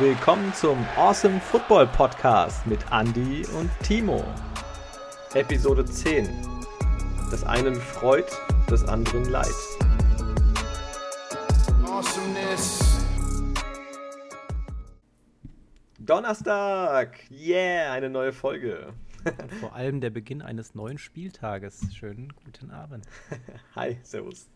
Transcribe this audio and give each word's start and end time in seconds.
willkommen 0.00 0.54
zum 0.54 0.78
Awesome 0.96 1.38
Football 1.40 1.86
Podcast 1.88 2.66
mit 2.66 2.78
Andy 2.90 3.44
und 3.58 3.70
Timo. 3.82 4.24
Episode 5.34 5.84
10. 5.84 6.26
Das 7.30 7.44
einen 7.44 7.74
freut, 7.74 8.32
das 8.66 8.82
anderen 8.88 9.26
leid. 9.26 9.52
Awesomeness. 11.84 13.04
Donnerstag! 15.98 17.18
Yeah, 17.30 17.92
eine 17.92 18.08
neue 18.08 18.32
Folge. 18.32 18.94
Und 19.26 19.52
vor 19.56 19.74
allem 19.74 20.00
der 20.00 20.08
Beginn 20.08 20.40
eines 20.40 20.74
neuen 20.74 20.96
Spieltages. 20.96 21.94
Schönen 21.94 22.32
guten 22.42 22.70
Abend. 22.70 23.04
Hi, 23.76 23.98
Servus. 24.02 24.48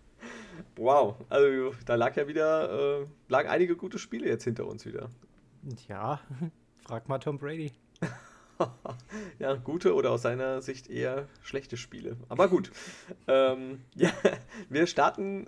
Wow, 0.76 1.16
also 1.28 1.74
da 1.84 1.96
lag 1.96 2.16
ja 2.16 2.26
wieder, 2.26 3.02
äh, 3.02 3.06
lagen 3.28 3.50
einige 3.50 3.76
gute 3.76 3.98
Spiele 3.98 4.26
jetzt 4.26 4.44
hinter 4.44 4.66
uns 4.66 4.86
wieder. 4.86 5.10
Ja, 5.88 6.20
frag 6.86 7.08
mal 7.08 7.18
Tom 7.18 7.38
Brady. 7.38 7.72
ja, 9.38 9.54
gute 9.54 9.94
oder 9.94 10.10
aus 10.10 10.22
seiner 10.22 10.60
Sicht 10.62 10.88
eher 10.88 11.28
schlechte 11.42 11.76
Spiele. 11.76 12.16
Aber 12.28 12.48
gut. 12.48 12.70
ähm, 13.28 13.80
ja, 13.94 14.10
wir 14.68 14.86
starten, 14.86 15.46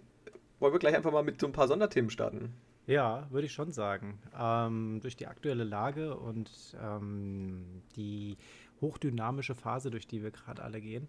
wollen 0.58 0.72
wir 0.72 0.78
gleich 0.78 0.96
einfach 0.96 1.12
mal 1.12 1.22
mit 1.22 1.40
so 1.40 1.46
ein 1.46 1.52
paar 1.52 1.68
Sonderthemen 1.68 2.10
starten. 2.10 2.54
Ja, 2.86 3.26
würde 3.30 3.46
ich 3.46 3.52
schon 3.52 3.72
sagen. 3.72 4.18
Ähm, 4.38 5.00
durch 5.02 5.16
die 5.16 5.26
aktuelle 5.26 5.64
Lage 5.64 6.16
und 6.16 6.76
ähm, 6.80 7.82
die 7.96 8.36
hochdynamische 8.80 9.54
Phase, 9.54 9.90
durch 9.90 10.06
die 10.06 10.22
wir 10.22 10.30
gerade 10.30 10.62
alle 10.62 10.80
gehen, 10.80 11.08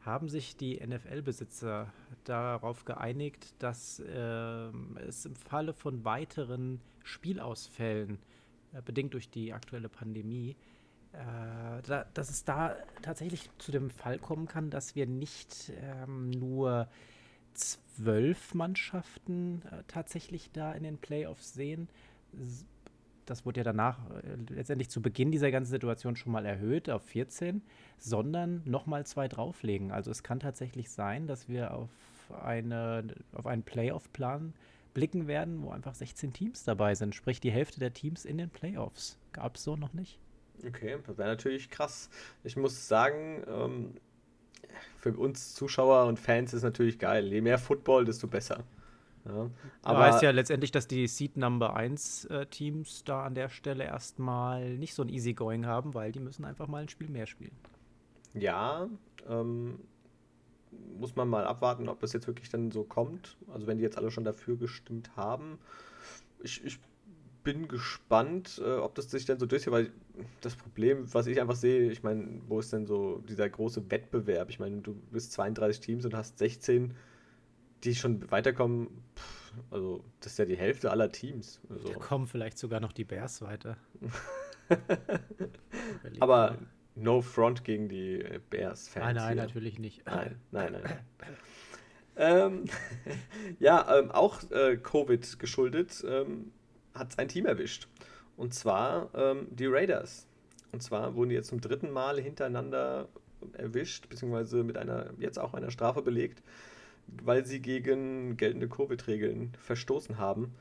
haben 0.00 0.28
sich 0.28 0.56
die 0.56 0.80
NFL-Besitzer 0.84 1.92
darauf 2.24 2.84
geeinigt, 2.84 3.54
dass 3.58 4.00
äh, 4.00 4.70
es 5.06 5.26
im 5.26 5.36
Falle 5.36 5.74
von 5.74 6.04
weiteren 6.04 6.80
Spielausfällen, 7.04 8.18
bedingt 8.84 9.14
durch 9.14 9.30
die 9.30 9.52
aktuelle 9.52 9.88
Pandemie, 9.88 10.56
äh, 11.12 11.82
da, 11.86 12.04
dass 12.14 12.30
es 12.30 12.44
da 12.44 12.76
tatsächlich 13.02 13.48
zu 13.58 13.72
dem 13.72 13.90
Fall 13.90 14.18
kommen 14.18 14.46
kann, 14.46 14.70
dass 14.70 14.94
wir 14.94 15.06
nicht 15.06 15.72
ähm, 15.80 16.30
nur 16.30 16.88
zwölf 17.54 18.54
Mannschaften 18.54 19.62
äh, 19.70 19.82
tatsächlich 19.88 20.50
da 20.52 20.72
in 20.72 20.82
den 20.82 20.98
Playoffs 20.98 21.54
sehen, 21.54 21.88
das 23.28 23.44
wurde 23.44 23.60
ja 23.60 23.64
danach 23.64 23.98
äh, 24.10 24.36
letztendlich 24.54 24.88
zu 24.90 25.02
Beginn 25.02 25.30
dieser 25.30 25.50
ganzen 25.50 25.70
Situation 25.70 26.16
schon 26.16 26.32
mal 26.32 26.46
erhöht 26.46 26.88
auf 26.90 27.02
14, 27.04 27.62
sondern 27.98 28.62
nochmal 28.64 29.06
zwei 29.06 29.28
drauflegen. 29.28 29.92
Also 29.92 30.10
es 30.10 30.22
kann 30.22 30.40
tatsächlich 30.40 30.90
sein, 30.90 31.26
dass 31.26 31.48
wir 31.48 31.74
auf, 31.74 31.90
eine, 32.42 33.06
auf 33.32 33.46
einen 33.46 33.62
Playoff-Plan 33.62 34.54
blicken 34.94 35.26
werden, 35.26 35.62
wo 35.62 35.70
einfach 35.70 35.94
16 35.94 36.32
Teams 36.32 36.64
dabei 36.64 36.94
sind, 36.94 37.14
sprich 37.14 37.40
die 37.40 37.50
Hälfte 37.50 37.80
der 37.80 37.92
Teams 37.92 38.24
in 38.24 38.38
den 38.38 38.50
Playoffs. 38.50 39.18
Gab 39.32 39.56
es 39.56 39.64
so 39.64 39.76
noch 39.76 39.92
nicht. 39.92 40.18
Okay, 40.66 40.98
das 41.06 41.18
wäre 41.18 41.28
natürlich 41.28 41.70
krass. 41.70 42.10
Ich 42.42 42.56
muss 42.56 42.88
sagen, 42.88 43.44
ähm, 43.46 43.94
für 44.96 45.12
uns 45.12 45.54
Zuschauer 45.54 46.06
und 46.06 46.18
Fans 46.18 46.52
ist 46.52 46.62
natürlich 46.62 46.98
geil. 46.98 47.26
Je 47.32 47.40
mehr 47.40 47.58
Football, 47.58 48.04
desto 48.04 48.26
besser. 48.26 48.64
Ja. 49.24 49.50
Aber 49.82 50.00
heißt 50.00 50.22
ja 50.22 50.30
letztendlich, 50.30 50.70
dass 50.70 50.88
die 50.88 51.06
Seed 51.06 51.36
Number 51.36 51.76
1 51.76 52.26
äh, 52.26 52.46
Teams 52.46 53.04
da 53.04 53.24
an 53.24 53.34
der 53.34 53.48
Stelle 53.48 53.84
erstmal 53.84 54.76
nicht 54.76 54.94
so 54.94 55.02
ein 55.02 55.08
Easygoing 55.08 55.66
haben, 55.66 55.94
weil 55.94 56.12
die 56.12 56.20
müssen 56.20 56.44
einfach 56.44 56.66
mal 56.66 56.82
ein 56.82 56.88
Spiel 56.88 57.08
mehr 57.08 57.26
spielen. 57.26 57.56
Ja, 58.34 58.88
ähm, 59.28 59.80
muss 60.98 61.16
man 61.16 61.28
mal 61.28 61.44
abwarten, 61.44 61.88
ob 61.88 62.00
das 62.00 62.12
jetzt 62.12 62.26
wirklich 62.26 62.48
dann 62.48 62.70
so 62.70 62.84
kommt. 62.84 63.36
Also 63.48 63.66
wenn 63.66 63.78
die 63.78 63.84
jetzt 63.84 63.98
alle 63.98 64.10
schon 64.10 64.24
dafür 64.24 64.56
gestimmt 64.56 65.16
haben. 65.16 65.58
Ich, 66.42 66.64
ich 66.64 66.78
bin 67.44 67.68
gespannt, 67.68 68.60
äh, 68.64 68.76
ob 68.76 68.94
das 68.94 69.10
sich 69.10 69.24
dann 69.24 69.38
so 69.38 69.46
durchzieht, 69.46 69.72
weil 69.72 69.90
das 70.40 70.56
Problem, 70.56 71.12
was 71.14 71.26
ich 71.26 71.40
einfach 71.40 71.56
sehe, 71.56 71.90
ich 71.90 72.02
meine, 72.02 72.40
wo 72.46 72.58
ist 72.58 72.72
denn 72.72 72.86
so 72.86 73.22
dieser 73.28 73.48
große 73.48 73.90
Wettbewerb? 73.90 74.50
Ich 74.50 74.58
meine, 74.58 74.80
du 74.80 74.94
bist 75.10 75.32
32 75.32 75.80
Teams 75.80 76.04
und 76.04 76.14
hast 76.14 76.38
16 76.38 76.94
die 77.84 77.94
schon 77.94 78.30
weiterkommen, 78.30 78.88
pff, 79.16 79.52
also 79.70 80.04
das 80.20 80.32
ist 80.32 80.38
ja 80.38 80.44
die 80.44 80.56
Hälfte 80.56 80.90
aller 80.90 81.10
Teams. 81.10 81.60
Also. 81.68 81.88
Da 81.88 81.94
kommen 81.98 82.26
vielleicht 82.26 82.58
sogar 82.58 82.80
noch 82.80 82.92
die 82.92 83.04
Bears 83.04 83.42
weiter. 83.42 83.76
Aber 86.20 86.58
no 86.98 87.20
front 87.20 87.64
gegen 87.64 87.88
die 87.88 88.24
Bears-Fans. 88.50 89.04
Nein, 89.04 89.16
nein, 89.16 89.34
hier. 89.34 89.42
natürlich 89.42 89.78
nicht. 89.78 90.04
Nein, 90.06 90.36
nein, 90.50 90.72
nein. 90.72 90.98
ähm, 92.16 92.64
ja, 93.58 93.98
ähm, 93.98 94.10
auch 94.10 94.42
äh, 94.50 94.76
Covid 94.76 95.38
geschuldet, 95.38 96.04
ähm, 96.08 96.52
hat 96.94 97.10
es 97.10 97.18
ein 97.18 97.28
Team 97.28 97.46
erwischt. 97.46 97.88
Und 98.36 98.54
zwar 98.54 99.10
ähm, 99.14 99.48
die 99.50 99.66
Raiders. 99.66 100.26
Und 100.72 100.82
zwar 100.82 101.14
wurden 101.14 101.30
die 101.30 101.34
jetzt 101.34 101.48
zum 101.48 101.60
dritten 101.60 101.90
Mal 101.90 102.20
hintereinander 102.20 103.08
erwischt, 103.52 104.08
beziehungsweise 104.08 104.64
mit 104.64 104.76
einer, 104.76 105.10
jetzt 105.18 105.38
auch 105.38 105.54
einer 105.54 105.70
Strafe 105.70 106.02
belegt 106.02 106.42
weil 107.22 107.44
sie 107.44 107.60
gegen 107.60 108.36
geltende 108.36 108.68
Covid-Regeln 108.68 109.52
verstoßen 109.60 110.18
haben. 110.18 110.54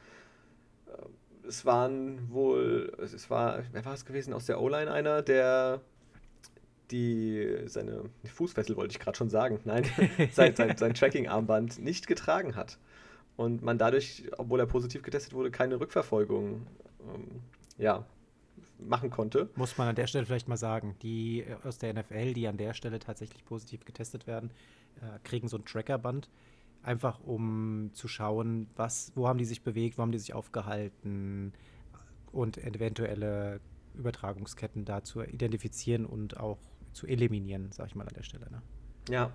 Äh, 0.87 1.47
es 1.47 1.65
waren 1.65 2.31
wohl, 2.31 2.93
es 3.01 3.29
war, 3.29 3.63
wer 3.71 3.85
war 3.85 3.93
es 3.93 4.05
gewesen, 4.05 4.33
aus 4.33 4.45
der 4.45 4.61
O-Line 4.61 4.91
einer, 4.91 5.21
der 5.21 5.81
die, 6.91 7.63
seine 7.65 8.03
Fußfessel 8.25 8.75
wollte 8.75 8.91
ich 8.91 8.99
gerade 8.99 9.17
schon 9.17 9.29
sagen, 9.29 9.59
nein, 9.65 9.85
sein, 10.31 10.55
sein, 10.55 10.77
sein 10.77 10.93
Tracking-Armband 10.93 11.79
nicht 11.79 12.07
getragen 12.07 12.55
hat. 12.55 12.77
Und 13.35 13.61
man 13.61 13.77
dadurch, 13.77 14.23
obwohl 14.37 14.59
er 14.59 14.65
positiv 14.65 15.03
getestet 15.03 15.33
wurde, 15.33 15.51
keine 15.51 15.79
Rückverfolgung 15.79 16.65
ähm, 17.13 17.41
ja, 17.77 18.05
machen 18.79 19.09
konnte. 19.09 19.49
Muss 19.55 19.77
man 19.77 19.87
an 19.87 19.95
der 19.95 20.07
Stelle 20.07 20.25
vielleicht 20.25 20.47
mal 20.47 20.57
sagen, 20.57 20.95
die 21.01 21.45
aus 21.63 21.77
der 21.77 21.93
NFL, 21.93 22.33
die 22.33 22.47
an 22.47 22.57
der 22.57 22.73
Stelle 22.73 22.99
tatsächlich 22.99 23.45
positiv 23.45 23.85
getestet 23.85 24.27
werden, 24.27 24.51
äh, 25.01 25.19
kriegen 25.23 25.47
so 25.47 25.57
ein 25.57 25.65
Trackerband, 25.65 26.29
einfach 26.83 27.19
um 27.23 27.91
zu 27.93 28.07
schauen, 28.07 28.67
was, 28.75 29.11
wo 29.15 29.27
haben 29.27 29.37
die 29.37 29.45
sich 29.45 29.61
bewegt, 29.61 29.97
wo 29.97 30.01
haben 30.01 30.11
die 30.11 30.19
sich 30.19 30.33
aufgehalten 30.33 31.53
und 32.31 32.57
eventuelle 32.57 33.59
Übertragungsketten 33.95 34.85
da 34.85 35.03
zu 35.03 35.21
identifizieren 35.21 36.05
und 36.05 36.37
auch 36.37 36.59
zu 36.97 37.07
eliminieren, 37.07 37.69
sag 37.71 37.87
ich 37.87 37.95
mal 37.95 38.07
an 38.07 38.13
der 38.15 38.23
Stelle. 38.23 38.47
Ne? 38.51 38.61
Ja, 39.09 39.31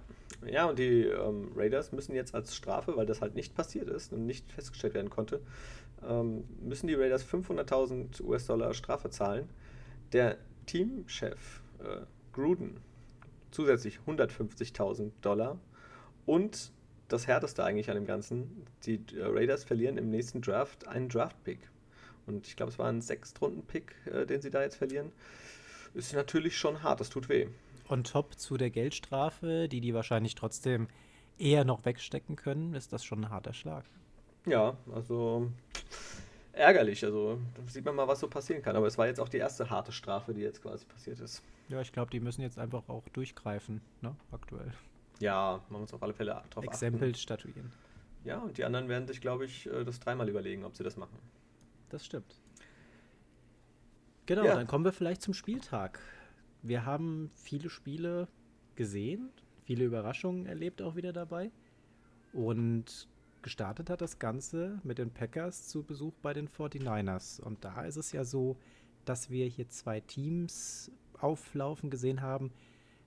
ja, 0.46 0.66
und 0.66 0.78
die 0.78 1.04
ähm, 1.04 1.52
Raiders 1.56 1.92
müssen 1.92 2.14
jetzt 2.14 2.34
als 2.34 2.54
Strafe, 2.54 2.96
weil 2.96 3.06
das 3.06 3.20
halt 3.20 3.34
nicht 3.34 3.54
passiert 3.54 3.88
ist 3.88 4.12
und 4.12 4.26
nicht 4.26 4.50
festgestellt 4.50 4.94
werden 4.94 5.08
konnte, 5.08 5.40
ähm, 6.06 6.44
müssen 6.60 6.88
die 6.88 6.94
Raiders 6.94 7.24
500.000 7.24 8.22
US-Dollar 8.22 8.74
Strafe 8.74 9.08
zahlen. 9.10 9.48
Der 10.12 10.36
Teamchef 10.66 11.62
äh, 11.78 12.04
Gruden 12.32 12.80
zusätzlich 13.50 14.00
150.000 14.06 15.12
Dollar. 15.20 15.58
Und 16.26 16.72
das 17.08 17.26
Härteste 17.26 17.62
eigentlich 17.64 17.90
an 17.90 17.96
dem 17.96 18.06
Ganzen, 18.06 18.66
die 18.84 19.00
äh, 19.14 19.24
Raiders 19.24 19.64
verlieren 19.64 19.96
im 19.96 20.10
nächsten 20.10 20.40
Draft 20.40 20.88
einen 20.88 21.08
Draft-Pick. 21.08 21.58
Und 22.26 22.46
ich 22.46 22.56
glaube, 22.56 22.72
es 22.72 22.78
war 22.78 22.88
ein 22.88 23.00
Sechstrunden-Pick, 23.00 23.94
äh, 24.06 24.26
den 24.26 24.40
sie 24.40 24.50
da 24.50 24.62
jetzt 24.62 24.76
verlieren. 24.76 25.12
Ist 25.94 26.14
natürlich 26.14 26.56
schon 26.56 26.82
hart, 26.82 27.00
das 27.00 27.10
tut 27.10 27.28
weh. 27.28 27.48
On 27.88 28.04
top 28.04 28.38
zu 28.38 28.56
der 28.56 28.70
Geldstrafe, 28.70 29.68
die 29.68 29.80
die 29.80 29.92
wahrscheinlich 29.94 30.34
trotzdem 30.34 30.88
eher 31.38 31.64
noch 31.64 31.84
wegstecken 31.84 32.36
können, 32.36 32.74
ist 32.74 32.92
das 32.92 33.04
schon 33.04 33.24
ein 33.24 33.30
harter 33.30 33.52
Schlag. 33.52 33.84
Ja, 34.46 34.76
also 34.92 35.50
ärgerlich. 36.52 37.04
Also 37.04 37.38
da 37.54 37.62
sieht 37.70 37.84
man 37.84 37.94
mal, 37.94 38.08
was 38.08 38.20
so 38.20 38.28
passieren 38.28 38.62
kann. 38.62 38.76
Aber 38.76 38.86
es 38.86 38.96
war 38.98 39.06
jetzt 39.06 39.20
auch 39.20 39.28
die 39.28 39.36
erste 39.38 39.68
harte 39.70 39.92
Strafe, 39.92 40.32
die 40.34 40.40
jetzt 40.40 40.62
quasi 40.62 40.84
passiert 40.84 41.20
ist. 41.20 41.42
Ja, 41.68 41.80
ich 41.80 41.92
glaube, 41.92 42.10
die 42.10 42.20
müssen 42.20 42.42
jetzt 42.42 42.58
einfach 42.58 42.88
auch 42.88 43.08
durchgreifen, 43.10 43.80
ne, 44.00 44.14
aktuell. 44.30 44.72
Ja, 45.20 45.62
man 45.68 45.80
muss 45.80 45.92
auf 45.94 46.02
alle 46.02 46.14
Fälle 46.14 46.42
drauf 46.50 46.64
Exempel 46.64 47.10
achten. 47.10 47.18
statuieren. 47.18 47.72
Ja, 48.24 48.38
und 48.38 48.58
die 48.58 48.64
anderen 48.64 48.88
werden 48.88 49.06
sich, 49.06 49.20
glaube 49.20 49.44
ich, 49.44 49.66
äh, 49.66 49.84
das 49.84 50.00
dreimal 50.00 50.28
überlegen, 50.28 50.64
ob 50.64 50.76
sie 50.76 50.84
das 50.84 50.96
machen. 50.96 51.18
Das 51.90 52.04
stimmt. 52.04 52.41
Genau, 54.34 54.46
ja. 54.46 54.54
dann 54.54 54.66
kommen 54.66 54.86
wir 54.86 54.94
vielleicht 54.94 55.20
zum 55.20 55.34
Spieltag. 55.34 56.00
Wir 56.62 56.86
haben 56.86 57.30
viele 57.34 57.68
Spiele 57.68 58.28
gesehen, 58.76 59.28
viele 59.64 59.84
Überraschungen 59.84 60.46
erlebt 60.46 60.80
auch 60.80 60.96
wieder 60.96 61.12
dabei. 61.12 61.50
Und 62.32 63.08
gestartet 63.42 63.90
hat 63.90 64.00
das 64.00 64.18
Ganze 64.18 64.80
mit 64.84 64.96
den 64.96 65.10
Packers 65.10 65.68
zu 65.68 65.82
Besuch 65.82 66.14
bei 66.22 66.32
den 66.32 66.48
49ers. 66.48 67.42
Und 67.42 67.62
da 67.62 67.82
ist 67.82 67.96
es 67.96 68.12
ja 68.12 68.24
so, 68.24 68.56
dass 69.04 69.28
wir 69.28 69.44
hier 69.44 69.68
zwei 69.68 70.00
Teams 70.00 70.90
auflaufen 71.20 71.90
gesehen 71.90 72.22
haben, 72.22 72.52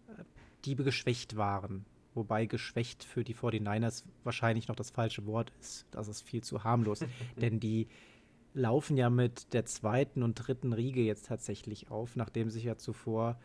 äh, 0.07 0.23
die 0.65 0.75
geschwächt 0.75 1.37
waren. 1.37 1.87
Wobei 2.13 2.45
geschwächt 2.45 3.03
für 3.03 3.23
die 3.23 3.33
49ers 3.33 4.03
wahrscheinlich 4.23 4.67
noch 4.67 4.75
das 4.75 4.91
falsche 4.91 5.25
Wort 5.25 5.51
ist. 5.59 5.87
Das 5.89 6.07
ist 6.07 6.21
viel 6.21 6.43
zu 6.43 6.63
harmlos. 6.63 6.99
Denn 7.41 7.59
die 7.59 7.87
laufen 8.55 8.97
ja 8.97 9.11
mit 9.11 9.53
der 9.53 9.65
zweiten 9.65 10.23
und 10.23 10.35
dritten 10.35 10.73
Riege 10.73 11.01
jetzt 11.01 11.27
tatsächlich 11.27 11.91
auf, 11.91 12.15
nachdem 12.15 12.49
sich 12.49 12.63
ja 12.63 12.77
zuvor 12.77 13.39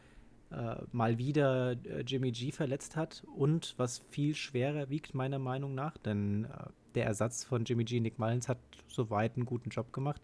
äh, 0.50 0.76
mal 0.92 1.18
wieder 1.18 1.72
äh, 1.72 2.00
Jimmy 2.06 2.32
G 2.32 2.52
verletzt 2.52 2.96
hat 2.96 3.24
und 3.36 3.74
was 3.76 3.98
viel 4.10 4.34
schwerer 4.34 4.88
wiegt, 4.88 5.14
meiner 5.14 5.38
Meinung 5.38 5.74
nach, 5.74 5.98
denn 5.98 6.44
äh, 6.44 6.66
der 6.94 7.04
Ersatz 7.04 7.44
von 7.44 7.64
Jimmy 7.64 7.84
G, 7.84 8.00
Nick 8.00 8.18
Mullins, 8.18 8.48
hat 8.48 8.58
soweit 8.88 9.36
einen 9.36 9.46
guten 9.46 9.70
Job 9.70 9.92
gemacht. 9.92 10.22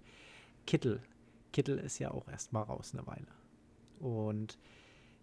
Kittel 0.67 1.03
Kittel 1.57 1.79
ist 1.79 1.99
ja 1.99 2.11
auch 2.11 2.29
erstmal 2.29 2.65
raus 2.65 2.93
eine 2.93 3.07
Weile. 3.07 3.27
Und 3.99 4.59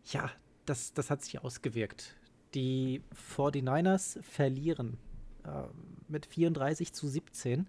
ja, 0.05 0.31
das, 0.65 0.91
das 0.93 1.11
hat 1.11 1.23
sich 1.23 1.43
ausgewirkt. 1.43 2.15
Die 2.55 3.03
49ers 3.35 4.19
verlieren 4.23 4.97
äh, 5.43 5.65
mit 6.07 6.25
34 6.25 6.91
zu 6.91 7.07
17 7.07 7.67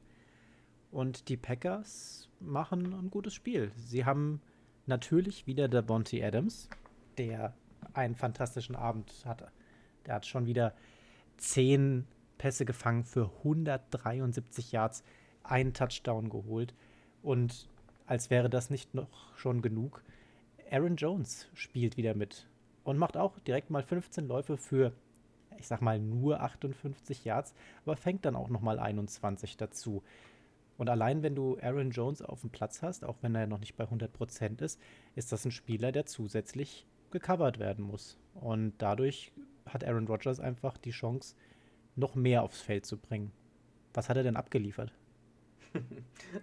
und 0.94 1.28
die 1.28 1.36
Packers 1.36 2.28
machen 2.38 2.94
ein 2.94 3.10
gutes 3.10 3.34
Spiel. 3.34 3.72
Sie 3.76 4.04
haben 4.04 4.40
natürlich 4.86 5.44
wieder 5.46 5.66
der 5.66 5.82
Bonte 5.82 6.24
Adams, 6.24 6.68
der 7.18 7.52
einen 7.94 8.14
fantastischen 8.14 8.76
Abend 8.76 9.12
hatte. 9.24 9.50
Der 10.06 10.14
hat 10.14 10.26
schon 10.26 10.46
wieder 10.46 10.72
10 11.38 12.06
Pässe 12.38 12.64
gefangen 12.64 13.02
für 13.02 13.28
173 13.38 14.70
Yards, 14.70 15.02
einen 15.42 15.74
Touchdown 15.74 16.28
geholt. 16.28 16.74
Und 17.22 17.68
als 18.06 18.30
wäre 18.30 18.48
das 18.48 18.70
nicht 18.70 18.94
noch 18.94 19.36
schon 19.36 19.62
genug, 19.62 20.04
Aaron 20.70 20.94
Jones 20.94 21.48
spielt 21.54 21.96
wieder 21.96 22.14
mit 22.14 22.48
und 22.84 22.98
macht 22.98 23.16
auch 23.16 23.40
direkt 23.40 23.68
mal 23.68 23.82
15 23.82 24.28
Läufe 24.28 24.56
für, 24.56 24.92
ich 25.58 25.66
sag 25.66 25.82
mal, 25.82 25.98
nur 25.98 26.40
58 26.40 27.24
Yards, 27.24 27.52
aber 27.84 27.96
fängt 27.96 28.24
dann 28.24 28.36
auch 28.36 28.48
nochmal 28.48 28.78
21 28.78 29.56
dazu. 29.56 30.04
Und 30.76 30.88
allein 30.90 31.22
wenn 31.22 31.34
du 31.34 31.58
Aaron 31.60 31.90
Jones 31.90 32.22
auf 32.22 32.40
dem 32.40 32.50
Platz 32.50 32.82
hast, 32.82 33.04
auch 33.04 33.16
wenn 33.22 33.34
er 33.34 33.46
noch 33.46 33.60
nicht 33.60 33.76
bei 33.76 33.84
100% 33.84 34.62
ist, 34.62 34.80
ist 35.14 35.32
das 35.32 35.44
ein 35.44 35.52
Spieler, 35.52 35.92
der 35.92 36.06
zusätzlich 36.06 36.86
gecovert 37.10 37.58
werden 37.58 37.84
muss. 37.84 38.18
Und 38.34 38.74
dadurch 38.78 39.32
hat 39.66 39.84
Aaron 39.84 40.06
Rodgers 40.06 40.40
einfach 40.40 40.76
die 40.76 40.90
Chance, 40.90 41.36
noch 41.96 42.16
mehr 42.16 42.42
aufs 42.42 42.60
Feld 42.60 42.86
zu 42.86 42.98
bringen. 42.98 43.30
Was 43.92 44.08
hat 44.08 44.16
er 44.16 44.24
denn 44.24 44.36
abgeliefert? 44.36 44.92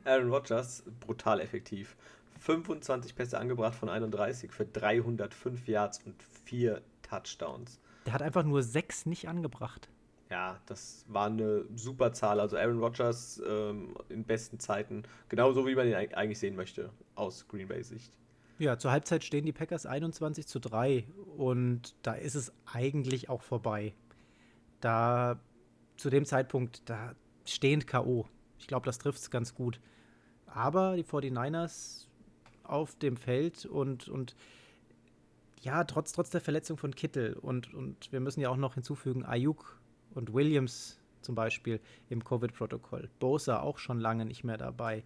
Aaron 0.05 0.31
Rodgers, 0.31 0.83
brutal 1.01 1.41
effektiv. 1.41 1.97
25 2.39 3.15
Pässe 3.15 3.37
angebracht 3.37 3.75
von 3.75 3.89
31 3.89 4.51
für 4.51 4.65
305 4.65 5.67
Yards 5.67 6.01
und 6.05 6.23
4 6.45 6.81
Touchdowns. 7.03 7.79
Der 8.05 8.13
hat 8.13 8.21
einfach 8.21 8.43
nur 8.43 8.63
6 8.63 9.05
nicht 9.05 9.27
angebracht. 9.27 9.89
Ja, 10.31 10.57
das 10.65 11.03
war 11.09 11.25
eine 11.25 11.65
super 11.75 12.13
Zahl. 12.13 12.39
Also 12.39 12.55
Aaron 12.55 12.79
Rodgers 12.79 13.41
ähm, 13.45 13.93
in 14.07 14.23
besten 14.23 14.59
Zeiten, 14.59 15.03
genauso 15.27 15.67
wie 15.67 15.75
man 15.75 15.85
ihn 15.87 15.93
eigentlich 15.93 16.39
sehen 16.39 16.55
möchte, 16.55 16.89
aus 17.15 17.49
Green 17.49 17.67
Bay 17.67 17.83
Sicht. 17.83 18.13
Ja, 18.57 18.77
zur 18.77 18.91
Halbzeit 18.91 19.25
stehen 19.25 19.45
die 19.45 19.51
Packers 19.51 19.85
21 19.85 20.47
zu 20.47 20.59
3 20.59 21.05
und 21.35 21.95
da 22.01 22.13
ist 22.13 22.35
es 22.35 22.53
eigentlich 22.65 23.27
auch 23.27 23.41
vorbei. 23.41 23.93
Da 24.79 25.37
zu 25.97 26.09
dem 26.09 26.23
Zeitpunkt, 26.23 26.89
da 26.89 27.13
stehend 27.45 27.85
K.O. 27.85 28.25
Ich 28.57 28.67
glaube, 28.67 28.85
das 28.85 28.99
trifft 28.99 29.19
es 29.19 29.31
ganz 29.31 29.53
gut. 29.53 29.81
Aber 30.45 30.95
die 30.95 31.03
49ers 31.03 32.05
auf 32.63 32.95
dem 32.95 33.17
Feld 33.17 33.65
und, 33.65 34.07
und 34.07 34.37
ja, 35.59 35.83
trotz, 35.83 36.13
trotz 36.13 36.29
der 36.29 36.39
Verletzung 36.39 36.77
von 36.77 36.95
Kittel 36.95 37.33
und, 37.33 37.73
und 37.73 38.13
wir 38.13 38.21
müssen 38.21 38.39
ja 38.39 38.49
auch 38.49 38.57
noch 38.57 38.75
hinzufügen, 38.75 39.25
Ayuk 39.25 39.80
und 40.15 40.33
Williams 40.33 40.99
zum 41.21 41.35
Beispiel 41.35 41.79
im 42.09 42.23
Covid-Protokoll. 42.23 43.09
Bosa 43.19 43.61
auch 43.61 43.77
schon 43.77 43.99
lange 43.99 44.25
nicht 44.25 44.43
mehr 44.43 44.57
dabei. 44.57 45.03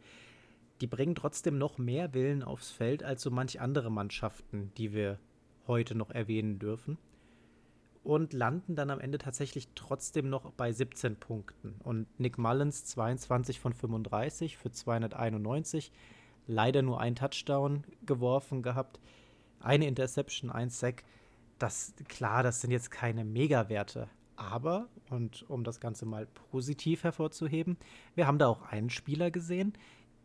Die 0.82 0.88
bringen 0.88 1.16
trotzdem 1.16 1.58
noch 1.58 1.78
mehr 1.78 2.14
Willen 2.14 2.44
aufs 2.44 2.72
Feld 2.72 3.04
als 3.04 3.22
so 3.22 3.32
manch 3.32 3.62
andere 3.62 3.92
Mannschaften, 3.92 4.72
die 4.78 4.94
wir 4.94 5.20
heute 5.68 5.96
noch 5.96 6.12
erwähnen 6.12 6.60
dürfen. 6.60 6.98
Und 8.04 8.34
landen 8.34 8.76
dann 8.76 8.92
am 8.92 9.00
Ende 9.00 9.18
tatsächlich 9.18 9.70
trotzdem 9.74 10.30
noch 10.30 10.52
bei 10.52 10.72
17 10.72 11.16
Punkten. 11.16 11.76
Und 11.84 12.08
Nick 12.20 12.38
Mullins 12.38 12.86
22 12.86 13.60
von 13.60 13.74
35 13.74 14.58
für 14.58 14.72
291 14.72 15.92
leider 16.48 16.82
nur 16.82 17.00
ein 17.00 17.16
Touchdown 17.16 17.84
geworfen 18.06 18.62
gehabt, 18.62 19.00
eine 19.60 19.88
Interception, 19.88 20.52
ein 20.52 20.70
Sack. 20.70 21.04
Das, 21.58 21.94
klar, 22.08 22.44
das 22.44 22.62
sind 22.62 22.72
jetzt 22.72 22.92
keine 22.92 23.26
Megawerte, 23.26 24.10
aber, 24.36 24.88
und 25.10 25.50
um 25.50 25.64
das 25.64 25.80
Ganze 25.80 26.06
mal 26.06 26.28
positiv 26.52 27.04
hervorzuheben, 27.04 27.78
wir 28.16 28.28
haben 28.28 28.38
da 28.38 28.48
auch 28.48 28.62
einen 28.64 28.90
Spieler 28.90 29.32
gesehen, 29.32 29.74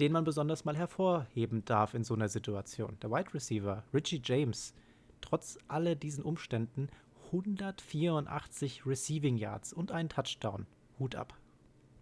den 0.00 0.12
man 0.12 0.24
besonders 0.24 0.64
mal 0.64 0.76
hervorheben 0.76 1.64
darf 1.64 1.94
in 1.94 2.04
so 2.04 2.14
einer 2.14 2.28
Situation. 2.28 2.96
Der 3.02 3.10
Wide 3.10 3.34
Receiver, 3.34 3.84
Richie 3.92 4.22
James, 4.24 4.74
trotz 5.20 5.58
all 5.68 5.94
diesen 5.94 6.24
Umständen 6.24 6.88
184 7.26 8.86
Receiving 8.86 9.36
Yards 9.36 9.72
und 9.72 9.92
ein 9.92 10.08
Touchdown. 10.08 10.66
Hut 10.98 11.14
ab. 11.14 11.34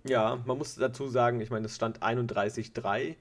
Ja, 0.05 0.43
man 0.47 0.59
muss 0.59 0.77
dazu 0.77 1.09
sagen, 1.09 1.41
ich 1.41 1.51
meine, 1.51 1.67
es 1.67 1.75
stand 1.75 2.03
31-3 2.03 3.17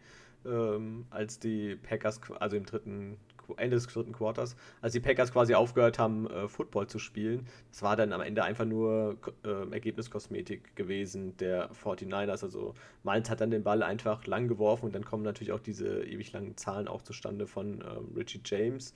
ähm, 0.46 1.06
als 1.10 1.40
die 1.40 1.76
Packers, 1.76 2.22
also 2.40 2.56
im 2.56 2.66
dritten, 2.66 3.18
Ende 3.56 3.76
des 3.76 3.88
dritten 3.88 4.14
Quarters, 4.14 4.56
als 4.82 4.94
die 4.94 5.00
Packers 5.00 5.32
quasi 5.32 5.54
aufgehört 5.54 6.00
haben, 6.00 6.30
äh, 6.30 6.48
Football 6.48 6.88
zu 6.88 7.00
spielen. 7.00 7.48
Das 7.72 7.82
war 7.82 7.96
dann 7.96 8.14
am 8.14 8.22
Ende 8.22 8.44
einfach 8.44 8.66
nur 8.66 9.18
äh, 9.44 9.72
Ergebniskosmetik 9.72 10.76
gewesen 10.76 11.38
der 11.38 11.72
49ers. 11.72 12.44
Also 12.44 12.74
Mainz 13.04 13.30
hat 13.30 13.42
dann 13.42 13.52
den 13.52 13.64
Ball 13.64 13.84
einfach 13.84 14.26
lang 14.28 14.48
geworfen 14.48 14.86
und 14.86 14.96
dann 14.96 15.06
kommen 15.06 15.24
natürlich 15.24 15.52
auch 15.52 15.60
diese 15.60 16.04
ewig 16.04 16.32
langen 16.34 16.58
Zahlen 16.58 16.88
auch 16.88 17.02
zustande 17.02 17.48
von 17.48 17.82
ähm, 17.82 18.16
Richie 18.16 18.42
James. 18.44 18.94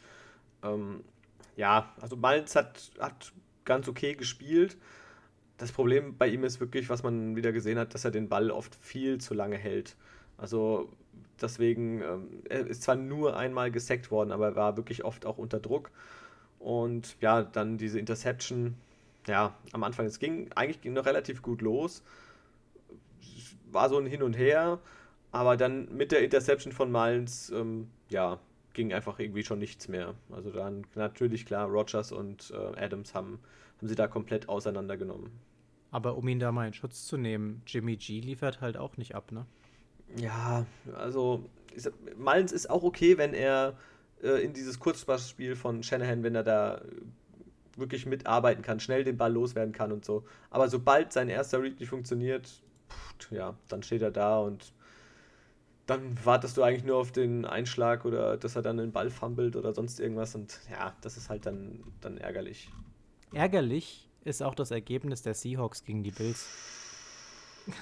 Ähm, 0.63 1.04
ja, 1.56 1.94
also 2.01 2.15
Mainz 2.15 2.56
hat, 2.56 2.92
hat 3.00 3.31
ganz 3.65 3.88
okay 3.88 4.15
gespielt. 4.15 4.77
Das 5.57 5.71
Problem 5.71 6.18
bei 6.18 6.27
ihm 6.27 6.44
ist 6.44 6.59
wirklich, 6.59 6.89
was 6.89 7.04
man 7.04 7.36
wieder 7.36 7.51
gesehen 7.51 7.77
hat, 7.77 7.94
dass 7.94 8.04
er 8.04 8.12
den 8.12 8.30
Ball 8.30 8.50
oft 8.50 8.75
viel 8.81 9.19
zu 9.19 9.33
lange 9.33 9.57
hält. 9.57 9.95
Also 10.38 10.89
deswegen, 11.42 12.02
ähm, 12.02 12.28
er 12.50 12.68
ist 12.68 12.84
zwar 12.84 12.96
nur 12.96 13.36
einmal 13.38 13.72
gesackt 13.72 14.12
worden, 14.12 14.31
aber 14.31 14.48
er 14.48 14.56
war 14.56 14.78
wirklich 14.78 15.04
oft 15.04 15.25
auch 15.25 15.38
unter 15.38 15.60
Druck. 15.60 15.92
Und 16.60 17.18
ja, 17.22 17.42
dann 17.44 17.78
diese 17.78 18.00
Interception, 18.00 18.75
ja, 19.28 19.56
am 19.72 19.84
Anfang, 19.84 20.06
es 20.06 20.19
ging 20.19 20.52
eigentlich 20.54 20.81
ging 20.81 20.94
noch 20.94 21.06
relativ 21.06 21.42
gut 21.42 21.62
los. 21.62 22.04
War 23.72 23.90
so 23.90 23.98
ein 23.98 24.06
Hin 24.06 24.22
und 24.22 24.38
Her, 24.38 24.80
aber 25.31 25.58
dann 25.58 25.96
mit 25.96 26.12
der 26.12 26.24
Interception 26.24 26.74
von 26.74 26.92
Malins, 26.92 27.50
ähm, 27.50 27.88
ja, 28.10 28.40
ging 28.74 28.94
einfach 28.94 29.19
irgendwie 29.19 29.44
schon 29.44 29.60
nichts 29.60 29.88
mehr. 29.88 30.14
Also 30.31 30.52
dann 30.52 30.86
natürlich 30.96 31.46
klar, 31.46 31.68
Rogers 31.68 32.12
und 32.12 32.52
äh, 32.52 32.80
Adams 32.80 33.14
haben, 33.14 33.40
haben 33.78 33.88
sie 33.88 33.96
da 33.96 34.07
komplett 34.07 34.50
auseinandergenommen. 34.50 35.31
Aber 35.92 36.16
um 36.18 36.28
ihn 36.28 36.40
da 36.40 36.52
mal 36.52 36.68
in 36.68 36.74
Schutz 36.74 37.06
zu 37.06 37.18
nehmen, 37.18 37.62
Jimmy 37.68 37.97
G 37.97 38.21
liefert 38.21 38.62
halt 38.62 38.78
auch 38.78 38.97
nicht 38.97 39.16
ab, 39.16 39.31
ne? 39.31 39.45
Ja, 40.18 40.65
also 40.95 41.49
Malins 42.18 42.51
ist 42.51 42.69
auch 42.69 42.83
okay, 42.83 43.18
wenn 43.18 43.33
er 43.33 43.77
äh, 44.21 44.44
in 44.44 44.53
dieses 44.53 44.80
Kurzpassspiel 44.80 45.56
von 45.56 45.83
Shanahan, 45.83 46.23
wenn 46.23 46.35
er 46.35 46.44
da 46.44 46.81
wirklich 47.77 48.06
mitarbeiten 48.06 48.61
kann, 48.61 48.80
schnell 48.80 49.03
den 49.03 49.18
Ball 49.18 49.31
loswerden 49.31 49.73
kann 49.73 49.91
und 49.91 50.06
so. 50.06 50.25
Aber 50.49 50.69
sobald 50.69 51.13
sein 51.13 51.30
erster 51.30 51.61
Read 51.61 51.80
nicht 51.80 51.89
funktioniert, 51.89 52.47
pff, 52.89 53.31
ja, 53.31 53.56
dann 53.69 53.83
steht 53.83 54.01
er 54.01 54.11
da 54.11 54.39
und 54.39 54.73
dann 55.87 56.18
wartest 56.23 56.57
du 56.57 56.63
eigentlich 56.63 56.83
nur 56.83 56.97
auf 56.97 57.11
den 57.11 57.45
Einschlag 57.45 58.06
oder 58.06 58.37
dass 58.37 58.56
er 58.56 58.61
dann 58.61 58.77
den 58.77 58.91
Ball 58.91 59.09
fummelt 59.09 59.56
oder 59.56 59.73
sonst 59.73 59.99
irgendwas 59.99 60.35
und 60.35 60.59
ja, 60.69 60.95
das 61.01 61.18
ist 61.18 61.30
halt 61.30 61.45
dann, 61.45 61.83
dann 62.01 62.18
ärgerlich. 62.18 62.69
Ärgerlich 63.33 64.09
ist 64.23 64.44
auch 64.44 64.56
das 64.56 64.71
Ergebnis 64.71 65.21
der 65.21 65.33
Seahawks 65.33 65.83
gegen 65.83 66.03
die 66.03 66.11
Bills. 66.11 66.45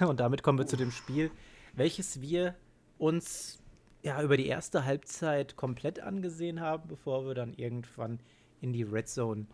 Und 0.00 0.20
damit 0.20 0.42
kommen 0.42 0.58
wir 0.58 0.66
zu 0.66 0.76
dem 0.76 0.90
Spiel, 0.90 1.30
welches 1.74 2.20
wir 2.20 2.54
uns 2.98 3.58
ja 4.02 4.22
über 4.22 4.36
die 4.36 4.46
erste 4.46 4.84
Halbzeit 4.84 5.56
komplett 5.56 6.00
angesehen 6.00 6.60
haben, 6.60 6.88
bevor 6.88 7.26
wir 7.26 7.34
dann 7.34 7.54
irgendwann 7.54 8.20
in 8.60 8.72
die 8.72 8.82
Red 8.82 9.08
Zone 9.08 9.46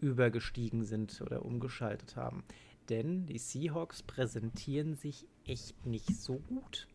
übergestiegen 0.00 0.84
sind 0.84 1.20
oder 1.20 1.44
umgeschaltet 1.44 2.16
haben. 2.16 2.44
Denn 2.88 3.26
die 3.26 3.38
Seahawks 3.38 4.02
präsentieren 4.02 4.94
sich 4.94 5.26
echt 5.44 5.84
nicht 5.86 6.16
so 6.16 6.38
gut. 6.48 6.86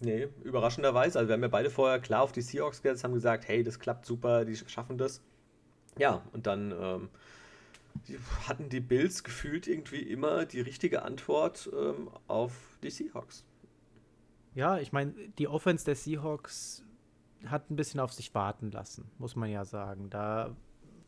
Nee, 0.00 0.28
überraschenderweise. 0.42 1.18
Also 1.18 1.28
wir 1.28 1.34
haben 1.34 1.42
ja 1.42 1.48
beide 1.48 1.70
vorher 1.70 1.98
klar 1.98 2.22
auf 2.22 2.32
die 2.32 2.42
Seahawks 2.42 2.82
gesetzt, 2.82 3.04
haben 3.04 3.14
gesagt, 3.14 3.48
hey, 3.48 3.62
das 3.62 3.78
klappt 3.78 4.06
super, 4.06 4.44
die 4.44 4.56
schaffen 4.56 4.98
das. 4.98 5.22
Ja, 5.98 6.22
und 6.32 6.46
dann 6.46 6.72
ähm, 6.78 7.08
die 8.08 8.18
hatten 8.48 8.68
die 8.68 8.80
Bills 8.80 9.24
gefühlt 9.24 9.66
irgendwie 9.66 10.02
immer 10.02 10.44
die 10.44 10.60
richtige 10.60 11.02
Antwort 11.02 11.70
ähm, 11.72 12.10
auf 12.26 12.52
die 12.82 12.90
Seahawks. 12.90 13.44
Ja, 14.54 14.78
ich 14.78 14.92
meine, 14.92 15.12
die 15.38 15.48
Offense 15.48 15.84
der 15.84 15.96
Seahawks 15.96 16.84
hat 17.46 17.70
ein 17.70 17.76
bisschen 17.76 18.00
auf 18.00 18.12
sich 18.12 18.34
warten 18.34 18.70
lassen, 18.70 19.10
muss 19.18 19.36
man 19.36 19.50
ja 19.50 19.64
sagen. 19.64 20.10
Da, 20.10 20.54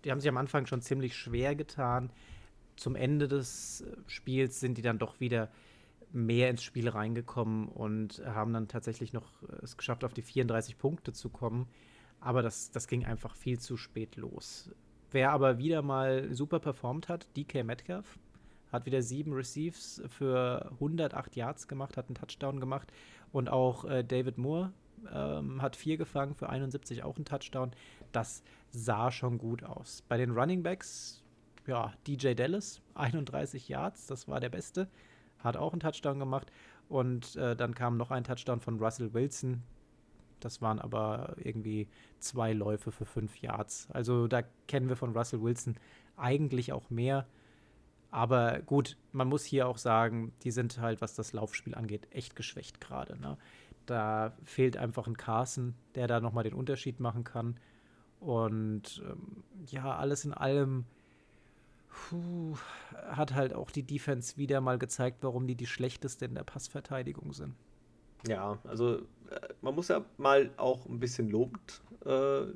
die 0.05 0.11
haben 0.11 0.21
sich 0.21 0.29
am 0.29 0.37
Anfang 0.37 0.67
schon 0.67 0.83
ziemlich 0.83 1.17
schwer 1.17 1.55
getan. 1.55 2.11
Zum 2.77 2.97
Ende 2.97 3.29
des 3.29 3.83
äh, 3.83 3.97
Spiels 4.07 4.61
sind 4.61 4.77
die 4.77 4.83
dann 4.83 4.99
doch 4.99 5.21
wieder 5.21 5.51
mehr 6.13 6.51
ins 6.51 6.63
Spiel 6.63 6.89
reingekommen 6.89 7.69
und 7.69 8.23
haben 8.27 8.53
dann 8.53 8.69
tatsächlich 8.69 9.13
noch 9.13 9.43
äh, 9.43 9.63
es 9.63 9.77
geschafft, 9.77 10.05
auf 10.05 10.13
die 10.13 10.23
34 10.23 10.77
Punkte 10.77 11.13
zu 11.13 11.31
kommen. 11.31 11.69
Aber 12.21 12.43
das, 12.43 12.71
das 12.71 12.89
ging 12.89 13.05
einfach 13.05 13.37
viel 13.37 13.59
zu 13.59 13.77
spät 13.77 14.17
los. 14.17 14.71
Wer 15.11 15.31
aber 15.31 15.59
wieder 15.59 15.83
mal 15.83 16.35
super 16.35 16.59
performt 16.59 17.09
hat, 17.09 17.29
DK 17.37 17.65
Metcalf, 17.65 18.19
hat 18.73 18.87
wieder 18.87 19.01
sieben 19.01 19.33
Receives 19.33 20.03
für 20.09 20.71
108 20.73 21.37
Yards 21.37 21.69
gemacht, 21.69 21.97
hat 21.97 22.09
einen 22.09 22.17
Touchdown 22.17 22.59
gemacht 22.59 22.93
und 23.37 23.51
auch 23.51 23.85
äh, 23.85 24.03
David 24.03 24.39
Moore 24.39 24.73
ähm, 25.13 25.61
hat 25.61 25.77
vier 25.77 25.99
gefangen 25.99 26.35
für 26.35 26.49
71, 26.49 27.05
auch 27.05 27.19
ein 27.19 27.27
Touchdown. 27.27 27.73
Das 28.11 28.43
sah 28.71 29.11
schon 29.11 29.37
gut 29.37 29.63
aus. 29.63 30.03
Bei 30.09 30.17
den 30.17 30.31
Running 30.31 30.63
Backs, 30.63 31.23
ja, 31.67 31.93
DJ 32.07 32.33
Dallas, 32.33 32.81
31 32.95 33.69
Yards, 33.69 34.07
das 34.07 34.27
war 34.27 34.41
der 34.41 34.49
Beste, 34.49 34.89
hat 35.41 35.59
auch 35.59 35.73
einen 35.73 35.81
Touchdown 35.81 36.19
gemacht. 36.19 36.51
Und 36.89 37.37
äh, 37.37 37.55
dann 37.55 37.75
kam 37.75 37.99
noch 37.99 38.11
ein 38.11 38.25
Touchdown 38.25 38.61
von 38.61 38.79
Russell 38.79 39.13
Wilson. 39.13 39.63
Das 40.41 40.63
waren 40.63 40.79
aber 40.79 41.37
irgendwie 41.37 41.89
zwei 42.21 42.55
Läufe 42.55 42.91
für 42.91 43.05
fünf 43.05 43.37
Yards. 43.43 43.87
Also 43.91 44.29
da 44.29 44.45
kennen 44.67 44.89
wir 44.89 44.97
von 44.97 45.15
Russell 45.15 45.43
Wilson 45.43 45.77
eigentlich 46.17 46.73
auch 46.73 46.89
mehr. 46.89 47.27
Aber 48.17 48.61
gut, 48.63 48.97
man 49.13 49.29
muss 49.29 49.45
hier 49.45 49.69
auch 49.69 49.77
sagen, 49.77 50.33
die 50.43 50.51
sind 50.51 50.81
halt, 50.81 51.03
was 51.03 51.15
das 51.15 51.35
Laufspiel 51.35 51.75
angeht, 51.75 52.09
echt 52.11 52.35
geschwächt 52.35 52.81
gerade. 52.81 53.21
Ne? 53.21 53.37
Da 53.85 54.33
fehlt 54.43 54.79
einfach 54.79 55.07
ein 55.07 55.19
Carson, 55.19 55.75
der 55.95 56.07
da 56.07 56.19
nochmal 56.21 56.45
den 56.45 56.55
Unterschied 56.55 56.99
machen 56.99 57.25
kann. 57.25 57.61
Und 58.19 59.03
ähm, 59.07 59.45
ja, 59.67 59.95
alles 59.95 60.25
in 60.25 60.33
allem 60.33 60.87
puh, 61.91 62.57
hat 62.95 63.35
halt 63.35 63.53
auch 63.53 63.71
die 63.71 63.83
Defense 63.83 64.39
wieder 64.39 64.63
mal 64.63 64.79
gezeigt, 64.79 65.19
warum 65.21 65.47
die 65.47 65.55
die 65.55 65.67
schlechteste 65.67 66.25
in 66.25 66.37
der 66.37 66.45
Passverteidigung 66.45 67.35
sind. 67.35 67.55
Ja, 68.27 68.59
also 68.65 69.01
äh, 69.29 69.53
man 69.61 69.75
muss 69.75 69.89
ja 69.89 70.03
mal 70.17 70.49
auch 70.57 70.87
ein 70.87 71.01
bisschen 71.01 71.29
lobend, 71.29 71.83
äh, 72.07 72.47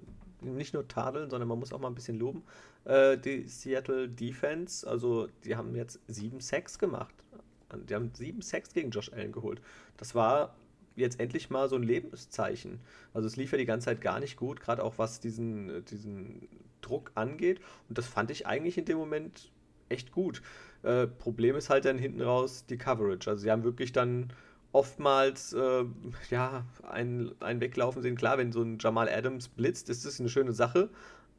nicht 0.42 0.75
nur 0.75 0.87
tadeln, 0.88 1.30
sondern 1.30 1.49
man 1.49 1.59
muss 1.59 1.73
auch 1.73 1.80
mal 1.80 1.88
ein 1.88 1.94
bisschen 1.94 2.18
loben. 2.18 2.42
Äh, 2.85 3.18
die 3.18 3.47
Seattle 3.47 4.09
Defense, 4.09 4.88
also 4.88 5.28
die 5.44 5.56
haben 5.56 5.75
jetzt 5.75 6.00
sieben 6.09 6.40
Sacks 6.40 6.78
gemacht. 6.78 7.14
Die 7.88 7.94
haben 7.94 8.11
sieben 8.14 8.42
Sacks 8.42 8.73
gegen 8.73 8.90
Josh 8.90 9.12
Allen 9.12 9.32
geholt. 9.32 9.61
Das 9.97 10.14
war 10.14 10.56
jetzt 10.97 11.20
endlich 11.20 11.50
mal 11.50 11.68
so 11.68 11.76
ein 11.76 11.82
Lebenszeichen. 11.82 12.80
Also 13.14 13.26
es 13.26 13.37
lief 13.37 13.52
ja 13.52 13.59
die 13.59 13.64
ganze 13.64 13.87
Zeit 13.87 14.00
gar 14.00 14.20
nicht 14.20 14.37
gut, 14.37 14.61
gerade 14.61 14.82
auch 14.82 14.99
was 14.99 15.20
diesen, 15.20 15.85
diesen 15.85 16.49
Druck 16.80 17.12
angeht. 17.14 17.61
Und 17.88 17.99
das 17.99 18.06
fand 18.06 18.30
ich 18.30 18.47
eigentlich 18.47 18.76
in 18.78 18.85
dem 18.85 18.99
Moment 18.99 19.50
echt 19.88 20.12
gut. 20.12 20.42
Äh, 20.82 21.06
Problem 21.06 21.56
ist 21.56 21.70
halt 21.70 21.85
dann 21.85 21.99
hinten 21.99 22.23
raus 22.23 22.64
die 22.66 22.78
Coverage. 22.78 23.30
Also 23.30 23.42
sie 23.42 23.50
haben 23.50 23.64
wirklich 23.64 23.92
dann 23.92 24.32
oftmals 24.72 25.52
äh, 25.52 25.84
ja, 26.30 26.64
ein, 26.88 27.32
ein 27.40 27.60
Weglaufen 27.60 28.02
sehen. 28.02 28.16
Klar, 28.16 28.38
wenn 28.38 28.52
so 28.52 28.62
ein 28.62 28.78
Jamal 28.78 29.08
Adams 29.08 29.48
blitzt, 29.48 29.88
ist 29.88 30.04
das 30.04 30.20
eine 30.20 30.28
schöne 30.28 30.52
Sache. 30.52 30.90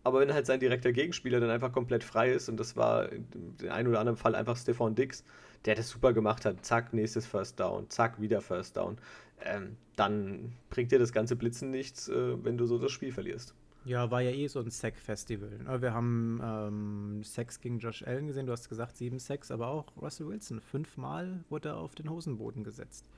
Aber 0.03 0.19
wenn 0.19 0.33
halt 0.33 0.47
sein 0.47 0.59
direkter 0.59 0.91
Gegenspieler 0.91 1.39
dann 1.39 1.51
einfach 1.51 1.71
komplett 1.71 2.03
frei 2.03 2.31
ist, 2.31 2.49
und 2.49 2.57
das 2.57 2.75
war 2.75 3.11
in 3.11 3.27
dem 3.61 3.71
einen 3.71 3.87
oder 3.87 3.99
anderen 3.99 4.17
Fall 4.17 4.35
einfach 4.35 4.57
Stefan 4.57 4.95
Dix, 4.95 5.23
der 5.65 5.75
das 5.75 5.89
super 5.89 6.11
gemacht 6.11 6.43
hat, 6.45 6.65
zack, 6.65 6.93
nächstes 6.93 7.27
First 7.27 7.59
Down, 7.59 7.87
zack, 7.89 8.19
wieder 8.19 8.41
First 8.41 8.77
Down, 8.77 8.97
ähm, 9.43 9.77
dann 9.95 10.53
bringt 10.69 10.91
dir 10.91 10.99
das 10.99 11.13
ganze 11.13 11.35
Blitzen 11.35 11.69
nichts, 11.69 12.09
äh, 12.09 12.43
wenn 12.43 12.57
du 12.57 12.65
so 12.65 12.79
das 12.79 12.91
Spiel 12.91 13.11
verlierst. 13.11 13.53
Ja, 13.83 14.11
war 14.11 14.21
ja 14.21 14.29
eh 14.29 14.47
so 14.47 14.59
ein 14.59 14.69
Sack-Festival. 14.69 15.81
Wir 15.81 15.93
haben 15.93 16.39
ähm, 16.43 17.23
Sex 17.23 17.59
gegen 17.61 17.79
Josh 17.79 18.03
Allen 18.03 18.27
gesehen, 18.27 18.45
du 18.45 18.51
hast 18.51 18.69
gesagt 18.69 18.95
sieben 18.95 19.17
Sex, 19.17 19.49
aber 19.49 19.67
auch 19.67 19.97
Russell 19.99 20.27
Wilson. 20.27 20.61
Fünfmal 20.61 21.43
wurde 21.49 21.69
er 21.69 21.77
auf 21.77 21.95
den 21.95 22.09
Hosenboden 22.09 22.63
gesetzt. 22.63 23.09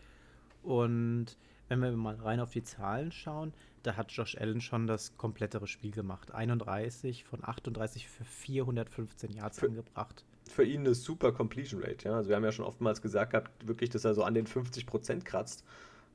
Und 0.64 1.38
wenn 1.68 1.82
wir 1.82 1.92
mal 1.92 2.16
rein 2.16 2.40
auf 2.40 2.52
die 2.52 2.64
Zahlen 2.64 3.12
schauen, 3.12 3.54
da 3.84 3.98
hat 3.98 4.12
Josh 4.12 4.38
Allen 4.38 4.62
schon 4.62 4.88
das 4.88 5.18
komplettere 5.18 5.68
Spiel 5.68 5.92
gemacht. 5.92 6.34
31 6.34 7.26
von 7.26 7.44
38 7.44 8.08
für 8.08 8.24
415 8.24 9.32
Yards 9.32 9.60
für, 9.60 9.68
angebracht. 9.68 10.24
Für 10.50 10.64
ihn 10.64 10.82
eine 10.82 10.96
super 10.96 11.32
Completion 11.32 11.82
Rate, 11.82 12.08
ja. 12.08 12.16
Also 12.16 12.30
wir 12.30 12.36
haben 12.36 12.44
ja 12.44 12.52
schon 12.52 12.66
oftmals 12.66 13.02
gesagt 13.02 13.32
gehabt, 13.32 13.68
wirklich, 13.68 13.90
dass 13.90 14.06
er 14.06 14.14
so 14.14 14.24
an 14.24 14.34
den 14.34 14.48
50 14.48 14.86
Prozent 14.86 15.26
kratzt. 15.26 15.66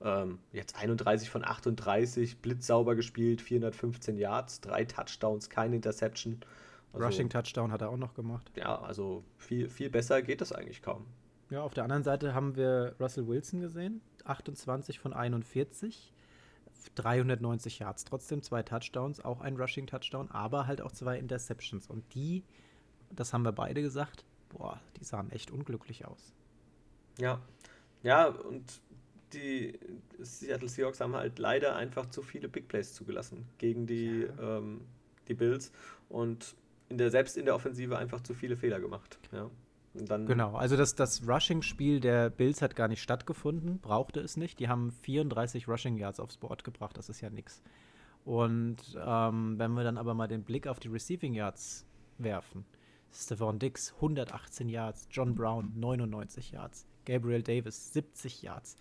Ähm, 0.00 0.38
jetzt 0.52 0.76
31 0.76 1.28
von 1.28 1.44
38, 1.44 2.38
blitzsauber 2.38 2.94
gespielt, 2.94 3.42
415 3.42 4.16
Yards, 4.16 4.60
drei 4.60 4.84
Touchdowns, 4.84 5.50
keine 5.50 5.76
Interception. 5.76 6.40
Also, 6.92 7.04
Rushing 7.04 7.28
Touchdown 7.28 7.72
hat 7.72 7.82
er 7.82 7.90
auch 7.90 7.96
noch 7.96 8.14
gemacht. 8.14 8.50
Ja, 8.54 8.80
also 8.80 9.24
viel, 9.36 9.68
viel 9.68 9.90
besser 9.90 10.22
geht 10.22 10.40
das 10.40 10.52
eigentlich 10.52 10.82
kaum. 10.82 11.04
Ja, 11.50 11.62
auf 11.62 11.74
der 11.74 11.84
anderen 11.84 12.02
Seite 12.04 12.34
haben 12.34 12.56
wir 12.56 12.94
Russell 13.00 13.26
Wilson 13.26 13.60
gesehen, 13.60 14.00
28 14.28 14.98
von 14.98 15.12
41, 15.12 16.12
390 16.94 17.80
Yards, 17.80 18.04
trotzdem 18.04 18.42
zwei 18.42 18.62
Touchdowns, 18.62 19.24
auch 19.24 19.40
ein 19.40 19.56
Rushing 19.56 19.86
Touchdown, 19.86 20.30
aber 20.30 20.66
halt 20.66 20.80
auch 20.80 20.92
zwei 20.92 21.18
Interceptions. 21.18 21.86
Und 21.88 22.14
die, 22.14 22.44
das 23.10 23.32
haben 23.32 23.42
wir 23.42 23.52
beide 23.52 23.82
gesagt, 23.82 24.24
boah, 24.48 24.80
die 24.98 25.04
sahen 25.04 25.30
echt 25.30 25.50
unglücklich 25.50 26.06
aus. 26.06 26.32
Ja, 27.18 27.40
ja, 28.02 28.26
und 28.28 28.80
die 29.32 29.78
Seattle 30.20 30.68
Seahawks 30.68 31.00
haben 31.00 31.14
halt 31.14 31.38
leider 31.38 31.76
einfach 31.76 32.06
zu 32.06 32.22
viele 32.22 32.48
Big 32.48 32.68
Plays 32.68 32.94
zugelassen 32.94 33.46
gegen 33.58 33.86
die, 33.86 34.22
ja. 34.22 34.58
ähm, 34.58 34.82
die 35.26 35.34
Bills 35.34 35.72
und 36.08 36.54
in 36.88 36.96
der, 36.96 37.10
selbst 37.10 37.36
in 37.36 37.44
der 37.44 37.54
Offensive 37.54 37.98
einfach 37.98 38.22
zu 38.22 38.34
viele 38.34 38.56
Fehler 38.56 38.80
gemacht. 38.80 39.18
Ja. 39.32 39.50
Genau, 40.06 40.54
also 40.56 40.76
das, 40.76 40.94
das 40.94 41.26
Rushing-Spiel 41.26 42.00
der 42.00 42.30
Bills 42.30 42.62
hat 42.62 42.76
gar 42.76 42.88
nicht 42.88 43.02
stattgefunden, 43.02 43.78
brauchte 43.80 44.20
es 44.20 44.36
nicht. 44.36 44.58
Die 44.58 44.68
haben 44.68 44.90
34 44.90 45.68
Rushing 45.68 45.96
Yards 45.96 46.20
aufs 46.20 46.36
Board 46.36 46.64
gebracht, 46.64 46.96
das 46.96 47.08
ist 47.08 47.20
ja 47.20 47.30
nichts. 47.30 47.62
Und 48.24 48.76
ähm, 49.04 49.58
wenn 49.58 49.72
wir 49.72 49.84
dann 49.84 49.96
aber 49.98 50.14
mal 50.14 50.28
den 50.28 50.44
Blick 50.44 50.66
auf 50.66 50.80
die 50.80 50.88
Receiving 50.88 51.34
Yards 51.34 51.86
werfen, 52.18 52.66
Stephon 53.12 53.58
Dix 53.58 53.94
118 53.94 54.68
Yards, 54.68 55.08
John 55.10 55.34
Brown 55.34 55.72
99 55.76 56.52
Yards, 56.52 56.86
Gabriel 57.04 57.42
Davis 57.42 57.92
70 57.92 58.42
Yards. 58.42 58.76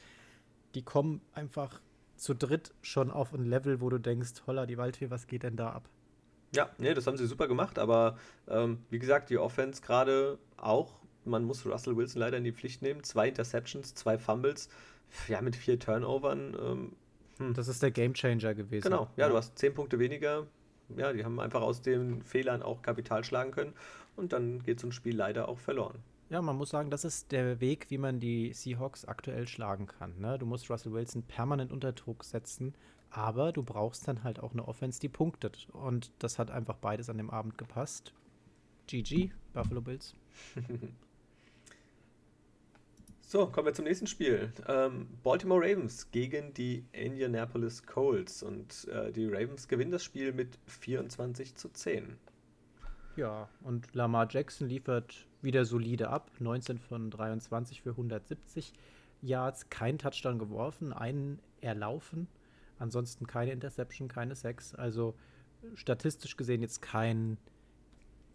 Die 0.75 0.83
kommen 0.83 1.21
einfach 1.33 1.81
zu 2.17 2.33
dritt 2.33 2.74
schon 2.81 3.12
auf 3.12 3.33
ein 3.33 3.45
Level, 3.45 3.79
wo 3.79 3.89
du 3.89 4.00
denkst, 4.00 4.43
holla 4.47 4.65
die 4.65 4.77
Waldfee, 4.77 5.09
was 5.09 5.27
geht 5.27 5.43
denn 5.43 5.55
da 5.55 5.69
ab? 5.69 5.89
Ja, 6.55 6.69
nee, 6.77 6.93
das 6.93 7.07
haben 7.07 7.17
sie 7.17 7.25
super 7.25 7.47
gemacht, 7.47 7.77
aber 7.77 8.17
ähm, 8.47 8.79
wie 8.89 9.00
gesagt, 9.00 9.29
die 9.29 9.38
Offense 9.38 9.81
gerade 9.81 10.39
auch, 10.55 10.97
man 11.27 11.43
muss 11.43 11.65
Russell 11.65 11.96
Wilson 11.96 12.19
leider 12.19 12.38
in 12.38 12.43
die 12.43 12.51
Pflicht 12.51 12.81
nehmen. 12.81 13.03
Zwei 13.03 13.29
Interceptions, 13.29 13.93
zwei 13.96 14.17
Fumbles, 14.17 14.69
ja, 15.27 15.41
mit 15.41 15.55
vier 15.55 15.79
Turnovern. 15.79 16.55
Ähm, 16.60 16.91
hm. 17.38 17.53
Das 17.53 17.67
ist 17.67 17.84
der 17.84 17.91
Gamechanger 17.91 18.55
gewesen. 18.55 18.84
Genau, 18.84 19.10
ja, 19.15 19.25
ja, 19.25 19.29
du 19.29 19.36
hast 19.36 19.57
zehn 19.57 19.74
Punkte 19.74 20.00
weniger. 20.00 20.48
Ja, 20.96 21.12
die 21.12 21.25
haben 21.25 21.39
einfach 21.39 21.62
aus 21.62 21.81
den 21.81 22.22
Fehlern 22.24 22.63
auch 22.63 22.81
Kapital 22.81 23.24
schlagen 23.24 23.51
können 23.51 23.74
und 24.15 24.31
dann 24.31 24.63
geht 24.63 24.79
so 24.79 24.88
ein 24.88 24.91
Spiel 24.91 25.15
leider 25.15 25.50
auch 25.50 25.60
verloren. 25.60 26.00
Ja, 26.29 26.41
man 26.41 26.57
muss 26.57 26.69
sagen, 26.69 26.89
das 26.89 27.05
ist 27.05 27.31
der 27.31 27.62
Weg, 27.62 27.88
wie 27.89 27.98
man 27.98 28.19
die 28.19 28.51
Seahawks 28.53 29.05
aktuell 29.05 29.48
schlagen 29.48 29.86
kann. 29.86 30.19
Ne? 30.19 30.38
Du 30.38 30.46
musst 30.46 30.69
Russell 30.69 30.91
Wilson 30.91 31.24
permanent 31.24 31.72
unter 31.72 31.93
Druck 31.93 32.25
setzen, 32.25 32.74
aber 33.10 33.53
du 33.53 33.63
brauchst 33.63 34.07
dann 34.07 34.24
halt 34.24 34.39
auch 34.39 34.51
eine 34.51 34.67
Offense, 34.67 35.00
die 35.00 35.07
punktet. 35.07 35.67
Und 35.72 36.12
das 36.19 36.38
hat 36.38 36.51
einfach 36.51 36.77
beides 36.77 37.10
an 37.10 37.17
dem 37.17 37.29
Abend 37.29 37.57
gepasst. 37.57 38.13
GG, 38.88 39.31
Buffalo 39.53 39.81
Bills. 39.81 40.15
so, 43.29 43.46
kommen 43.46 43.65
wir 43.65 43.74
zum 43.74 43.84
nächsten 43.84 44.07
Spiel. 44.07 44.53
Ähm, 44.69 45.10
Baltimore 45.22 45.60
Ravens 45.60 46.10
gegen 46.12 46.53
die 46.53 46.86
Indianapolis 46.93 47.86
Colts. 47.86 48.41
Und 48.41 48.88
äh, 48.88 49.12
die 49.12 49.27
Ravens 49.27 49.67
gewinnen 49.67 49.91
das 49.91 50.01
Spiel 50.05 50.31
mit 50.31 50.57
24 50.67 51.55
zu 51.55 51.67
10. 51.67 52.15
Ja, 53.17 53.50
und 53.63 53.93
Lamar 53.93 54.29
Jackson 54.29 54.69
liefert 54.69 55.27
wieder 55.41 55.65
solide 55.65 56.07
ab. 56.07 56.31
19 56.39 56.79
von 56.79 57.12
23 57.12 57.81
für 57.81 57.89
170 57.89 58.72
Yards, 59.22 59.69
kein 59.69 59.98
Touchdown 59.98 60.39
geworfen, 60.39 60.93
einen 60.93 61.39
erlaufen. 61.60 62.29
Ansonsten 62.79 63.27
keine 63.27 63.51
Interception, 63.51 64.07
keine 64.07 64.36
Sex. 64.36 64.74
Also 64.74 65.15
statistisch 65.75 66.38
gesehen 66.38 66.62
jetzt 66.62 66.81
kein 66.81 67.38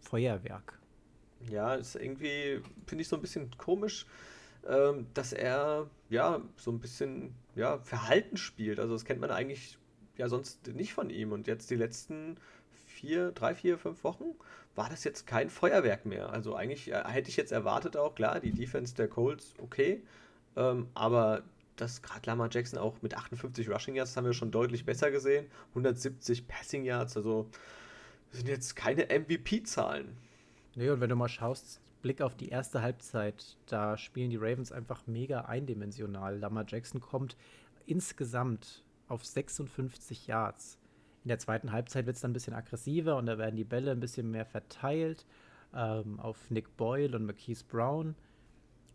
Feuerwerk. 0.01 0.79
Ja, 1.49 1.73
ist 1.73 1.95
irgendwie, 1.95 2.61
finde 2.85 3.01
ich 3.01 3.07
so 3.07 3.15
ein 3.15 3.23
bisschen 3.23 3.49
komisch, 3.57 4.05
ähm, 4.67 5.07
dass 5.13 5.33
er 5.33 5.89
ja 6.09 6.41
so 6.55 6.71
ein 6.71 6.79
bisschen 6.79 7.35
ja, 7.55 7.79
Verhalten 7.79 8.37
spielt. 8.37 8.79
Also 8.79 8.93
das 8.93 9.05
kennt 9.05 9.21
man 9.21 9.31
eigentlich 9.31 9.77
ja 10.17 10.27
sonst 10.29 10.67
nicht 10.67 10.93
von 10.93 11.09
ihm. 11.09 11.31
Und 11.31 11.47
jetzt 11.47 11.69
die 11.69 11.75
letzten 11.75 12.37
vier, 12.85 13.31
drei, 13.31 13.55
vier, 13.55 13.77
fünf 13.77 14.03
Wochen 14.03 14.35
war 14.75 14.89
das 14.89 15.03
jetzt 15.03 15.27
kein 15.27 15.49
Feuerwerk 15.49 16.05
mehr. 16.05 16.31
Also 16.31 16.55
eigentlich 16.55 16.91
äh, 16.91 17.03
hätte 17.05 17.29
ich 17.29 17.37
jetzt 17.37 17.51
erwartet 17.51 17.97
auch, 17.97 18.15
klar, 18.15 18.39
die 18.39 18.51
Defense 18.51 18.95
der 18.95 19.07
Colts, 19.07 19.53
okay. 19.59 20.01
Ähm, 20.55 20.87
aber 20.93 21.43
dass 21.75 22.01
gerade 22.01 22.21
Lamar 22.25 22.49
Jackson 22.51 22.79
auch 22.79 23.01
mit 23.01 23.15
58 23.15 23.69
Rushing 23.69 23.95
Yards, 23.95 24.15
haben 24.15 24.25
wir 24.25 24.33
schon 24.33 24.51
deutlich 24.51 24.85
besser 24.85 25.11
gesehen. 25.11 25.47
170 25.69 26.47
Passing 26.47 26.83
Yards, 26.83 27.17
also 27.17 27.49
sind 28.31 28.47
jetzt 28.47 28.75
keine 28.75 29.05
MVP-Zahlen. 29.05 30.17
Nee, 30.75 30.89
und 30.89 31.01
wenn 31.01 31.09
du 31.09 31.15
mal 31.15 31.29
schaust, 31.29 31.79
Blick 32.03 32.21
auf 32.21 32.35
die 32.35 32.49
erste 32.49 32.83
Halbzeit, 32.83 33.57
da 33.65 33.97
spielen 33.97 34.29
die 34.29 34.37
Ravens 34.37 34.71
einfach 34.71 35.07
mega 35.07 35.41
eindimensional. 35.45 36.37
Lamar 36.37 36.65
Jackson 36.67 37.01
kommt 37.01 37.35
insgesamt 37.87 38.83
auf 39.07 39.25
56 39.25 40.27
Yards. 40.27 40.77
In 41.23 41.29
der 41.29 41.39
zweiten 41.39 41.71
Halbzeit 41.71 42.05
wird 42.05 42.15
es 42.15 42.21
dann 42.21 42.29
ein 42.29 42.33
bisschen 42.35 42.53
aggressiver 42.53 43.17
und 43.17 43.25
da 43.25 43.39
werden 43.39 43.55
die 43.55 43.63
Bälle 43.63 43.91
ein 43.91 43.99
bisschen 43.99 44.29
mehr 44.29 44.45
verteilt 44.45 45.25
ähm, 45.73 46.19
auf 46.19 46.51
Nick 46.51 46.77
Boyle 46.77 47.15
und 47.15 47.25
Marquise 47.25 47.63
Brown. 47.65 48.15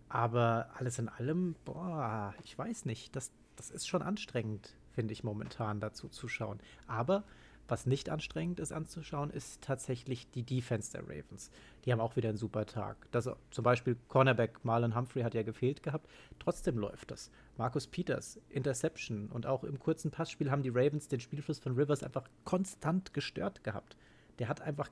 Aber 0.08 0.70
alles 0.76 1.00
in 1.00 1.08
allem, 1.08 1.56
boah, 1.64 2.32
ich 2.44 2.56
weiß 2.56 2.84
nicht, 2.84 3.16
das, 3.16 3.32
das 3.56 3.70
ist 3.70 3.88
schon 3.88 4.02
anstrengend 4.02 4.76
finde 4.98 5.12
ich 5.12 5.22
momentan 5.22 5.78
dazu 5.78 6.08
zu 6.08 6.26
schauen. 6.26 6.58
Aber 6.88 7.22
was 7.68 7.86
nicht 7.86 8.08
anstrengend 8.08 8.60
ist 8.60 8.72
anzuschauen, 8.72 9.30
ist 9.30 9.60
tatsächlich 9.62 10.30
die 10.30 10.42
Defense 10.42 10.90
der 10.92 11.02
Ravens. 11.02 11.50
Die 11.84 11.92
haben 11.92 12.00
auch 12.00 12.16
wieder 12.16 12.30
einen 12.30 12.38
super 12.38 12.66
Tag. 12.66 12.96
Das, 13.10 13.28
zum 13.50 13.64
Beispiel 13.64 13.96
Cornerback 14.08 14.64
Marlon 14.64 14.96
Humphrey 14.96 15.22
hat 15.22 15.34
ja 15.34 15.42
gefehlt 15.42 15.82
gehabt. 15.82 16.08
Trotzdem 16.38 16.78
läuft 16.78 17.10
das. 17.10 17.30
Markus 17.56 17.86
Peters, 17.86 18.40
Interception 18.48 19.28
und 19.28 19.46
auch 19.46 19.64
im 19.64 19.78
kurzen 19.78 20.10
Passspiel 20.10 20.50
haben 20.50 20.62
die 20.62 20.70
Ravens 20.70 21.08
den 21.08 21.20
Spielfluss 21.20 21.58
von 21.58 21.74
Rivers 21.74 22.02
einfach 22.02 22.28
konstant 22.44 23.12
gestört 23.12 23.62
gehabt. 23.62 23.96
Der 24.38 24.48
hat 24.48 24.62
einfach 24.62 24.90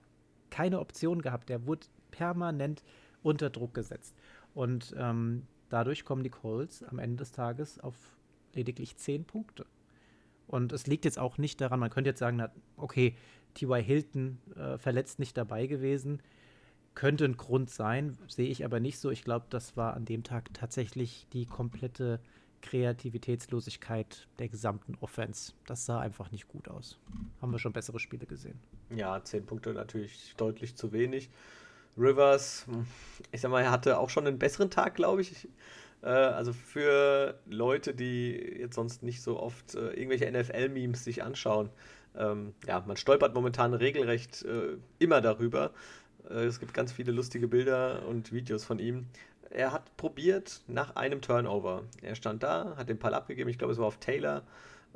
keine 0.51 0.81
Option 0.81 1.23
gehabt. 1.23 1.49
Der 1.49 1.67
wurde 1.67 1.87
permanent 2.11 2.83
unter 3.23 3.51
Druck 3.51 3.75
gesetzt. 3.75 4.15
Und 4.55 4.95
ähm, 4.99 5.47
dadurch 5.69 6.05
kommen 6.05 6.23
die 6.23 6.31
Colts 6.31 6.83
am 6.83 6.99
Ende 6.99 7.17
des 7.17 7.33
Tages 7.33 7.79
auf 7.81 7.95
lediglich 8.55 8.97
zehn 8.97 9.25
Punkte. 9.25 9.67
Und 10.47 10.73
es 10.73 10.87
liegt 10.87 11.05
jetzt 11.05 11.19
auch 11.19 11.39
nicht 11.39 11.61
daran, 11.61 11.81
man 11.81 11.91
könnte 11.91 12.11
jetzt 12.11 12.21
sagen, 12.21 12.43
okay, 12.77 13.17
T.Y. 13.55 13.83
Hilton 13.83 14.39
äh, 14.55 14.79
verletzt 14.79 15.19
nicht 15.19 15.37
dabei 15.37 15.67
gewesen. 15.67 16.23
Könnte 16.95 17.25
ein 17.25 17.37
Grund 17.37 17.71
sein, 17.71 18.17
sehe 18.29 18.49
ich 18.49 18.65
aber 18.65 18.81
nicht 18.81 18.99
so. 18.99 19.11
Ich 19.11 19.25
glaube, 19.25 19.47
das 19.51 19.77
war 19.77 19.95
an 19.95 20.05
dem 20.05 20.23
Tag 20.23 20.53
tatsächlich 20.55 21.27
die 21.33 21.47
komplette 21.47 22.21
Kreativitätslosigkeit 22.63 24.27
der 24.39 24.49
gesamten 24.49 24.97
Offense. 25.01 25.53
Das 25.67 25.87
sah 25.87 26.01
einfach 26.01 26.31
nicht 26.31 26.49
gut 26.49 26.69
aus. 26.69 26.99
Haben 27.41 27.53
wir 27.53 27.59
schon 27.59 27.73
bessere 27.73 27.99
Spiele 27.99 28.27
gesehen. 28.27 28.59
Ja, 28.91 29.23
zehn 29.23 29.45
Punkte 29.45 29.73
natürlich 29.73 30.35
deutlich 30.37 30.75
zu 30.77 30.93
wenig. 30.93 31.31
Rivers, 31.99 32.67
ich 33.33 33.41
sag 33.41 33.51
mal, 33.51 33.63
er 33.63 33.71
hatte 33.71 33.99
auch 33.99 34.11
schon 34.11 34.27
einen 34.27 34.39
besseren 34.39 34.71
Tag, 34.71 34.95
glaube 34.95 35.23
ich. 35.23 35.49
Äh, 36.07 36.11
also 36.11 36.53
für 36.53 37.39
Leute, 37.47 37.93
die 37.93 38.33
jetzt 38.33 38.77
sonst 38.77 39.03
nicht 39.03 39.23
so 39.23 39.41
oft 39.41 39.75
äh, 39.75 39.91
irgendwelche 39.91 40.31
NFL-Memes 40.31 41.03
sich 41.03 41.25
anschauen, 41.25 41.69
ähm, 42.17 42.55
ja, 42.67 42.83
man 42.87 42.97
stolpert 42.97 43.35
momentan 43.35 43.75
regelrecht 43.75 44.45
äh, 44.45 44.77
immer 45.01 45.21
darüber. 45.21 45.73
Äh, 46.31 46.45
es 46.45 46.61
gibt 46.61 46.73
ganz 46.75 46.93
viele 46.93 47.11
lustige 47.11 47.49
Bilder 47.49 48.07
und 48.07 48.33
Videos 48.33 48.65
von 48.65 48.79
ihm. 48.79 49.07
Er 49.51 49.73
hat 49.73 49.97
probiert 49.97 50.61
nach 50.69 50.95
einem 50.95 51.21
Turnover. 51.21 51.83
Er 52.03 52.15
stand 52.15 52.43
da, 52.45 52.77
hat 52.77 52.89
den 52.89 52.99
Ball 52.99 53.15
abgegeben, 53.15 53.51
ich 53.51 53.59
glaube, 53.59 53.73
es 53.73 53.79
war 53.79 53.87
auf 53.87 53.99
Taylor. 53.99 54.43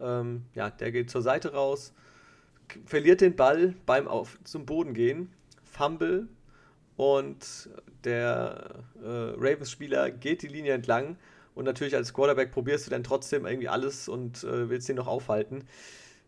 Ähm, 0.00 0.44
ja, 0.54 0.70
der 0.70 0.92
geht 0.92 1.10
zur 1.10 1.22
Seite 1.22 1.52
raus, 1.52 1.92
verliert 2.86 3.20
den 3.20 3.34
Ball 3.34 3.74
beim 3.84 4.06
auf 4.06 4.38
zum 4.44 4.64
Boden 4.64 4.94
gehen, 4.94 5.30
Fumble, 5.64 6.28
und 7.00 7.70
der 8.04 8.84
äh, 9.02 9.06
Ravens-Spieler 9.06 10.10
geht 10.10 10.42
die 10.42 10.48
Linie 10.48 10.74
entlang 10.74 11.16
und 11.54 11.64
natürlich 11.64 11.96
als 11.96 12.12
Quarterback 12.12 12.50
probierst 12.50 12.86
du 12.86 12.90
dann 12.90 13.02
trotzdem 13.02 13.46
irgendwie 13.46 13.70
alles 13.70 14.06
und 14.06 14.44
äh, 14.44 14.68
willst 14.68 14.86
den 14.86 14.96
noch 14.96 15.06
aufhalten. 15.06 15.64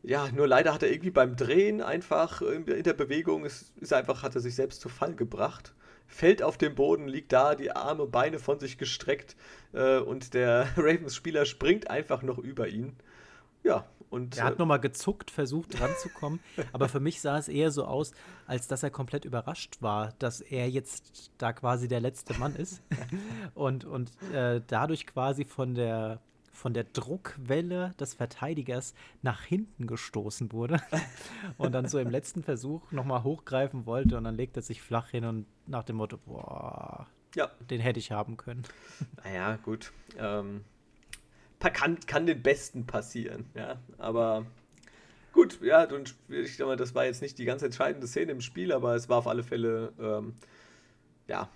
Ja, 0.02 0.30
nur 0.32 0.48
leider 0.48 0.72
hat 0.72 0.82
er 0.82 0.90
irgendwie 0.90 1.10
beim 1.10 1.36
Drehen 1.36 1.82
einfach 1.82 2.40
in 2.40 2.64
der 2.64 2.94
Bewegung 2.94 3.44
ist, 3.44 3.74
ist 3.82 3.92
einfach 3.92 4.22
hat 4.22 4.34
er 4.34 4.40
sich 4.40 4.54
selbst 4.54 4.80
zu 4.80 4.88
Fall 4.88 5.14
gebracht, 5.14 5.74
fällt 6.06 6.42
auf 6.42 6.56
den 6.56 6.74
Boden, 6.74 7.06
liegt 7.06 7.32
da, 7.32 7.54
die 7.54 7.72
Arme, 7.72 8.06
Beine 8.06 8.38
von 8.38 8.58
sich 8.58 8.78
gestreckt 8.78 9.36
äh, 9.74 9.98
und 9.98 10.32
der 10.32 10.68
Ravens-Spieler 10.78 11.44
springt 11.44 11.90
einfach 11.90 12.22
noch 12.22 12.38
über 12.38 12.68
ihn. 12.68 12.96
Ja, 13.62 13.86
und, 14.12 14.36
er 14.36 14.44
hat 14.44 14.56
äh, 14.56 14.58
nochmal 14.58 14.78
gezuckt, 14.78 15.30
versucht 15.30 15.80
ranzukommen, 15.80 16.40
aber 16.74 16.90
für 16.90 17.00
mich 17.00 17.22
sah 17.22 17.38
es 17.38 17.48
eher 17.48 17.70
so 17.70 17.86
aus, 17.86 18.12
als 18.46 18.68
dass 18.68 18.82
er 18.82 18.90
komplett 18.90 19.24
überrascht 19.24 19.80
war, 19.80 20.12
dass 20.18 20.42
er 20.42 20.68
jetzt 20.68 21.32
da 21.38 21.54
quasi 21.54 21.88
der 21.88 22.00
letzte 22.00 22.34
Mann 22.34 22.54
ist 22.54 22.82
und, 23.54 23.86
und 23.86 24.10
äh, 24.34 24.60
dadurch 24.66 25.06
quasi 25.06 25.46
von 25.46 25.74
der, 25.74 26.20
von 26.52 26.74
der 26.74 26.84
Druckwelle 26.84 27.94
des 27.98 28.12
Verteidigers 28.12 28.92
nach 29.22 29.44
hinten 29.44 29.86
gestoßen 29.86 30.52
wurde 30.52 30.78
und 31.56 31.72
dann 31.72 31.88
so 31.88 31.98
im 31.98 32.10
letzten 32.10 32.42
Versuch 32.42 32.92
nochmal 32.92 33.22
hochgreifen 33.24 33.86
wollte 33.86 34.18
und 34.18 34.24
dann 34.24 34.36
legt 34.36 34.56
er 34.56 34.62
sich 34.62 34.82
flach 34.82 35.08
hin 35.08 35.24
und 35.24 35.46
nach 35.66 35.84
dem 35.84 35.96
Motto, 35.96 36.18
boah, 36.18 37.06
ja. 37.34 37.50
den 37.70 37.80
hätte 37.80 37.98
ich 37.98 38.12
haben 38.12 38.36
können. 38.36 38.64
Naja, 39.24 39.56
gut. 39.56 39.90
Ähm, 40.18 40.66
kann, 41.70 41.98
kann 42.00 42.26
den 42.26 42.42
Besten 42.42 42.86
passieren, 42.86 43.46
ja. 43.54 43.78
Aber 43.98 44.46
gut, 45.32 45.60
ja, 45.62 45.86
ich 46.28 46.56
glaube, 46.56 46.76
das 46.76 46.94
war 46.94 47.04
jetzt 47.04 47.22
nicht 47.22 47.38
die 47.38 47.44
ganz 47.44 47.62
entscheidende 47.62 48.06
Szene 48.06 48.32
im 48.32 48.40
Spiel, 48.40 48.72
aber 48.72 48.94
es 48.94 49.08
war 49.08 49.18
auf 49.18 49.26
alle 49.26 49.42
Fälle, 49.42 49.92
ähm, 50.00 50.34
ja, 51.28 51.48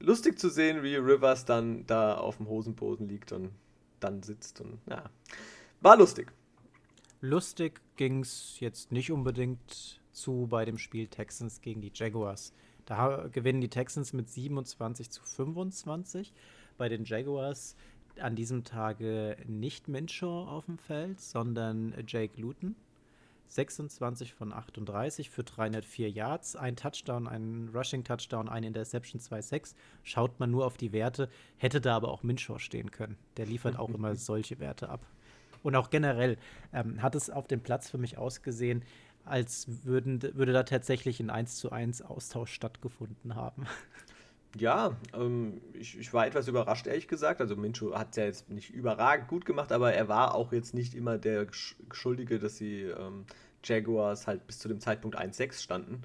lustig 0.00 0.38
zu 0.38 0.48
sehen, 0.48 0.82
wie 0.82 0.96
Rivers 0.96 1.44
dann 1.44 1.86
da 1.86 2.16
auf 2.16 2.36
dem 2.36 2.48
Hosenboden 2.48 3.08
liegt 3.08 3.32
und 3.32 3.50
dann 4.00 4.22
sitzt 4.22 4.60
und 4.60 4.78
ja, 4.88 5.10
war 5.80 5.96
lustig. 5.96 6.32
Lustig 7.20 7.80
ging 7.96 8.20
es 8.20 8.60
jetzt 8.60 8.92
nicht 8.92 9.10
unbedingt 9.10 10.00
zu 10.12 10.46
bei 10.48 10.64
dem 10.64 10.78
Spiel 10.78 11.08
Texans 11.08 11.60
gegen 11.60 11.80
die 11.80 11.90
Jaguars. 11.92 12.52
Da 12.84 13.28
gewinnen 13.32 13.60
die 13.60 13.68
Texans 13.68 14.12
mit 14.12 14.30
27 14.30 15.10
zu 15.10 15.22
25. 15.22 16.32
Bei 16.76 16.88
den 16.88 17.04
Jaguars 17.04 17.74
an 18.20 18.36
diesem 18.36 18.64
Tage 18.64 19.36
nicht 19.46 19.88
Minshaw 19.88 20.48
auf 20.48 20.66
dem 20.66 20.78
Feld, 20.78 21.20
sondern 21.20 21.94
Jake 22.06 22.40
Luton. 22.40 22.76
26 23.48 24.34
von 24.34 24.52
38 24.52 25.30
für 25.30 25.42
304 25.42 26.10
Yards, 26.10 26.54
ein 26.54 26.76
Touchdown, 26.76 27.26
ein 27.26 27.70
Rushing 27.74 28.04
Touchdown, 28.04 28.48
ein 28.48 28.62
Interception, 28.62 29.20
2-6. 29.20 29.74
Schaut 30.02 30.38
man 30.38 30.50
nur 30.50 30.66
auf 30.66 30.76
die 30.76 30.92
Werte, 30.92 31.28
hätte 31.56 31.80
da 31.80 31.96
aber 31.96 32.08
auch 32.08 32.22
Minshaw 32.22 32.58
stehen 32.58 32.90
können. 32.90 33.16
Der 33.36 33.46
liefert 33.46 33.78
auch 33.78 33.88
immer 33.88 34.14
solche 34.16 34.58
Werte 34.60 34.90
ab. 34.90 35.00
Und 35.62 35.76
auch 35.76 35.90
generell 35.90 36.36
ähm, 36.72 37.02
hat 37.02 37.14
es 37.14 37.30
auf 37.30 37.48
dem 37.48 37.60
Platz 37.60 37.90
für 37.90 37.98
mich 37.98 38.18
ausgesehen, 38.18 38.84
als 39.24 39.66
würden, 39.84 40.22
würde 40.22 40.52
da 40.52 40.62
tatsächlich 40.62 41.20
ein 41.20 41.30
1 41.30 41.56
zu 41.56 41.72
1 41.72 42.02
Austausch 42.02 42.52
stattgefunden 42.52 43.34
haben. 43.34 43.66
Ja, 44.56 44.96
ähm, 45.14 45.60
ich, 45.74 45.98
ich, 45.98 46.12
war 46.14 46.26
etwas 46.26 46.48
überrascht, 46.48 46.86
ehrlich 46.86 47.06
gesagt. 47.06 47.40
Also 47.40 47.54
Mincho 47.54 47.96
hat 47.96 48.10
es 48.10 48.16
ja 48.16 48.24
jetzt 48.24 48.50
nicht 48.50 48.70
überragend 48.70 49.28
gut 49.28 49.44
gemacht, 49.44 49.72
aber 49.72 49.92
er 49.92 50.08
war 50.08 50.34
auch 50.34 50.52
jetzt 50.52 50.74
nicht 50.74 50.94
immer 50.94 51.18
der 51.18 51.46
Schuldige, 51.92 52.38
dass 52.38 52.56
die 52.56 52.82
ähm, 52.82 53.26
Jaguars 53.62 54.26
halt 54.26 54.46
bis 54.46 54.58
zu 54.58 54.68
dem 54.68 54.80
Zeitpunkt 54.80 55.18
1-6 55.18 55.62
standen. 55.62 56.02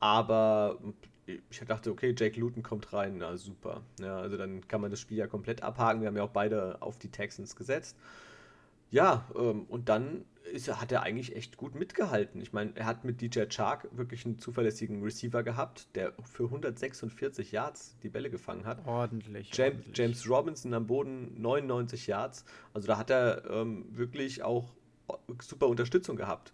Aber 0.00 0.78
ich 1.26 1.60
dachte, 1.60 1.90
okay, 1.90 2.14
Jake 2.16 2.40
Luton 2.40 2.62
kommt 2.62 2.92
rein, 2.92 3.18
na 3.18 3.36
super. 3.36 3.82
Ja, 4.00 4.18
also 4.18 4.36
dann 4.36 4.66
kann 4.66 4.80
man 4.80 4.90
das 4.90 5.00
Spiel 5.00 5.18
ja 5.18 5.26
komplett 5.26 5.62
abhaken. 5.62 6.00
Wir 6.00 6.08
haben 6.08 6.16
ja 6.16 6.24
auch 6.24 6.30
beide 6.30 6.80
auf 6.82 6.98
die 6.98 7.10
Texans 7.10 7.54
gesetzt. 7.54 7.96
Ja, 8.90 9.26
ähm, 9.36 9.64
und 9.64 9.88
dann 9.88 10.24
ist, 10.52 10.68
hat 10.80 10.90
er 10.90 11.02
eigentlich 11.02 11.36
echt 11.36 11.56
gut 11.56 11.74
mitgehalten. 11.74 12.40
Ich 12.40 12.52
meine, 12.52 12.72
er 12.74 12.86
hat 12.86 13.04
mit 13.04 13.20
DJ 13.20 13.44
Chark 13.48 13.88
wirklich 13.92 14.24
einen 14.26 14.38
zuverlässigen 14.38 15.02
Receiver 15.02 15.42
gehabt, 15.42 15.88
der 15.94 16.12
für 16.24 16.44
146 16.44 17.52
Yards 17.52 17.96
die 18.02 18.08
Bälle 18.08 18.30
gefangen 18.30 18.66
hat. 18.66 18.84
Ordentlich. 18.86 19.50
James, 19.54 19.76
ordentlich. 19.76 19.98
James 19.98 20.28
Robinson 20.28 20.74
am 20.74 20.86
Boden 20.86 21.40
99 21.40 22.06
Yards. 22.06 22.44
Also 22.74 22.88
da 22.88 22.98
hat 22.98 23.10
er 23.10 23.48
ähm, 23.50 23.86
wirklich 23.90 24.42
auch 24.42 24.72
super 25.40 25.68
Unterstützung 25.68 26.16
gehabt. 26.16 26.52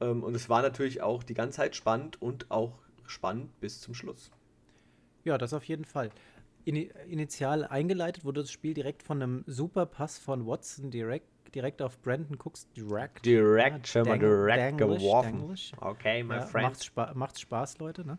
Ähm, 0.00 0.22
und 0.22 0.34
es 0.34 0.48
war 0.48 0.62
natürlich 0.62 1.02
auch 1.02 1.22
die 1.22 1.34
ganze 1.34 1.56
Zeit 1.56 1.76
spannend 1.76 2.20
und 2.20 2.50
auch 2.50 2.78
spannend 3.06 3.58
bis 3.60 3.80
zum 3.80 3.94
Schluss. 3.94 4.30
Ja, 5.24 5.38
das 5.38 5.52
auf 5.52 5.64
jeden 5.64 5.84
Fall. 5.84 6.10
initial 6.64 7.64
eingeleitet 7.64 8.24
wurde 8.24 8.42
das 8.42 8.50
Spiel 8.50 8.74
direkt 8.74 9.02
von 9.02 9.22
einem 9.22 9.44
super 9.46 9.86
Pass 9.86 10.18
von 10.18 10.46
Watson 10.46 10.90
direkt 10.90 11.26
direkt 11.54 11.82
auf 11.82 12.00
Brandon 12.02 12.36
Cooks 12.38 12.66
direct. 12.76 13.24
Direkt, 13.24 13.88
schon 13.88 14.06
mal 14.06 14.18
direkt 14.18 14.78
geworfen. 14.78 15.38
Danglish. 15.38 15.72
Okay, 15.80 16.22
my 16.22 16.34
ja, 16.34 16.40
friend. 16.42 16.68
Macht, 16.68 16.84
Spa 16.84 17.12
macht 17.14 17.40
Spaß, 17.40 17.78
Leute. 17.78 18.06
Ne? 18.06 18.18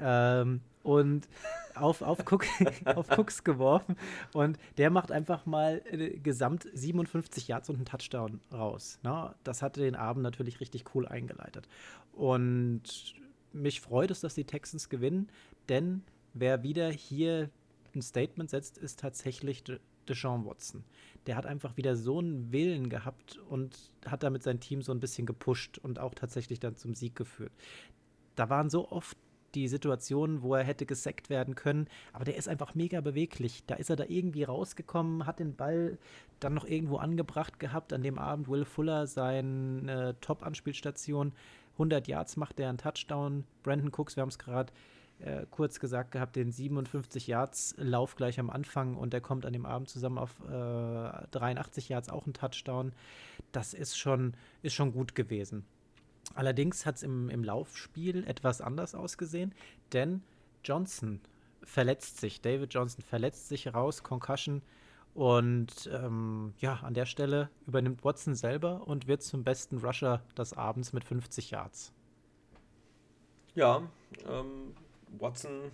ähm, 0.00 0.60
und 0.82 1.28
auf, 1.74 2.02
auf, 2.02 2.20
Cook, 2.30 2.44
auf 2.84 3.10
Cooks 3.16 3.44
geworfen. 3.44 3.96
Und 4.32 4.58
der 4.78 4.90
macht 4.90 5.12
einfach 5.12 5.46
mal 5.46 5.82
äh, 5.90 6.18
gesamt 6.18 6.68
57 6.72 7.48
Yards 7.48 7.68
und 7.68 7.76
einen 7.76 7.84
Touchdown 7.84 8.40
raus. 8.52 8.98
Ne? 9.02 9.34
Das 9.44 9.62
hatte 9.62 9.80
den 9.80 9.94
Abend 9.94 10.22
natürlich 10.22 10.60
richtig 10.60 10.94
cool 10.94 11.06
eingeleitet. 11.06 11.68
Und 12.12 13.14
mich 13.52 13.80
freut 13.80 14.10
es, 14.10 14.20
dass 14.20 14.34
die 14.34 14.44
Texans 14.44 14.88
gewinnen, 14.88 15.28
denn 15.68 16.02
wer 16.34 16.62
wieder 16.62 16.90
hier 16.90 17.50
ein 17.94 18.02
Statement 18.02 18.50
setzt, 18.50 18.78
ist 18.78 19.00
tatsächlich 19.00 19.64
Deshaun 20.08 20.44
Watson 20.46 20.84
der 21.26 21.36
hat 21.36 21.46
einfach 21.46 21.76
wieder 21.76 21.96
so 21.96 22.18
einen 22.18 22.52
Willen 22.52 22.88
gehabt 22.88 23.38
und 23.48 23.90
hat 24.06 24.22
damit 24.22 24.42
sein 24.42 24.60
Team 24.60 24.82
so 24.82 24.92
ein 24.92 25.00
bisschen 25.00 25.26
gepusht 25.26 25.78
und 25.78 25.98
auch 25.98 26.14
tatsächlich 26.14 26.60
dann 26.60 26.76
zum 26.76 26.94
Sieg 26.94 27.14
geführt. 27.14 27.52
Da 28.34 28.50
waren 28.50 28.70
so 28.70 28.90
oft 28.90 29.16
die 29.54 29.68
Situationen, 29.68 30.42
wo 30.42 30.54
er 30.54 30.64
hätte 30.64 30.86
gesackt 30.86 31.28
werden 31.28 31.54
können, 31.54 31.86
aber 32.12 32.24
der 32.24 32.36
ist 32.36 32.48
einfach 32.48 32.74
mega 32.74 33.00
beweglich. 33.00 33.62
Da 33.66 33.74
ist 33.74 33.90
er 33.90 33.96
da 33.96 34.04
irgendwie 34.08 34.44
rausgekommen, 34.44 35.26
hat 35.26 35.40
den 35.40 35.54
Ball 35.54 35.98
dann 36.40 36.54
noch 36.54 36.64
irgendwo 36.64 36.96
angebracht 36.96 37.60
gehabt. 37.60 37.92
An 37.92 38.02
dem 38.02 38.18
Abend 38.18 38.48
Will 38.48 38.64
Fuller 38.64 39.06
seine 39.06 40.16
Top-Anspielstation. 40.20 41.32
100 41.74 42.08
Yards 42.08 42.36
macht 42.36 42.60
er 42.60 42.68
einen 42.68 42.78
Touchdown. 42.78 43.44
Brandon 43.62 43.92
Cooks, 43.92 44.16
wir 44.16 44.22
haben 44.22 44.28
es 44.28 44.38
gerade 44.38 44.72
äh, 45.20 45.46
kurz 45.50 45.80
gesagt 45.80 46.12
gehabt, 46.12 46.36
den 46.36 46.50
57 46.50 47.26
Yards 47.26 47.74
Lauf 47.78 48.16
gleich 48.16 48.40
am 48.40 48.50
Anfang 48.50 48.96
und 48.96 49.12
der 49.12 49.20
kommt 49.20 49.46
an 49.46 49.52
dem 49.52 49.66
Abend 49.66 49.88
zusammen 49.88 50.18
auf 50.18 50.40
äh, 50.48 51.26
83 51.30 51.88
Yards 51.88 52.08
auch 52.08 52.26
ein 52.26 52.34
Touchdown. 52.34 52.92
Das 53.52 53.74
ist 53.74 53.96
schon, 53.96 54.34
ist 54.62 54.74
schon 54.74 54.92
gut 54.92 55.14
gewesen. 55.14 55.64
Allerdings 56.34 56.86
hat 56.86 56.96
es 56.96 57.02
im, 57.02 57.28
im 57.28 57.44
Laufspiel 57.44 58.24
etwas 58.26 58.60
anders 58.60 58.94
ausgesehen, 58.94 59.54
denn 59.92 60.22
Johnson 60.64 61.20
verletzt 61.62 62.20
sich, 62.20 62.40
David 62.40 62.72
Johnson 62.74 63.04
verletzt 63.04 63.48
sich 63.48 63.72
raus, 63.72 64.02
Concussion. 64.02 64.62
Und 65.14 65.90
ähm, 65.92 66.54
ja, 66.58 66.76
an 66.76 66.94
der 66.94 67.04
Stelle 67.04 67.50
übernimmt 67.66 68.02
Watson 68.02 68.34
selber 68.34 68.86
und 68.86 69.08
wird 69.08 69.22
zum 69.22 69.44
besten 69.44 69.78
Rusher 69.78 70.22
des 70.38 70.54
Abends 70.54 70.94
mit 70.94 71.04
50 71.04 71.50
Yards. 71.50 71.92
Ja, 73.54 73.82
ähm, 74.26 74.74
Watson 75.18 75.70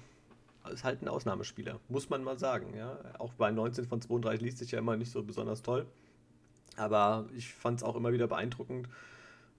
ist 0.72 0.84
halt 0.84 1.02
ein 1.02 1.08
Ausnahmespieler, 1.08 1.80
muss 1.88 2.10
man 2.10 2.22
mal 2.22 2.38
sagen. 2.38 2.74
Ja? 2.76 2.98
Auch 3.18 3.32
bei 3.34 3.50
19 3.50 3.86
von 3.86 4.00
32 4.00 4.40
liest 4.42 4.58
sich 4.58 4.72
ja 4.72 4.78
immer 4.78 4.96
nicht 4.96 5.10
so 5.10 5.22
besonders 5.22 5.62
toll. 5.62 5.86
Aber 6.76 7.26
ich 7.36 7.52
fand 7.52 7.78
es 7.78 7.82
auch 7.82 7.96
immer 7.96 8.12
wieder 8.12 8.28
beeindruckend, 8.28 8.88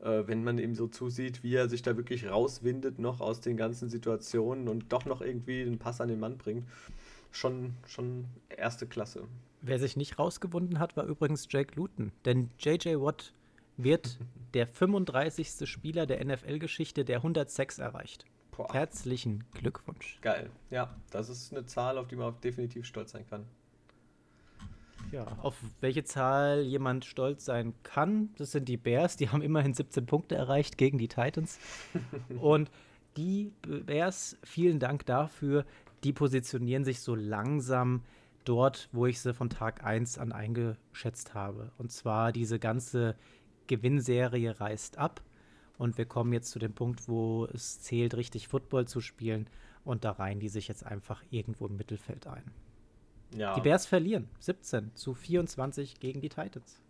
äh, 0.01 0.23
wenn 0.25 0.43
man 0.43 0.57
ihm 0.57 0.75
so 0.75 0.87
zusieht, 0.87 1.43
wie 1.43 1.55
er 1.55 1.67
sich 1.67 1.81
da 1.81 1.97
wirklich 1.97 2.29
rauswindet, 2.29 2.99
noch 2.99 3.19
aus 3.19 3.41
den 3.41 3.57
ganzen 3.57 3.89
Situationen 3.89 4.67
und 4.67 4.91
doch 4.91 5.05
noch 5.05 5.21
irgendwie 5.21 5.63
den 5.65 5.79
Pass 5.79 5.99
an 6.01 6.07
den 6.07 6.19
Mann 6.19 6.37
bringt. 6.37 6.67
Schon, 7.31 7.75
schon 7.85 8.25
erste 8.49 8.87
Klasse. 8.87 9.27
Wer 9.61 9.79
sich 9.79 9.97
nicht 9.97 10.17
rausgewunden 10.17 10.79
hat, 10.79 10.95
war 10.95 11.05
übrigens 11.05 11.47
Jake 11.49 11.75
Luton. 11.75 12.11
Denn 12.25 12.49
JJ 12.59 12.95
Watt 12.95 13.33
wird 13.77 14.19
der 14.53 14.65
35. 14.65 15.69
Spieler 15.69 16.05
der 16.05 16.23
NFL-Geschichte, 16.23 17.03
der 17.03 17.17
106 17.17 17.79
erreicht. 17.79 18.25
Boah. 18.59 18.73
Herzlichen 18.73 19.45
Glückwunsch. 19.53 20.17
Geil. 20.19 20.49
Ja, 20.69 20.93
das 21.11 21.29
ist 21.29 21.53
eine 21.53 21.65
Zahl, 21.65 21.97
auf 21.97 22.09
die 22.09 22.17
man 22.17 22.33
definitiv 22.41 22.85
stolz 22.85 23.11
sein 23.11 23.25
kann. 23.29 23.45
Ja, 25.13 25.25
auf 25.41 25.55
welche 25.79 26.03
Zahl 26.03 26.63
jemand 26.63 27.05
stolz 27.05 27.45
sein 27.45 27.73
kann, 27.83 28.31
das 28.37 28.51
sind 28.51 28.67
die 28.67 28.75
Bears. 28.75 29.15
Die 29.15 29.29
haben 29.29 29.41
immerhin 29.41 29.73
17 29.73 30.05
Punkte 30.05 30.35
erreicht 30.35 30.77
gegen 30.77 30.97
die 30.97 31.07
Titans. 31.07 31.57
Und 32.41 32.69
die 33.15 33.53
Bears, 33.61 34.37
vielen 34.43 34.79
Dank 34.79 35.05
dafür, 35.05 35.65
die 36.03 36.11
positionieren 36.11 36.83
sich 36.83 36.99
so 36.99 37.15
langsam 37.15 38.03
dort, 38.43 38.89
wo 38.91 39.05
ich 39.05 39.21
sie 39.21 39.33
von 39.33 39.49
Tag 39.49 39.85
1 39.85 40.17
an 40.17 40.33
eingeschätzt 40.33 41.33
habe. 41.33 41.71
Und 41.77 41.93
zwar 41.93 42.33
diese 42.33 42.59
ganze 42.59 43.15
Gewinnserie 43.67 44.59
reißt 44.59 44.97
ab. 44.97 45.21
Und 45.79 45.97
wir 45.97 46.05
kommen 46.05 46.33
jetzt 46.33 46.51
zu 46.51 46.59
dem 46.59 46.73
Punkt, 46.73 47.07
wo 47.07 47.45
es 47.45 47.81
zählt, 47.81 48.13
richtig 48.15 48.49
Football 48.49 48.85
zu 48.85 48.99
spielen. 48.99 49.47
Und 49.85 50.03
da 50.03 50.11
reihen 50.11 50.41
die 50.41 50.49
sich 50.49 50.67
jetzt 50.67 50.85
einfach 50.85 51.23
irgendwo 51.31 51.67
im 51.67 51.77
Mittelfeld 51.77 52.27
ein. 52.27 52.43
Ja. 53.33 53.55
Die 53.55 53.61
Bears 53.61 53.85
verlieren 53.85 54.27
17 54.39 54.93
zu 54.93 55.13
24 55.13 56.01
gegen 56.01 56.19
die 56.19 56.27
Titans. 56.27 56.81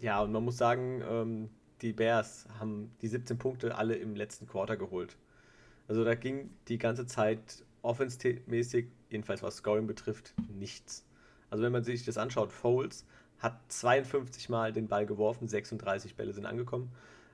Ja, 0.00 0.22
und 0.22 0.30
man 0.30 0.44
muss 0.44 0.56
sagen, 0.56 1.02
ähm, 1.10 1.50
die 1.82 1.92
Bears 1.92 2.46
haben 2.60 2.92
die 3.02 3.08
17 3.08 3.38
Punkte 3.38 3.76
alle 3.76 3.96
im 3.96 4.14
letzten 4.14 4.46
Quarter 4.46 4.76
geholt. 4.76 5.16
Also 5.88 6.04
da 6.04 6.14
ging 6.14 6.50
die 6.68 6.78
ganze 6.78 7.06
Zeit 7.06 7.64
offensmäßig, 7.82 8.86
jedenfalls 9.10 9.42
was 9.42 9.56
Scoring 9.56 9.88
betrifft, 9.88 10.32
nichts. 10.48 11.04
Also 11.50 11.64
wenn 11.64 11.72
man 11.72 11.82
sich 11.82 12.04
das 12.04 12.18
anschaut, 12.18 12.52
Foles 12.52 13.04
hat 13.40 13.58
52 13.66 14.48
Mal 14.48 14.72
den 14.72 14.86
Ball 14.86 15.06
geworfen, 15.06 15.48
36 15.48 16.14
Bälle 16.14 16.32
sind 16.32 16.46
angekommen. 16.46 16.92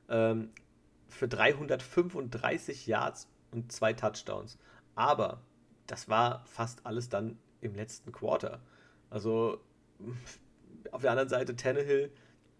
Ähm, 0.08 0.48
für 1.08 1.28
335 1.28 2.86
Yards 2.86 3.28
und 3.50 3.72
zwei 3.72 3.92
Touchdowns. 3.92 4.58
Aber 4.94 5.42
das 5.86 6.08
war 6.08 6.44
fast 6.46 6.86
alles 6.86 7.08
dann 7.08 7.38
im 7.60 7.74
letzten 7.74 8.12
Quarter. 8.12 8.60
Also 9.10 9.60
auf 10.90 11.02
der 11.02 11.10
anderen 11.10 11.28
Seite 11.28 11.56
Tannehill 11.56 12.12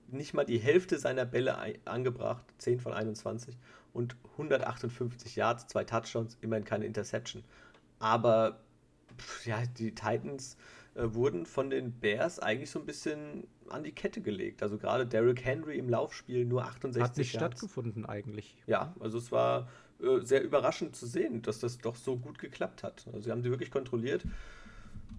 nicht 0.09 0.35
mal 0.35 0.45
die 0.45 0.59
Hälfte 0.59 0.99
seiner 0.99 1.25
Bälle 1.25 1.57
angebracht, 1.85 2.45
10 2.59 2.81
von 2.81 2.93
21 2.93 3.57
und 3.93 4.17
158 4.33 5.37
Yards, 5.37 5.67
zwei 5.67 5.85
Touchdowns, 5.85 6.37
immerhin 6.41 6.65
keine 6.65 6.85
Interception. 6.85 7.43
Aber 7.99 8.61
ja, 9.45 9.65
die 9.79 9.95
Titans 9.95 10.57
wurden 10.95 11.47
von 11.47 11.71
den 11.71 11.93
Bears 11.93 12.39
eigentlich 12.39 12.71
so 12.71 12.79
ein 12.79 12.87
bisschen 12.87 13.47
an 13.69 13.83
die 13.83 13.93
Kette 13.93 14.21
gelegt. 14.21 14.63
Also 14.63 14.79
gerade 14.79 15.07
Derrick 15.07 15.45
Henry 15.45 15.79
im 15.79 15.89
Laufspiel 15.89 16.45
nur 16.45 16.65
68 16.65 17.03
Hat 17.03 17.17
nicht 17.17 17.33
Yards. 17.33 17.59
stattgefunden 17.59 18.07
eigentlich. 18.07 18.57
Ja, 18.67 18.95
also 19.01 19.19
es 19.19 19.33
war 19.33 19.69
äh, 20.01 20.21
sehr 20.21 20.43
überraschend 20.43 20.95
zu 20.95 21.07
sehen, 21.07 21.43
dass 21.43 21.59
das 21.59 21.79
doch 21.79 21.97
so 21.97 22.17
gut 22.17 22.39
geklappt 22.39 22.83
hat. 22.83 23.07
Also 23.09 23.21
sie 23.23 23.31
haben 23.31 23.43
sie 23.43 23.51
wirklich 23.51 23.71
kontrolliert. 23.71 24.25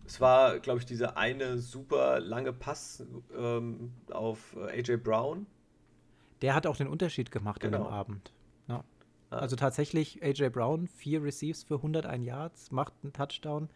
Es 0.05 0.21
war, 0.21 0.59
glaube 0.59 0.79
ich, 0.79 0.85
dieser 0.85 1.17
eine 1.17 1.57
super 1.57 2.19
lange 2.19 2.53
Pass 2.53 3.03
ähm, 3.35 3.91
auf 4.11 4.55
äh, 4.55 4.79
AJ 4.79 4.97
Brown. 4.97 5.47
Der 6.41 6.53
hat 6.53 6.67
auch 6.67 6.77
den 6.77 6.88
Unterschied 6.88 7.31
gemacht 7.31 7.61
genau. 7.61 7.77
an 7.77 7.83
dem 7.83 7.91
Abend. 7.91 8.33
Ja. 8.67 8.83
Also 9.31 9.55
tatsächlich 9.55 10.21
AJ 10.23 10.49
Brown, 10.49 10.88
vier 10.88 11.23
Receives 11.23 11.63
für 11.63 11.75
101 11.75 12.25
Yards, 12.25 12.71
macht 12.71 12.93
einen 13.03 13.13
Touchdown 13.13 13.69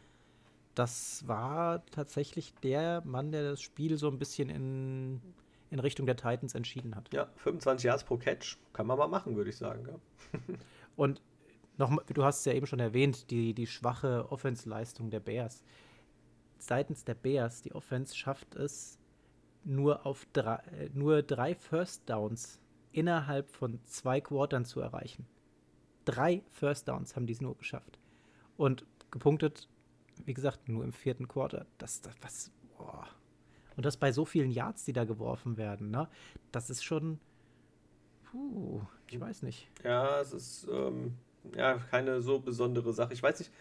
das 0.75 1.27
war 1.27 1.85
tatsächlich 1.87 2.53
der 2.63 3.01
Mann, 3.05 3.31
der 3.31 3.43
das 3.43 3.61
Spiel 3.61 3.97
so 3.97 4.07
ein 4.07 4.19
bisschen 4.19 4.49
in, 4.49 5.21
in 5.69 5.79
Richtung 5.79 6.05
der 6.05 6.15
Titans 6.15 6.55
entschieden 6.55 6.95
hat. 6.95 7.13
Ja, 7.13 7.29
25 7.37 7.85
Yards 7.85 8.03
pro 8.03 8.17
Catch 8.17 8.57
kann 8.73 8.87
man 8.87 8.97
mal 8.97 9.07
machen, 9.07 9.35
würde 9.35 9.49
ich 9.49 9.57
sagen. 9.57 9.87
Ja. 9.87 10.39
Und 10.95 11.21
noch, 11.77 11.95
du 12.07 12.23
hast 12.23 12.39
es 12.39 12.45
ja 12.45 12.53
eben 12.53 12.67
schon 12.67 12.79
erwähnt, 12.79 13.31
die, 13.31 13.53
die 13.53 13.67
schwache 13.67 14.29
Offense-Leistung 14.31 15.09
der 15.09 15.21
Bears. 15.21 15.63
Seitens 16.57 17.05
der 17.05 17.15
Bears, 17.15 17.61
die 17.61 17.73
Offense 17.73 18.15
schafft 18.15 18.55
es, 18.55 18.99
nur 19.63 20.05
auf 20.05 20.25
drei, 20.33 20.89
nur 20.93 21.21
drei 21.21 21.55
First 21.55 22.09
Downs 22.09 22.59
innerhalb 22.91 23.49
von 23.49 23.79
zwei 23.85 24.19
Quartern 24.19 24.65
zu 24.65 24.81
erreichen. 24.81 25.25
Drei 26.05 26.43
First 26.51 26.87
Downs 26.87 27.15
haben 27.15 27.27
die 27.27 27.33
es 27.33 27.41
nur 27.41 27.55
geschafft. 27.57 27.99
Und 28.57 28.85
gepunktet 29.11 29.69
wie 30.25 30.33
gesagt, 30.33 30.69
nur 30.69 30.83
im 30.83 30.93
vierten 30.93 31.27
Quarter. 31.27 31.65
Das, 31.77 32.01
das 32.01 32.13
was, 32.21 32.51
boah. 32.77 33.07
Und 33.75 33.85
das 33.85 33.97
bei 33.97 34.11
so 34.11 34.25
vielen 34.25 34.51
Yards, 34.51 34.85
die 34.85 34.93
da 34.93 35.05
geworfen 35.05 35.57
werden, 35.57 35.89
ne? 35.89 36.09
Das 36.51 36.69
ist 36.69 36.83
schon, 36.83 37.19
puh, 38.23 38.81
ich 39.07 39.19
weiß 39.19 39.43
nicht. 39.43 39.69
Ja, 39.83 40.19
es 40.19 40.33
ist, 40.33 40.67
ähm, 40.71 41.15
ja, 41.55 41.77
keine 41.89 42.21
so 42.21 42.39
besondere 42.39 42.93
Sache. 42.93 43.13
Ich 43.13 43.23
weiß 43.23 43.39
nicht, 43.39 43.51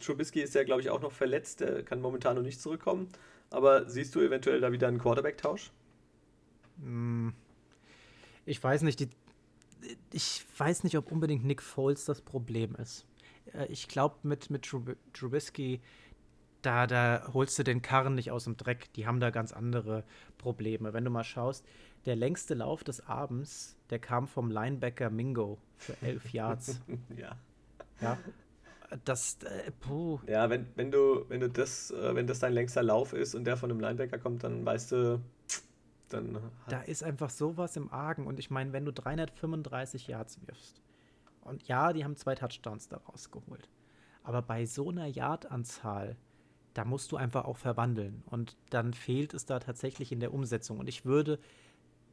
Trubisky 0.00 0.40
ist 0.40 0.54
ja, 0.54 0.64
glaube 0.64 0.80
ich, 0.82 0.90
auch 0.90 1.00
noch 1.00 1.12
verletzt, 1.12 1.60
der 1.60 1.82
kann 1.82 2.00
momentan 2.00 2.36
noch 2.36 2.42
nicht 2.42 2.60
zurückkommen. 2.60 3.08
Aber 3.50 3.88
siehst 3.88 4.14
du 4.14 4.20
eventuell 4.20 4.60
da 4.60 4.72
wieder 4.72 4.88
einen 4.88 4.98
Quarterback-Tausch? 4.98 5.70
Hm, 6.80 7.32
ich 8.44 8.62
weiß 8.62 8.82
nicht, 8.82 9.00
die, 9.00 9.08
ich 10.12 10.44
weiß 10.56 10.84
nicht, 10.84 10.96
ob 10.96 11.10
unbedingt 11.10 11.44
Nick 11.44 11.62
Foles 11.62 12.04
das 12.04 12.20
Problem 12.20 12.74
ist. 12.76 13.06
Äh, 13.54 13.66
ich 13.66 13.88
glaube, 13.88 14.16
mit, 14.22 14.50
mit 14.50 14.68
Trubisky, 15.12 15.80
da, 16.62 16.86
da 16.86 17.30
holst 17.32 17.58
du 17.58 17.62
den 17.62 17.82
Karren 17.82 18.14
nicht 18.14 18.30
aus 18.30 18.44
dem 18.44 18.56
Dreck. 18.56 18.92
Die 18.94 19.06
haben 19.06 19.20
da 19.20 19.30
ganz 19.30 19.52
andere 19.52 20.04
Probleme. 20.38 20.92
Wenn 20.92 21.04
du 21.04 21.10
mal 21.10 21.24
schaust, 21.24 21.64
der 22.06 22.16
längste 22.16 22.54
Lauf 22.54 22.84
des 22.84 23.06
Abends, 23.06 23.76
der 23.90 23.98
kam 23.98 24.26
vom 24.26 24.50
Linebacker 24.50 25.10
Mingo 25.10 25.58
für 25.76 26.00
elf 26.02 26.28
Yards. 26.32 26.80
ja. 27.16 27.36
Ja. 28.00 28.18
Das, 29.04 29.38
äh, 29.42 29.70
puh. 29.80 30.18
Ja, 30.26 30.48
wenn, 30.48 30.66
wenn 30.76 30.90
du, 30.90 31.26
wenn 31.28 31.40
du 31.40 31.50
das, 31.50 31.90
äh, 31.90 32.14
wenn 32.14 32.26
das 32.26 32.38
dein 32.38 32.54
längster 32.54 32.82
Lauf 32.82 33.12
ist 33.12 33.34
und 33.34 33.44
der 33.44 33.56
von 33.56 33.70
einem 33.70 33.80
Linebacker 33.80 34.18
kommt, 34.18 34.44
dann 34.44 34.64
weißt 34.64 34.92
du, 34.92 35.20
dann. 36.08 36.38
Da 36.68 36.80
ist 36.82 37.02
einfach 37.02 37.28
sowas 37.28 37.76
im 37.76 37.92
Argen. 37.92 38.26
Und 38.26 38.38
ich 38.38 38.50
meine, 38.50 38.72
wenn 38.72 38.86
du 38.86 38.92
335 38.92 40.08
Yards 40.08 40.38
wirfst, 40.46 40.80
und 41.48 41.66
ja, 41.68 41.92
die 41.92 42.04
haben 42.04 42.16
zwei 42.16 42.34
Touchdowns 42.34 42.88
daraus 42.88 43.30
geholt. 43.30 43.68
Aber 44.22 44.42
bei 44.42 44.66
so 44.66 44.90
einer 44.90 45.06
Yardanzahl, 45.06 46.16
da 46.74 46.84
musst 46.84 47.12
du 47.12 47.16
einfach 47.16 47.44
auch 47.44 47.56
verwandeln. 47.56 48.22
Und 48.26 48.56
dann 48.70 48.92
fehlt 48.92 49.34
es 49.34 49.46
da 49.46 49.58
tatsächlich 49.58 50.12
in 50.12 50.20
der 50.20 50.34
Umsetzung. 50.34 50.78
Und 50.78 50.88
ich 50.88 51.04
würde 51.04 51.38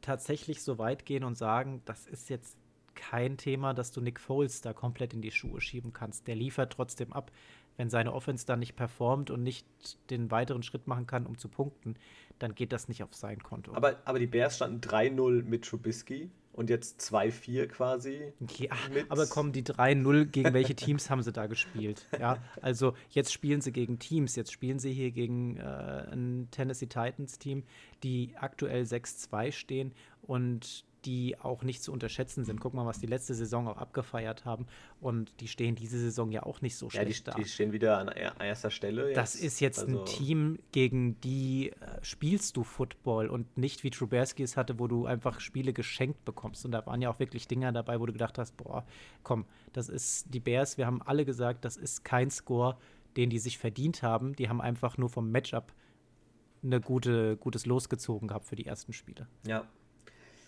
tatsächlich 0.00 0.62
so 0.62 0.78
weit 0.78 1.04
gehen 1.04 1.24
und 1.24 1.36
sagen, 1.36 1.82
das 1.84 2.06
ist 2.06 2.30
jetzt 2.30 2.56
kein 2.94 3.36
Thema, 3.36 3.74
dass 3.74 3.92
du 3.92 4.00
Nick 4.00 4.18
Foles 4.18 4.62
da 4.62 4.72
komplett 4.72 5.12
in 5.12 5.20
die 5.20 5.30
Schuhe 5.30 5.60
schieben 5.60 5.92
kannst. 5.92 6.26
Der 6.26 6.34
liefert 6.34 6.72
trotzdem 6.72 7.12
ab. 7.12 7.30
Wenn 7.76 7.90
seine 7.90 8.14
Offense 8.14 8.46
dann 8.46 8.60
nicht 8.60 8.74
performt 8.74 9.30
und 9.30 9.42
nicht 9.42 9.66
den 10.08 10.30
weiteren 10.30 10.62
Schritt 10.62 10.86
machen 10.86 11.06
kann, 11.06 11.26
um 11.26 11.36
zu 11.36 11.48
punkten, 11.48 11.94
dann 12.38 12.54
geht 12.54 12.72
das 12.72 12.88
nicht 12.88 13.02
auf 13.02 13.14
sein 13.14 13.42
Konto. 13.42 13.74
Aber, 13.74 14.00
aber 14.06 14.18
die 14.18 14.26
Bears 14.26 14.56
standen 14.56 14.80
3-0 14.80 15.42
mit 15.42 15.66
Trubisky 15.66 16.30
und 16.56 16.70
jetzt 16.70 17.00
2-4 17.00 17.66
quasi. 17.66 18.32
Ja, 18.58 18.72
aber 19.08 19.26
kommen 19.26 19.52
die 19.52 19.62
3-0, 19.62 20.24
gegen 20.24 20.54
welche 20.54 20.74
Teams 20.74 21.10
haben 21.10 21.22
sie 21.22 21.32
da 21.32 21.46
gespielt? 21.46 22.06
Ja, 22.18 22.38
also 22.62 22.94
jetzt 23.10 23.32
spielen 23.32 23.60
sie 23.60 23.72
gegen 23.72 23.98
Teams, 23.98 24.36
jetzt 24.36 24.52
spielen 24.52 24.78
sie 24.78 24.92
hier 24.92 25.10
gegen 25.10 25.58
äh, 25.58 25.62
ein 26.10 26.48
Tennessee 26.50 26.86
Titans 26.86 27.38
Team, 27.38 27.62
die 28.02 28.32
aktuell 28.36 28.82
6-2 28.82 29.52
stehen 29.52 29.92
und 30.22 30.84
die 31.06 31.38
auch 31.38 31.62
nicht 31.62 31.82
zu 31.82 31.92
unterschätzen 31.92 32.44
sind. 32.44 32.60
Guck 32.60 32.74
mal, 32.74 32.84
was 32.84 32.98
die 32.98 33.06
letzte 33.06 33.34
Saison 33.34 33.68
auch 33.68 33.76
abgefeiert 33.76 34.44
haben. 34.44 34.66
Und 35.00 35.40
die 35.40 35.46
stehen 35.46 35.76
diese 35.76 35.98
Saison 35.98 36.32
ja 36.32 36.42
auch 36.42 36.60
nicht 36.60 36.76
so 36.76 36.86
ja, 36.86 37.02
schlecht 37.02 37.26
die, 37.26 37.30
da. 37.30 37.36
die 37.36 37.44
stehen 37.44 37.72
wieder 37.72 37.98
an 37.98 38.08
erster 38.08 38.70
Stelle. 38.70 39.12
Das 39.12 39.36
ist 39.36 39.60
jetzt 39.60 39.78
also 39.78 40.00
ein 40.00 40.04
Team, 40.04 40.58
gegen 40.72 41.20
die 41.20 41.70
äh, 41.70 41.74
spielst 42.02 42.56
du 42.56 42.64
Football 42.64 43.28
und 43.28 43.56
nicht 43.56 43.84
wie 43.84 43.90
Trubisky 43.90 44.42
es 44.42 44.56
hatte, 44.56 44.80
wo 44.80 44.88
du 44.88 45.06
einfach 45.06 45.38
Spiele 45.38 45.72
geschenkt 45.72 46.24
bekommst. 46.24 46.64
Und 46.64 46.72
da 46.72 46.84
waren 46.86 47.00
ja 47.00 47.08
auch 47.08 47.20
wirklich 47.20 47.46
Dinger 47.46 47.70
dabei, 47.70 48.00
wo 48.00 48.06
du 48.06 48.12
gedacht 48.12 48.36
hast, 48.36 48.56
boah, 48.56 48.84
komm, 49.22 49.46
das 49.72 49.88
ist 49.88 50.34
die 50.34 50.40
Bears. 50.40 50.76
Wir 50.76 50.86
haben 50.86 51.02
alle 51.02 51.24
gesagt, 51.24 51.64
das 51.64 51.76
ist 51.76 52.04
kein 52.04 52.30
Score, 52.30 52.76
den 53.16 53.30
die 53.30 53.38
sich 53.38 53.58
verdient 53.58 54.02
haben. 54.02 54.34
Die 54.34 54.48
haben 54.48 54.60
einfach 54.60 54.98
nur 54.98 55.08
vom 55.08 55.30
Matchup 55.30 55.72
eine 56.64 56.80
gute, 56.80 57.36
gutes 57.36 57.64
Los 57.64 57.88
gezogen 57.88 58.26
gehabt 58.26 58.46
für 58.46 58.56
die 58.56 58.66
ersten 58.66 58.92
Spiele. 58.92 59.28
Ja, 59.46 59.66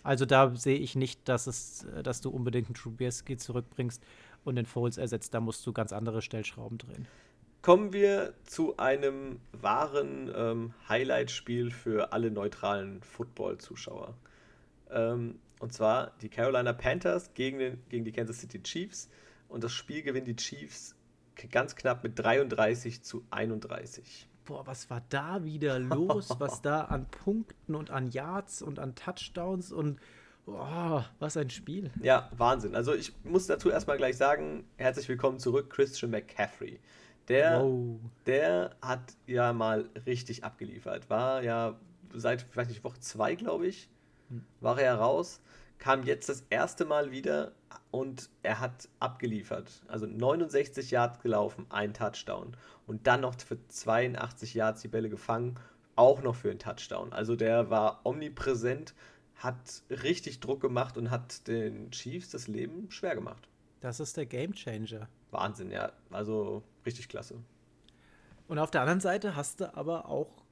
also 0.03 0.25
da 0.25 0.55
sehe 0.55 0.77
ich 0.77 0.95
nicht, 0.95 1.27
dass, 1.27 1.47
es, 1.47 1.85
dass 2.03 2.21
du 2.21 2.29
unbedingt 2.29 2.67
einen 2.67 2.75
Trubisky 2.75 3.37
zurückbringst 3.37 4.03
und 4.43 4.55
den 4.55 4.65
Foles 4.65 4.97
ersetzt. 4.97 5.33
Da 5.33 5.39
musst 5.39 5.65
du 5.65 5.73
ganz 5.73 5.91
andere 5.93 6.21
Stellschrauben 6.21 6.77
drehen. 6.77 7.07
Kommen 7.61 7.91
wir 7.91 8.33
zu 8.45 8.77
einem 8.77 9.41
wahren 9.51 10.31
ähm, 10.33 10.73
Highlight-Spiel 10.87 11.71
für 11.71 12.13
alle 12.13 12.31
neutralen 12.31 13.03
Football-Zuschauer. 13.03 14.15
Ähm, 14.89 15.39
und 15.59 15.73
zwar 15.73 16.11
die 16.21 16.29
Carolina 16.29 16.71
Panthers 16.71 17.33
gegen, 17.33 17.59
den, 17.59 17.83
gegen 17.89 18.05
die 18.05 18.13
Kansas 18.13 18.39
City 18.39 18.63
Chiefs. 18.63 19.09
Und 19.49 19.63
das 19.65 19.73
Spiel 19.73 20.03
gewinnen 20.03 20.25
die 20.25 20.37
Chiefs 20.37 20.95
ganz 21.51 21.75
knapp 21.75 22.03
mit 22.03 22.17
33 22.17 23.01
zu 23.01 23.25
31 23.31 24.28
boah, 24.49 24.65
was 24.65 24.89
war 24.89 25.03
da 25.09 25.45
wieder 25.45 25.77
los? 25.79 26.35
was 26.39 26.61
da 26.63 26.81
an 26.81 27.05
Punkten 27.05 27.75
und 27.75 27.91
an 27.91 28.09
Yards 28.09 28.63
und 28.63 28.79
an 28.79 28.95
Touchdowns 28.95 29.71
und 29.71 29.99
boah, 30.45 31.05
was 31.19 31.37
ein 31.37 31.51
Spiel. 31.51 31.91
Ja, 32.01 32.31
Wahnsinn. 32.35 32.75
Also 32.75 32.95
ich 32.95 33.13
muss 33.23 33.45
dazu 33.45 33.69
erstmal 33.69 33.97
gleich 33.97 34.17
sagen, 34.17 34.65
herzlich 34.77 35.07
willkommen 35.07 35.37
zurück, 35.37 35.69
Christian 35.69 36.09
McCaffrey. 36.09 36.79
Der, 37.27 37.61
wow. 37.61 37.99
der 38.25 38.75
hat 38.81 39.13
ja 39.27 39.53
mal 39.53 39.87
richtig 40.07 40.43
abgeliefert. 40.43 41.11
War 41.11 41.43
ja 41.43 41.79
seit, 42.15 42.47
ich 42.49 42.57
weiß 42.57 42.69
nicht, 42.69 42.83
Woche 42.83 42.99
zwei, 42.99 43.35
glaube 43.35 43.67
ich, 43.67 43.87
hm. 44.29 44.43
war 44.61 44.79
er 44.79 44.95
raus 44.95 45.41
kam 45.79 46.03
jetzt 46.03 46.29
das 46.29 46.43
erste 46.49 46.85
Mal 46.85 47.09
wieder 47.09 47.53
und 47.91 48.29
er 48.43 48.59
hat 48.59 48.89
abgeliefert. 48.99 49.83
Also 49.87 50.05
69 50.05 50.91
Yards 50.91 51.19
gelaufen, 51.21 51.65
ein 51.69 51.93
Touchdown. 51.93 52.55
Und 52.87 53.07
dann 53.07 53.21
noch 53.21 53.39
für 53.39 53.57
82 53.67 54.53
Yards 54.53 54.81
die 54.81 54.87
Bälle 54.87 55.09
gefangen, 55.09 55.59
auch 55.95 56.21
noch 56.21 56.35
für 56.35 56.49
einen 56.49 56.59
Touchdown. 56.59 57.13
Also 57.13 57.35
der 57.35 57.69
war 57.69 58.01
omnipräsent, 58.05 58.93
hat 59.35 59.83
richtig 59.89 60.39
Druck 60.39 60.61
gemacht 60.61 60.97
und 60.97 61.11
hat 61.11 61.47
den 61.47 61.91
Chiefs 61.91 62.29
das 62.29 62.47
Leben 62.47 62.89
schwer 62.91 63.15
gemacht. 63.15 63.47
Das 63.81 63.99
ist 63.99 64.17
der 64.17 64.25
Game 64.25 64.53
Changer. 64.53 65.07
Wahnsinn, 65.31 65.71
ja. 65.71 65.91
Also 66.09 66.63
richtig 66.85 67.09
klasse. 67.09 67.35
Und 68.47 68.59
auf 68.59 68.71
der 68.71 68.81
anderen 68.81 68.99
Seite 68.99 69.35
hast 69.35 69.61
du 69.61 69.75
aber 69.75 70.09
auch 70.09 70.43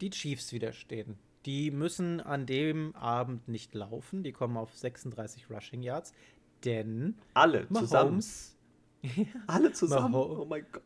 die 0.00 0.10
Chiefs 0.10 0.52
wieder 0.52 0.72
stehen. 0.72 1.18
Die 1.46 1.70
müssen 1.72 2.20
an 2.20 2.46
dem 2.46 2.94
Abend 2.94 3.48
nicht 3.48 3.74
laufen. 3.74 4.22
Die 4.22 4.32
kommen 4.32 4.56
auf 4.56 4.76
36 4.76 5.50
Rushing 5.50 5.82
Yards, 5.82 6.12
denn 6.64 7.16
alle 7.34 7.66
Mahomes, 7.68 8.56
zusammen. 9.02 9.28
alle 9.46 9.72
zusammen. 9.72 10.12
Mahomes, 10.12 10.38
oh 10.40 10.44
mein 10.44 10.66
Gott. 10.72 10.82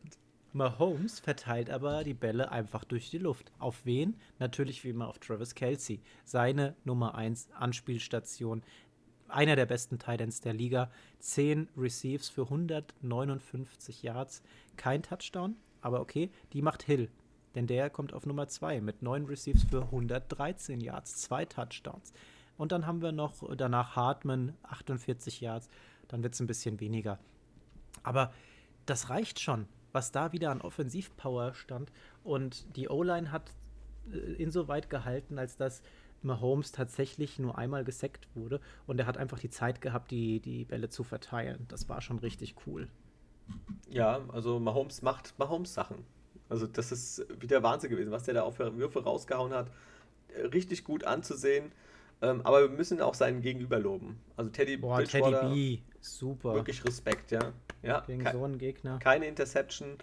Mahomes 0.53 1.19
verteilt 1.19 1.69
aber 1.69 2.03
die 2.03 2.13
Bälle 2.13 2.51
einfach 2.51 2.83
durch 2.83 3.09
die 3.09 3.19
Luft. 3.19 3.51
Auf 3.59 3.85
wen? 3.85 4.15
Natürlich 4.39 4.83
wie 4.83 4.89
immer 4.89 5.07
auf 5.07 5.19
Travis 5.19 5.55
Kelsey. 5.55 6.01
Seine 6.25 6.75
Nummer 6.83 7.15
1 7.15 7.49
Anspielstation. 7.53 8.63
Einer 9.27 9.55
der 9.55 9.65
besten 9.65 9.99
Titans 9.99 10.41
der 10.41 10.53
Liga. 10.53 10.89
10 11.19 11.67
Receives 11.77 12.29
für 12.29 12.43
159 12.43 14.01
Yards. 14.01 14.41
Kein 14.77 15.03
Touchdown, 15.03 15.55
aber 15.81 15.99
okay. 15.99 16.31
Die 16.53 16.61
macht 16.61 16.83
Hill 16.83 17.09
denn 17.57 17.65
der 17.65 17.89
kommt 17.89 18.13
auf 18.13 18.27
Nummer 18.27 18.47
2 18.47 18.81
mit 18.81 19.01
9 19.01 19.25
Receives 19.25 19.63
für 19.63 19.81
113 19.81 20.79
Yards, 20.79 21.17
zwei 21.17 21.43
Touchdowns. 21.43 22.13
Und 22.57 22.71
dann 22.71 22.85
haben 22.85 23.01
wir 23.01 23.11
noch 23.11 23.55
danach 23.55 23.95
Hartman, 23.95 24.53
48 24.63 25.41
Yards, 25.41 25.69
dann 26.07 26.23
wird 26.23 26.33
es 26.33 26.39
ein 26.39 26.47
bisschen 26.47 26.79
weniger. 26.79 27.19
Aber 28.03 28.31
das 28.85 29.09
reicht 29.09 29.39
schon, 29.39 29.67
was 29.91 30.11
da 30.11 30.31
wieder 30.31 30.51
an 30.51 30.61
Offensivpower 30.61 31.53
stand. 31.53 31.91
Und 32.23 32.75
die 32.75 32.89
O-Line 32.89 33.31
hat 33.31 33.53
äh, 34.11 34.17
insoweit 34.17 34.89
gehalten, 34.89 35.37
als 35.37 35.57
dass 35.57 35.81
Mahomes 36.23 36.71
tatsächlich 36.71 37.39
nur 37.39 37.57
einmal 37.57 37.83
gesackt 37.83 38.27
wurde 38.35 38.59
und 38.87 38.99
er 38.99 39.05
hat 39.05 39.17
einfach 39.17 39.39
die 39.39 39.49
Zeit 39.49 39.81
gehabt, 39.81 40.11
die, 40.11 40.39
die 40.39 40.65
Bälle 40.65 40.89
zu 40.89 41.03
verteilen. 41.03 41.65
Das 41.69 41.89
war 41.89 42.01
schon 42.01 42.19
richtig 42.19 42.55
cool. 42.65 42.87
Ja, 43.89 44.21
also 44.29 44.59
Mahomes 44.59 45.01
macht 45.01 45.37
Mahomes 45.37 45.73
Sachen. 45.73 46.05
Also 46.49 46.65
das 46.67 46.91
ist 46.91 47.25
wieder 47.41 47.63
Wahnsinn 47.63 47.89
gewesen, 47.89 48.11
was 48.11 48.23
der 48.23 48.35
da 48.35 48.41
auf 48.43 48.59
Würfe 48.59 49.03
rausgehauen 49.03 49.53
hat. 49.53 49.71
Richtig 50.53 50.83
gut 50.83 51.03
anzusehen. 51.03 51.71
Ähm, 52.21 52.41
aber 52.43 52.61
wir 52.61 52.69
müssen 52.69 53.01
auch 53.01 53.13
seinen 53.13 53.41
Gegenüber 53.41 53.79
loben. 53.79 54.19
Also 54.35 54.49
Teddy 54.49 54.77
Boah, 54.77 55.03
Teddy 55.03 55.31
B, 55.53 55.79
super. 56.01 56.55
Wirklich 56.55 56.83
Respekt, 56.83 57.31
ja. 57.31 57.53
ja 57.83 57.99
Gegen 58.01 58.25
so 58.31 58.43
einen 58.43 58.57
Gegner. 58.57 58.99
Keine 58.99 59.27
Interception 59.27 59.97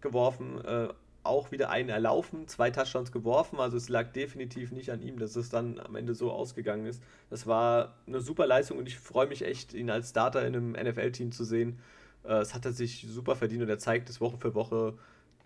geworfen, 0.00 0.64
äh, 0.64 0.88
auch 1.24 1.50
wieder 1.50 1.70
einen 1.70 1.88
erlaufen, 1.88 2.46
zwei 2.46 2.70
Touchdowns 2.70 3.10
geworfen. 3.10 3.58
Also 3.58 3.76
es 3.76 3.88
lag 3.88 4.12
definitiv 4.12 4.70
nicht 4.70 4.90
an 4.90 5.02
ihm, 5.02 5.18
dass 5.18 5.34
es 5.34 5.48
dann 5.48 5.80
am 5.80 5.96
Ende 5.96 6.14
so 6.14 6.30
ausgegangen 6.30 6.86
ist. 6.86 7.02
Das 7.30 7.48
war 7.48 7.94
eine 8.06 8.20
super 8.20 8.46
Leistung 8.46 8.78
und 8.78 8.86
ich 8.86 8.98
freue 8.98 9.26
mich 9.26 9.42
echt, 9.42 9.74
ihn 9.74 9.90
als 9.90 10.10
Starter 10.10 10.46
in 10.46 10.54
einem 10.54 10.72
NFL-Team 10.72 11.32
zu 11.32 11.44
sehen. 11.44 11.80
Äh, 12.22 12.34
es 12.34 12.54
hat 12.54 12.64
er 12.64 12.72
sich 12.72 13.06
super 13.08 13.34
verdient 13.34 13.62
und 13.62 13.68
er 13.68 13.78
zeigt 13.78 14.08
es 14.08 14.20
Woche 14.20 14.38
für 14.38 14.54
Woche 14.54 14.94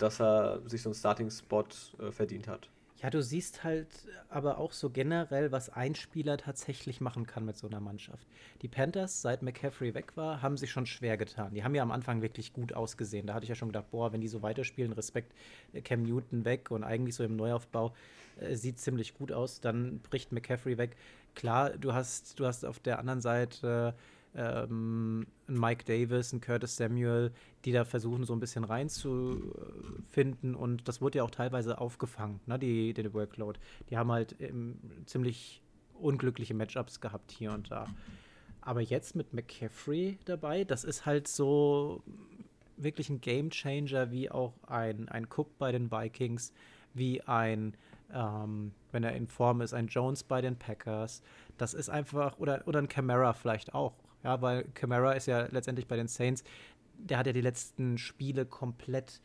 dass 0.00 0.20
er 0.20 0.60
sich 0.66 0.82
so 0.82 0.90
einen 0.90 0.94
Starting-Spot 0.94 1.64
äh, 1.98 2.10
verdient 2.10 2.48
hat. 2.48 2.68
Ja, 3.02 3.08
du 3.08 3.22
siehst 3.22 3.64
halt 3.64 3.88
aber 4.28 4.58
auch 4.58 4.72
so 4.72 4.90
generell, 4.90 5.50
was 5.52 5.70
ein 5.70 5.94
Spieler 5.94 6.36
tatsächlich 6.36 7.00
machen 7.00 7.26
kann 7.26 7.46
mit 7.46 7.56
so 7.56 7.66
einer 7.66 7.80
Mannschaft. 7.80 8.26
Die 8.60 8.68
Panthers, 8.68 9.22
seit 9.22 9.40
McCaffrey 9.40 9.94
weg 9.94 10.18
war, 10.18 10.42
haben 10.42 10.58
sich 10.58 10.70
schon 10.70 10.84
schwer 10.84 11.16
getan. 11.16 11.54
Die 11.54 11.64
haben 11.64 11.74
ja 11.74 11.82
am 11.82 11.92
Anfang 11.92 12.20
wirklich 12.20 12.52
gut 12.52 12.74
ausgesehen. 12.74 13.26
Da 13.26 13.32
hatte 13.32 13.44
ich 13.44 13.48
ja 13.48 13.54
schon 13.54 13.68
gedacht, 13.68 13.90
boah, 13.90 14.12
wenn 14.12 14.20
die 14.20 14.28
so 14.28 14.42
weiterspielen, 14.42 14.92
Respekt, 14.92 15.32
äh, 15.72 15.80
Cam 15.80 16.02
Newton 16.02 16.44
weg 16.44 16.70
und 16.70 16.84
eigentlich 16.84 17.14
so 17.14 17.24
im 17.24 17.36
Neuaufbau 17.36 17.94
äh, 18.38 18.54
sieht 18.54 18.78
ziemlich 18.78 19.14
gut 19.14 19.32
aus. 19.32 19.62
Dann 19.62 20.00
bricht 20.00 20.32
McCaffrey 20.32 20.76
weg. 20.76 20.94
Klar, 21.34 21.70
du 21.70 21.94
hast, 21.94 22.38
du 22.38 22.44
hast 22.44 22.66
auf 22.66 22.80
der 22.80 22.98
anderen 22.98 23.22
Seite 23.22 23.94
äh, 23.96 24.00
ähm, 24.34 25.26
Mike 25.46 25.84
Davis, 25.84 26.32
ein 26.32 26.40
Curtis 26.40 26.76
Samuel, 26.76 27.32
die 27.64 27.72
da 27.72 27.84
versuchen, 27.84 28.24
so 28.24 28.32
ein 28.32 28.40
bisschen 28.40 28.64
reinzufinden. 28.64 30.54
Und 30.54 30.86
das 30.88 31.00
wurde 31.00 31.18
ja 31.18 31.24
auch 31.24 31.30
teilweise 31.30 31.80
aufgefangen, 31.80 32.40
ne, 32.46 32.58
die, 32.58 32.94
die 32.94 33.12
Workload. 33.12 33.58
Die 33.90 33.96
haben 33.96 34.10
halt 34.12 34.36
ähm, 34.40 34.78
ziemlich 35.06 35.62
unglückliche 35.94 36.54
Matchups 36.54 37.00
gehabt 37.00 37.30
hier 37.32 37.52
und 37.52 37.70
da. 37.70 37.86
Aber 38.60 38.80
jetzt 38.80 39.16
mit 39.16 39.32
McCaffrey 39.32 40.18
dabei, 40.24 40.64
das 40.64 40.84
ist 40.84 41.06
halt 41.06 41.28
so 41.28 42.02
wirklich 42.76 43.10
ein 43.10 43.20
Game 43.20 43.50
Changer, 43.50 44.10
wie 44.10 44.30
auch 44.30 44.54
ein, 44.66 45.08
ein 45.08 45.26
Cook 45.26 45.58
bei 45.58 45.72
den 45.72 45.90
Vikings, 45.90 46.52
wie 46.94 47.22
ein, 47.22 47.74
ähm, 48.12 48.72
wenn 48.92 49.04
er 49.04 49.14
in 49.14 49.26
Form 49.26 49.60
ist, 49.60 49.74
ein 49.74 49.88
Jones 49.88 50.24
bei 50.24 50.40
den 50.40 50.56
Packers. 50.56 51.22
Das 51.58 51.74
ist 51.74 51.88
einfach, 51.88 52.38
oder, 52.38 52.62
oder 52.66 52.78
ein 52.78 52.88
Camara 52.88 53.32
vielleicht 53.32 53.74
auch. 53.74 53.94
Ja, 54.22 54.40
weil 54.42 54.64
Camara 54.74 55.12
ist 55.12 55.26
ja 55.26 55.46
letztendlich 55.50 55.86
bei 55.86 55.96
den 55.96 56.08
Saints, 56.08 56.44
der 56.94 57.18
hat 57.18 57.26
ja 57.26 57.32
die 57.32 57.40
letzten 57.40 57.98
Spiele 57.98 58.44
komplett 58.44 59.20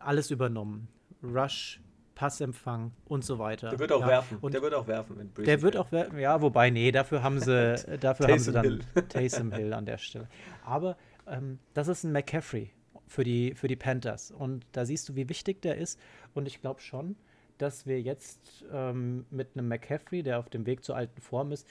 alles 0.00 0.30
übernommen. 0.30 0.88
Rush, 1.22 1.80
Passempfang 2.14 2.92
und 3.06 3.24
so 3.24 3.38
weiter. 3.38 3.70
Der 3.70 3.78
wird 3.78 3.92
auch 3.92 4.00
ja, 4.00 4.08
werfen. 4.08 4.38
Und 4.40 4.54
der 4.54 4.62
wird 4.62 4.74
auch 4.74 4.86
werfen. 4.86 5.32
der 5.36 5.62
wird 5.62 5.76
auch 5.76 5.90
werfen. 5.92 6.18
Ja, 6.18 6.40
wobei, 6.40 6.70
nee, 6.70 6.92
dafür 6.92 7.22
haben 7.22 7.40
sie, 7.40 7.76
dafür 8.00 8.28
haben 8.28 8.38
sie 8.38 8.52
dann 8.52 8.64
Hill. 8.64 8.80
Taysom 9.08 9.52
Hill 9.52 9.72
an 9.72 9.86
der 9.86 9.98
Stelle. 9.98 10.28
Aber 10.64 10.96
ähm, 11.26 11.58
das 11.72 11.88
ist 11.88 12.04
ein 12.04 12.12
McCaffrey 12.12 12.70
für 13.06 13.24
die, 13.24 13.54
für 13.54 13.68
die 13.68 13.76
Panthers. 13.76 14.30
Und 14.30 14.66
da 14.72 14.84
siehst 14.84 15.08
du, 15.08 15.16
wie 15.16 15.28
wichtig 15.28 15.62
der 15.62 15.76
ist. 15.76 15.98
Und 16.34 16.46
ich 16.46 16.60
glaube 16.60 16.80
schon, 16.80 17.16
dass 17.58 17.86
wir 17.86 18.00
jetzt 18.00 18.64
ähm, 18.72 19.26
mit 19.30 19.50
einem 19.54 19.68
McCaffrey, 19.68 20.22
der 20.22 20.38
auf 20.38 20.48
dem 20.48 20.66
Weg 20.66 20.84
zur 20.84 20.96
alten 20.96 21.20
Form 21.20 21.52
ist, 21.52 21.66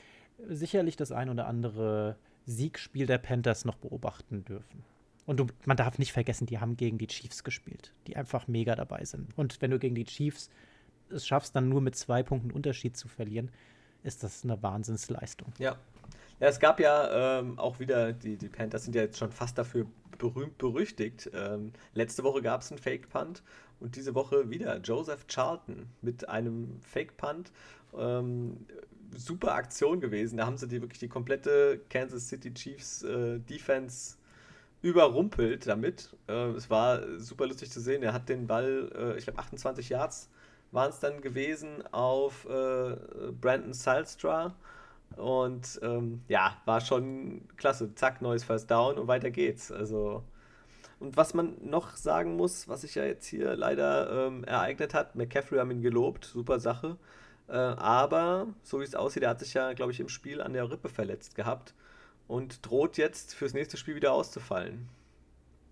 sicherlich 0.47 0.95
das 0.95 1.11
ein 1.11 1.29
oder 1.29 1.47
andere 1.47 2.17
Siegspiel 2.45 3.05
der 3.05 3.17
Panthers 3.17 3.65
noch 3.65 3.75
beobachten 3.75 4.43
dürfen. 4.45 4.83
Und 5.25 5.39
du, 5.39 5.47
man 5.65 5.77
darf 5.77 5.99
nicht 5.99 6.11
vergessen, 6.11 6.45
die 6.45 6.59
haben 6.59 6.75
gegen 6.75 6.97
die 6.97 7.07
Chiefs 7.07 7.43
gespielt, 7.43 7.93
die 8.07 8.17
einfach 8.17 8.47
mega 8.47 8.75
dabei 8.75 9.05
sind. 9.05 9.37
Und 9.37 9.61
wenn 9.61 9.71
du 9.71 9.79
gegen 9.79 9.95
die 9.95 10.05
Chiefs 10.05 10.49
es 11.09 11.25
schaffst, 11.25 11.55
dann 11.55 11.69
nur 11.69 11.81
mit 11.81 11.95
zwei 11.95 12.23
Punkten 12.23 12.51
Unterschied 12.51 12.97
zu 12.97 13.07
verlieren, 13.07 13.51
ist 14.03 14.23
das 14.23 14.43
eine 14.43 14.61
Wahnsinnsleistung. 14.61 15.53
Ja. 15.59 15.77
Ja, 16.39 16.49
es 16.49 16.59
gab 16.59 16.79
ja 16.79 17.39
ähm, 17.39 17.57
auch 17.57 17.79
wieder, 17.79 18.11
die, 18.11 18.35
die 18.35 18.49
Panthers 18.49 18.83
sind 18.83 18.95
ja 18.95 19.03
jetzt 19.03 19.17
schon 19.17 19.31
fast 19.31 19.57
dafür 19.57 19.85
berühmt 20.17 20.57
berüchtigt. 20.57 21.29
Ähm, 21.33 21.71
letzte 21.93 22.23
Woche 22.23 22.41
gab 22.41 22.61
es 22.61 22.71
einen 22.71 22.79
Fake 22.79 23.07
Punt 23.09 23.43
und 23.79 23.95
diese 23.95 24.15
Woche 24.15 24.49
wieder 24.49 24.77
Joseph 24.79 25.25
Charlton 25.27 25.87
mit 26.01 26.27
einem 26.27 26.81
Fake 26.81 27.15
Punt. 27.17 27.51
Ähm, 27.97 28.65
super 29.15 29.53
Aktion 29.55 29.99
gewesen. 30.01 30.37
Da 30.37 30.45
haben 30.45 30.57
sie 30.57 30.67
die 30.67 30.81
wirklich 30.81 30.99
die 30.99 31.07
komplette 31.07 31.81
Kansas 31.89 32.29
City 32.29 32.53
Chiefs 32.53 33.03
äh, 33.03 33.39
Defense 33.39 34.17
überrumpelt 34.81 35.67
damit. 35.67 36.15
Äh, 36.27 36.51
es 36.51 36.69
war 36.69 37.19
super 37.19 37.47
lustig 37.47 37.71
zu 37.71 37.79
sehen. 37.81 38.03
Er 38.03 38.13
hat 38.13 38.29
den 38.29 38.47
Ball, 38.47 38.91
äh, 38.95 39.17
ich 39.17 39.25
glaube 39.25 39.39
28 39.39 39.89
Yards 39.89 40.29
waren 40.73 40.89
es 40.89 40.99
dann 40.99 41.21
gewesen 41.21 41.83
auf 41.91 42.45
äh, 42.45 42.95
Brandon 43.39 43.73
Salstra. 43.73 44.55
Und 45.15 45.79
ähm, 45.83 46.21
ja, 46.27 46.57
war 46.65 46.81
schon 46.81 47.47
klasse. 47.55 47.93
Zack, 47.95 48.21
neues 48.21 48.43
First 48.43 48.71
Down 48.71 48.97
und 48.97 49.07
weiter 49.07 49.29
geht's. 49.31 49.71
Also. 49.71 50.23
Und 50.99 51.17
was 51.17 51.33
man 51.33 51.55
noch 51.61 51.95
sagen 51.95 52.35
muss, 52.35 52.67
was 52.67 52.81
sich 52.81 52.95
ja 52.95 53.05
jetzt 53.05 53.27
hier 53.27 53.55
leider 53.55 54.27
ähm, 54.27 54.43
ereignet 54.45 54.93
hat, 54.93 55.15
McCaffrey 55.15 55.59
haben 55.59 55.71
ihn 55.71 55.81
gelobt, 55.81 56.25
super 56.25 56.59
Sache. 56.59 56.97
Äh, 57.47 57.53
aber, 57.53 58.47
so 58.63 58.79
wie 58.79 58.83
es 58.83 58.95
aussieht, 58.95 59.23
er 59.23 59.29
hat 59.29 59.39
sich 59.39 59.53
ja, 59.53 59.73
glaube 59.73 59.91
ich, 59.91 59.99
im 59.99 60.09
Spiel 60.09 60.41
an 60.41 60.53
der 60.53 60.69
Rippe 60.69 60.89
verletzt 60.89 61.35
gehabt 61.35 61.73
und 62.27 62.65
droht 62.65 62.97
jetzt 62.97 63.35
fürs 63.35 63.53
nächste 63.53 63.77
Spiel 63.77 63.95
wieder 63.95 64.13
auszufallen. 64.13 64.89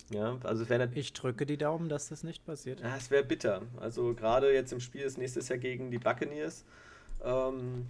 Ja, 0.09 0.37
also 0.43 0.63
es 0.63 0.89
Ich 0.93 1.13
drücke 1.13 1.45
die 1.45 1.57
Daumen, 1.57 1.87
dass 1.87 2.09
das 2.09 2.23
nicht 2.23 2.45
passiert. 2.45 2.81
Ja, 2.81 2.95
es 2.97 3.09
wäre 3.11 3.23
bitter. 3.23 3.61
Also 3.79 4.13
gerade 4.13 4.53
jetzt 4.53 4.73
im 4.73 4.81
Spiel 4.81 5.03
ist 5.03 5.17
nächstes 5.17 5.47
Jahr 5.47 5.57
gegen 5.57 5.89
die 5.89 5.99
Buccaneers. 5.99 6.65
Ähm, 7.23 7.87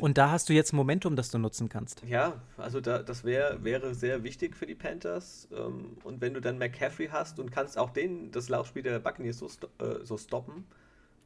und 0.00 0.16
da 0.16 0.30
hast 0.30 0.48
du 0.48 0.54
jetzt 0.54 0.72
Momentum, 0.72 1.16
das 1.16 1.30
du 1.30 1.38
nutzen 1.38 1.68
kannst. 1.68 2.02
Ja, 2.06 2.40
also 2.56 2.80
da, 2.80 3.02
das 3.02 3.24
wär, 3.24 3.62
wäre 3.62 3.94
sehr 3.94 4.22
wichtig 4.22 4.56
für 4.56 4.66
die 4.66 4.74
Panthers. 4.74 5.48
Ähm, 5.52 5.98
und 6.04 6.20
wenn 6.20 6.34
du 6.34 6.40
dann 6.40 6.56
McCaffrey 6.56 7.08
hast 7.08 7.38
und 7.38 7.50
kannst 7.50 7.76
auch 7.76 7.90
den, 7.90 8.30
das 8.30 8.48
Laufspiel 8.48 8.82
der 8.82 8.98
Buccaneers 9.00 9.38
so, 9.38 9.46
äh, 9.78 10.04
so 10.04 10.16
stoppen, 10.16 10.64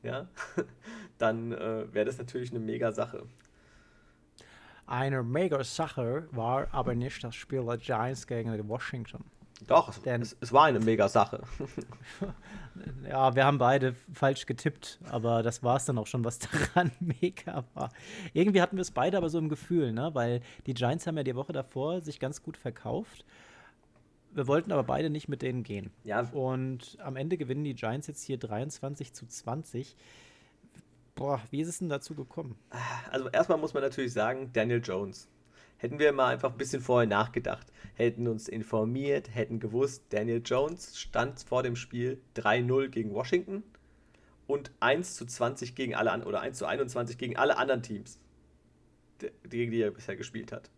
ja, 0.03 0.29
dann 1.19 1.53
äh, 1.53 1.93
wäre 1.93 2.07
das 2.07 2.19
natürlich 2.19 2.51
eine 2.51 2.61
mega 2.61 2.93
Sache. 2.93 3.27
Eine 4.87 5.23
mega 5.23 5.63
Sache 5.63 6.27
war 6.33 6.67
aber 6.73 6.95
nicht 6.95 7.23
das 7.23 7.37
Spiel 7.37 7.65
der 7.65 7.79
Giants 7.79 8.27
gegen 8.27 8.53
die 8.53 8.69
Washington. 8.69 9.25
Doch, 9.67 9.97
Denn, 9.99 10.23
es, 10.23 10.37
es 10.41 10.53
war 10.53 10.65
eine 10.65 10.81
mega 10.81 11.09
Sache. 11.09 11.43
ja, 13.09 13.35
wir 13.35 13.45
haben 13.45 13.59
beide 13.59 13.95
falsch 14.13 14.47
getippt, 14.47 14.99
aber 15.11 15.43
das 15.43 15.63
war 15.63 15.77
es 15.77 15.85
dann 15.85 15.99
auch 15.99 16.07
schon, 16.07 16.25
was 16.25 16.39
daran 16.75 16.91
mega 16.99 17.65
war. 17.75 17.91
Irgendwie 18.33 18.63
hatten 18.63 18.77
wir 18.77 18.83
es 18.83 18.91
beide 18.91 19.19
aber 19.19 19.29
so 19.29 19.39
im 19.39 19.49
Gefühl, 19.49 19.93
ne? 19.93 20.11
weil 20.15 20.41
die 20.67 20.75
Giants 20.75 21.07
haben 21.07 21.17
ja 21.19 21.23
die 21.23 21.37
Woche 21.37 21.53
davor 21.53 22.01
sich 22.01 22.19
ganz 22.19 22.43
gut 22.43 22.57
verkauft. 22.57 23.25
Wir 24.33 24.47
wollten 24.47 24.71
aber 24.73 24.85
beide 24.85 25.11
nicht 25.11 25.29
mit 25.29 25.43
denen 25.43 25.63
gehen. 25.63 25.91
Ja. 26.05 26.21
Und 26.33 26.99
am 27.01 27.17
Ende 27.17 27.37
gewinnen 27.37 27.65
die 27.65 27.75
Giants 27.75 28.07
jetzt 28.07 28.23
hier 28.23 28.39
23 28.39 29.13
zu 29.13 29.27
20. 29.27 29.97
Boah, 31.15 31.41
wie 31.51 31.61
ist 31.61 31.69
es 31.69 31.79
denn 31.79 31.89
dazu 31.89 32.15
gekommen? 32.15 32.57
Also 33.11 33.29
erstmal 33.29 33.59
muss 33.59 33.75
man 33.75 33.83
natürlich 33.83 34.13
sagen, 34.13 34.51
Daniel 34.53 34.81
Jones. 34.83 35.29
Hätten 35.77 35.99
wir 35.99 36.13
mal 36.13 36.29
einfach 36.29 36.53
ein 36.53 36.59
bisschen 36.59 36.83
vorher 36.83 37.09
nachgedacht, 37.09 37.73
hätten 37.95 38.29
uns 38.29 38.49
informiert, 38.49 39.35
hätten 39.35 39.61
gewusst, 39.61 40.05
Daniel 40.11 40.43
Jones 40.45 40.99
stand 40.99 41.41
vor 41.41 41.63
dem 41.63 41.75
Spiel 41.75 42.21
3-0 42.37 42.89
gegen 42.89 43.15
Washington 43.15 43.63
und 44.47 44.73
1 44.81 45.15
zu 45.15 45.25
20 45.25 45.75
gegen 45.75 45.95
alle 45.95 46.23
oder 46.27 46.43
1 46.43 46.59
zu 46.59 46.67
21 46.67 47.17
gegen 47.17 47.39
alle 47.39 47.57
anderen 47.57 47.83
Teams, 47.83 48.19
gegen 49.49 49.73
die 49.73 49.81
er 49.81 49.91
bisher 49.91 50.17
gespielt 50.17 50.53
hat. 50.53 50.71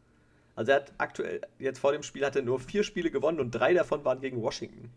Also 0.55 0.73
er 0.73 0.77
hat 0.79 0.93
aktuell, 0.99 1.41
jetzt 1.59 1.79
vor 1.79 1.93
dem 1.93 2.03
Spiel 2.03 2.25
hat 2.25 2.37
er 2.37 2.43
nur 2.43 2.61
vier 2.61 2.85
Spiele 2.85 3.11
gewonnen 3.11 3.41
und 3.41 3.51
drei 3.53 3.73
davon 3.73 4.05
waren 4.05 4.21
gegen 4.21 4.43
Washington. 4.43 4.91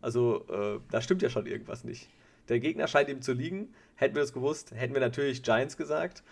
Also 0.00 0.46
äh, 0.48 0.80
da 0.90 1.00
stimmt 1.00 1.22
ja 1.22 1.30
schon 1.30 1.46
irgendwas 1.46 1.84
nicht. 1.84 2.08
Der 2.48 2.60
Gegner 2.60 2.86
scheint 2.86 3.08
ihm 3.08 3.22
zu 3.22 3.32
liegen. 3.32 3.74
Hätten 3.96 4.14
wir 4.14 4.22
das 4.22 4.32
gewusst, 4.32 4.72
hätten 4.72 4.94
wir 4.94 5.00
natürlich 5.00 5.42
Giants 5.42 5.76
gesagt. 5.76 6.22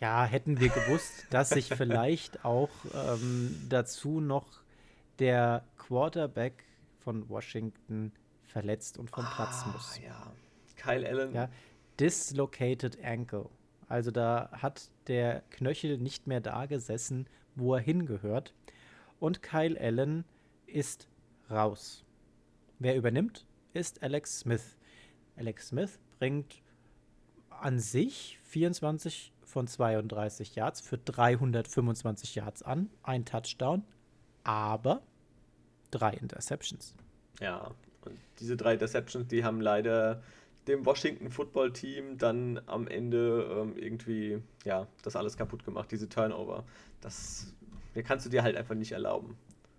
Ja, 0.00 0.24
hätten 0.24 0.60
wir 0.60 0.68
gewusst, 0.68 1.26
dass 1.30 1.50
sich 1.50 1.68
vielleicht 1.68 2.44
auch 2.44 2.70
ähm, 2.94 3.56
dazu 3.68 4.20
noch 4.20 4.46
der 5.18 5.64
Quarterback 5.78 6.64
von 6.98 7.28
Washington 7.28 8.12
verletzt 8.46 8.98
und 8.98 9.10
vom 9.10 9.24
ah, 9.24 9.32
Platz 9.34 9.64
muss. 9.72 9.98
Ja, 10.04 10.32
Kyle 10.76 11.08
Allen. 11.08 11.34
Ja, 11.34 11.48
dislocated 11.98 13.02
ankle. 13.02 13.48
Also 13.88 14.10
da 14.10 14.50
hat 14.52 14.90
der 15.06 15.42
Knöchel 15.50 15.98
nicht 15.98 16.26
mehr 16.26 16.40
da 16.40 16.66
gesessen, 16.66 17.26
wo 17.54 17.74
er 17.74 17.80
hingehört. 17.80 18.54
Und 19.20 19.42
Kyle 19.42 19.78
Allen 19.80 20.24
ist 20.66 21.08
raus. 21.50 22.04
Wer 22.78 22.96
übernimmt, 22.96 23.46
ist 23.72 24.02
Alex 24.02 24.40
Smith. 24.40 24.76
Alex 25.36 25.68
Smith 25.68 25.98
bringt 26.18 26.62
an 27.48 27.78
sich 27.78 28.38
24 28.44 29.32
von 29.44 29.66
32 29.66 30.54
Yards 30.56 30.80
für 30.80 30.98
325 30.98 32.34
Yards 32.34 32.62
an, 32.62 32.90
ein 33.02 33.24
Touchdown, 33.24 33.84
aber 34.42 35.02
drei 35.90 36.12
Interceptions. 36.14 36.94
Ja, 37.40 37.70
und 38.04 38.18
diese 38.40 38.56
drei 38.56 38.74
Interceptions, 38.74 39.28
die 39.28 39.44
haben 39.44 39.60
leider 39.60 40.22
dem 40.66 40.86
Washington 40.86 41.30
Football 41.30 41.72
Team 41.72 42.18
dann 42.18 42.60
am 42.66 42.86
Ende 42.86 43.48
ähm, 43.50 43.76
irgendwie 43.76 44.38
ja 44.64 44.86
das 45.02 45.16
alles 45.16 45.36
kaputt 45.36 45.64
gemacht, 45.64 45.90
diese 45.90 46.08
Turnover. 46.08 46.64
Das, 47.00 47.54
das 47.94 48.04
kannst 48.04 48.26
du 48.26 48.30
dir 48.30 48.42
halt 48.42 48.56
einfach 48.56 48.74
nicht 48.74 48.92
erlauben. 48.92 49.36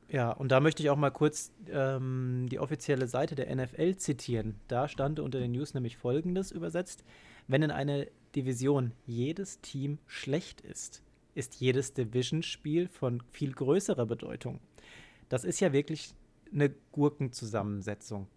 Ja, 0.08 0.32
und 0.32 0.52
da 0.52 0.60
möchte 0.60 0.84
ich 0.84 0.90
auch 0.90 0.98
mal 0.98 1.10
kurz 1.10 1.52
ähm, 1.70 2.46
die 2.50 2.60
offizielle 2.60 3.08
Seite 3.08 3.36
der 3.36 3.54
NFL 3.54 3.96
zitieren. 3.96 4.56
Da 4.68 4.88
stand 4.88 5.20
unter 5.20 5.40
den 5.40 5.52
News 5.52 5.74
nämlich 5.74 5.98
folgendes 5.98 6.52
übersetzt: 6.52 7.04
Wenn 7.48 7.64
in 7.64 7.72
einer 7.72 8.06
Division 8.36 8.92
jedes 9.06 9.62
Team 9.62 9.98
schlecht 10.06 10.62
ist, 10.62 11.02
ist 11.34 11.56
jedes 11.56 11.94
Division-Spiel 11.94 12.88
von 12.88 13.22
viel 13.32 13.54
größerer 13.54 14.06
Bedeutung. 14.06 14.60
Das 15.30 15.44
ist 15.44 15.60
ja 15.60 15.74
wirklich 15.74 16.14
eine 16.54 16.70
Gurkenzusammensetzung 16.92 18.28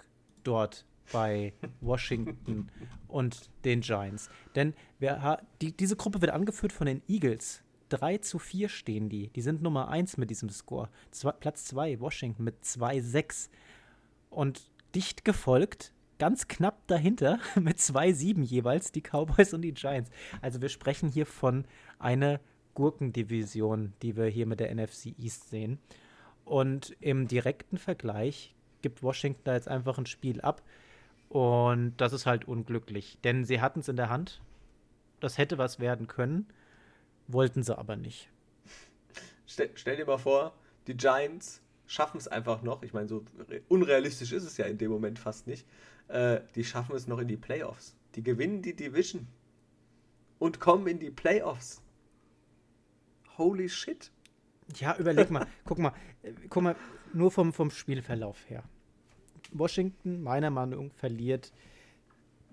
dort 0.42 0.86
bei 1.12 1.52
Washington 1.80 2.68
und 3.06 3.50
den 3.64 3.80
Giants. 3.80 4.30
Denn 4.54 4.74
wer, 4.98 5.42
die, 5.60 5.76
diese 5.76 5.96
Gruppe 5.96 6.20
wird 6.20 6.32
angeführt 6.32 6.72
von 6.72 6.86
den 6.86 7.02
Eagles. 7.08 7.62
3 7.90 8.18
zu 8.18 8.38
4 8.38 8.68
stehen 8.68 9.08
die. 9.08 9.28
Die 9.28 9.40
sind 9.40 9.62
Nummer 9.62 9.88
1 9.88 10.18
mit 10.18 10.30
diesem 10.30 10.50
Score. 10.50 10.90
Zwei, 11.10 11.32
Platz 11.32 11.64
2 11.66 12.00
Washington 12.00 12.44
mit 12.44 12.62
2-6. 12.62 13.48
Und 14.30 14.70
dicht 14.94 15.24
gefolgt, 15.24 15.92
ganz 16.18 16.48
knapp 16.48 16.86
dahinter, 16.86 17.38
mit 17.60 17.78
2-7 17.78 18.42
jeweils, 18.42 18.92
die 18.92 19.02
Cowboys 19.02 19.54
und 19.54 19.62
die 19.62 19.72
Giants. 19.72 20.10
Also 20.42 20.60
wir 20.60 20.68
sprechen 20.68 21.08
hier 21.08 21.26
von 21.26 21.64
einer 21.98 22.40
Gurkendivision, 22.74 23.94
die 24.02 24.16
wir 24.16 24.26
hier 24.26 24.46
mit 24.46 24.60
der 24.60 24.74
NFC 24.74 25.18
East 25.18 25.48
sehen. 25.48 25.78
Und 26.44 26.96
im 27.00 27.26
direkten 27.28 27.76
Vergleich 27.76 28.54
gibt 28.82 29.02
Washington 29.02 29.42
da 29.44 29.54
jetzt 29.54 29.68
einfach 29.68 29.98
ein 29.98 30.06
Spiel 30.06 30.40
ab. 30.40 30.62
Und 31.28 31.94
das 31.98 32.12
ist 32.12 32.26
halt 32.26 32.46
unglücklich, 32.46 33.18
denn 33.22 33.44
sie 33.44 33.60
hatten 33.60 33.80
es 33.80 33.88
in 33.88 33.96
der 33.96 34.08
Hand. 34.08 34.40
Das 35.20 35.36
hätte 35.36 35.58
was 35.58 35.78
werden 35.78 36.06
können. 36.06 36.46
Wollten 37.26 37.62
sie 37.62 37.76
aber 37.76 37.96
nicht. 37.96 38.30
Stell, 39.46 39.70
stell 39.74 39.96
dir 39.96 40.06
mal 40.06 40.18
vor, 40.18 40.54
die 40.86 40.96
Giants 40.96 41.60
schaffen 41.86 42.18
es 42.18 42.28
einfach 42.28 42.62
noch. 42.62 42.82
Ich 42.82 42.92
meine, 42.92 43.08
so 43.08 43.24
unrealistisch 43.68 44.32
ist 44.32 44.44
es 44.44 44.56
ja 44.56 44.66
in 44.66 44.78
dem 44.78 44.90
Moment 44.90 45.18
fast 45.18 45.46
nicht. 45.46 45.66
Äh, 46.08 46.40
die 46.54 46.64
schaffen 46.64 46.96
es 46.96 47.06
noch 47.06 47.18
in 47.18 47.28
die 47.28 47.36
Playoffs. 47.36 47.94
Die 48.14 48.22
gewinnen 48.22 48.62
die 48.62 48.74
Division 48.74 49.26
und 50.38 50.60
kommen 50.60 50.86
in 50.86 50.98
die 50.98 51.10
Playoffs. 51.10 51.82
Holy 53.36 53.68
shit. 53.68 54.10
Ja, 54.76 54.96
überleg 54.96 55.30
mal. 55.30 55.46
guck 55.64 55.78
mal. 55.78 55.92
Äh, 56.22 56.32
guck 56.48 56.62
mal, 56.62 56.76
nur 57.12 57.30
vom, 57.30 57.52
vom 57.52 57.70
Spielverlauf 57.70 58.48
her. 58.48 58.64
Washington, 59.52 60.22
meiner 60.22 60.50
Meinung 60.50 60.88
nach, 60.88 60.94
verliert 60.94 61.52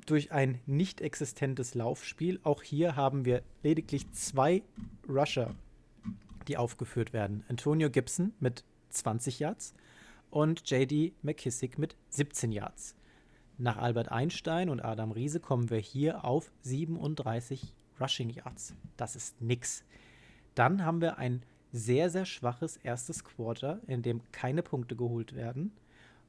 durch 0.06 0.32
ein 0.32 0.60
nicht 0.66 1.02
existentes 1.02 1.74
Laufspiel. 1.74 2.40
Auch 2.44 2.62
hier 2.62 2.96
haben 2.96 3.26
wir 3.26 3.42
lediglich 3.64 4.12
zwei 4.12 4.64
Rusher, 5.10 5.56
die 6.48 6.58
aufgeführt 6.58 7.14
werden. 7.14 7.44
Antonio 7.50 7.90
Gibson 7.90 8.34
mit 8.40 8.64
20 8.90 9.40
Yards 9.40 9.74
und 10.30 10.70
JD 10.70 11.14
McKissick 11.24 11.78
mit 11.78 11.96
17 12.10 12.52
Yards. 12.52 12.96
Nach 13.58 13.78
Albert 13.78 14.12
Einstein 14.12 14.70
und 14.70 14.82
Adam 14.82 15.12
Riese 15.12 15.40
kommen 15.40 15.70
wir 15.70 15.80
hier 15.80 16.26
auf 16.26 16.52
37 16.62 17.74
Rushing 18.00 18.30
Yards. 18.30 18.74
Das 18.98 19.16
ist 19.16 19.42
nix. 19.42 19.84
Dann 20.54 20.84
haben 20.86 21.02
wir 21.02 21.18
ein 21.18 21.42
sehr, 21.72 22.10
sehr 22.10 22.26
schwaches 22.26 22.78
erstes 22.78 23.24
Quarter, 23.24 23.80
in 23.88 24.02
dem 24.02 24.22
keine 24.32 24.62
Punkte 24.62 24.96
geholt 24.96 25.36
werden. 25.36 25.72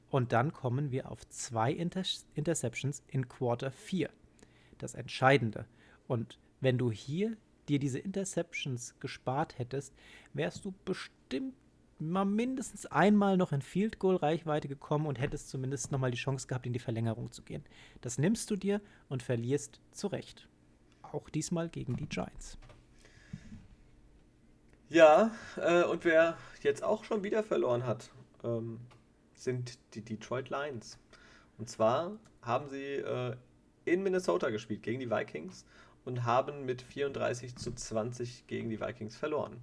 Und 0.09 0.31
dann 0.31 0.53
kommen 0.53 0.91
wir 0.91 1.11
auf 1.11 1.27
zwei 1.27 1.71
Inter 1.71 2.03
Interceptions 2.35 3.03
in 3.07 3.27
Quarter 3.27 3.71
4. 3.71 4.09
Das 4.77 4.93
Entscheidende. 4.93 5.65
Und 6.07 6.39
wenn 6.61 6.77
du 6.77 6.91
hier 6.91 7.35
dir 7.67 7.79
diese 7.79 7.99
Interceptions 7.99 8.95
gespart 8.99 9.59
hättest, 9.59 9.93
wärst 10.33 10.63
du 10.63 10.73
bestimmt 10.85 11.53
mal 11.99 12.25
mindestens 12.25 12.85
einmal 12.85 13.37
noch 13.37 13.51
in 13.51 13.61
Field 13.61 13.99
Goal 13.99 14.17
Reichweite 14.17 14.67
gekommen 14.67 15.07
und 15.07 15.19
hättest 15.19 15.49
zumindest 15.49 15.91
noch 15.91 15.99
mal 15.99 16.11
die 16.11 16.17
Chance 16.17 16.47
gehabt, 16.47 16.65
in 16.65 16.73
die 16.73 16.79
Verlängerung 16.79 17.31
zu 17.31 17.41
gehen. 17.41 17.63
Das 18.01 18.17
nimmst 18.17 18.51
du 18.51 18.55
dir 18.55 18.81
und 19.09 19.23
verlierst 19.23 19.79
zurecht. 19.91 20.47
Auch 21.01 21.29
diesmal 21.29 21.69
gegen 21.69 21.95
die 21.95 22.07
Giants. 22.07 22.57
Ja, 24.89 25.31
äh, 25.57 25.83
und 25.83 26.05
wer 26.05 26.37
jetzt 26.61 26.83
auch 26.83 27.03
schon 27.03 27.23
wieder 27.23 27.43
verloren 27.43 27.85
hat, 27.85 28.09
ähm, 28.43 28.79
sind 29.37 29.79
die 29.93 30.01
Detroit 30.01 30.49
Lions. 30.49 30.97
Und 31.57 31.69
zwar 31.69 32.17
haben 32.41 32.69
sie 32.69 32.95
äh, 32.95 33.35
in 33.85 34.03
Minnesota 34.03 34.49
gespielt 34.49 34.83
gegen 34.83 34.99
die 34.99 35.09
Vikings 35.09 35.65
und 36.05 36.25
haben 36.25 36.65
mit 36.65 36.81
34 36.81 37.55
zu 37.55 37.73
20 37.73 38.47
gegen 38.47 38.69
die 38.69 38.79
Vikings 38.79 39.15
verloren. 39.15 39.57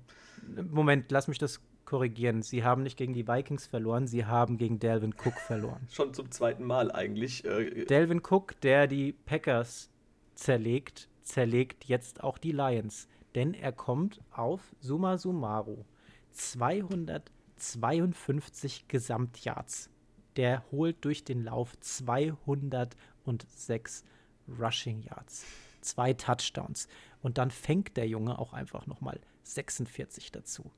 Moment, 0.70 1.10
lass 1.10 1.28
mich 1.28 1.38
das 1.38 1.60
korrigieren. 1.84 2.42
Sie 2.42 2.64
haben 2.64 2.82
nicht 2.82 2.96
gegen 2.96 3.12
die 3.12 3.26
Vikings 3.28 3.66
verloren, 3.66 4.06
sie 4.06 4.24
haben 4.24 4.56
gegen 4.56 4.78
Delvin 4.78 5.14
Cook 5.14 5.34
verloren. 5.34 5.86
Schon 5.90 6.14
zum 6.14 6.30
zweiten 6.30 6.64
Mal 6.64 6.90
eigentlich. 6.90 7.44
Äh, 7.44 7.84
Delvin 7.84 8.20
Cook, 8.20 8.60
der 8.60 8.86
die 8.86 9.12
Packers 9.12 9.90
zerlegt, 10.34 11.08
zerlegt 11.22 11.84
jetzt 11.84 12.22
auch 12.22 12.38
die 12.38 12.52
Lions. 12.52 13.08
Denn 13.34 13.54
er 13.54 13.72
kommt 13.72 14.20
auf 14.30 14.60
summa 14.80 15.18
summarum 15.18 15.84
252 17.56 18.88
Gesamtyards. 18.88 19.90
Der 20.36 20.64
holt 20.72 21.04
durch 21.04 21.24
den 21.24 21.44
Lauf 21.44 21.78
206 21.80 24.04
Rushing 24.48 25.02
Yards, 25.02 25.46
zwei 25.80 26.12
Touchdowns. 26.12 26.88
Und 27.22 27.38
dann 27.38 27.50
fängt 27.50 27.96
der 27.96 28.08
Junge 28.08 28.38
auch 28.38 28.52
einfach 28.52 28.86
nochmal 28.86 29.20
46 29.44 30.32
dazu. 30.32 30.70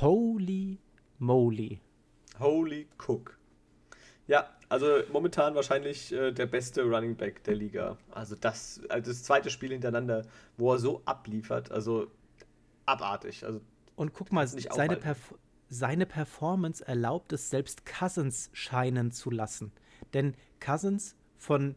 Holy 0.00 0.78
moly. 1.18 1.80
Holy 2.38 2.88
Cook. 2.98 3.38
Ja, 4.26 4.48
also 4.68 5.02
momentan 5.12 5.54
wahrscheinlich 5.54 6.12
äh, 6.12 6.32
der 6.32 6.46
beste 6.46 6.82
Running 6.82 7.16
Back 7.16 7.44
der 7.44 7.54
Liga. 7.54 7.98
Also 8.10 8.34
das, 8.34 8.80
also 8.88 9.10
das 9.10 9.22
zweite 9.22 9.50
Spiel 9.50 9.70
hintereinander, 9.70 10.22
wo 10.56 10.72
er 10.72 10.78
so 10.78 11.02
abliefert, 11.04 11.70
also 11.70 12.10
abartig. 12.86 13.44
Also 13.44 13.60
und 13.96 14.12
guck 14.12 14.32
mal, 14.32 14.46
seine, 14.46 14.96
Perf 14.96 15.34
seine 15.68 16.06
Performance 16.06 16.86
erlaubt 16.86 17.32
es 17.32 17.50
selbst 17.50 17.86
Cousins 17.86 18.50
scheinen 18.52 19.10
zu 19.10 19.30
lassen. 19.30 19.72
Denn 20.12 20.34
Cousins 20.60 21.16
von 21.36 21.76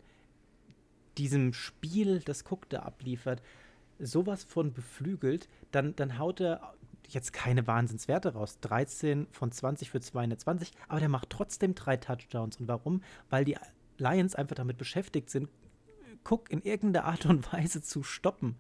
diesem 1.18 1.53
Spiel, 1.53 2.20
das 2.20 2.43
Cook 2.49 2.70
da 2.70 2.80
abliefert, 2.80 3.41
sowas 3.99 4.43
von 4.43 4.74
beflügelt, 4.74 5.49
dann, 5.72 5.95
dann 5.95 6.20
haut 6.20 6.41
er 6.41 6.74
jetzt 7.07 7.34
keine 7.34 7.65
Wahnsinnswerte 7.68 8.34
raus. 8.34 8.59
13 8.61 9.28
von 9.32 9.51
20 9.51 9.89
für 9.89 10.01
220, 10.01 10.72
aber 10.88 10.99
der 10.99 11.09
macht 11.09 11.30
trotzdem 11.30 11.74
drei 11.74 11.97
Touchdowns. 11.97 12.57
Und 12.57 12.68
warum? 12.68 13.01
Weil 13.30 13.45
die 13.45 13.57
Lions 13.97 14.36
einfach 14.36 14.55
damit 14.55 14.78
beschäftigt 14.78 15.30
sind, 15.30 15.49
Cook 16.30 16.51
in 16.51 16.61
irgendeiner 16.61 17.05
Art 17.05 17.26
und 17.26 17.51
Weise 17.53 17.82
zu 17.82 18.03
stoppen. 18.03 18.57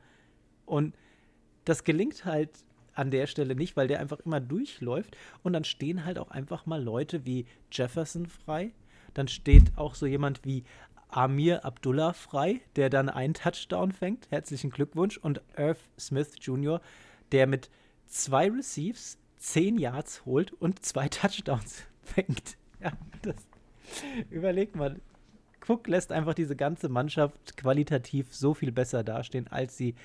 Und 0.65 0.95
das 1.65 1.83
gelingt 1.83 2.25
halt 2.25 2.51
an 2.97 3.11
der 3.11 3.27
Stelle 3.27 3.55
nicht, 3.55 3.77
weil 3.77 3.87
der 3.87 3.99
einfach 3.99 4.19
immer 4.21 4.39
durchläuft. 4.39 5.15
Und 5.43 5.53
dann 5.53 5.63
stehen 5.63 6.05
halt 6.05 6.17
auch 6.17 6.31
einfach 6.31 6.65
mal 6.65 6.81
Leute 6.81 7.25
wie 7.25 7.45
Jefferson 7.71 8.25
frei. 8.25 8.71
Dann 9.13 9.27
steht 9.27 9.77
auch 9.77 9.95
so 9.95 10.05
jemand 10.05 10.43
wie 10.43 10.63
Amir 11.09 11.63
Abdullah 11.63 12.13
frei, 12.13 12.61
der 12.75 12.89
dann 12.89 13.09
einen 13.09 13.33
Touchdown 13.33 13.91
fängt. 13.91 14.29
Herzlichen 14.31 14.71
Glückwunsch. 14.71 15.17
Und 15.17 15.41
Irv 15.55 15.79
Smith 15.99 16.33
Jr., 16.39 16.81
der 17.31 17.47
mit 17.47 17.69
zwei 18.07 18.49
Receives, 18.49 19.17
zehn 19.37 19.77
Yards 19.77 20.25
holt 20.25 20.53
und 20.53 20.83
zwei 20.83 21.07
Touchdowns 21.07 21.83
fängt. 22.01 22.57
Ja, 22.81 22.91
das, 23.21 23.35
überleg 24.29 24.75
mal. 24.75 24.99
Cook 25.65 25.87
lässt 25.87 26.11
einfach 26.11 26.33
diese 26.33 26.55
ganze 26.55 26.87
Mannschaft 26.87 27.57
qualitativ 27.57 28.33
so 28.33 28.53
viel 28.53 28.71
besser 28.71 29.03
dastehen, 29.03 29.47
als 29.47 29.75
sie 29.75 29.95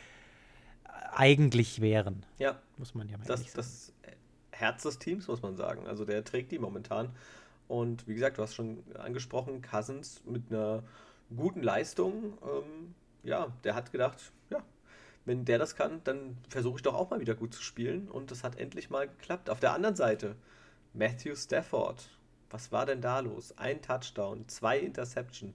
eigentlich 1.14 1.80
wären. 1.80 2.24
Ja. 2.38 2.60
Muss 2.76 2.94
man 2.94 3.08
ja 3.08 3.18
mal 3.18 3.26
das, 3.26 3.40
sagen. 3.40 3.52
Das 3.54 3.92
Herz 4.50 4.82
des 4.82 4.98
Teams, 4.98 5.28
muss 5.28 5.42
man 5.42 5.56
sagen. 5.56 5.86
Also 5.86 6.04
der 6.04 6.24
trägt 6.24 6.52
die 6.52 6.58
momentan. 6.58 7.10
Und 7.68 8.06
wie 8.06 8.14
gesagt, 8.14 8.38
du 8.38 8.42
hast 8.42 8.54
schon 8.54 8.82
angesprochen, 8.98 9.62
Cousins 9.62 10.22
mit 10.24 10.50
einer 10.50 10.82
guten 11.34 11.62
Leistung. 11.62 12.38
Ähm, 12.42 12.94
ja, 13.22 13.52
der 13.64 13.74
hat 13.74 13.92
gedacht, 13.92 14.32
ja, 14.50 14.62
wenn 15.24 15.44
der 15.44 15.58
das 15.58 15.76
kann, 15.76 16.00
dann 16.04 16.36
versuche 16.48 16.76
ich 16.76 16.82
doch 16.82 16.94
auch 16.94 17.10
mal 17.10 17.20
wieder 17.20 17.34
gut 17.34 17.54
zu 17.54 17.62
spielen. 17.62 18.08
Und 18.08 18.30
das 18.30 18.44
hat 18.44 18.58
endlich 18.58 18.90
mal 18.90 19.08
geklappt. 19.08 19.48
Auf 19.48 19.60
der 19.60 19.72
anderen 19.72 19.96
Seite, 19.96 20.36
Matthew 20.92 21.34
Stafford. 21.36 22.08
Was 22.50 22.70
war 22.70 22.84
denn 22.84 23.00
da 23.00 23.20
los? 23.20 23.56
Ein 23.56 23.80
Touchdown, 23.80 24.46
zwei 24.48 24.78
Interception, 24.78 25.54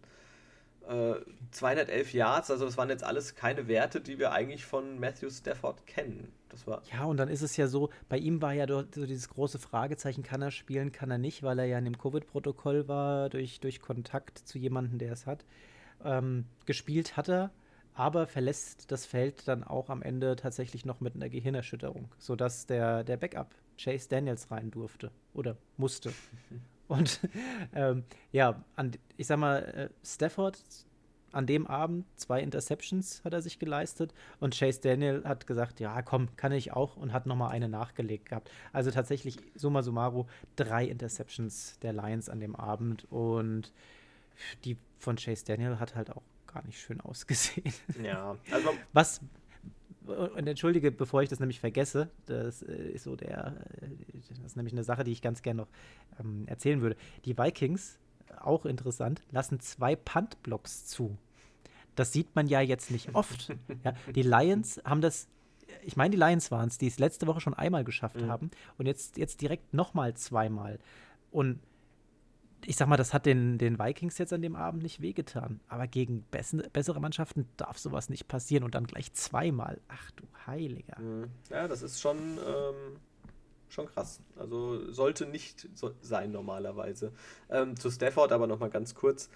äh, 0.88 1.16
211 1.52 2.14
Yards. 2.14 2.52
Also 2.52 2.66
das 2.66 2.78
waren 2.78 2.90
jetzt 2.90 3.04
alles 3.04 3.36
keine 3.36 3.68
Werte, 3.68 4.02
die 4.02 4.20
wir 4.20 4.32
eigentlich 4.32 4.66
von 4.66 5.00
Matthew 5.00 5.30
Stafford 5.30 5.86
kennen. 5.86 6.32
Das 6.50 6.66
war 6.66 6.82
ja, 6.92 7.04
und 7.04 7.18
dann 7.18 7.30
ist 7.30 7.42
es 7.42 7.58
ja 7.58 7.68
so, 7.68 7.90
bei 8.10 8.18
ihm 8.18 8.42
war 8.42 8.54
ja 8.54 8.68
so 8.68 8.82
dieses 8.82 9.30
große 9.30 9.60
Fragezeichen, 9.60 10.24
kann 10.24 10.42
er 10.42 10.52
spielen, 10.52 10.92
kann 10.92 11.12
er 11.12 11.18
nicht, 11.18 11.44
weil 11.44 11.60
er 11.60 11.66
ja 11.66 11.78
in 11.78 11.86
dem 11.86 11.98
Covid-Protokoll 11.98 12.88
war, 12.88 13.30
durch, 13.30 13.60
durch 13.60 13.82
Kontakt 13.82 14.40
zu 14.40 14.58
jemandem, 14.58 14.98
der 14.98 15.12
es 15.12 15.26
hat. 15.26 15.46
Ähm, 16.04 16.46
gespielt 16.66 17.18
hat 17.18 17.28
er, 17.28 17.52
aber 17.94 18.28
verlässt 18.28 18.92
das 18.92 19.06
Feld 19.06 19.48
dann 19.48 19.64
auch 19.64 19.90
am 19.90 20.02
Ende 20.02 20.36
tatsächlich 20.36 20.86
noch 20.86 21.02
mit 21.02 21.16
einer 21.16 21.30
Gehirnerschütterung, 21.30 22.10
sodass 22.18 22.66
der, 22.66 23.04
der 23.04 23.18
Backup 23.18 23.50
Chase 23.78 24.08
Daniels 24.10 24.50
rein 24.52 24.72
durfte 24.72 25.12
oder 25.34 25.58
musste. 25.78 26.14
Und 26.88 27.20
ähm, 27.76 28.04
ja, 28.32 28.64
an, 28.76 28.92
ich 29.18 29.28
sag 29.28 29.40
mal, 29.40 29.64
äh, 29.64 29.90
Stafford 30.06 30.60
an 31.32 31.46
dem 31.46 31.68
Abend 31.68 32.06
zwei 32.16 32.42
Interceptions 32.42 33.22
hat 33.24 33.34
er 33.34 33.42
sich 33.42 33.60
geleistet 33.60 34.14
und 34.40 34.58
Chase 34.58 34.82
Daniel 34.82 35.24
hat 35.26 35.46
gesagt, 35.46 35.80
ja 35.80 36.02
komm, 36.02 36.36
kann 36.38 36.52
ich 36.52 36.72
auch 36.72 36.96
und 36.96 37.14
hat 37.14 37.26
nochmal 37.26 37.52
eine 37.52 37.70
nachgelegt 37.70 38.30
gehabt. 38.30 38.50
Also 38.72 38.92
tatsächlich 38.92 39.38
summa 39.54 39.84
summarum 39.84 40.28
drei 40.56 40.86
Interceptions 40.86 41.78
der 41.80 41.94
Lions 41.94 42.30
an 42.30 42.40
dem 42.40 42.56
Abend 42.56 43.06
und 43.12 43.74
die 44.64 44.78
von 44.98 45.18
Chase 45.18 45.46
Daniel 45.46 45.80
hat 45.80 45.96
halt 45.96 46.12
auch 46.12 46.24
gar 46.48 46.66
nicht 46.66 46.80
schön 46.80 47.02
ausgesehen. 47.02 47.74
Ja, 48.02 48.38
also 48.52 48.70
was 48.94 49.22
und 50.08 50.48
entschuldige, 50.48 50.92
bevor 50.92 51.22
ich 51.22 51.30
das 51.30 51.40
nämlich 51.40 51.60
vergesse, 51.60 52.10
das 52.26 52.62
äh, 52.64 52.74
ist 52.90 53.04
so 53.04 53.16
der, 53.16 53.56
äh, 53.82 53.88
das 54.30 54.40
ist 54.40 54.56
nämlich 54.58 54.74
eine 54.74 54.84
Sache, 54.84 55.04
die 55.04 55.12
ich 55.12 55.22
ganz 55.22 55.42
gerne 55.42 55.62
noch 55.62 55.68
ähm, 56.20 56.48
erzählen 56.48 56.82
würde. 56.82 56.96
Die 57.26 57.38
Vikings, 57.38 58.00
auch 58.40 58.66
interessant, 58.66 59.22
lassen 59.32 59.60
zwei 59.60 59.96
Puntblocks 59.96 60.86
zu. 60.86 61.18
Das 61.96 62.14
sieht 62.14 62.36
man 62.36 62.48
ja 62.48 62.62
jetzt 62.62 62.92
nicht 62.92 63.16
oft. 63.16 63.56
ja, 63.84 63.94
die 64.16 64.22
Lions 64.22 64.82
haben 64.86 65.02
das, 65.02 65.28
ich 65.84 65.96
meine, 65.96 66.12
die 66.12 66.18
Lions 66.18 66.52
waren 66.52 66.68
es, 66.68 66.78
die 66.78 66.88
es 66.88 67.00
letzte 67.00 67.28
Woche 67.28 67.42
schon 67.42 67.54
einmal 67.54 67.84
geschafft 67.84 68.22
mhm. 68.22 68.28
haben 68.28 68.52
und 68.78 68.86
jetzt, 68.86 69.18
jetzt 69.18 69.42
direkt 69.42 69.74
nochmal 69.74 70.14
zweimal. 70.14 70.80
Und 71.32 71.60
ich 72.66 72.76
sag 72.76 72.88
mal, 72.88 72.98
das 72.98 73.14
hat 73.14 73.26
den, 73.26 73.58
den 73.58 73.80
Vikings 73.80 74.18
jetzt 74.18 74.34
an 74.34 74.42
dem 74.42 74.56
Abend 74.56 74.84
nicht 74.84 75.02
wehgetan. 75.02 75.60
Aber 75.68 75.88
gegen 75.88 76.24
bessere 76.32 77.00
Mannschaften 77.00 77.48
darf 77.58 77.78
sowas 77.78 78.10
nicht 78.10 78.28
passieren 78.28 78.64
und 78.64 78.76
dann 78.76 78.88
gleich 78.88 79.14
zweimal. 79.14 79.80
Ach 79.88 80.12
du 80.12 80.24
Heiliger. 80.46 81.00
Mhm. 81.00 81.30
Ja, 81.50 81.68
das 81.68 81.82
ist 81.82 82.02
schon, 82.02 82.18
ähm, 82.18 82.98
schon 83.70 83.88
krass. 83.88 84.20
Also 84.38 84.92
sollte 84.92 85.26
nicht 85.26 85.70
so 85.76 85.92
sein 86.02 86.32
normalerweise. 86.32 87.12
Ähm, 87.50 87.76
zu 87.76 87.92
Stafford 87.92 88.32
aber 88.32 88.48
nochmal 88.48 88.70
ganz 88.70 88.96
kurz. 88.96 89.30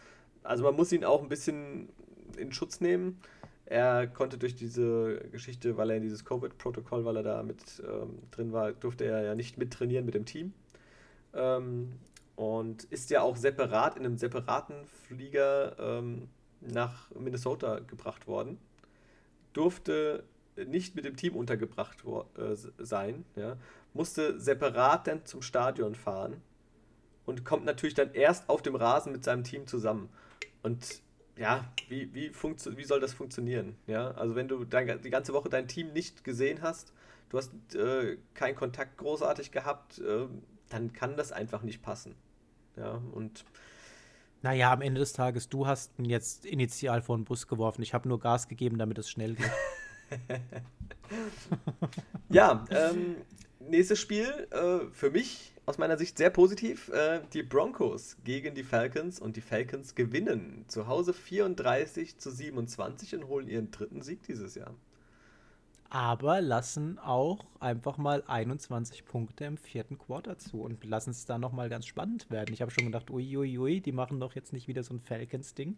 Also 0.43 0.63
man 0.63 0.75
muss 0.75 0.91
ihn 0.91 1.05
auch 1.05 1.21
ein 1.21 1.29
bisschen 1.29 1.89
in 2.37 2.51
Schutz 2.51 2.81
nehmen. 2.81 3.19
Er 3.65 4.07
konnte 4.07 4.37
durch 4.37 4.55
diese 4.55 5.21
Geschichte, 5.31 5.77
weil 5.77 5.91
er 5.91 5.95
in 5.95 6.01
dieses 6.01 6.25
Covid-Protokoll, 6.25 7.05
weil 7.05 7.17
er 7.17 7.23
da 7.23 7.43
mit 7.43 7.81
ähm, 7.87 8.19
drin 8.31 8.51
war, 8.51 8.73
durfte 8.73 9.05
er 9.05 9.21
ja 9.21 9.35
nicht 9.35 9.57
mittrainieren 9.57 10.05
mit 10.05 10.15
dem 10.15 10.25
Team. 10.25 10.53
Ähm, 11.33 11.93
und 12.41 12.85
ist 12.85 13.11
ja 13.11 13.21
auch 13.21 13.35
separat 13.35 13.97
in 13.97 14.03
einem 14.03 14.17
separaten 14.17 14.87
Flieger 14.87 15.77
ähm, 15.77 16.27
nach 16.59 17.11
Minnesota 17.11 17.77
gebracht 17.81 18.25
worden. 18.25 18.57
Durfte 19.53 20.23
nicht 20.55 20.95
mit 20.95 21.05
dem 21.05 21.15
Team 21.15 21.35
untergebracht 21.35 21.99
äh, 22.03 22.55
sein, 22.83 23.25
ja. 23.35 23.57
musste 23.93 24.39
separat 24.39 25.05
dann 25.05 25.23
zum 25.23 25.43
Stadion 25.43 25.93
fahren 25.93 26.41
und 27.27 27.45
kommt 27.45 27.63
natürlich 27.63 27.93
dann 27.93 28.15
erst 28.15 28.49
auf 28.49 28.63
dem 28.63 28.73
Rasen 28.73 29.11
mit 29.11 29.23
seinem 29.23 29.43
Team 29.43 29.67
zusammen. 29.67 30.09
Und 30.63 31.03
ja, 31.37 31.71
wie, 31.89 32.11
wie, 32.15 32.31
wie 32.33 32.83
soll 32.83 32.99
das 32.99 33.13
funktionieren? 33.13 33.75
Ja, 33.85 34.13
also 34.13 34.33
wenn 34.33 34.47
du 34.47 34.65
dein, 34.65 34.99
die 35.03 35.11
ganze 35.11 35.33
Woche 35.33 35.49
dein 35.49 35.67
Team 35.67 35.93
nicht 35.93 36.23
gesehen 36.23 36.63
hast, 36.63 36.91
du 37.29 37.37
hast 37.37 37.51
äh, 37.75 38.17
keinen 38.33 38.55
Kontakt 38.55 38.97
großartig 38.97 39.51
gehabt, 39.51 39.99
äh, 39.99 40.25
dann 40.69 40.91
kann 40.91 41.15
das 41.17 41.31
einfach 41.31 41.61
nicht 41.61 41.83
passen. 41.83 42.15
Ja, 42.77 43.01
und. 43.11 43.45
Naja, 44.43 44.73
am 44.73 44.81
Ende 44.81 44.99
des 44.99 45.13
Tages, 45.13 45.49
du 45.49 45.67
hast 45.67 45.91
ihn 45.99 46.05
jetzt 46.05 46.47
initial 46.47 47.03
vor 47.03 47.15
den 47.15 47.25
Bus 47.25 47.47
geworfen. 47.47 47.83
Ich 47.83 47.93
habe 47.93 48.09
nur 48.09 48.19
Gas 48.19 48.47
gegeben, 48.47 48.79
damit 48.79 48.97
es 48.97 49.07
schnell 49.07 49.35
geht. 49.35 49.51
ja, 52.29 52.65
ähm, 52.71 53.17
nächstes 53.59 53.99
Spiel 53.99 54.47
äh, 54.49 54.91
für 54.91 55.11
mich 55.11 55.53
aus 55.65 55.77
meiner 55.77 55.97
Sicht 55.97 56.17
sehr 56.17 56.29
positiv. 56.29 56.89
Äh, 56.89 57.21
die 57.33 57.43
Broncos 57.43 58.17
gegen 58.23 58.55
die 58.55 58.63
Falcons 58.63 59.19
und 59.19 59.35
die 59.35 59.41
Falcons 59.41 59.95
gewinnen 59.95 60.65
zu 60.67 60.87
Hause 60.87 61.13
34 61.13 62.17
zu 62.17 62.31
27 62.31 63.15
und 63.15 63.27
holen 63.27 63.47
ihren 63.47 63.71
dritten 63.71 64.01
Sieg 64.01 64.23
dieses 64.23 64.55
Jahr. 64.55 64.73
Aber 65.93 66.39
lassen 66.39 66.99
auch 66.99 67.45
einfach 67.59 67.97
mal 67.97 68.23
21 68.25 69.03
Punkte 69.03 69.43
im 69.43 69.57
vierten 69.57 69.97
Quarter 69.97 70.37
zu 70.37 70.61
und 70.61 70.81
lassen 70.85 71.09
es 71.09 71.25
da 71.25 71.37
nochmal 71.37 71.67
ganz 71.67 71.85
spannend 71.85 72.31
werden. 72.31 72.53
Ich 72.53 72.61
habe 72.61 72.71
schon 72.71 72.85
gedacht, 72.85 73.11
uiuiui, 73.11 73.57
ui, 73.57 73.59
ui, 73.59 73.81
die 73.81 73.91
machen 73.91 74.21
doch 74.21 74.33
jetzt 74.33 74.53
nicht 74.53 74.69
wieder 74.69 74.83
so 74.83 74.93
ein 74.93 75.01
Falcons-Ding. 75.01 75.75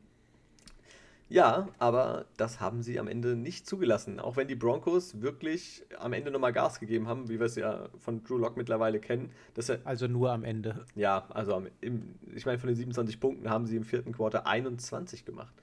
Ja, 1.30 1.70
aber 1.80 2.26
das 2.38 2.60
haben 2.60 2.84
sie 2.84 3.00
am 3.00 3.08
Ende 3.08 3.36
nicht 3.36 3.66
zugelassen. 3.66 4.20
Auch 4.20 4.38
wenn 4.38 4.48
die 4.48 4.54
Broncos 4.54 5.20
wirklich 5.22 5.84
am 5.98 6.14
Ende 6.14 6.30
nochmal 6.30 6.54
Gas 6.54 6.80
gegeben 6.80 7.08
haben, 7.08 7.28
wie 7.28 7.40
wir 7.40 7.48
es 7.48 7.56
ja 7.56 7.90
von 7.98 8.24
Drew 8.24 8.38
Lock 8.38 8.56
mittlerweile 8.56 9.00
kennen. 9.00 9.32
Dass 9.56 9.70
er, 9.70 9.80
also 9.84 10.08
nur 10.08 10.32
am 10.32 10.44
Ende. 10.44 10.86
Ja, 10.94 11.26
also 11.30 11.66
im, 11.82 12.14
ich 12.36 12.46
meine, 12.46 12.60
von 12.60 12.68
den 12.68 12.76
27 12.76 13.20
Punkten 13.20 13.50
haben 13.50 13.66
sie 13.66 13.78
im 13.78 13.84
vierten 13.84 14.12
Quarter 14.12 14.46
21 14.46 15.26
gemacht. 15.26 15.56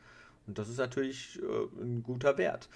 Und 0.48 0.58
das 0.58 0.68
ist 0.68 0.78
natürlich 0.78 1.38
äh, 1.40 1.80
ein 1.80 2.02
guter 2.02 2.36
Wert. 2.36 2.68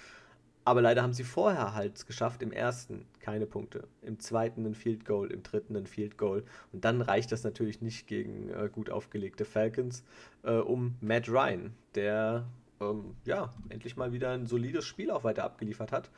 Aber 0.65 0.81
leider 0.81 1.03
haben 1.03 1.13
sie 1.13 1.23
vorher 1.23 1.75
halt 1.75 2.07
geschafft, 2.07 2.41
im 2.41 2.51
ersten 2.51 3.05
keine 3.19 3.45
Punkte, 3.45 3.87
im 4.01 4.19
zweiten 4.19 4.65
ein 4.65 4.73
Field 4.73 5.05
Goal, 5.05 5.31
im 5.31 5.43
dritten 5.43 5.75
ein 5.75 5.85
Field 5.85 6.17
Goal. 6.17 6.43
Und 6.73 6.83
dann 6.83 7.01
reicht 7.01 7.31
das 7.31 7.43
natürlich 7.43 7.81
nicht 7.81 8.07
gegen 8.07 8.49
äh, 8.49 8.67
gut 8.71 8.89
aufgelegte 8.89 9.45
Falcons, 9.45 10.03
äh, 10.43 10.55
um 10.55 10.95
Matt 11.01 11.29
Ryan, 11.29 11.75
der 11.93 12.47
ähm, 12.81 13.15
ja, 13.25 13.53
endlich 13.69 13.95
mal 13.95 14.11
wieder 14.11 14.31
ein 14.31 14.47
solides 14.47 14.85
Spiel 14.85 15.11
auch 15.11 15.23
weiter 15.23 15.43
abgeliefert 15.43 15.91
hat. 15.91 16.09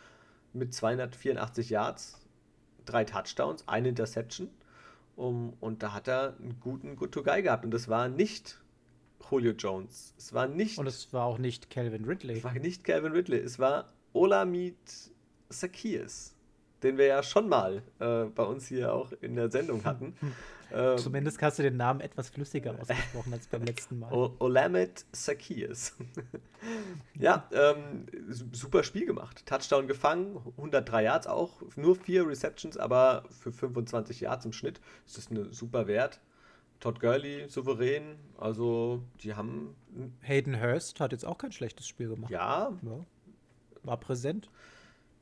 Mit 0.54 0.74
284 0.74 1.70
Yards, 1.70 2.26
drei 2.86 3.04
Touchdowns, 3.04 3.68
eine 3.68 3.90
Interception. 3.90 4.50
Um, 5.18 5.54
und 5.60 5.82
da 5.82 5.94
hat 5.94 6.08
er 6.08 6.38
einen 6.40 6.60
guten 6.62 6.96
Good-to-Guy 6.96 7.42
gehabt. 7.42 7.66
Und 7.66 7.72
das 7.72 7.90
war 7.90 8.08
nicht 8.08 8.62
Julio 9.30 9.52
Jones. 9.52 10.14
Es 10.18 10.32
war 10.32 10.48
nicht. 10.48 10.78
Und 10.78 10.88
es 10.88 11.12
war 11.12 11.26
auch 11.26 11.38
nicht 11.40 11.70
Calvin 11.70 12.06
Ridley. 12.06 12.38
Es 12.38 12.44
war 12.44 12.54
nicht 12.54 12.84
Calvin 12.84 13.12
Ridley. 13.12 13.40
Es 13.40 13.58
war 13.60 13.92
Olamid 14.18 14.78
Sakias, 15.50 16.34
den 16.84 16.98
wir 16.98 17.06
ja 17.06 17.24
schon 17.24 17.48
mal 17.48 17.84
äh, 18.00 18.26
bei 18.26 18.44
uns 18.44 18.68
hier 18.68 18.94
auch 18.94 19.12
in 19.22 19.36
der 19.36 19.52
Sendung 19.52 19.84
hatten. 19.86 20.16
Ähm, 20.72 20.98
Zumindest 20.98 21.42
hast 21.42 21.60
du 21.60 21.64
den 21.64 21.78
Namen 21.78 22.02
etwas 22.02 22.30
flüssiger 22.30 22.78
ausgesprochen 22.78 23.34
als 23.34 23.48
beim 23.48 23.64
letzten 23.64 24.00
Mal. 24.00 24.12
Olamet 24.12 25.06
Sakias. 25.14 25.96
ja, 27.18 27.48
ähm, 27.54 28.06
super 28.52 28.84
Spiel 28.84 29.06
gemacht. 29.06 29.46
Touchdown 29.46 29.88
gefangen, 29.88 30.38
103 30.58 31.04
Yards 31.04 31.28
auch, 31.28 31.62
nur 31.78 31.96
vier 31.96 32.28
Receptions, 32.28 32.78
aber 32.78 33.24
für 33.30 33.54
25 33.54 34.20
Yards 34.20 34.46
im 34.46 34.52
Schnitt 34.52 34.82
ist 35.06 35.18
das 35.18 35.32
eine 35.32 35.54
super 35.54 35.88
Wert. 35.88 36.20
Todd 36.80 37.00
Gurley 37.00 37.48
souverän, 37.48 38.18
also 38.38 39.02
die 39.22 39.34
haben. 39.34 39.76
Hayden 40.22 40.62
Hurst 40.62 41.00
hat 41.00 41.12
jetzt 41.12 41.26
auch 41.26 41.38
kein 41.38 41.52
schlechtes 41.52 41.88
Spiel 41.88 42.10
gemacht. 42.10 42.30
Ja. 42.30 42.72
ja. 42.84 43.06
War 43.88 43.98
präsent. 43.98 44.50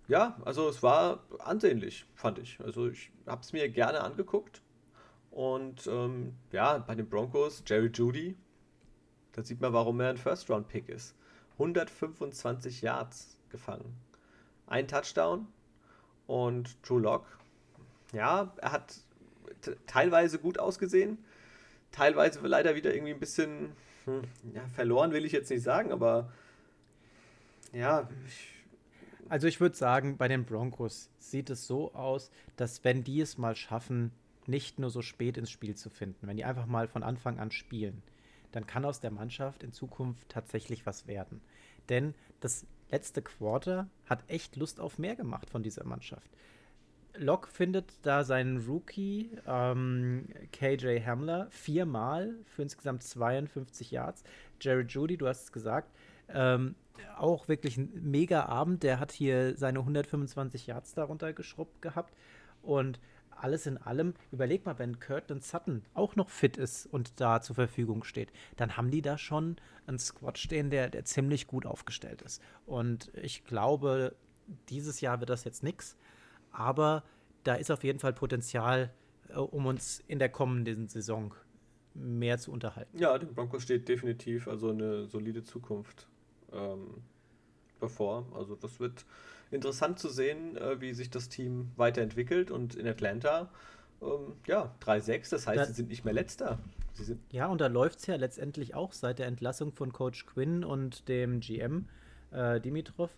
Ja, 0.07 0.37
also 0.43 0.69
es 0.69 0.83
war 0.83 1.23
ansehnlich, 1.39 2.05
fand 2.15 2.39
ich. 2.39 2.59
Also 2.59 2.89
ich 2.89 3.11
habe 3.25 3.41
es 3.41 3.53
mir 3.53 3.69
gerne 3.69 4.01
angeguckt 4.01 4.61
und 5.31 5.87
ähm, 5.87 6.35
ja, 6.51 6.77
bei 6.77 6.95
den 6.95 7.09
Broncos, 7.09 7.63
Jerry 7.65 7.89
Judy, 7.93 8.35
da 9.33 9.43
sieht 9.43 9.61
man, 9.61 9.73
warum 9.73 9.99
er 9.99 10.09
ein 10.09 10.17
First-Round-Pick 10.17 10.89
ist. 10.89 11.15
125 11.53 12.81
Yards 12.81 13.37
gefangen. 13.49 13.95
Ein 14.67 14.87
Touchdown 14.87 15.47
und 16.27 16.77
Drew 16.87 16.99
Lock. 16.99 17.25
Ja, 18.13 18.53
er 18.57 18.71
hat 18.71 18.95
teilweise 19.87 20.39
gut 20.39 20.59
ausgesehen, 20.59 21.17
teilweise 21.91 22.39
leider 22.47 22.75
wieder 22.75 22.93
irgendwie 22.93 23.13
ein 23.13 23.19
bisschen 23.19 23.73
hm, 24.05 24.21
ja, 24.53 24.61
verloren, 24.73 25.11
will 25.11 25.25
ich 25.25 25.31
jetzt 25.31 25.49
nicht 25.49 25.63
sagen, 25.63 25.91
aber 25.91 26.31
ja. 27.73 28.07
Ich 28.27 28.54
also 29.29 29.47
ich 29.47 29.59
würde 29.59 29.75
sagen, 29.75 30.17
bei 30.17 30.27
den 30.27 30.45
Broncos 30.45 31.09
sieht 31.19 31.49
es 31.49 31.67
so 31.67 31.93
aus, 31.93 32.31
dass 32.55 32.83
wenn 32.83 33.03
die 33.03 33.21
es 33.21 33.37
mal 33.37 33.55
schaffen, 33.55 34.11
nicht 34.47 34.79
nur 34.79 34.89
so 34.89 35.01
spät 35.01 35.37
ins 35.37 35.49
Spiel 35.49 35.75
zu 35.75 35.89
finden, 35.89 36.27
wenn 36.27 36.37
die 36.37 36.45
einfach 36.45 36.67
mal 36.67 36.87
von 36.87 37.03
Anfang 37.03 37.39
an 37.39 37.51
spielen, 37.51 38.03
dann 38.51 38.67
kann 38.67 38.85
aus 38.85 38.99
der 38.99 39.11
Mannschaft 39.11 39.63
in 39.63 39.73
Zukunft 39.73 40.29
tatsächlich 40.29 40.85
was 40.85 41.07
werden. 41.07 41.41
Denn 41.89 42.13
das 42.39 42.65
letzte 42.89 43.21
Quarter 43.21 43.89
hat 44.05 44.23
echt 44.27 44.55
Lust 44.55 44.79
auf 44.79 44.99
mehr 44.99 45.15
gemacht 45.15 45.49
von 45.49 45.63
dieser 45.63 45.85
Mannschaft. 45.85 46.29
Locke 47.17 47.49
findet 47.49 47.93
da 48.01 48.23
seinen 48.23 48.65
Rookie 48.65 49.29
ähm, 49.47 50.27
KJ 50.51 50.99
Hamler 51.05 51.47
viermal 51.49 52.35
für 52.45 52.63
insgesamt 52.63 53.03
52 53.03 53.91
Yards. 53.91 54.23
Jared 54.59 54.91
Judy, 54.91 55.17
du 55.17 55.27
hast 55.27 55.43
es 55.43 55.51
gesagt, 55.51 55.91
ähm, 56.29 56.75
auch 57.17 57.47
wirklich 57.47 57.77
ein 57.77 57.91
mega 58.01 58.45
Abend. 58.45 58.83
Der 58.83 58.99
hat 58.99 59.11
hier 59.11 59.55
seine 59.57 59.79
125 59.79 60.67
Yards 60.67 60.93
darunter 60.93 61.33
geschrubbt 61.33 61.81
gehabt. 61.81 62.13
Und 62.61 62.99
alles 63.37 63.67
in 63.67 63.77
allem, 63.77 64.13
überleg 64.31 64.65
mal, 64.65 64.79
wenn 64.79 64.99
Curtin 64.99 65.41
Sutton 65.41 65.83
auch 65.93 66.15
noch 66.15 66.29
fit 66.29 66.57
ist 66.57 66.85
und 66.85 67.19
da 67.19 67.41
zur 67.41 67.55
Verfügung 67.55 68.03
steht, 68.03 68.31
dann 68.55 68.77
haben 68.77 68.91
die 68.91 69.01
da 69.01 69.17
schon 69.17 69.57
einen 69.87 69.99
Squad 69.99 70.37
stehen, 70.37 70.69
der, 70.69 70.89
der 70.89 71.05
ziemlich 71.05 71.47
gut 71.47 71.65
aufgestellt 71.65 72.21
ist. 72.21 72.41
Und 72.65 73.11
ich 73.13 73.43
glaube, 73.43 74.15
dieses 74.69 75.01
Jahr 75.01 75.19
wird 75.19 75.29
das 75.29 75.43
jetzt 75.43 75.63
nichts, 75.63 75.97
aber 76.51 77.03
da 77.43 77.55
ist 77.55 77.71
auf 77.71 77.83
jeden 77.83 77.99
Fall 77.99 78.13
Potenzial, 78.13 78.91
äh, 79.29 79.35
um 79.35 79.65
uns 79.65 80.01
in 80.07 80.19
der 80.19 80.29
kommenden 80.29 80.87
Saison 80.87 81.33
mehr 81.93 82.37
zu 82.37 82.51
unterhalten. 82.51 82.97
Ja, 82.97 83.17
dem 83.17 83.33
Broncos 83.33 83.63
steht 83.63 83.87
definitiv 83.87 84.47
also 84.47 84.69
eine 84.69 85.05
solide 85.07 85.43
Zukunft 85.43 86.07
ähm, 86.55 87.03
bevor. 87.79 88.25
Also 88.35 88.55
das 88.55 88.79
wird 88.79 89.05
interessant 89.51 89.99
zu 89.99 90.09
sehen, 90.09 90.57
äh, 90.57 90.79
wie 90.81 90.93
sich 90.93 91.09
das 91.09 91.29
Team 91.29 91.71
weiterentwickelt. 91.75 92.51
Und 92.51 92.75
in 92.75 92.87
Atlanta, 92.87 93.51
ähm, 94.01 94.33
ja, 94.47 94.73
3-6, 94.81 95.29
das 95.31 95.47
heißt, 95.47 95.59
da, 95.59 95.65
sie 95.65 95.73
sind 95.73 95.89
nicht 95.89 96.05
mehr 96.05 96.13
letzter. 96.13 96.59
ja, 97.31 97.47
und 97.47 97.61
da 97.61 97.67
läuft 97.67 97.99
es 97.99 98.07
ja 98.07 98.15
letztendlich 98.15 98.75
auch 98.75 98.93
seit 98.93 99.19
der 99.19 99.27
Entlassung 99.27 99.71
von 99.71 99.91
Coach 99.93 100.25
Quinn 100.25 100.63
und 100.63 101.07
dem 101.07 101.39
GM 101.39 101.87
äh, 102.31 102.59
Dimitrov. 102.59 103.11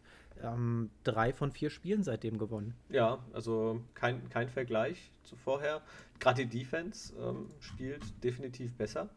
Ähm, 0.43 0.91
drei 1.03 1.33
von 1.33 1.51
vier 1.51 1.71
Spielen 1.71 2.03
seitdem 2.03 2.37
gewonnen. 2.37 2.75
Ja, 2.89 3.17
also 3.33 3.81
kein, 3.95 4.29
kein 4.29 4.49
Vergleich 4.49 5.11
zu 5.23 5.35
vorher. 5.35 5.81
Gerade 6.19 6.45
die 6.45 6.59
Defense 6.59 7.15
ähm, 7.19 7.49
spielt 7.59 8.23
definitiv 8.23 8.75
besser. 8.75 9.09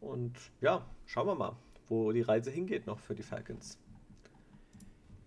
Und 0.00 0.32
ja, 0.60 0.84
schauen 1.06 1.28
wir 1.28 1.36
mal, 1.36 1.56
wo 1.88 2.12
die 2.12 2.22
Reise 2.22 2.50
hingeht 2.50 2.86
noch 2.86 2.98
für 2.98 3.14
die 3.14 3.22
Falcons. 3.22 3.78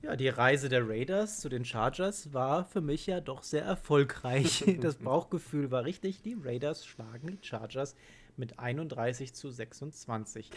Ja, 0.04 0.16
die 0.16 0.30
Reise 0.30 0.70
der 0.70 0.88
Raiders 0.88 1.40
zu 1.40 1.50
den 1.50 1.66
Chargers 1.66 2.32
war 2.34 2.66
für 2.66 2.82
mich 2.82 3.08
ja 3.08 3.20
doch 3.20 3.44
sehr 3.44 3.64
erfolgreich. 3.64 4.64
Das 4.82 4.96
Bauchgefühl 4.96 5.72
war 5.72 5.86
richtig. 5.86 6.22
Die 6.22 6.38
Raiders 6.40 6.86
schlagen 6.86 7.28
die 7.28 7.46
Chargers 7.46 7.96
mit 8.38 8.60
31 8.60 9.34
zu 9.34 9.50
26. 9.50 10.52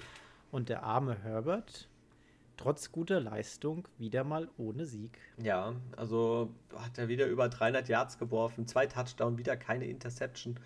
Und 0.51 0.69
der 0.69 0.83
arme 0.83 1.17
Herbert, 1.23 1.89
trotz 2.57 2.93
guter 2.93 3.19
Leistung, 3.19 3.89
wieder 3.99 4.25
mal 4.25 4.49
ohne 4.59 4.85
Sieg. 4.85 5.19
Ja, 5.43 5.75
also 5.97 6.53
hat 6.77 6.99
er 6.99 7.09
wieder 7.09 7.27
über 7.27 7.49
300 7.49 7.89
Yards 7.89 8.19
geworfen, 8.19 8.67
zwei 8.67 8.87
Touchdowns, 8.87 9.39
wieder 9.39 9.57
keine 9.57 9.87
Interception. 9.87 10.61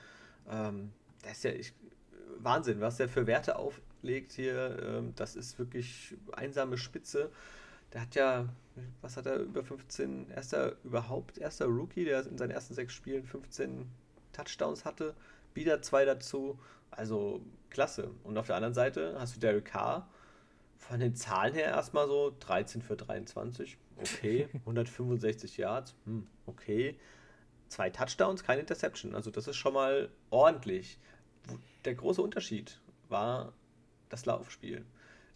Ähm, 0.51 0.91
das 1.22 1.32
ist 1.32 1.45
ja 1.45 1.53
ich, 1.53 1.72
Wahnsinn, 2.39 2.80
was 2.80 3.01
er 3.01 3.09
für 3.09 3.26
Werte 3.26 3.57
auflegt 3.57 4.32
hier. 4.32 4.78
Ähm, 4.82 5.12
das 5.16 5.37
ist 5.37 5.59
wirklich 5.59 6.16
einsame 6.32 6.78
Spitze. 6.78 7.30
Der 7.93 8.03
hat 8.03 8.14
ja, 8.14 8.49
was 9.01 9.16
hat 9.16 9.26
er, 9.26 9.39
über 9.39 9.62
15, 9.62 10.30
erster, 10.30 10.76
überhaupt 10.82 11.39
erster 11.39 11.66
Rookie, 11.66 12.05
der 12.05 12.26
in 12.26 12.37
seinen 12.39 12.51
ersten 12.51 12.74
sechs 12.74 12.93
Spielen 12.93 13.24
15 13.24 13.89
Touchdowns 14.32 14.85
hatte, 14.85 15.14
wieder 15.55 15.80
zwei 15.80 16.05
dazu, 16.05 16.59
also 16.91 17.41
klasse. 17.70 18.11
Und 18.24 18.37
auf 18.37 18.47
der 18.47 18.57
anderen 18.57 18.74
Seite 18.74 19.16
hast 19.18 19.37
du 19.37 19.41
Derek 19.41 19.66
Carr, 19.66 20.09
von 20.76 21.01
den 21.01 21.14
Zahlen 21.14 21.55
her 21.55 21.66
erstmal 21.66 22.07
so 22.07 22.35
13 22.41 22.82
für 22.82 22.97
23, 22.97 23.78
okay, 23.97 24.49
165 24.66 25.57
Yards, 25.57 25.95
hm, 26.05 26.26
okay, 26.47 26.99
zwei 27.68 27.91
Touchdowns, 27.91 28.45
keine 28.45 28.61
Interception, 28.61 29.14
also 29.14 29.30
das 29.30 29.49
ist 29.49 29.57
schon 29.57 29.74
mal 29.74 30.11
ordentlich. 30.30 30.99
Der 31.84 31.95
große 31.95 32.22
Unterschied 32.22 32.80
war 33.09 33.53
das 34.09 34.26
Laufspiel. 34.26 34.84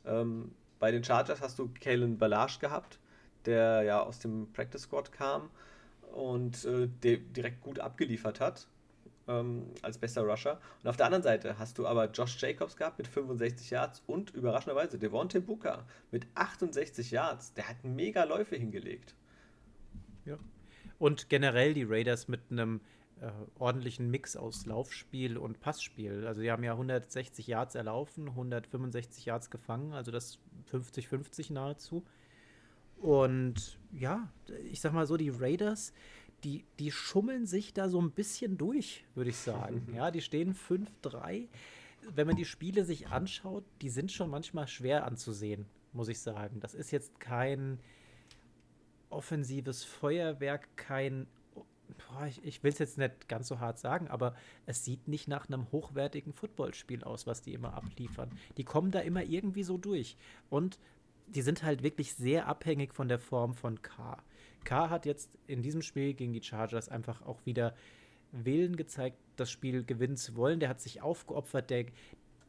Ähm, 0.05 0.55
bei 0.79 0.91
den 0.91 1.05
Chargers 1.05 1.41
hast 1.41 1.59
du 1.59 1.71
Kalen 1.81 2.19
Ballage 2.19 2.59
gehabt, 2.61 2.99
der 3.45 3.83
ja 3.83 4.03
aus 4.03 4.19
dem 4.19 4.53
Practice 4.53 4.83
Squad 4.83 5.13
kam 5.13 5.51
und 6.13 6.65
äh, 6.65 6.89
direkt 7.03 7.61
gut 7.61 7.81
abgeliefert 7.81 8.41
hat 8.41 8.69
ähm, 9.29 9.67
als 9.83 9.99
bester 9.99 10.23
Rusher. 10.23 10.61
Und 10.83 10.89
auf 10.89 10.97
der 10.97 11.07
anderen 11.07 11.23
Seite 11.23 11.59
hast 11.59 11.79
du 11.79 11.87
aber 11.87 12.11
Josh 12.11 12.41
Jacobs 12.41 12.77
gehabt 12.77 12.99
mit 12.99 13.07
65 13.07 13.71
Yards 13.71 14.03
und 14.07 14.31
überraschenderweise 14.31 14.99
Devontae 14.99 15.41
Booker 15.41 15.87
mit 16.11 16.27
68 16.35 17.11
Yards. 17.11 17.53
Der 17.55 17.69
hat 17.69 17.85
mega 17.85 18.25
Läufe 18.25 18.57
hingelegt. 18.57 19.15
Ja. 20.25 20.39
Und 20.99 21.29
generell 21.29 21.75
die 21.75 21.85
Raiders 21.85 22.27
mit 22.27 22.41
einem 22.51 22.81
äh, 23.21 23.31
ordentlichen 23.59 24.11
Mix 24.11 24.37
aus 24.37 24.67
Laufspiel 24.67 25.37
und 25.37 25.61
Passspiel. 25.61 26.27
Also 26.27 26.41
die 26.41 26.51
haben 26.51 26.63
ja 26.63 26.73
160 26.73 27.47
Yards 27.47 27.75
erlaufen, 27.75 28.29
165 28.29 29.25
Yards 29.25 29.51
gefangen, 29.51 29.93
also 29.93 30.11
das 30.11 30.39
50-50 30.71 31.53
nahezu. 31.53 32.05
Und 32.97 33.79
ja, 33.93 34.31
ich 34.71 34.81
sag 34.81 34.93
mal 34.93 35.07
so, 35.07 35.17
die 35.17 35.31
Raiders, 35.31 35.93
die, 36.45 36.65
die 36.79 36.91
schummeln 36.91 37.47
sich 37.47 37.73
da 37.73 37.89
so 37.89 38.01
ein 38.01 38.11
bisschen 38.11 38.59
durch, 38.59 39.05
würde 39.15 39.31
ich 39.31 39.37
sagen. 39.37 39.87
Ja, 39.95 40.11
die 40.11 40.21
stehen 40.21 40.55
5-3. 40.55 41.49
Wenn 42.15 42.27
man 42.27 42.37
die 42.37 42.45
Spiele 42.45 42.85
sich 42.85 43.09
anschaut, 43.09 43.65
die 43.83 43.91
sind 43.91 44.13
schon 44.13 44.31
manchmal 44.31 44.69
schwer 44.69 45.05
anzusehen, 45.05 45.67
muss 45.93 46.09
ich 46.09 46.21
sagen. 46.21 46.61
Das 46.61 46.75
ist 46.75 46.91
jetzt 46.91 47.19
kein 47.21 47.81
offensives 49.11 49.85
Feuerwerk, 49.85 50.69
kein 50.77 51.27
boah, 51.97 52.27
ich, 52.27 52.43
ich 52.45 52.63
will 52.63 52.73
es 52.73 52.79
jetzt 52.79 52.99
nicht 52.99 53.29
ganz 53.29 53.49
so 53.49 53.61
hart 53.61 53.79
sagen, 53.79 54.09
aber 54.09 54.35
es 54.67 54.85
sieht 54.85 55.09
nicht 55.09 55.29
nach 55.29 55.49
einem 55.49 55.71
hochwertigen 55.73 56.33
Footballspiel 56.33 57.05
aus, 57.05 57.27
was 57.27 57.43
die 57.43 57.55
immer 57.55 57.75
abliefern. 57.75 58.31
Die 58.57 58.65
kommen 58.65 58.91
da 58.91 59.01
immer 59.01 59.23
irgendwie 59.23 59.63
so 59.63 59.79
durch. 59.79 60.17
Und 60.51 60.79
die 61.27 61.43
sind 61.43 61.63
halt 61.63 61.83
wirklich 61.83 62.15
sehr 62.15 62.47
abhängig 62.47 62.95
von 62.95 63.09
der 63.09 63.19
Form 63.19 63.55
von 63.55 63.83
K. 63.83 64.23
K 64.65 64.91
hat 64.91 65.07
jetzt 65.07 65.39
in 65.47 65.63
diesem 65.63 65.83
Spiel 65.83 66.15
gegen 66.15 66.33
die 66.33 66.43
Chargers 66.43 66.89
einfach 66.89 67.23
auch 67.23 67.45
wieder 67.45 67.75
Willen 68.33 68.77
gezeigt, 68.77 69.19
das 69.37 69.51
Spiel 69.51 69.85
gewinnen 69.85 70.17
zu 70.17 70.37
wollen. 70.37 70.61
Der 70.61 70.69
hat 70.69 70.81
sich 70.81 71.01
aufgeopfert, 71.01 71.71
der, 71.71 71.87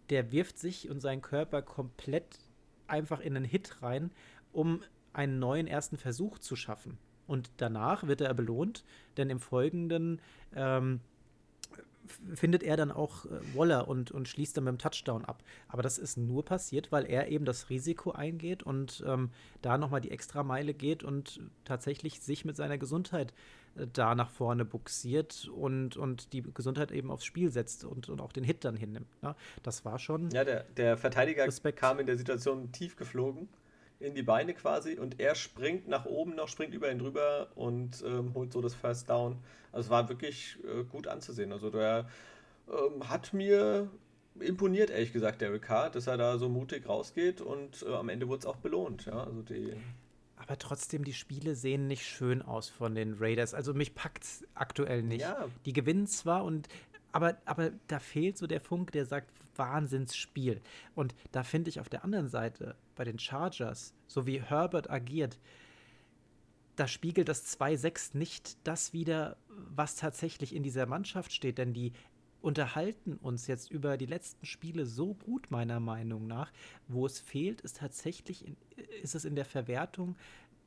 der 0.09 0.31
wirft 0.31 0.57
sich 0.57 0.89
und 0.89 0.99
seinen 0.99 1.21
Körper 1.21 1.61
komplett 1.61 2.39
einfach 2.87 3.19
in 3.19 3.35
einen 3.35 3.45
Hit 3.45 3.81
rein, 3.81 4.11
um 4.51 4.81
einen 5.13 5.39
neuen 5.39 5.67
ersten 5.67 5.97
Versuch 5.97 6.39
zu 6.39 6.55
schaffen. 6.55 6.97
Und 7.29 7.51
danach 7.57 8.07
wird 8.07 8.21
er 8.21 8.33
belohnt, 8.33 8.83
denn 9.17 9.29
im 9.29 9.39
Folgenden 9.39 10.19
ähm, 10.55 10.99
findet 12.33 12.63
er 12.63 12.75
dann 12.75 12.91
auch 12.91 13.25
äh, 13.25 13.29
Waller 13.55 13.87
und, 13.87 14.09
und 14.09 14.27
schließt 14.27 14.57
dann 14.57 14.63
mit 14.63 14.71
dem 14.71 14.77
Touchdown 14.79 15.25
ab. 15.25 15.43
Aber 15.67 15.83
das 15.83 15.99
ist 15.99 16.17
nur 16.17 16.43
passiert, 16.43 16.91
weil 16.91 17.05
er 17.05 17.27
eben 17.27 17.45
das 17.45 17.69
Risiko 17.69 18.11
eingeht 18.11 18.63
und 18.63 19.03
ähm, 19.05 19.29
da 19.61 19.77
nochmal 19.77 20.01
die 20.01 20.09
extra 20.09 20.43
Meile 20.43 20.73
geht 20.73 21.03
und 21.03 21.39
tatsächlich 21.65 22.19
sich 22.21 22.45
mit 22.45 22.55
seiner 22.57 22.79
Gesundheit 22.79 23.31
äh, 23.75 23.85
da 23.93 24.15
nach 24.15 24.31
vorne 24.31 24.65
buxiert 24.65 25.47
und, 25.53 25.97
und 25.97 26.33
die 26.33 26.41
Gesundheit 26.41 26.91
eben 26.91 27.11
aufs 27.11 27.25
Spiel 27.25 27.51
setzt 27.51 27.85
und, 27.85 28.09
und 28.09 28.21
auch 28.21 28.31
den 28.31 28.43
Hit 28.43 28.65
dann 28.65 28.75
hinnimmt. 28.75 29.21
Ne? 29.21 29.35
Das 29.61 29.85
war 29.85 29.99
schon. 29.99 30.31
Ja, 30.31 30.43
der, 30.43 30.63
der 30.63 30.97
Verteidiger 30.97 31.45
Respekt. 31.45 31.79
kam 31.79 31.99
in 31.99 32.07
der 32.07 32.17
Situation 32.17 32.71
tief 32.71 32.95
geflogen 32.95 33.49
in 33.99 34.15
die 34.15 34.23
Beine 34.23 34.53
quasi 34.53 34.97
und 34.97 35.19
er 35.19 35.35
springt 35.35 35.87
nach 35.87 36.05
oben 36.05 36.35
noch, 36.35 36.47
springt 36.47 36.73
über 36.73 36.91
ihn 36.91 36.99
drüber 36.99 37.49
und 37.55 38.03
ähm, 38.05 38.33
holt 38.33 38.53
so 38.53 38.61
das 38.61 38.73
First 38.73 39.09
Down. 39.09 39.37
Also 39.71 39.87
es 39.87 39.89
war 39.89 40.07
wirklich 40.09 40.57
äh, 40.63 40.83
gut 40.83 41.07
anzusehen. 41.07 41.51
Also 41.51 41.69
der 41.69 42.07
ähm, 42.69 43.09
hat 43.09 43.33
mir 43.33 43.89
imponiert, 44.39 44.89
ehrlich 44.89 45.11
gesagt, 45.11 45.41
Derek 45.41 45.63
Carr, 45.63 45.89
dass 45.89 46.07
er 46.07 46.17
da 46.17 46.37
so 46.37 46.47
mutig 46.47 46.87
rausgeht 46.87 47.41
und 47.41 47.83
äh, 47.83 47.93
am 47.93 48.07
Ende 48.09 48.29
wurde 48.29 48.39
es 48.39 48.45
auch 48.45 48.57
belohnt. 48.57 49.05
Ja? 49.05 49.25
Also 49.25 49.41
die 49.41 49.75
aber 50.39 50.57
trotzdem, 50.57 51.03
die 51.03 51.13
Spiele 51.13 51.53
sehen 51.53 51.87
nicht 51.87 52.05
schön 52.05 52.41
aus 52.41 52.69
von 52.69 52.95
den 52.95 53.17
Raiders. 53.19 53.53
Also 53.53 53.73
mich 53.73 53.93
packt 53.93 54.23
es 54.23 54.47
aktuell 54.55 55.03
nicht. 55.03 55.21
Ja. 55.21 55.49
Die 55.65 55.73
gewinnen 55.73 56.07
zwar 56.07 56.45
und 56.45 56.69
aber, 57.11 57.37
aber 57.45 57.71
da 57.87 57.99
fehlt 57.99 58.37
so 58.37 58.47
der 58.47 58.61
Funk, 58.61 58.91
der 58.91 59.05
sagt, 59.05 59.31
Wahnsinnsspiel. 59.55 60.61
Und 60.95 61.13
da 61.31 61.43
finde 61.43 61.69
ich 61.69 61.79
auf 61.79 61.89
der 61.89 62.03
anderen 62.03 62.29
Seite 62.29 62.75
bei 62.95 63.03
den 63.03 63.19
Chargers, 63.19 63.93
so 64.07 64.25
wie 64.25 64.41
Herbert 64.41 64.89
agiert, 64.89 65.37
da 66.75 66.87
spiegelt 66.87 67.27
das 67.27 67.59
2-6 67.59 68.17
nicht 68.17 68.57
das 68.65 68.93
wieder, 68.93 69.35
was 69.49 69.97
tatsächlich 69.97 70.55
in 70.55 70.63
dieser 70.63 70.85
Mannschaft 70.85 71.33
steht, 71.33 71.57
denn 71.57 71.73
die 71.73 71.91
unterhalten 72.41 73.17
uns 73.17 73.47
jetzt 73.47 73.69
über 73.69 73.97
die 73.97 74.05
letzten 74.05 74.45
Spiele 74.45 74.85
so 74.85 75.13
gut, 75.13 75.51
meiner 75.51 75.81
Meinung 75.81 76.25
nach. 76.25 76.53
Wo 76.87 77.05
es 77.05 77.19
fehlt, 77.19 77.59
ist 77.61 77.77
tatsächlich, 77.77 78.47
in, 78.47 78.55
ist 79.03 79.13
es 79.13 79.25
in 79.25 79.35
der 79.35 79.43
Verwertung 79.43 80.15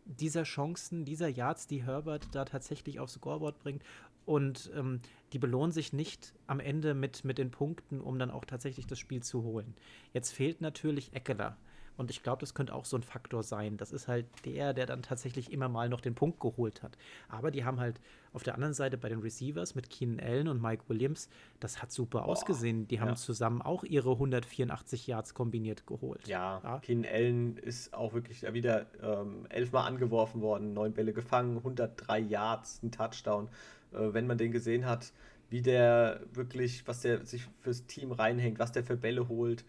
dieser 0.05 0.43
Chancen, 0.43 1.07
dieser 1.07 1.29
Yards, 1.29 1.67
die 1.67 1.85
Herbert 1.85 2.29
da 2.33 2.45
tatsächlich 2.45 3.01
aufs 3.01 3.15
Scoreboard 3.15 3.59
bringt. 3.59 3.83
Und 4.27 4.71
ähm, 4.75 5.01
die 5.33 5.39
belohnen 5.39 5.73
sich 5.73 5.93
nicht 5.93 6.35
am 6.47 6.61
Ende 6.61 6.95
mit, 6.95 7.25
mit 7.25 7.39
den 7.39 7.51
Punkten, 7.51 8.01
um 8.01 8.19
dann 8.19 8.31
auch 8.31 8.45
tatsächlich 8.45 8.87
das 8.87 8.99
Spiel 8.99 9.23
zu 9.23 9.43
holen. 9.43 9.75
Jetzt 10.13 10.33
fehlt 10.33 10.61
natürlich 10.61 11.13
Eckeler. 11.15 11.57
Und 11.97 12.11
ich 12.11 12.23
glaube, 12.23 12.41
das 12.41 12.55
könnte 12.55 12.75
auch 12.75 12.85
so 12.85 12.97
ein 12.97 13.03
Faktor 13.03 13.43
sein. 13.43 13.77
Das 13.77 13.93
ist 13.93 14.09
halt 14.09 14.27
der, 14.45 14.73
der 14.73 14.87
dann 14.87 15.03
tatsächlich 15.03 15.53
immer 15.53 15.69
mal 15.69 15.89
noch 15.89 16.01
den 16.01 16.15
Punkt 16.15 16.41
geholt 16.41 16.83
hat. 16.83 16.97
Aber 17.29 17.51
die 17.51 17.65
haben 17.65 17.81
halt 17.81 18.01
auf 18.33 18.43
der 18.43 18.55
anderen 18.55 18.73
Seite 18.73 18.97
bei 18.97 19.11
den 19.11 19.21
Receivers 19.21 19.75
mit 19.75 19.91
Keenan 19.91 20.21
Allen 20.21 20.49
und 20.49 20.61
Mike 20.61 20.85
Williams, 20.89 21.29
das 21.61 21.83
hat 21.83 21.93
super 21.93 22.23
Boah, 22.23 22.29
ausgesehen. 22.29 22.89
Die 22.89 23.01
haben 23.01 23.09
ja. 23.09 23.15
zusammen 23.15 23.61
auch 23.61 23.85
ihre 23.85 24.13
184 24.13 25.07
Yards 25.07 25.35
kombiniert 25.35 25.87
geholt. 25.87 26.27
Ja, 26.27 26.61
ja. 26.65 26.79
Keenan 26.81 27.13
Allen 27.13 27.57
ist 27.59 27.93
auch 27.93 28.15
wirklich 28.15 28.43
wieder 28.55 28.87
ähm, 29.03 29.47
elfmal 29.51 29.87
angeworfen 29.87 30.41
worden, 30.41 30.73
neun 30.73 30.95
Bälle 30.95 31.13
gefangen, 31.13 31.59
103 31.59 32.21
Yards, 32.21 32.83
ein 32.83 32.91
Touchdown. 32.91 33.49
Äh, 33.95 34.15
wenn 34.15 34.27
man 34.27 34.39
den 34.39 34.53
gesehen 34.53 34.87
hat, 34.87 35.13
wie 35.51 35.63
der 35.63 36.21
wirklich, 36.33 36.87
was 36.87 37.01
der 37.01 37.27
sich 37.27 37.47
fürs 37.61 37.87
Team 37.87 38.13
reinhängt, 38.13 38.59
was 38.59 38.73
der 38.73 38.85
für 38.85 38.97
Bälle 38.97 39.29
holt. 39.29 39.65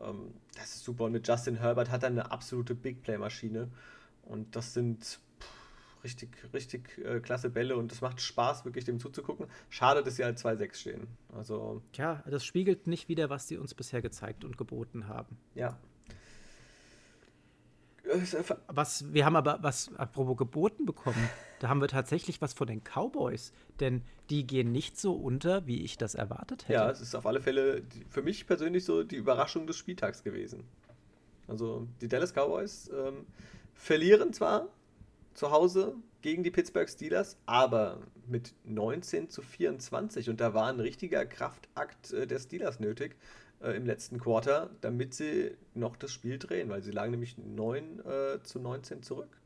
Ähm, 0.00 0.32
das 0.54 0.76
ist 0.76 0.84
super. 0.84 1.04
Und 1.04 1.12
mit 1.12 1.28
Justin 1.28 1.56
Herbert 1.56 1.90
hat 1.90 2.02
er 2.02 2.08
eine 2.08 2.30
absolute 2.30 2.74
Big 2.74 3.02
Play-Maschine. 3.02 3.68
Und 4.22 4.56
das 4.56 4.74
sind 4.74 5.20
richtig, 6.04 6.30
richtig 6.54 6.98
äh, 6.98 7.20
klasse 7.20 7.50
Bälle 7.50 7.76
und 7.76 7.92
es 7.92 8.00
macht 8.00 8.20
Spaß, 8.20 8.64
wirklich 8.64 8.84
dem 8.84 9.00
zuzugucken. 9.00 9.46
Schade, 9.68 10.02
dass 10.02 10.16
sie 10.16 10.24
halt 10.24 10.38
2-6 10.38 10.74
stehen. 10.74 11.06
Also. 11.34 11.82
Ja, 11.94 12.22
das 12.26 12.44
spiegelt 12.44 12.86
nicht 12.86 13.08
wieder, 13.08 13.28
was 13.28 13.48
sie 13.48 13.56
uns 13.56 13.74
bisher 13.74 14.02
gezeigt 14.02 14.44
und 14.44 14.56
geboten 14.56 15.08
haben. 15.08 15.36
Ja, 15.54 15.78
was, 18.68 19.12
wir 19.12 19.24
haben 19.24 19.36
aber 19.36 19.58
was, 19.62 19.90
apropos 19.96 20.36
geboten 20.36 20.86
bekommen, 20.86 21.28
da 21.60 21.68
haben 21.68 21.80
wir 21.80 21.88
tatsächlich 21.88 22.40
was 22.40 22.52
von 22.52 22.66
den 22.66 22.82
Cowboys, 22.82 23.52
denn 23.80 24.02
die 24.30 24.46
gehen 24.46 24.72
nicht 24.72 24.98
so 24.98 25.14
unter, 25.14 25.66
wie 25.66 25.82
ich 25.82 25.98
das 25.98 26.14
erwartet 26.14 26.64
hätte. 26.64 26.72
Ja, 26.72 26.90
es 26.90 27.00
ist 27.00 27.14
auf 27.14 27.26
alle 27.26 27.40
Fälle 27.40 27.82
für 28.08 28.22
mich 28.22 28.46
persönlich 28.46 28.84
so 28.84 29.02
die 29.02 29.16
Überraschung 29.16 29.66
des 29.66 29.76
Spieltags 29.76 30.22
gewesen. 30.22 30.64
Also 31.48 31.86
die 32.00 32.08
Dallas 32.08 32.32
Cowboys 32.32 32.90
ähm, 32.92 33.26
verlieren 33.74 34.32
zwar 34.32 34.68
zu 35.34 35.50
Hause 35.50 35.94
gegen 36.22 36.42
die 36.42 36.50
Pittsburgh 36.50 36.88
Steelers, 36.88 37.36
aber 37.46 38.00
mit 38.26 38.54
19 38.64 39.30
zu 39.30 39.42
24 39.42 40.28
und 40.28 40.40
da 40.40 40.54
war 40.54 40.68
ein 40.68 40.80
richtiger 40.80 41.24
Kraftakt 41.24 42.12
äh, 42.12 42.26
der 42.26 42.40
Steelers 42.40 42.80
nötig 42.80 43.16
äh, 43.60 43.72
im 43.72 43.86
letzten 43.86 44.18
Quarter, 44.18 44.70
damit 44.80 45.14
sie 45.14 45.56
noch 45.74 45.96
das 45.96 46.12
Spiel 46.12 46.38
drehen, 46.38 46.68
weil 46.68 46.82
sie 46.82 46.90
lagen 46.90 47.12
nämlich 47.12 47.38
9 47.38 48.00
äh, 48.00 48.42
zu 48.42 48.58
19 48.58 49.02
zurück. 49.02 49.40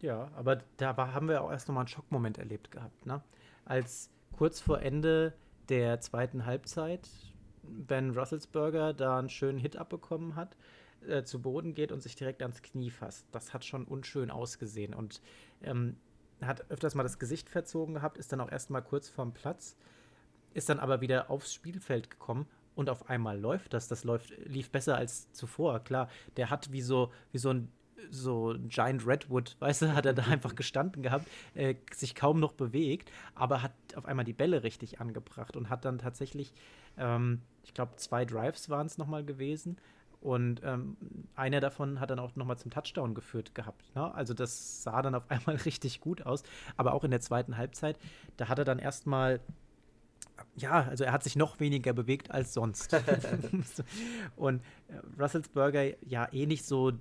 Ja, 0.00 0.30
aber 0.36 0.62
da 0.76 0.96
war, 0.96 1.14
haben 1.14 1.28
wir 1.28 1.42
auch 1.42 1.50
erst 1.50 1.68
nochmal 1.68 1.82
einen 1.82 1.88
Schockmoment 1.88 2.38
erlebt 2.38 2.70
gehabt, 2.70 3.06
ne? 3.06 3.22
Als 3.64 4.10
kurz 4.32 4.60
vor 4.60 4.80
Ende 4.82 5.32
der 5.68 6.00
zweiten 6.00 6.44
Halbzeit 6.44 7.08
Ben 7.62 8.10
Russelsberger 8.10 8.92
da 8.92 9.18
einen 9.18 9.30
schönen 9.30 9.58
Hit 9.58 9.76
abbekommen 9.76 10.36
hat, 10.36 10.56
äh, 11.06 11.22
zu 11.22 11.40
Boden 11.40 11.74
geht 11.74 11.92
und 11.92 12.02
sich 12.02 12.16
direkt 12.16 12.42
ans 12.42 12.62
Knie 12.62 12.90
fasst. 12.90 13.26
Das 13.32 13.54
hat 13.54 13.64
schon 13.64 13.84
unschön 13.84 14.30
ausgesehen 14.30 14.94
und 14.94 15.22
ähm, 15.62 15.96
hat 16.42 16.70
öfters 16.70 16.94
mal 16.94 17.02
das 17.02 17.18
Gesicht 17.18 17.48
verzogen 17.48 17.94
gehabt, 17.94 18.18
ist 18.18 18.32
dann 18.32 18.40
auch 18.40 18.50
erst 18.50 18.70
mal 18.70 18.82
kurz 18.82 19.08
vorm 19.08 19.32
Platz, 19.32 19.76
ist 20.52 20.68
dann 20.68 20.80
aber 20.80 21.00
wieder 21.00 21.30
aufs 21.30 21.54
Spielfeld 21.54 22.10
gekommen 22.10 22.46
und 22.74 22.90
auf 22.90 23.08
einmal 23.08 23.38
läuft 23.38 23.72
das. 23.72 23.88
Das 23.88 24.04
läuft, 24.04 24.30
lief 24.46 24.70
besser 24.70 24.96
als 24.96 25.30
zuvor. 25.32 25.80
Klar, 25.80 26.08
der 26.36 26.50
hat 26.50 26.72
wie 26.72 26.82
so, 26.82 27.12
wie 27.32 27.38
so 27.38 27.50
ein 27.50 27.68
so 28.10 28.54
Giant 28.68 29.06
Redwood, 29.06 29.56
weißt 29.60 29.82
du, 29.82 29.94
hat 29.94 30.06
er 30.06 30.14
da 30.14 30.24
einfach 30.24 30.54
gestanden 30.56 31.02
gehabt, 31.02 31.26
äh, 31.54 31.74
sich 31.92 32.14
kaum 32.14 32.40
noch 32.40 32.52
bewegt, 32.52 33.10
aber 33.34 33.62
hat 33.62 33.72
auf 33.94 34.06
einmal 34.06 34.24
die 34.24 34.32
Bälle 34.32 34.62
richtig 34.62 35.00
angebracht 35.00 35.56
und 35.56 35.70
hat 35.70 35.84
dann 35.84 35.98
tatsächlich, 35.98 36.52
ähm, 36.96 37.42
ich 37.62 37.74
glaube, 37.74 37.96
zwei 37.96 38.24
Drives 38.24 38.68
waren 38.70 38.86
es 38.86 38.98
nochmal 38.98 39.24
gewesen. 39.24 39.78
Und 40.20 40.62
ähm, 40.64 40.96
einer 41.34 41.60
davon 41.60 42.00
hat 42.00 42.08
dann 42.08 42.18
auch 42.18 42.34
nochmal 42.34 42.56
zum 42.56 42.70
Touchdown 42.70 43.14
geführt 43.14 43.54
gehabt. 43.54 43.94
Ne? 43.94 44.14
Also 44.14 44.32
das 44.32 44.82
sah 44.82 45.02
dann 45.02 45.14
auf 45.14 45.24
einmal 45.30 45.56
richtig 45.56 46.00
gut 46.00 46.24
aus. 46.24 46.44
Aber 46.78 46.94
auch 46.94 47.04
in 47.04 47.10
der 47.10 47.20
zweiten 47.20 47.58
Halbzeit, 47.58 47.98
da 48.38 48.48
hat 48.48 48.58
er 48.58 48.64
dann 48.64 48.78
erstmal 48.78 49.40
ja, 50.56 50.86
also 50.88 51.04
er 51.04 51.12
hat 51.12 51.24
sich 51.24 51.36
noch 51.36 51.60
weniger 51.60 51.92
bewegt 51.92 52.30
als 52.30 52.54
sonst. 52.54 52.94
und 54.36 54.62
äh, 54.88 55.20
Russelsberger 55.20 56.02
ja 56.06 56.28
eh 56.32 56.46
nicht 56.46 56.64
so 56.64 56.92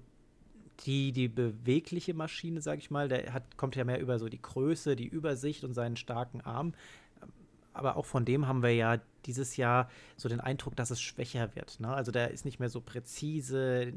die, 0.85 1.11
die 1.11 1.27
bewegliche 1.27 2.13
Maschine, 2.13 2.61
sag 2.61 2.79
ich 2.79 2.89
mal. 2.91 3.07
Der 3.07 3.33
hat, 3.33 3.57
kommt 3.57 3.75
ja 3.75 3.83
mehr 3.83 3.99
über 3.99 4.19
so 4.19 4.29
die 4.29 4.41
Größe, 4.41 4.95
die 4.95 5.07
Übersicht 5.07 5.63
und 5.63 5.73
seinen 5.73 5.97
starken 5.97 6.41
Arm. 6.41 6.73
Aber 7.73 7.95
auch 7.97 8.05
von 8.05 8.25
dem 8.25 8.47
haben 8.47 8.61
wir 8.61 8.73
ja 8.73 8.99
dieses 9.25 9.57
Jahr 9.57 9.89
so 10.17 10.29
den 10.29 10.39
Eindruck, 10.39 10.75
dass 10.75 10.91
es 10.91 11.01
schwächer 11.01 11.55
wird. 11.55 11.79
Ne? 11.79 11.89
Also 11.89 12.11
der 12.11 12.31
ist 12.31 12.45
nicht 12.45 12.59
mehr 12.59 12.69
so 12.69 12.81
präzise. 12.81 13.93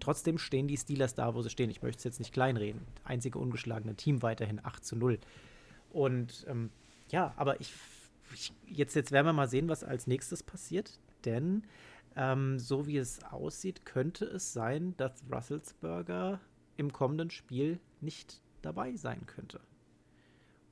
Trotzdem 0.00 0.38
stehen 0.38 0.66
die 0.66 0.76
Steelers 0.76 1.14
da, 1.14 1.34
wo 1.34 1.42
sie 1.42 1.50
stehen. 1.50 1.70
Ich 1.70 1.82
möchte 1.82 1.98
es 1.98 2.04
jetzt 2.04 2.18
nicht 2.18 2.32
kleinreden. 2.32 2.82
Einzige 3.04 3.38
ungeschlagene 3.38 3.94
Team 3.94 4.22
weiterhin 4.22 4.60
8 4.64 4.84
zu 4.84 4.96
0. 4.96 5.18
Und 5.92 6.44
ähm, 6.48 6.70
ja, 7.10 7.34
aber 7.36 7.60
ich, 7.60 7.72
ich, 8.34 8.52
jetzt, 8.66 8.94
jetzt 8.94 9.12
werden 9.12 9.26
wir 9.26 9.32
mal 9.32 9.48
sehen, 9.48 9.68
was 9.68 9.84
als 9.84 10.06
nächstes 10.06 10.42
passiert, 10.42 10.98
denn 11.24 11.64
ähm, 12.16 12.58
so 12.58 12.86
wie 12.86 12.98
es 12.98 13.22
aussieht, 13.24 13.84
könnte 13.86 14.24
es 14.24 14.52
sein, 14.52 14.94
dass 14.96 15.12
Russelsberger 15.32 16.40
im 16.76 16.92
kommenden 16.92 17.30
Spiel 17.30 17.80
nicht 18.00 18.40
dabei 18.62 18.96
sein 18.96 19.26
könnte. 19.26 19.60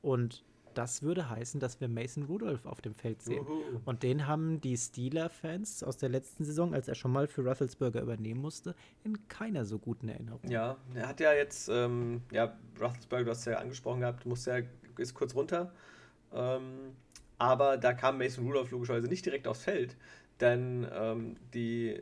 Und 0.03 0.45
das 0.75 1.03
würde 1.03 1.29
heißen, 1.29 1.61
dass 1.61 1.81
wir 1.81 1.89
Mason 1.89 2.25
Rudolph 2.25 2.65
auf 2.65 2.81
dem 2.81 2.95
Feld 2.95 3.23
sehen. 3.23 3.45
Uhu. 3.45 3.81
Und 3.85 4.03
den 4.03 4.27
haben 4.27 4.61
die 4.61 4.77
Steeler-Fans 4.77 5.83
aus 5.83 5.97
der 5.97 6.09
letzten 6.09 6.45
Saison, 6.45 6.75
als 6.75 6.89
er 6.89 6.95
schon 6.95 7.13
mal 7.13 7.27
für 7.27 7.43
Russelsberger 7.43 8.01
übernehmen 8.01 8.41
musste, 8.41 8.75
in 9.03 9.29
keiner 9.29 9.65
so 9.65 9.79
guten 9.79 10.09
Erinnerung. 10.09 10.49
Ja, 10.49 10.77
er 10.95 11.09
hat 11.09 11.21
ja 11.21 11.33
jetzt, 11.33 11.69
ähm, 11.69 12.23
ja, 12.31 12.57
Russelsberger, 12.81 13.25
du 13.25 13.31
hast 13.33 13.45
ja 13.47 13.59
angesprochen 13.59 14.01
gehabt, 14.01 14.27
musste 14.27 14.51
ja, 14.59 14.67
ist 14.97 15.15
kurz 15.15 15.35
runter. 15.35 15.73
Ähm, 16.33 16.95
aber 17.41 17.79
da 17.79 17.95
kam 17.95 18.19
Mason 18.19 18.45
Rudolph 18.47 18.71
logischerweise 18.71 19.09
nicht 19.09 19.25
direkt 19.25 19.49
aufs 19.49 19.65
Feld, 19.65 19.97
denn 20.41 20.87
ähm, 20.93 21.37
die 21.55 21.99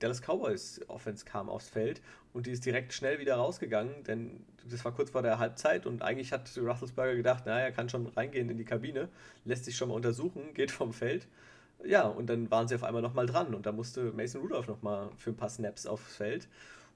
Dallas 0.00 0.20
Cowboys 0.20 0.80
Offense 0.88 1.24
kam 1.24 1.48
aufs 1.48 1.68
Feld 1.68 2.02
und 2.32 2.46
die 2.46 2.50
ist 2.50 2.66
direkt 2.66 2.92
schnell 2.92 3.20
wieder 3.20 3.36
rausgegangen, 3.36 4.02
denn 4.02 4.44
das 4.68 4.84
war 4.84 4.92
kurz 4.92 5.10
vor 5.10 5.22
der 5.22 5.38
Halbzeit 5.38 5.86
und 5.86 6.02
eigentlich 6.02 6.32
hat 6.32 6.50
Russelsberger 6.58 7.14
gedacht, 7.14 7.46
naja, 7.46 7.66
er 7.66 7.72
kann 7.72 7.88
schon 7.88 8.08
reingehen 8.08 8.50
in 8.50 8.58
die 8.58 8.64
Kabine, 8.64 9.08
lässt 9.44 9.64
sich 9.64 9.76
schon 9.76 9.90
mal 9.90 9.94
untersuchen, 9.94 10.54
geht 10.54 10.72
vom 10.72 10.92
Feld. 10.92 11.28
Ja, 11.84 12.08
und 12.08 12.26
dann 12.28 12.50
waren 12.50 12.66
sie 12.66 12.74
auf 12.74 12.82
einmal 12.82 13.00
nochmal 13.00 13.26
dran 13.26 13.54
und 13.54 13.66
da 13.66 13.72
musste 13.72 14.12
Mason 14.12 14.40
Rudolph 14.40 14.66
nochmal 14.66 15.10
für 15.18 15.30
ein 15.30 15.36
paar 15.36 15.50
Snaps 15.50 15.86
aufs 15.86 16.16
Feld 16.16 16.48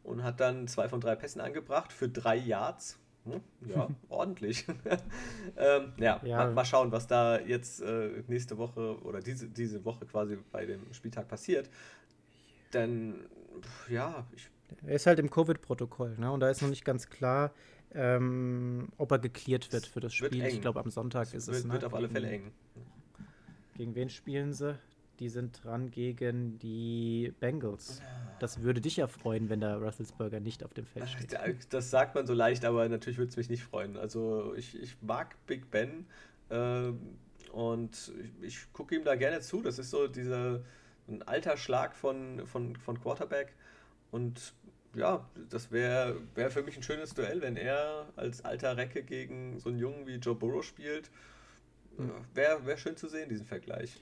und 0.02 0.24
hat 0.24 0.40
dann 0.40 0.66
zwei 0.66 0.88
von 0.88 1.00
drei 1.00 1.14
Pässen 1.14 1.40
angebracht 1.40 1.92
für 1.92 2.08
drei 2.08 2.34
Yards. 2.34 2.98
Hm, 3.24 3.40
ja, 3.68 3.88
ordentlich. 4.08 4.66
ähm, 5.56 5.92
ja, 5.98 6.20
ja. 6.24 6.36
Mal, 6.36 6.52
mal, 6.52 6.64
schauen, 6.64 6.92
was 6.92 7.06
da 7.06 7.38
jetzt 7.40 7.80
äh, 7.80 8.22
nächste 8.28 8.58
Woche 8.58 9.00
oder 9.02 9.20
diese, 9.20 9.48
diese 9.48 9.84
Woche 9.84 10.06
quasi 10.06 10.38
bei 10.52 10.66
dem 10.66 10.92
Spieltag 10.92 11.28
passiert. 11.28 11.70
Denn, 12.72 13.14
ja, 13.88 14.26
ich 14.34 14.50
er 14.86 14.96
ist 14.96 15.06
halt 15.06 15.18
im 15.18 15.30
Covid-Protokoll, 15.30 16.16
ne? 16.18 16.30
Und 16.30 16.40
da 16.40 16.50
ist 16.50 16.62
noch 16.62 16.68
nicht 16.68 16.84
ganz 16.84 17.08
klar, 17.08 17.52
ähm, 17.94 18.88
ob 18.98 19.12
er 19.12 19.18
geklärt 19.18 19.72
wird 19.72 19.86
für 19.86 20.00
das 20.00 20.14
Spiel. 20.14 20.44
Ich 20.44 20.60
glaube, 20.60 20.80
am 20.80 20.90
Sonntag 20.90 21.28
es 21.28 21.34
ist 21.34 21.46
wird, 21.46 21.58
es. 21.58 21.64
Ne? 21.64 21.72
Wird 21.74 21.84
auf 21.84 21.94
alle 21.94 22.08
Fälle 22.08 22.28
eng. 22.28 22.52
Gegen 23.76 23.94
wen 23.94 24.08
spielen 24.08 24.52
sie? 24.52 24.78
Die 25.20 25.28
sind 25.28 25.62
dran 25.62 25.90
gegen 25.90 26.58
die 26.58 27.32
Bengals. 27.40 28.02
Das 28.40 28.62
würde 28.62 28.80
dich 28.80 28.96
ja 28.96 29.06
freuen, 29.06 29.48
wenn 29.48 29.60
der 29.60 29.76
Russelsberger 29.76 30.40
nicht 30.40 30.64
auf 30.64 30.74
dem 30.74 30.86
Feld 30.86 31.08
steht. 31.08 31.36
Das 31.70 31.90
sagt 31.90 32.14
man 32.14 32.26
so 32.26 32.34
leicht, 32.34 32.64
aber 32.64 32.88
natürlich 32.88 33.18
würde 33.18 33.30
es 33.30 33.36
mich 33.36 33.48
nicht 33.48 33.62
freuen. 33.62 33.96
Also 33.96 34.54
ich, 34.56 34.80
ich 34.80 34.96
mag 35.02 35.36
Big 35.46 35.70
Ben 35.70 36.06
äh, 36.48 36.90
und 37.52 38.12
ich, 38.22 38.42
ich 38.42 38.72
gucke 38.72 38.96
ihm 38.96 39.04
da 39.04 39.14
gerne 39.14 39.40
zu. 39.40 39.62
Das 39.62 39.78
ist 39.78 39.90
so 39.90 40.08
dieser 40.08 40.62
ein 41.08 41.22
alter 41.22 41.56
Schlag 41.56 41.94
von, 41.94 42.46
von, 42.46 42.76
von 42.76 43.00
Quarterback. 43.00 43.54
Und 44.10 44.54
ja, 44.94 45.28
das 45.50 45.70
wäre 45.70 46.20
wär 46.34 46.50
für 46.50 46.62
mich 46.62 46.76
ein 46.76 46.82
schönes 46.82 47.14
Duell, 47.14 47.40
wenn 47.42 47.56
er 47.56 48.06
als 48.16 48.44
alter 48.44 48.76
Recke 48.76 49.02
gegen 49.02 49.58
so 49.58 49.68
einen 49.68 49.78
Jungen 49.78 50.06
wie 50.06 50.16
Joe 50.16 50.34
Burrow 50.34 50.64
spielt. 50.64 51.10
Hm. 51.96 52.10
Wäre 52.32 52.64
wär 52.66 52.76
schön 52.76 52.96
zu 52.96 53.08
sehen, 53.08 53.28
diesen 53.28 53.46
Vergleich. 53.46 54.00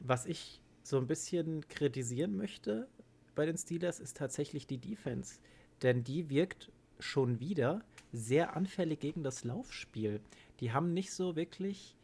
Was 0.00 0.26
ich 0.26 0.60
so 0.82 0.98
ein 0.98 1.06
bisschen 1.06 1.66
kritisieren 1.68 2.36
möchte 2.36 2.88
bei 3.34 3.46
den 3.46 3.56
Steelers, 3.56 4.00
ist 4.00 4.16
tatsächlich 4.16 4.66
die 4.66 4.78
Defense. 4.78 5.38
Denn 5.82 6.04
die 6.04 6.30
wirkt 6.30 6.70
schon 6.98 7.40
wieder 7.40 7.82
sehr 8.12 8.56
anfällig 8.56 9.00
gegen 9.00 9.22
das 9.22 9.44
Laufspiel. 9.44 10.20
Die 10.60 10.72
haben 10.72 10.94
nicht 10.94 11.12
so 11.12 11.36
wirklich 11.36 11.96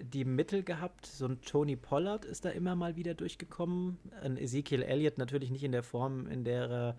die 0.00 0.24
Mittel 0.24 0.62
gehabt. 0.62 1.06
So 1.06 1.26
ein 1.26 1.40
Tony 1.42 1.76
Pollard 1.76 2.24
ist 2.24 2.44
da 2.44 2.50
immer 2.50 2.74
mal 2.74 2.96
wieder 2.96 3.14
durchgekommen. 3.14 3.98
Ein 4.22 4.36
Ezekiel 4.36 4.82
Elliott 4.82 5.18
natürlich 5.18 5.50
nicht 5.50 5.64
in 5.64 5.72
der 5.72 5.82
Form, 5.82 6.26
in 6.26 6.44
der 6.44 6.68
er 6.68 6.96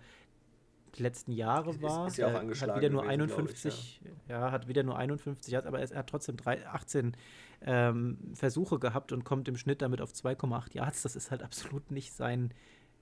die 0.96 1.02
letzten 1.02 1.32
Jahre 1.32 1.80
war. 1.82 2.06
Ist, 2.06 2.14
ist 2.14 2.18
ja 2.18 2.28
auch 2.28 2.40
angeschlagen. 2.40 2.72
Hat 2.72 2.80
wieder 2.80 2.90
nur 2.90 3.02
gewesen, 3.02 3.20
51, 3.20 3.74
ich, 3.74 4.00
ja. 4.28 4.40
ja. 4.40 4.50
hat 4.50 4.68
wieder 4.68 4.82
nur 4.82 4.96
51, 4.96 5.56
aber 5.56 5.80
er 5.80 5.96
hat 5.96 6.08
trotzdem 6.08 6.36
drei, 6.36 6.66
18 6.66 7.16
ähm, 7.62 8.18
Versuche 8.34 8.78
gehabt 8.78 9.12
und 9.12 9.24
kommt 9.24 9.48
im 9.48 9.56
Schnitt 9.56 9.82
damit 9.82 10.00
auf 10.00 10.12
2,8 10.12 10.74
Yards. 10.74 11.02
Das 11.02 11.16
ist 11.16 11.30
halt 11.30 11.42
absolut 11.42 11.90
nicht 11.90 12.12
sein 12.12 12.52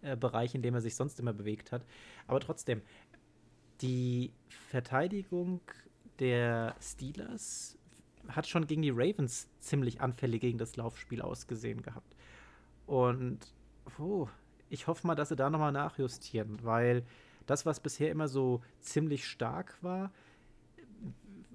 äh, 0.03 0.17
Bereich, 0.17 0.55
in 0.55 0.63
dem 0.63 0.75
er 0.75 0.81
sich 0.81 0.97
sonst 0.97 1.21
immer 1.21 1.33
bewegt 1.33 1.73
hat. 1.73 1.85
Aber 2.27 2.41
trotzdem, 2.41 2.83
die 3.81 4.33
Verteidigung 4.69 5.61
der 6.19 6.75
Steelers 6.81 7.79
hat 8.29 8.47
schon 8.47 8.67
gegen 8.67 8.83
die 8.83 8.91
Ravens 8.91 9.49
ziemlich 9.61 10.01
anfällig 10.01 10.41
gegen 10.41 10.59
das 10.59 10.77
Laufspiel 10.77 11.23
ausgesehen 11.23 11.83
gehabt. 11.83 12.17
Und 12.87 13.39
oh, 13.99 14.29
ich 14.69 14.87
hoffe 14.87 15.07
mal, 15.07 15.15
dass 15.15 15.31
sie 15.31 15.37
da 15.37 15.51
nochmal 15.51 15.73
nachjustieren, 15.73 16.59
weil 16.63 17.05
das, 17.47 17.65
was 17.65 17.81
bisher 17.81 18.11
immer 18.11 18.29
so 18.29 18.61
ziemlich 18.81 19.27
stark 19.27 19.83
war, 19.83 20.13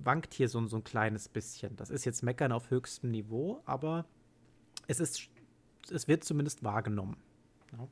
wankt 0.05 0.33
hier 0.33 0.49
so, 0.49 0.65
so 0.67 0.77
ein 0.77 0.83
kleines 0.83 1.29
bisschen. 1.29 1.75
Das 1.75 1.89
ist 1.89 2.05
jetzt 2.05 2.23
Meckern 2.23 2.51
auf 2.51 2.69
höchstem 2.69 3.11
Niveau, 3.11 3.61
aber 3.65 4.05
es 4.87 4.99
ist, 4.99 5.29
es 5.91 6.07
wird 6.07 6.23
zumindest 6.23 6.63
wahrgenommen. 6.63 7.17
Ja. 7.71 7.87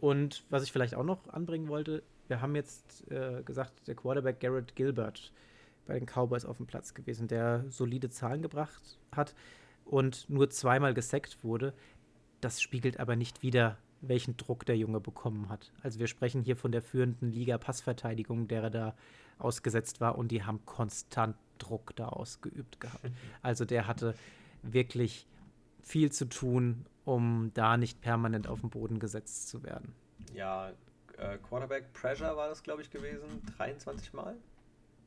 Und 0.00 0.44
was 0.50 0.62
ich 0.62 0.72
vielleicht 0.72 0.94
auch 0.94 1.04
noch 1.04 1.28
anbringen 1.28 1.68
wollte, 1.68 2.02
wir 2.28 2.40
haben 2.40 2.54
jetzt 2.54 3.10
äh, 3.10 3.42
gesagt, 3.42 3.86
der 3.86 3.94
Quarterback 3.94 4.40
Garrett 4.40 4.74
Gilbert 4.76 5.32
bei 5.86 5.98
den 5.98 6.06
Cowboys 6.06 6.44
auf 6.44 6.56
dem 6.56 6.66
Platz 6.66 6.94
gewesen, 6.94 7.28
der 7.28 7.64
solide 7.68 8.08
Zahlen 8.08 8.42
gebracht 8.42 8.98
hat 9.12 9.34
und 9.84 10.28
nur 10.30 10.48
zweimal 10.50 10.94
gesackt 10.94 11.44
wurde. 11.44 11.74
Das 12.40 12.60
spiegelt 12.60 12.98
aber 13.00 13.16
nicht 13.16 13.42
wider, 13.42 13.78
welchen 14.00 14.36
Druck 14.36 14.66
der 14.66 14.76
Junge 14.76 15.00
bekommen 15.00 15.48
hat. 15.48 15.72
Also 15.82 15.98
wir 15.98 16.06
sprechen 16.06 16.42
hier 16.42 16.56
von 16.56 16.72
der 16.72 16.82
führenden 16.82 17.30
Liga 17.30 17.58
Passverteidigung, 17.58 18.48
der 18.48 18.62
er 18.64 18.70
da 18.70 18.94
ausgesetzt 19.38 20.00
war 20.00 20.16
und 20.18 20.28
die 20.28 20.44
haben 20.44 20.64
konstant 20.66 21.36
Druck 21.58 21.94
da 21.96 22.08
ausgeübt 22.08 22.80
gehabt. 22.80 23.10
Also 23.42 23.64
der 23.64 23.86
hatte 23.86 24.14
wirklich 24.62 25.26
viel 25.82 26.10
zu 26.10 26.26
tun, 26.26 26.86
um 27.04 27.50
da 27.54 27.76
nicht 27.76 28.00
permanent 28.00 28.48
auf 28.48 28.60
den 28.60 28.70
Boden 28.70 28.98
gesetzt 28.98 29.48
zu 29.48 29.62
werden. 29.62 29.94
Ja, 30.32 30.70
äh, 31.18 31.38
Quarterback 31.38 31.92
Pressure 31.92 32.36
war 32.36 32.48
das, 32.48 32.62
glaube 32.62 32.82
ich, 32.82 32.90
gewesen, 32.90 33.42
23 33.56 34.12
Mal. 34.12 34.36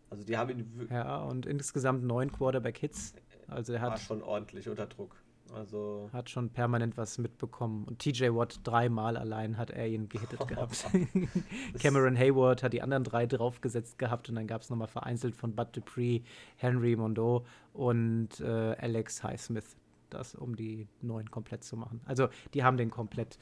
Also 0.10 0.24
die 0.24 0.38
haben 0.38 0.50
ihn. 0.52 0.88
Ja, 0.90 1.18
und 1.24 1.46
insgesamt 1.46 2.04
neun 2.04 2.32
Quarterback-Hits. 2.32 3.14
Also 3.48 3.74
er 3.74 3.82
hat. 3.82 3.92
War 3.92 3.98
schon 3.98 4.24
ordentlich 4.24 4.70
unter 4.70 4.86
Druck. 4.86 5.16
Also 5.54 6.10
hat 6.14 6.30
schon 6.30 6.50
permanent 6.50 6.98
was 6.98 7.18
mitbekommen. 7.18 7.86
Und 7.86 8.00
TJ 8.00 8.30
Watt 8.30 8.60
dreimal 8.64 9.18
allein 9.18 9.58
hat 9.58 9.70
er 9.70 9.88
ihn 9.88 10.10
gehittet 10.10 10.46
gehabt. 10.48 10.86
Cameron 11.80 12.18
Hayward 12.18 12.64
hat 12.64 12.74
die 12.74 12.82
anderen 12.82 13.04
drei 13.04 13.26
draufgesetzt 13.26 13.98
gehabt 13.98 14.30
und 14.30 14.36
dann 14.36 14.48
gab 14.48 14.62
es 14.62 14.70
nochmal 14.70 14.88
vereinzelt 14.88 15.36
von 15.36 15.56
Bud 15.56 15.76
Dupree, 15.76 16.22
Henry 16.58 16.96
Mondo 16.96 17.46
und 17.74 18.40
äh, 18.40 18.76
Alex 18.80 19.24
Highsmith, 19.24 19.78
das 20.10 20.36
um 20.36 20.56
die 20.56 20.88
neun 21.02 21.30
komplett 21.32 21.64
zu 21.64 21.78
machen. 21.78 22.02
Also 22.06 22.30
die 22.54 22.64
haben 22.64 22.78
den 22.78 22.90
komplett 22.90 23.38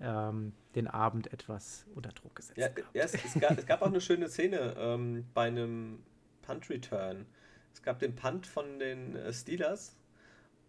ähm, 0.00 0.52
den 0.74 0.86
Abend 0.86 1.32
etwas 1.32 1.84
unter 1.94 2.10
Druck 2.10 2.36
gesetzt. 2.36 2.58
Ja, 2.58 2.68
ja 2.94 3.04
es, 3.04 3.14
es, 3.14 3.38
gab, 3.40 3.58
es, 3.58 3.66
gab, 3.66 3.82
auch 3.82 3.88
eine 3.88 4.00
schöne 4.00 4.28
Szene 4.28 4.74
ähm, 4.78 5.26
bei 5.34 5.48
einem 5.48 6.00
Punt 6.42 6.70
Return. 6.70 7.26
Es 7.72 7.82
gab 7.82 7.98
den 7.98 8.14
Punt 8.14 8.46
von 8.46 8.78
den 8.78 9.14
äh, 9.16 9.32
Steelers 9.32 9.96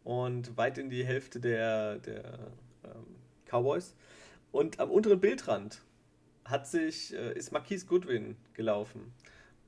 und 0.03 0.57
weit 0.57 0.77
in 0.77 0.89
die 0.89 1.05
Hälfte 1.05 1.39
der, 1.39 1.99
der 1.99 2.51
ähm, 2.83 3.15
Cowboys. 3.45 3.95
Und 4.51 4.79
am 4.79 4.89
unteren 4.89 5.19
Bildrand 5.19 5.81
hat 6.45 6.67
sich, 6.67 7.13
äh, 7.13 7.33
ist 7.33 7.51
Marquise 7.51 7.85
Goodwin 7.85 8.35
gelaufen. 8.53 9.13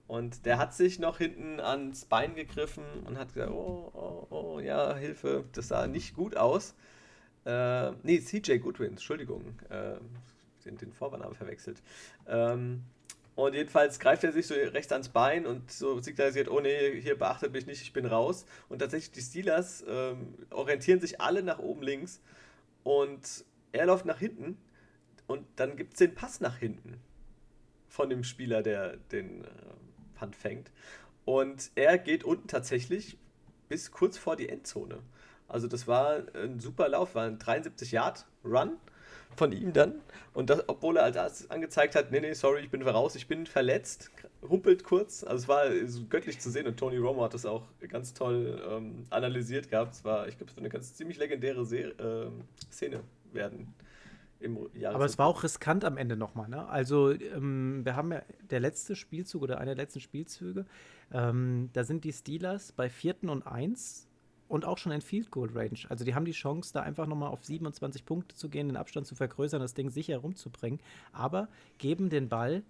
Und 0.08 0.46
der 0.46 0.58
hat 0.58 0.74
sich 0.74 1.00
noch 1.00 1.18
hinten 1.18 1.60
ans 1.60 2.06
Bein 2.06 2.36
gegriffen 2.36 2.84
und 3.06 3.18
hat 3.18 3.34
gesagt, 3.34 3.52
oh, 3.52 3.90
oh, 3.94 4.28
oh, 4.30 4.60
ja, 4.60 4.96
Hilfe, 4.96 5.46
das 5.54 5.70
sah 5.70 5.88
nicht 5.88 6.14
gut 6.14 6.36
aus. 6.36 6.76
Äh, 7.46 7.92
nee, 8.04 8.20
CJ 8.20 8.58
Goodwin, 8.58 8.92
Entschuldigung, 8.92 9.60
äh, 9.70 9.96
den, 10.66 10.78
den 10.78 10.94
Vornamen 10.94 11.36
verwechselt. 11.36 11.82
Ähm, 12.28 12.84
und 13.36 13.56
jedenfalls 13.56 14.00
greift 14.00 14.24
er 14.24 14.32
sich 14.32 14.46
so 14.46 14.54
rechts 14.54 14.92
ans 14.92 15.10
Bein 15.10 15.46
und 15.48 15.72
so 15.72 16.00
signalisiert, 16.00 16.50
oh 16.50 16.60
nee, 16.60 17.02
hier 17.02 17.18
beachtet 17.18 17.52
mich 17.52 17.66
nicht, 17.66 17.82
ich 17.82 17.94
bin 17.94 18.06
raus. 18.06 18.46
Und 18.70 18.80
tatsächlich 18.80 19.12
die 19.12 19.22
Steelers 19.22 19.84
ähm, 19.88 20.36
orientieren 20.52 21.00
sich 21.00 21.20
alle 21.20 21.42
nach 21.42 21.60
oben 21.60 21.82
links 21.82 22.22
und 22.84 23.46
er 23.72 23.88
läuft 23.88 24.06
nach 24.06 24.20
hinten 24.20 24.58
und 25.26 25.48
dann 25.56 25.76
gibt 25.78 25.94
es 25.94 26.00
den 26.00 26.14
Pass 26.14 26.42
nach 26.42 26.58
hinten 26.58 27.00
von 27.88 28.10
dem 28.10 28.24
Spieler, 28.24 28.62
der 28.62 28.98
den 29.12 29.44
äh, 29.44 29.48
Punt 30.16 30.36
fängt. 30.36 30.72
Und 31.26 31.72
er 31.76 31.98
geht 31.98 32.24
unten 32.24 32.48
tatsächlich 32.48 33.18
bis 33.68 33.92
kurz 33.92 34.18
vor 34.18 34.36
die 34.36 34.50
Endzone. 34.50 35.00
Also 35.48 35.68
das 35.68 35.88
war 35.88 36.24
ein 36.36 36.60
super 36.60 36.90
Lauf, 36.90 37.16
war 37.16 37.26
ein 37.26 37.40
73 37.40 37.92
Yard 37.92 38.26
Run 38.44 38.78
von 39.36 39.52
ihm 39.52 39.74
dann. 39.74 39.96
Und 40.34 40.50
das, 40.50 40.68
obwohl 40.68 40.98
er 40.98 41.04
als 41.04 41.16
erstes 41.16 41.52
angezeigt 41.52 41.96
hat, 41.96 42.12
nee, 42.12 42.20
nee, 42.20 42.34
sorry, 42.34 42.62
ich 42.62 42.72
bin 42.72 42.82
raus, 42.82 43.16
ich 43.16 43.28
bin 43.28 43.46
verletzt, 43.46 44.10
humpelt 44.42 44.84
kurz. 44.84 45.24
Also 45.24 45.44
es 45.44 45.48
war 45.48 45.64
göttlich 46.10 46.40
zu 46.40 46.50
sehen 46.50 46.66
und 46.66 46.78
Tony 46.78 46.98
Romo 46.98 47.24
hat 47.24 47.34
das 47.34 47.46
auch 47.46 47.64
ganz 47.88 48.14
toll 48.14 48.62
ähm, 48.68 49.06
analysiert 49.10 49.70
gehabt. 49.70 49.94
Es 49.94 50.04
war, 50.04 50.28
ich 50.28 50.38
glaube, 50.38 50.50
es 50.50 50.56
wird 50.56 50.66
eine 50.66 50.70
ganz 50.70 50.96
ziemlich 50.96 51.18
legendäre 51.18 51.66
Se 51.66 51.78
äh, 51.78 52.32
Szene 52.72 53.02
werden. 53.32 53.74
Aber 54.84 55.06
es 55.06 55.18
war 55.18 55.28
auch 55.28 55.44
riskant 55.44 55.86
am 55.86 55.98
Ende 55.98 56.18
nochmal. 56.18 56.50
Ne? 56.50 56.68
Also 56.68 57.12
ähm, 57.12 57.82
wir 57.86 57.96
haben 57.96 58.12
ja 58.12 58.22
der 58.50 58.60
letzte 58.60 58.96
Spielzug 58.96 59.42
oder 59.42 59.58
einer 59.60 59.76
der 59.76 59.86
letzten 59.86 60.02
Spielzüge, 60.02 60.66
ähm, 61.14 61.70
da 61.74 61.84
sind 61.84 62.04
die 62.04 62.12
Steelers 62.12 62.72
bei 62.72 62.90
vierten 62.90 63.30
und 63.30 63.48
eins 63.48 64.08
und 64.54 64.66
auch 64.66 64.78
schon 64.78 64.92
in 64.92 65.02
Field 65.02 65.32
Goal 65.32 65.50
Range. 65.56 65.80
Also 65.90 66.06
die 66.06 66.14
haben 66.14 66.26
die 66.26 66.32
Chance, 66.32 66.74
da 66.74 66.82
einfach 66.82 67.08
nochmal 67.08 67.30
auf 67.30 67.44
27 67.44 68.06
Punkte 68.06 68.36
zu 68.36 68.50
gehen, 68.50 68.68
den 68.68 68.78
Abstand 68.78 69.08
zu 69.08 69.16
vergrößern, 69.16 69.60
das 69.60 69.74
Ding 69.74 69.90
sicher 69.90 70.20
rumzubringen, 70.20 70.80
aber 71.12 71.48
geben 71.80 72.12
den 72.12 72.30
Ball 72.30 72.62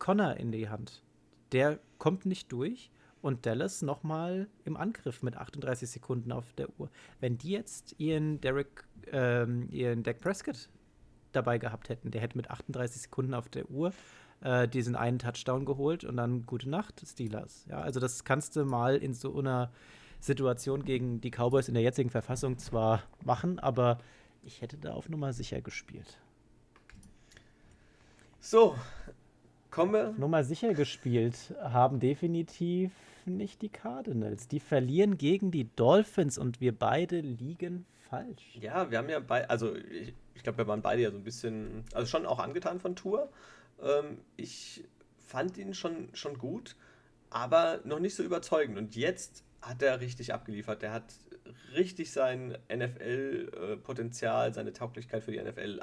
Connor 0.00 0.34
in 0.34 0.50
die 0.50 0.68
Hand. 0.68 1.04
Der 1.52 1.78
kommt 1.98 2.26
nicht 2.26 2.50
durch 2.50 2.90
und 3.22 3.46
Dallas 3.46 3.82
nochmal 3.82 4.48
im 4.64 4.76
Angriff 4.76 5.22
mit 5.22 5.36
38 5.36 5.88
Sekunden 5.88 6.32
auf 6.32 6.52
der 6.54 6.68
Uhr. 6.76 6.90
Wenn 7.20 7.38
die 7.38 7.52
jetzt 7.52 7.94
ihren 7.98 8.40
Derek, 8.40 8.82
ähm, 9.12 9.68
ihren 9.70 10.02
Dak 10.02 10.18
Prescott 10.20 10.68
dabei 11.30 11.58
gehabt 11.58 11.88
hätten, 11.88 12.10
der 12.10 12.20
hätte 12.20 12.36
mit 12.36 12.50
38 12.50 13.02
Sekunden 13.02 13.32
auf 13.32 13.48
der 13.48 13.70
Uhr 13.70 13.92
äh, 14.40 14.66
diesen 14.66 14.96
einen 14.96 15.20
Touchdown 15.20 15.66
geholt 15.66 16.02
und 16.02 16.16
dann 16.16 16.46
gute 16.46 16.68
Nacht, 16.68 17.00
Steelers. 17.06 17.64
Ja, 17.68 17.78
also 17.80 18.00
das 18.00 18.24
kannst 18.24 18.56
du 18.56 18.64
mal 18.64 18.96
in 18.96 19.14
so 19.14 19.38
einer 19.38 19.70
Situation 20.20 20.84
gegen 20.84 21.20
die 21.20 21.30
Cowboys 21.30 21.68
in 21.68 21.74
der 21.74 21.82
jetzigen 21.82 22.10
Verfassung 22.10 22.58
zwar 22.58 23.02
machen, 23.24 23.58
aber 23.58 23.98
ich 24.42 24.62
hätte 24.62 24.76
da 24.76 24.92
auf 24.92 25.08
Nummer 25.08 25.32
sicher 25.32 25.60
gespielt. 25.60 26.18
So, 28.40 28.76
kommen 29.70 29.92
wir. 29.92 30.14
Nummer 30.16 30.44
sicher 30.44 30.74
gespielt 30.74 31.54
haben 31.60 32.00
definitiv 32.00 32.92
nicht 33.24 33.62
die 33.62 33.68
Cardinals. 33.68 34.48
Die 34.48 34.60
verlieren 34.60 35.18
gegen 35.18 35.50
die 35.50 35.68
Dolphins 35.74 36.38
und 36.38 36.60
wir 36.60 36.76
beide 36.76 37.20
liegen 37.20 37.84
falsch. 38.08 38.56
Ja, 38.60 38.90
wir 38.90 38.98
haben 38.98 39.08
ja 39.08 39.18
beide, 39.18 39.50
also 39.50 39.74
ich, 39.74 40.14
ich 40.34 40.42
glaube, 40.42 40.58
wir 40.58 40.68
waren 40.68 40.82
beide 40.82 41.02
ja 41.02 41.10
so 41.10 41.16
ein 41.16 41.24
bisschen, 41.24 41.84
also 41.92 42.06
schon 42.06 42.26
auch 42.26 42.38
angetan 42.38 42.78
von 42.78 42.94
Tour. 42.94 43.28
Ähm, 43.82 44.18
ich 44.36 44.84
fand 45.18 45.58
ihn 45.58 45.74
schon, 45.74 46.08
schon 46.14 46.38
gut, 46.38 46.76
aber 47.30 47.80
noch 47.84 47.98
nicht 47.98 48.14
so 48.14 48.22
überzeugend. 48.22 48.78
Und 48.78 48.94
jetzt 48.96 49.44
hat 49.62 49.82
er 49.82 50.00
richtig 50.00 50.32
abgeliefert. 50.32 50.82
Der 50.82 50.92
hat 50.92 51.14
richtig 51.74 52.12
sein 52.12 52.56
NFL-Potenzial, 52.72 54.54
seine 54.54 54.72
Tauglichkeit 54.72 55.22
für 55.22 55.32
die 55.32 55.42
NFL 55.42 55.80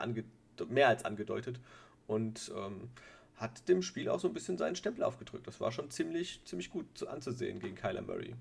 mehr 0.69 0.87
als 0.87 1.05
angedeutet 1.05 1.59
und 2.07 2.51
ähm, 2.55 2.89
hat 3.35 3.67
dem 3.67 3.81
Spiel 3.81 4.09
auch 4.09 4.19
so 4.19 4.27
ein 4.27 4.33
bisschen 4.33 4.57
seinen 4.57 4.75
Stempel 4.75 5.03
aufgedrückt. 5.03 5.47
Das 5.47 5.59
war 5.59 5.71
schon 5.71 5.89
ziemlich, 5.89 6.41
ziemlich 6.45 6.69
gut 6.69 6.85
zu, 6.95 7.07
anzusehen 7.07 7.59
gegen 7.59 7.75
Kyler 7.75 8.01
Murray. 8.01 8.35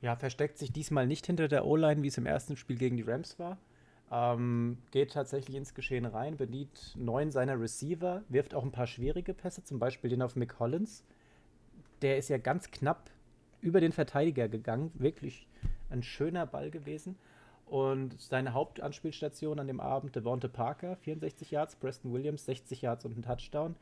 Ja, 0.00 0.16
versteckt 0.16 0.58
sich 0.58 0.72
diesmal 0.72 1.06
nicht 1.06 1.26
hinter 1.26 1.48
der 1.48 1.66
O-Line, 1.66 2.02
wie 2.02 2.08
es 2.08 2.16
im 2.16 2.26
ersten 2.26 2.56
Spiel 2.56 2.76
gegen 2.76 2.96
die 2.96 3.02
Rams 3.02 3.38
war. 3.38 3.58
Ähm, 4.10 4.78
geht 4.90 5.12
tatsächlich 5.12 5.56
ins 5.56 5.74
Geschehen 5.74 6.06
rein, 6.06 6.36
bedient 6.36 6.94
neun 6.96 7.30
seiner 7.30 7.60
Receiver, 7.60 8.24
wirft 8.28 8.54
auch 8.54 8.64
ein 8.64 8.72
paar 8.72 8.86
schwierige 8.86 9.34
Pässe, 9.34 9.62
zum 9.62 9.78
Beispiel 9.78 10.10
den 10.10 10.22
auf 10.22 10.34
Mick 10.36 10.56
Collins. 10.56 11.04
Der 12.02 12.16
ist 12.16 12.30
ja 12.30 12.38
ganz 12.38 12.70
knapp 12.70 13.10
über 13.60 13.80
den 13.80 13.92
Verteidiger 13.92 14.48
gegangen. 14.48 14.90
Wirklich 14.94 15.46
ein 15.90 16.02
schöner 16.02 16.46
Ball 16.46 16.70
gewesen. 16.70 17.16
Und 17.66 18.20
seine 18.20 18.52
Hauptanspielstation 18.52 19.60
an 19.60 19.68
dem 19.68 19.78
Abend, 19.78 20.16
Devonte 20.16 20.48
Parker, 20.48 20.96
64 20.96 21.52
Yards, 21.52 21.76
Preston 21.76 22.12
Williams, 22.12 22.44
60 22.46 22.82
Yards 22.82 23.04
und 23.04 23.16
ein 23.16 23.22
Touchdown. 23.22 23.76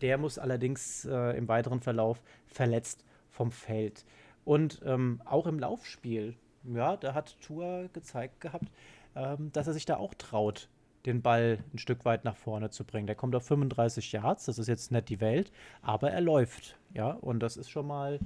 Der 0.00 0.18
muss 0.18 0.38
allerdings 0.38 1.04
äh, 1.04 1.36
im 1.36 1.46
weiteren 1.46 1.80
Verlauf 1.80 2.20
verletzt 2.48 3.04
vom 3.30 3.52
Feld. 3.52 4.04
Und 4.44 4.82
ähm, 4.84 5.22
auch 5.24 5.46
im 5.46 5.58
Laufspiel, 5.60 6.34
ja, 6.64 6.96
da 6.96 7.14
hat 7.14 7.40
Tour 7.40 7.88
gezeigt 7.92 8.40
gehabt, 8.40 8.66
ähm, 9.14 9.50
dass 9.52 9.68
er 9.68 9.72
sich 9.72 9.84
da 9.84 9.98
auch 9.98 10.14
traut, 10.14 10.68
den 11.06 11.22
Ball 11.22 11.58
ein 11.72 11.78
Stück 11.78 12.04
weit 12.04 12.24
nach 12.24 12.36
vorne 12.36 12.70
zu 12.70 12.84
bringen. 12.84 13.06
Der 13.06 13.16
kommt 13.16 13.34
auf 13.34 13.46
35 13.46 14.12
Yards, 14.12 14.46
das 14.46 14.58
ist 14.58 14.68
jetzt 14.68 14.92
nicht 14.92 15.08
die 15.08 15.20
Welt, 15.20 15.52
aber 15.80 16.10
er 16.10 16.20
läuft, 16.20 16.76
ja, 16.92 17.10
und 17.10 17.40
das 17.40 17.56
ist 17.56 17.70
schon 17.70 17.86
mal 17.86 18.18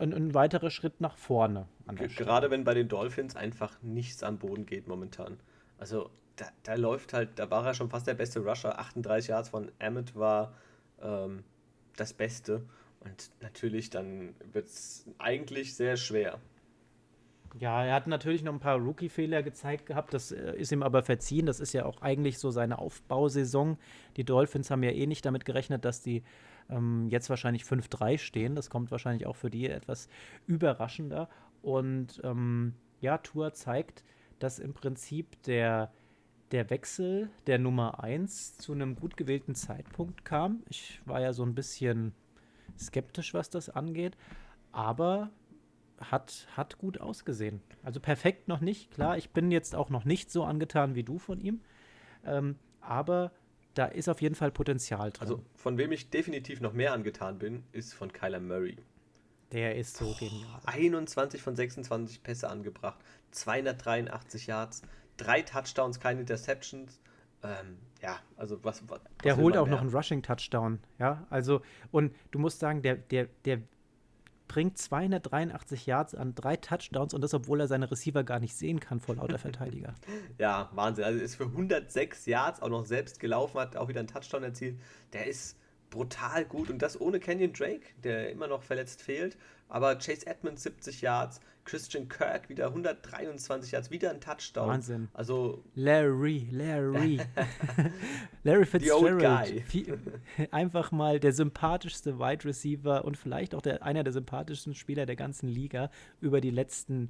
ein, 0.00 0.12
ein 0.12 0.34
weiterer 0.34 0.70
Schritt 0.70 1.00
nach 1.00 1.16
vorne. 1.16 1.68
Gerade 2.16 2.50
wenn 2.50 2.64
bei 2.64 2.74
den 2.74 2.88
Dolphins 2.88 3.36
einfach 3.36 3.80
nichts 3.82 4.22
am 4.22 4.38
Boden 4.38 4.66
geht 4.66 4.88
momentan. 4.88 5.38
Also 5.78 6.10
da, 6.36 6.46
da, 6.62 6.74
läuft 6.74 7.12
halt, 7.12 7.30
da 7.36 7.50
war 7.50 7.66
er 7.66 7.74
schon 7.74 7.90
fast 7.90 8.06
der 8.06 8.14
beste 8.14 8.40
Rusher. 8.40 8.78
38 8.78 9.28
Yards 9.28 9.48
von 9.50 9.70
Emmett 9.78 10.16
war 10.16 10.54
ähm, 11.02 11.44
das 11.96 12.12
Beste. 12.12 12.62
Und 13.00 13.30
natürlich 13.40 13.90
dann 13.90 14.34
wird 14.52 14.66
es 14.66 15.06
eigentlich 15.18 15.74
sehr 15.74 15.96
schwer. 15.96 16.38
Ja, 17.58 17.84
er 17.84 17.94
hat 17.94 18.06
natürlich 18.06 18.44
noch 18.44 18.52
ein 18.52 18.60
paar 18.60 18.78
Rookie-Fehler 18.78 19.42
gezeigt 19.42 19.86
gehabt. 19.86 20.14
Das 20.14 20.30
äh, 20.30 20.54
ist 20.56 20.70
ihm 20.70 20.82
aber 20.82 21.02
verziehen. 21.02 21.46
Das 21.46 21.60
ist 21.60 21.72
ja 21.72 21.84
auch 21.84 22.00
eigentlich 22.00 22.38
so 22.38 22.50
seine 22.50 22.78
Aufbausaison. 22.78 23.76
Die 24.16 24.24
Dolphins 24.24 24.70
haben 24.70 24.82
ja 24.82 24.90
eh 24.90 25.06
nicht 25.06 25.24
damit 25.24 25.44
gerechnet, 25.44 25.84
dass 25.84 26.02
die 26.02 26.22
ähm, 26.70 27.08
jetzt 27.08 27.28
wahrscheinlich 27.30 27.64
5-3 27.64 28.18
stehen. 28.18 28.54
Das 28.54 28.70
kommt 28.70 28.90
wahrscheinlich 28.90 29.26
auch 29.26 29.36
für 29.36 29.50
die 29.50 29.68
etwas 29.68 30.08
überraschender. 30.46 31.28
Und 31.62 32.20
ähm, 32.24 32.74
ja, 33.00 33.18
Tour 33.18 33.52
zeigt, 33.52 34.04
dass 34.38 34.58
im 34.58 34.72
Prinzip 34.72 35.42
der, 35.42 35.92
der 36.52 36.70
Wechsel 36.70 37.30
der 37.46 37.58
Nummer 37.58 38.02
1 38.02 38.58
zu 38.58 38.72
einem 38.72 38.96
gut 38.96 39.16
gewählten 39.16 39.54
Zeitpunkt 39.54 40.24
kam. 40.24 40.62
Ich 40.68 41.00
war 41.04 41.20
ja 41.20 41.32
so 41.32 41.42
ein 41.44 41.54
bisschen 41.54 42.14
skeptisch, 42.78 43.34
was 43.34 43.50
das 43.50 43.68
angeht. 43.68 44.16
Aber 44.72 45.30
hat, 46.00 46.46
hat 46.56 46.78
gut 46.78 47.00
ausgesehen. 47.00 47.60
Also 47.82 48.00
perfekt 48.00 48.48
noch 48.48 48.60
nicht, 48.60 48.90
klar. 48.90 49.18
Ich 49.18 49.30
bin 49.30 49.50
jetzt 49.50 49.74
auch 49.74 49.90
noch 49.90 50.04
nicht 50.04 50.30
so 50.30 50.44
angetan 50.44 50.94
wie 50.94 51.02
du 51.02 51.18
von 51.18 51.40
ihm. 51.40 51.60
Ähm, 52.24 52.56
aber 52.80 53.32
da 53.80 53.86
ist 53.86 54.10
auf 54.10 54.20
jeden 54.20 54.34
Fall 54.34 54.50
Potenzial 54.50 55.10
drin. 55.10 55.22
Also 55.22 55.42
von 55.54 55.78
wem 55.78 55.90
ich 55.90 56.10
definitiv 56.10 56.60
noch 56.60 56.74
mehr 56.74 56.92
angetan 56.92 57.38
bin, 57.38 57.64
ist 57.72 57.94
von 57.94 58.12
Kyler 58.12 58.38
Murray. 58.38 58.76
Der 59.52 59.74
ist 59.74 59.96
so 59.96 60.04
oh, 60.04 60.14
genial. 60.18 60.60
21 60.66 61.40
von 61.40 61.56
26 61.56 62.22
Pässe 62.22 62.50
angebracht, 62.50 62.98
283 63.30 64.48
Yards, 64.48 64.82
drei 65.16 65.40
Touchdowns, 65.40 65.98
keine 65.98 66.20
Interceptions. 66.20 67.00
Ähm, 67.42 67.78
ja, 68.02 68.18
also 68.36 68.62
was. 68.62 68.86
was 68.86 69.00
der 69.24 69.38
holt 69.38 69.56
auch 69.56 69.64
mehr? 69.64 69.76
noch 69.76 69.80
einen 69.80 69.94
Rushing-Touchdown, 69.94 70.78
ja. 70.98 71.26
Also, 71.30 71.62
und 71.90 72.14
du 72.32 72.38
musst 72.38 72.60
sagen, 72.60 72.82
der, 72.82 72.96
der, 72.96 73.28
der 73.46 73.62
bringt 74.50 74.76
283 74.76 75.86
Yards 75.86 76.16
an 76.16 76.34
drei 76.34 76.56
Touchdowns 76.56 77.14
und 77.14 77.20
das, 77.20 77.34
obwohl 77.34 77.60
er 77.60 77.68
seine 77.68 77.88
Receiver 77.88 78.24
gar 78.24 78.40
nicht 78.40 78.56
sehen 78.56 78.80
kann 78.80 78.98
vor 78.98 79.14
lauter 79.14 79.38
Verteidiger. 79.38 79.94
ja, 80.38 80.68
Wahnsinn. 80.72 81.04
Also 81.04 81.20
ist 81.20 81.36
für 81.36 81.44
106 81.44 82.26
Yards 82.26 82.60
auch 82.60 82.68
noch 82.68 82.84
selbst 82.84 83.20
gelaufen, 83.20 83.60
hat 83.60 83.76
auch 83.76 83.86
wieder 83.86 84.00
einen 84.00 84.08
Touchdown 84.08 84.42
erzielt. 84.42 84.76
Der 85.12 85.28
ist 85.28 85.56
brutal 85.88 86.44
gut 86.44 86.68
und 86.68 86.82
das 86.82 87.00
ohne 87.00 87.20
Kenyon 87.20 87.52
Drake, 87.52 87.86
der 88.02 88.32
immer 88.32 88.48
noch 88.48 88.64
verletzt 88.64 89.02
fehlt. 89.02 89.38
Aber 89.68 89.94
Chase 89.94 90.26
Edmonds 90.26 90.64
70 90.64 91.00
Yards, 91.00 91.40
Christian 91.64 92.08
Kirk 92.08 92.48
wieder 92.48 92.66
123 92.68 93.72
Yards, 93.72 93.90
wieder 93.90 94.10
ein 94.10 94.20
Touchdown. 94.20 94.68
Wahnsinn. 94.68 95.08
Also 95.12 95.62
Larry, 95.74 96.48
Larry. 96.50 97.20
Larry 98.44 98.66
Fitzgerald. 98.66 99.62
Einfach 100.50 100.92
mal 100.92 101.20
der 101.20 101.32
sympathischste 101.32 102.18
Wide 102.18 102.44
Receiver 102.44 103.04
und 103.04 103.16
vielleicht 103.16 103.54
auch 103.54 103.62
der, 103.62 103.82
einer 103.82 104.04
der 104.04 104.12
sympathischsten 104.12 104.74
Spieler 104.74 105.06
der 105.06 105.16
ganzen 105.16 105.48
Liga 105.48 105.90
über 106.20 106.40
die 106.40 106.50
letzten 106.50 107.08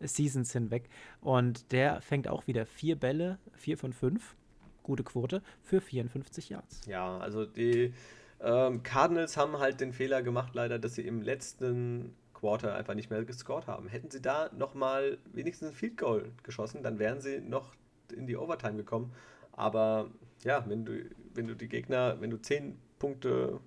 Seasons 0.00 0.52
hinweg. 0.52 0.88
Und 1.20 1.72
der 1.72 2.00
fängt 2.00 2.28
auch 2.28 2.46
wieder 2.46 2.66
vier 2.66 2.96
Bälle, 2.96 3.38
vier 3.54 3.78
von 3.78 3.92
fünf, 3.92 4.36
gute 4.82 5.04
Quote, 5.04 5.42
für 5.62 5.80
54 5.80 6.48
Yards. 6.48 6.86
Ja, 6.86 7.18
also 7.18 7.44
die 7.44 7.94
ähm, 8.40 8.82
Cardinals 8.82 9.36
haben 9.36 9.58
halt 9.58 9.80
den 9.80 9.92
Fehler 9.92 10.22
gemacht, 10.22 10.54
leider, 10.54 10.78
dass 10.78 10.96
sie 10.96 11.06
im 11.06 11.22
letzten 11.22 12.16
Quarter 12.42 12.74
einfach 12.74 12.94
nicht 12.94 13.08
mehr 13.08 13.24
gescored 13.24 13.68
haben. 13.68 13.86
Hätten 13.86 14.10
sie 14.10 14.20
da 14.20 14.50
nochmal 14.52 15.18
wenigstens 15.32 15.68
ein 15.68 15.74
Field 15.74 15.96
Goal 15.96 16.32
geschossen, 16.42 16.82
dann 16.82 16.98
wären 16.98 17.20
sie 17.20 17.40
noch 17.40 17.72
in 18.12 18.26
die 18.26 18.36
Overtime 18.36 18.76
gekommen. 18.76 19.12
Aber 19.52 20.10
ja, 20.42 20.64
wenn 20.68 20.84
du, 20.84 21.08
wenn 21.34 21.46
du 21.46 21.54
die 21.54 21.68
Gegner, 21.68 22.20
wenn 22.20 22.30
du 22.30 22.42
zehn 22.42 22.76
Punkte 22.98 23.60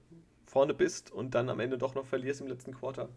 vorne 0.46 0.74
bist 0.74 1.10
und 1.10 1.36
dann 1.36 1.48
am 1.48 1.62
Ende 1.62 1.78
doch 1.78 1.96
noch 1.96 2.06
verlierst 2.06 2.42
im 2.42 2.48
letzten 2.48 2.74
Quarter, 2.74 3.08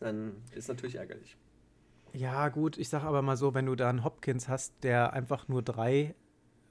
dann 0.00 0.34
ist 0.54 0.68
natürlich 0.68 0.96
ärgerlich. 0.96 1.38
Ja, 2.12 2.50
gut, 2.50 2.76
ich 2.76 2.90
sage 2.90 3.06
aber 3.06 3.22
mal 3.22 3.38
so, 3.38 3.54
wenn 3.54 3.64
du 3.64 3.74
da 3.74 3.88
einen 3.88 4.04
Hopkins 4.04 4.48
hast, 4.48 4.74
der 4.82 5.14
einfach 5.14 5.48
nur 5.48 5.62
drei 5.62 6.14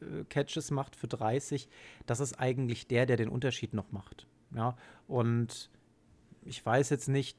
äh, 0.02 0.24
Catches 0.30 0.70
macht 0.70 0.96
für 0.96 1.08
30, 1.08 1.68
das 2.06 2.20
ist 2.20 2.40
eigentlich 2.40 2.88
der, 2.88 3.08
der 3.08 3.18
den 3.18 3.30
Unterschied 3.30 3.74
noch 3.74 3.92
macht. 3.92 4.28
Ja, 4.56 4.78
und 5.08 5.72
ich 6.46 6.64
weiß 6.64 6.92
jetzt 6.92 7.10
nicht, 7.10 7.38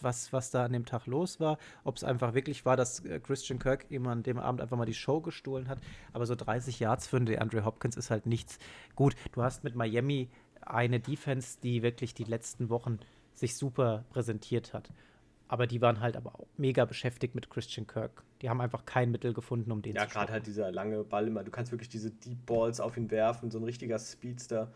was, 0.00 0.32
was 0.32 0.50
da 0.50 0.64
an 0.64 0.72
dem 0.72 0.84
Tag 0.84 1.06
los 1.06 1.40
war. 1.40 1.58
Ob 1.84 1.96
es 1.96 2.04
einfach 2.04 2.34
wirklich 2.34 2.64
war, 2.64 2.76
dass 2.76 3.04
äh, 3.04 3.20
Christian 3.20 3.58
Kirk 3.58 3.86
ihm 3.90 4.06
an 4.06 4.22
dem 4.22 4.38
Abend 4.38 4.60
einfach 4.60 4.76
mal 4.76 4.86
die 4.86 4.94
Show 4.94 5.20
gestohlen 5.20 5.68
hat. 5.68 5.78
Aber 6.12 6.26
so 6.26 6.34
30 6.34 6.80
Yards 6.80 7.06
für 7.06 7.20
den 7.20 7.38
Andre 7.38 7.64
Hopkins 7.64 7.96
ist 7.96 8.10
halt 8.10 8.26
nichts. 8.26 8.58
Gut, 8.94 9.14
du 9.32 9.42
hast 9.42 9.64
mit 9.64 9.74
Miami 9.74 10.28
eine 10.62 11.00
Defense, 11.00 11.58
die 11.62 11.82
wirklich 11.82 12.14
die 12.14 12.24
letzten 12.24 12.70
Wochen 12.70 12.98
sich 13.34 13.56
super 13.56 14.04
präsentiert 14.10 14.72
hat. 14.72 14.90
Aber 15.48 15.66
die 15.66 15.80
waren 15.80 16.00
halt 16.00 16.16
aber 16.16 16.34
auch 16.34 16.48
mega 16.56 16.84
beschäftigt 16.84 17.34
mit 17.34 17.50
Christian 17.50 17.86
Kirk. 17.86 18.24
Die 18.42 18.50
haben 18.50 18.60
einfach 18.60 18.84
kein 18.84 19.12
Mittel 19.12 19.32
gefunden, 19.32 19.70
um 19.70 19.80
den 19.80 19.94
ja, 19.94 20.02
zu 20.02 20.08
Ja, 20.08 20.12
gerade 20.12 20.32
halt 20.32 20.46
dieser 20.46 20.72
lange 20.72 21.04
Ball 21.04 21.28
immer. 21.28 21.44
Du 21.44 21.50
kannst 21.52 21.70
wirklich 21.70 21.88
diese 21.88 22.10
Deep 22.10 22.44
Balls 22.46 22.80
auf 22.80 22.96
ihn 22.96 23.10
werfen, 23.10 23.50
so 23.50 23.58
ein 23.58 23.64
richtiger 23.64 23.98
Speedster. 23.98 24.72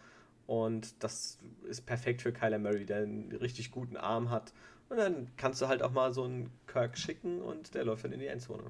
Und 0.50 1.04
das 1.04 1.38
ist 1.68 1.86
perfekt 1.86 2.22
für 2.22 2.32
Kyler 2.32 2.58
Murray, 2.58 2.84
der 2.84 3.04
einen 3.04 3.30
richtig 3.30 3.70
guten 3.70 3.96
Arm 3.96 4.30
hat. 4.30 4.52
Und 4.88 4.96
dann 4.96 5.28
kannst 5.36 5.62
du 5.62 5.68
halt 5.68 5.80
auch 5.80 5.92
mal 5.92 6.12
so 6.12 6.24
einen 6.24 6.50
Kirk 6.66 6.98
schicken 6.98 7.40
und 7.40 7.72
der 7.76 7.84
läuft 7.84 8.02
dann 8.02 8.10
in 8.10 8.18
die 8.18 8.26
Endzone. 8.26 8.64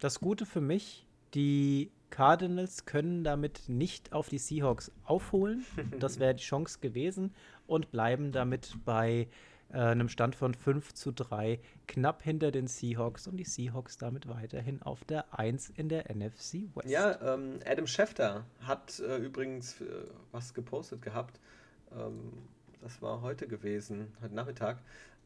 Das 0.00 0.18
Gute 0.18 0.44
für 0.44 0.60
mich, 0.60 1.06
die 1.34 1.92
Cardinals 2.10 2.84
können 2.84 3.22
damit 3.22 3.68
nicht 3.68 4.12
auf 4.12 4.28
die 4.28 4.38
Seahawks 4.38 4.90
aufholen. 5.04 5.64
Das 6.00 6.18
wäre 6.18 6.34
die 6.34 6.42
Chance 6.42 6.80
gewesen 6.80 7.32
und 7.68 7.92
bleiben 7.92 8.32
damit 8.32 8.76
bei 8.84 9.28
äh, 9.72 9.78
einem 9.78 10.08
Stand 10.08 10.34
von 10.34 10.54
5 10.54 10.94
zu 10.94 11.12
3 11.12 11.60
knapp 11.86 12.22
hinter 12.22 12.50
den 12.50 12.66
Seahawks 12.66 13.26
und 13.26 13.36
die 13.36 13.44
Seahawks 13.44 13.98
damit 13.98 14.28
weiterhin 14.28 14.82
auf 14.82 15.04
der 15.04 15.38
1 15.38 15.70
in 15.70 15.88
der 15.88 16.14
NFC 16.14 16.74
West. 16.74 16.88
Ja, 16.88 17.34
ähm, 17.34 17.60
Adam 17.66 17.86
Schefter 17.86 18.44
hat 18.60 19.00
äh, 19.00 19.16
übrigens 19.18 19.80
äh, 19.80 19.84
was 20.32 20.54
gepostet 20.54 21.02
gehabt. 21.02 21.38
Ähm, 21.92 22.32
das 22.80 23.02
war 23.02 23.22
heute 23.22 23.48
gewesen, 23.48 24.12
heute 24.22 24.34
Nachmittag. 24.34 24.78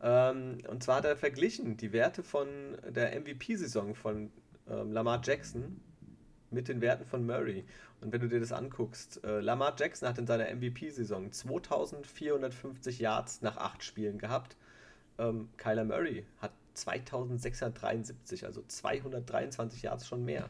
Ähm, 0.02 0.58
und 0.68 0.82
zwar 0.82 0.96
hat 0.96 1.04
er 1.04 1.16
verglichen 1.16 1.76
die 1.76 1.92
Werte 1.92 2.22
von 2.22 2.48
der 2.88 3.18
MVP-Saison 3.20 3.94
von 3.94 4.30
ähm, 4.68 4.92
Lamar 4.92 5.20
Jackson 5.22 5.80
mit 6.52 6.68
den 6.68 6.80
Werten 6.80 7.04
von 7.04 7.26
Murray. 7.26 7.64
Und 8.00 8.12
wenn 8.12 8.20
du 8.20 8.28
dir 8.28 8.40
das 8.40 8.52
anguckst, 8.52 9.22
äh, 9.24 9.40
Lamar 9.40 9.74
Jackson 9.78 10.08
hat 10.08 10.18
in 10.18 10.26
seiner 10.26 10.48
MVP-Saison 10.48 11.30
2450 11.30 12.98
Yards 12.98 13.42
nach 13.42 13.56
acht 13.56 13.84
Spielen 13.84 14.18
gehabt. 14.18 14.56
Ähm, 15.18 15.48
Kyler 15.56 15.84
Murray 15.84 16.26
hat 16.40 16.52
2673, 16.74 18.44
also 18.44 18.62
223 18.66 19.82
Yards 19.82 20.06
schon 20.06 20.24
mehr. 20.24 20.48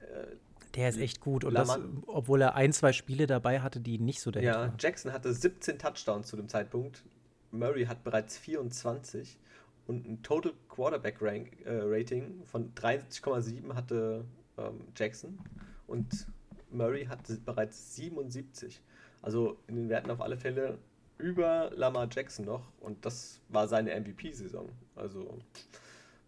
Äh, 0.00 0.36
der 0.74 0.88
ist 0.88 0.98
echt 0.98 1.20
gut. 1.20 1.44
Und 1.44 1.54
das, 1.54 1.78
obwohl 2.06 2.42
er 2.42 2.54
ein, 2.54 2.72
zwei 2.72 2.92
Spiele 2.92 3.26
dabei 3.26 3.60
hatte, 3.60 3.80
die 3.80 3.98
nicht 3.98 4.20
so 4.20 4.30
der 4.30 4.42
Ja, 4.42 4.54
war. 4.54 4.74
Jackson 4.78 5.12
hatte 5.12 5.32
17 5.32 5.78
Touchdowns 5.78 6.28
zu 6.28 6.36
dem 6.36 6.48
Zeitpunkt. 6.48 7.02
Murray 7.50 7.86
hat 7.86 8.04
bereits 8.04 8.38
24 8.38 9.38
und 9.86 10.06
ein 10.06 10.22
Total 10.22 10.52
Quarterback 10.68 11.16
Rank, 11.20 11.64
äh, 11.64 11.80
Rating 11.82 12.44
von 12.44 12.72
73,7 12.74 13.74
hatte 13.74 14.24
ähm, 14.60 14.80
Jackson 14.96 15.38
und 15.86 16.26
Murray 16.70 17.06
hat 17.06 17.20
bereits 17.44 17.96
77. 17.96 18.80
Also 19.22 19.58
in 19.66 19.76
den 19.76 19.88
Werten 19.88 20.10
auf 20.10 20.20
alle 20.20 20.36
Fälle 20.36 20.78
über 21.18 21.70
Lamar 21.74 22.08
Jackson 22.10 22.46
noch 22.46 22.72
und 22.80 23.04
das 23.04 23.40
war 23.48 23.68
seine 23.68 23.98
MVP-Saison. 23.98 24.68
Also 24.96 25.38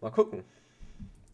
mal 0.01 0.11
gucken. 0.11 0.43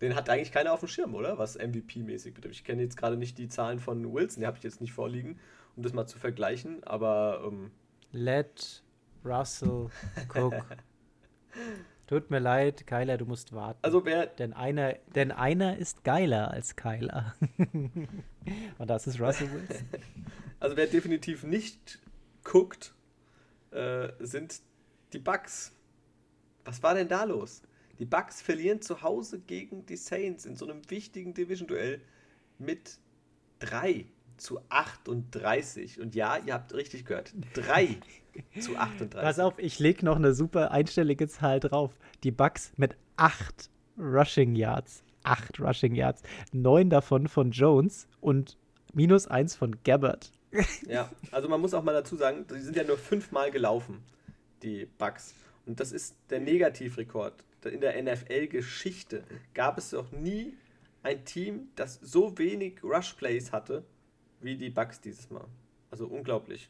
Den 0.02 0.16
hat 0.16 0.30
eigentlich 0.30 0.54
keiner 0.54 0.72
auf 0.72 0.80
dem 0.80 0.88
Schirm, 0.88 1.14
oder? 1.14 1.38
Was 1.38 1.60
MVP-mäßig 1.60 2.34
betrifft. 2.34 2.56
Ich 2.56 2.64
kenne 2.64 2.82
jetzt 2.82 2.95
gerade 2.95 3.18
nicht 3.18 3.38
die 3.38 3.50
Zahlen 3.50 3.80
von 3.80 4.14
Wilson, 4.14 4.41
die 4.41 4.47
habe 4.47 4.58
ich 4.58 4.64
jetzt 4.64 4.80
nicht 4.80 4.93
vorliegen, 4.93 5.39
um 5.76 5.84
das 5.84 5.91
mal 5.93 6.08
zu 6.08 6.18
vergleichen, 6.18 6.84
aber. 6.86 7.43
Ähm 7.45 7.72
Let 8.12 8.82
Russell 9.26 9.89
Cook 10.34 10.54
Tut 12.10 12.32
mir 12.32 12.39
leid, 12.39 12.88
Kyler, 12.88 13.20
du 13.20 13.26
musst 13.26 13.53
warten. 13.53 13.78
Also 13.84 14.03
wer. 14.03 14.26
Denn 14.26 14.51
einer, 14.53 14.93
denn 15.14 15.32
einer 15.32 15.78
ist 15.78 16.03
geiler 16.03 16.49
als 16.49 16.76
Kyler. 16.76 17.36
Und 18.80 18.89
das 18.89 19.05
ist 19.05 19.22
Russell 19.22 19.51
Wilson. 19.51 19.88
Also 20.60 20.76
wer 20.76 20.88
definitiv 20.88 21.43
nicht 21.43 21.99
guckt, 22.43 22.95
äh, 23.70 24.10
sind 24.22 24.60
die 25.14 25.20
Bucks. 25.20 25.72
Was 26.66 26.82
war 26.82 26.95
denn 26.95 27.07
da 27.07 27.26
los? 27.26 27.62
Die 27.99 28.05
Bucks 28.05 28.41
verlieren 28.41 28.82
zu 28.82 29.03
Hause 29.03 29.39
gegen 29.39 29.86
die 29.86 29.95
Saints 29.95 30.45
in 30.45 30.55
so 30.55 30.66
einem 30.66 30.82
wichtigen 30.89 31.36
Division-Duell 31.36 32.01
mit 32.57 32.97
drei 33.60 34.07
zu 34.38 34.60
38. 34.70 35.99
Und 35.99 36.16
ja, 36.16 36.38
ihr 36.38 36.55
habt 36.55 36.74
richtig 36.74 37.05
gehört. 37.05 37.36
3 37.53 37.97
zu 38.59 38.75
38. 38.77 39.19
Pass 39.21 39.39
auf, 39.39 39.57
ich 39.57 39.79
lege 39.79 40.05
noch 40.05 40.15
eine 40.15 40.33
super 40.33 40.71
einstellige 40.71 41.27
Zahl 41.27 41.59
drauf. 41.59 41.91
Die 42.23 42.31
Bucks 42.31 42.73
mit 42.77 42.95
8 43.17 43.69
Rushing 43.97 44.55
Yards. 44.55 45.03
8 45.23 45.59
Rushing 45.59 45.95
Yards. 45.95 46.23
9 46.51 46.89
davon 46.89 47.27
von 47.27 47.51
Jones 47.51 48.07
und 48.21 48.57
minus 48.93 49.27
1 49.27 49.55
von 49.55 49.75
Gabbard. 49.83 50.31
Ja, 50.87 51.11
also 51.31 51.47
man 51.47 51.61
muss 51.61 51.75
auch 51.75 51.83
mal 51.83 51.93
dazu 51.93 52.15
sagen, 52.15 52.45
die 52.49 52.59
sind 52.61 52.75
ja 52.75 52.83
nur 52.83 52.97
fünfmal 52.97 53.51
gelaufen, 53.51 54.03
die 54.63 54.87
Bucks. 54.97 55.35
Und 55.67 55.79
das 55.79 55.91
ist 55.91 56.15
der 56.31 56.39
Negativrekord. 56.39 57.35
In 57.65 57.81
der 57.81 58.01
NFL-Geschichte 58.01 59.23
gab 59.53 59.77
es 59.77 59.91
noch 59.91 60.11
nie 60.11 60.53
ein 61.03 61.23
Team, 61.25 61.69
das 61.75 61.99
so 62.01 62.37
wenig 62.39 62.83
Rush-Plays 62.83 63.51
hatte 63.51 63.83
wie 64.41 64.57
die 64.57 64.69
Bugs 64.69 65.01
dieses 65.01 65.29
Mal. 65.29 65.45
Also 65.91 66.07
unglaublich. 66.07 66.69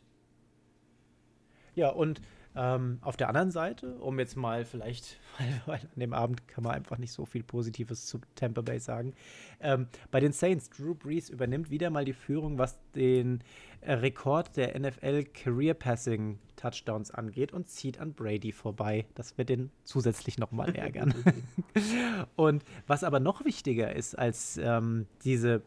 Ja, 1.79 1.91
und 1.91 2.19
ähm, 2.57 2.97
auf 2.99 3.15
der 3.15 3.29
anderen 3.29 3.51
Seite, 3.51 3.95
um 3.99 4.19
jetzt 4.19 4.35
mal 4.35 4.65
vielleicht, 4.65 5.17
weil, 5.65 5.79
an 5.79 5.99
dem 5.99 6.11
Abend 6.11 6.45
kann 6.49 6.65
man 6.65 6.73
einfach 6.73 6.97
nicht 6.97 7.13
so 7.13 7.25
viel 7.25 7.41
Positives 7.41 8.05
zu 8.05 8.19
Tampa 8.35 8.59
Bay 8.59 8.79
sagen. 8.79 9.13
Ähm, 9.61 9.87
bei 10.11 10.19
den 10.19 10.33
Saints, 10.33 10.69
Drew 10.69 10.93
Brees 10.93 11.29
übernimmt 11.29 11.69
wieder 11.69 11.89
mal 11.89 12.03
die 12.03 12.11
Führung, 12.11 12.57
was 12.57 12.77
den 12.95 13.41
äh, 13.79 13.93
Rekord 13.93 14.57
der 14.57 14.77
NFL 14.77 15.23
Career 15.23 15.73
Passing 15.73 16.37
Touchdowns 16.57 17.11
angeht 17.11 17.53
und 17.53 17.69
zieht 17.69 17.97
an 18.01 18.13
Brady 18.13 18.51
vorbei. 18.51 19.05
Das 19.15 19.37
wird 19.37 19.47
den 19.47 19.71
zusätzlich 19.85 20.37
nochmal 20.37 20.75
ärgern. 20.75 21.15
und 22.35 22.65
was 22.87 23.05
aber 23.05 23.21
noch 23.21 23.45
wichtiger 23.45 23.95
ist 23.95 24.19
als 24.19 24.57
ähm, 24.57 25.07
diese 25.23 25.61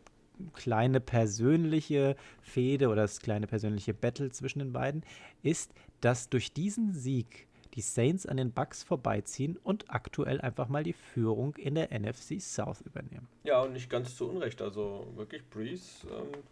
kleine 0.54 1.00
persönliche 1.00 2.16
Fehde 2.40 2.88
oder 2.88 3.02
das 3.02 3.20
kleine 3.20 3.46
persönliche 3.46 3.94
Battle 3.94 4.30
zwischen 4.30 4.58
den 4.58 4.72
beiden 4.72 5.04
ist, 5.42 5.72
dass 6.02 6.28
durch 6.28 6.52
diesen 6.52 6.92
Sieg 6.92 7.48
die 7.74 7.80
Saints 7.80 8.26
an 8.26 8.36
den 8.36 8.52
Bucks 8.52 8.82
vorbeiziehen 8.82 9.56
und 9.62 9.90
aktuell 9.90 10.40
einfach 10.40 10.68
mal 10.68 10.84
die 10.84 10.92
Führung 10.92 11.56
in 11.56 11.74
der 11.74 11.88
NFC 11.98 12.40
South 12.40 12.82
übernehmen. 12.82 13.28
Ja, 13.44 13.62
und 13.62 13.72
nicht 13.72 13.88
ganz 13.88 14.14
zu 14.14 14.28
Unrecht. 14.28 14.60
Also 14.60 15.06
wirklich 15.16 15.48
Breeze, 15.48 16.06
ähm, 16.06 16.42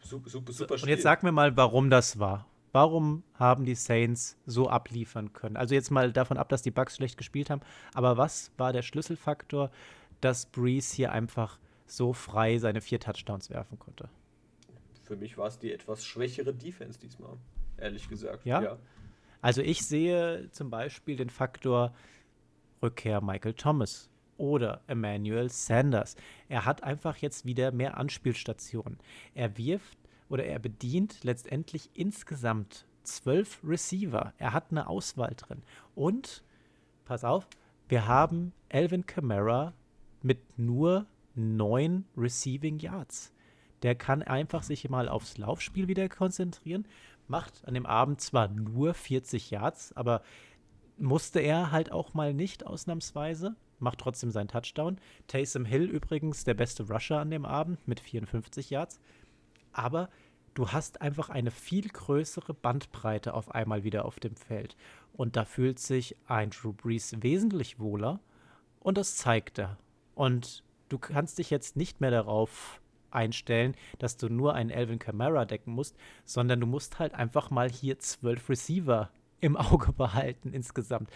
super, 0.00 0.28
super, 0.28 0.52
super 0.52 0.74
Und 0.74 0.88
jetzt 0.88 1.02
sag 1.02 1.22
mir 1.22 1.32
mal, 1.32 1.56
warum 1.56 1.90
das 1.90 2.18
war. 2.18 2.46
Warum 2.72 3.22
haben 3.34 3.64
die 3.64 3.76
Saints 3.76 4.36
so 4.44 4.68
abliefern 4.68 5.32
können? 5.32 5.56
Also 5.56 5.74
jetzt 5.74 5.90
mal 5.90 6.12
davon 6.12 6.36
ab, 6.36 6.48
dass 6.48 6.62
die 6.62 6.70
Bucks 6.70 6.96
schlecht 6.96 7.16
gespielt 7.16 7.48
haben, 7.48 7.62
aber 7.94 8.16
was 8.16 8.50
war 8.58 8.72
der 8.72 8.82
Schlüsselfaktor, 8.82 9.70
dass 10.20 10.46
Breeze 10.46 10.94
hier 10.94 11.12
einfach 11.12 11.58
so 11.86 12.12
frei 12.12 12.58
seine 12.58 12.80
vier 12.80 13.00
Touchdowns 13.00 13.48
werfen 13.48 13.78
konnte. 13.78 14.08
Für 15.04 15.16
mich 15.16 15.38
war 15.38 15.46
es 15.46 15.58
die 15.58 15.72
etwas 15.72 16.04
schwächere 16.04 16.52
Defense 16.52 16.98
diesmal, 16.98 17.36
ehrlich 17.78 18.08
gesagt. 18.08 18.44
Ja? 18.44 18.62
ja. 18.62 18.78
Also 19.40 19.62
ich 19.62 19.84
sehe 19.84 20.50
zum 20.50 20.70
Beispiel 20.70 21.16
den 21.16 21.30
Faktor 21.30 21.94
Rückkehr 22.82 23.20
Michael 23.20 23.54
Thomas 23.54 24.10
oder 24.36 24.82
Emmanuel 24.86 25.50
Sanders. 25.50 26.16
Er 26.48 26.64
hat 26.64 26.82
einfach 26.82 27.16
jetzt 27.18 27.44
wieder 27.44 27.72
mehr 27.72 27.96
Anspielstationen. 27.96 28.98
Er 29.34 29.56
wirft 29.56 29.98
oder 30.28 30.44
er 30.44 30.58
bedient 30.58 31.24
letztendlich 31.24 31.90
insgesamt 31.94 32.86
zwölf 33.02 33.60
Receiver. 33.64 34.32
Er 34.38 34.52
hat 34.52 34.70
eine 34.70 34.88
Auswahl 34.88 35.34
drin. 35.36 35.62
Und, 35.94 36.42
pass 37.04 37.24
auf, 37.24 37.46
wir 37.88 38.06
haben 38.06 38.52
Alvin 38.70 39.06
Kamara 39.06 39.72
mit 40.22 40.58
nur 40.58 41.06
neun 41.34 42.04
Receiving 42.16 42.78
Yards. 42.78 43.32
Der 43.82 43.94
kann 43.94 44.22
einfach 44.22 44.62
sich 44.62 44.88
mal 44.88 45.08
aufs 45.08 45.38
Laufspiel 45.38 45.86
wieder 45.86 46.08
konzentrieren, 46.08 46.86
macht 47.28 47.66
an 47.66 47.74
dem 47.74 47.86
Abend 47.86 48.20
zwar 48.20 48.48
nur 48.48 48.94
40 48.94 49.50
Yards, 49.50 49.92
aber 49.94 50.22
musste 50.98 51.40
er 51.40 51.70
halt 51.70 51.92
auch 51.92 52.14
mal 52.14 52.32
nicht 52.32 52.66
ausnahmsweise, 52.66 53.56
macht 53.78 53.98
trotzdem 53.98 54.30
seinen 54.30 54.48
Touchdown. 54.48 54.98
Taysom 55.26 55.64
Hill 55.64 55.84
übrigens 55.84 56.44
der 56.44 56.54
beste 56.54 56.88
Rusher 56.88 57.20
an 57.20 57.30
dem 57.30 57.44
Abend 57.44 57.86
mit 57.86 58.00
54 58.00 58.70
Yards. 58.70 59.00
Aber 59.72 60.08
du 60.54 60.68
hast 60.68 61.02
einfach 61.02 61.28
eine 61.28 61.50
viel 61.50 61.88
größere 61.88 62.54
Bandbreite 62.54 63.34
auf 63.34 63.54
einmal 63.54 63.84
wieder 63.84 64.04
auf 64.04 64.18
dem 64.18 64.36
Feld. 64.36 64.76
Und 65.12 65.36
da 65.36 65.44
fühlt 65.44 65.78
sich 65.78 66.16
ein 66.26 66.50
Drew 66.50 66.72
Brees 66.72 67.14
wesentlich 67.20 67.78
wohler. 67.78 68.20
Und 68.80 68.96
das 68.96 69.16
zeigt 69.16 69.58
er. 69.58 69.76
Und 70.14 70.62
du 70.88 70.98
kannst 70.98 71.38
dich 71.38 71.50
jetzt 71.50 71.76
nicht 71.76 72.00
mehr 72.00 72.10
darauf 72.10 72.80
einstellen, 73.16 73.74
dass 73.98 74.16
du 74.16 74.28
nur 74.28 74.54
einen 74.54 74.70
Elvin 74.70 74.98
Kamara 74.98 75.44
decken 75.44 75.72
musst, 75.72 75.96
sondern 76.24 76.60
du 76.60 76.66
musst 76.66 76.98
halt 76.98 77.14
einfach 77.14 77.50
mal 77.50 77.68
hier 77.68 77.98
zwölf 77.98 78.48
Receiver 78.48 79.10
im 79.40 79.56
Auge 79.56 79.92
behalten 79.92 80.52
insgesamt. 80.52 81.10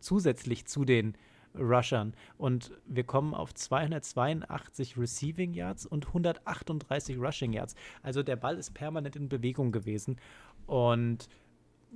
Zusätzlich 0.00 0.66
zu 0.66 0.84
den 0.84 1.16
Rushern. 1.56 2.14
Und 2.36 2.72
wir 2.84 3.04
kommen 3.04 3.32
auf 3.32 3.54
282 3.54 4.98
Receiving 4.98 5.54
Yards 5.54 5.86
und 5.86 6.08
138 6.08 7.16
Rushing 7.18 7.52
Yards. 7.52 7.74
Also 8.02 8.22
der 8.22 8.36
Ball 8.36 8.58
ist 8.58 8.74
permanent 8.74 9.16
in 9.16 9.28
Bewegung 9.28 9.70
gewesen. 9.70 10.18
Und 10.66 11.28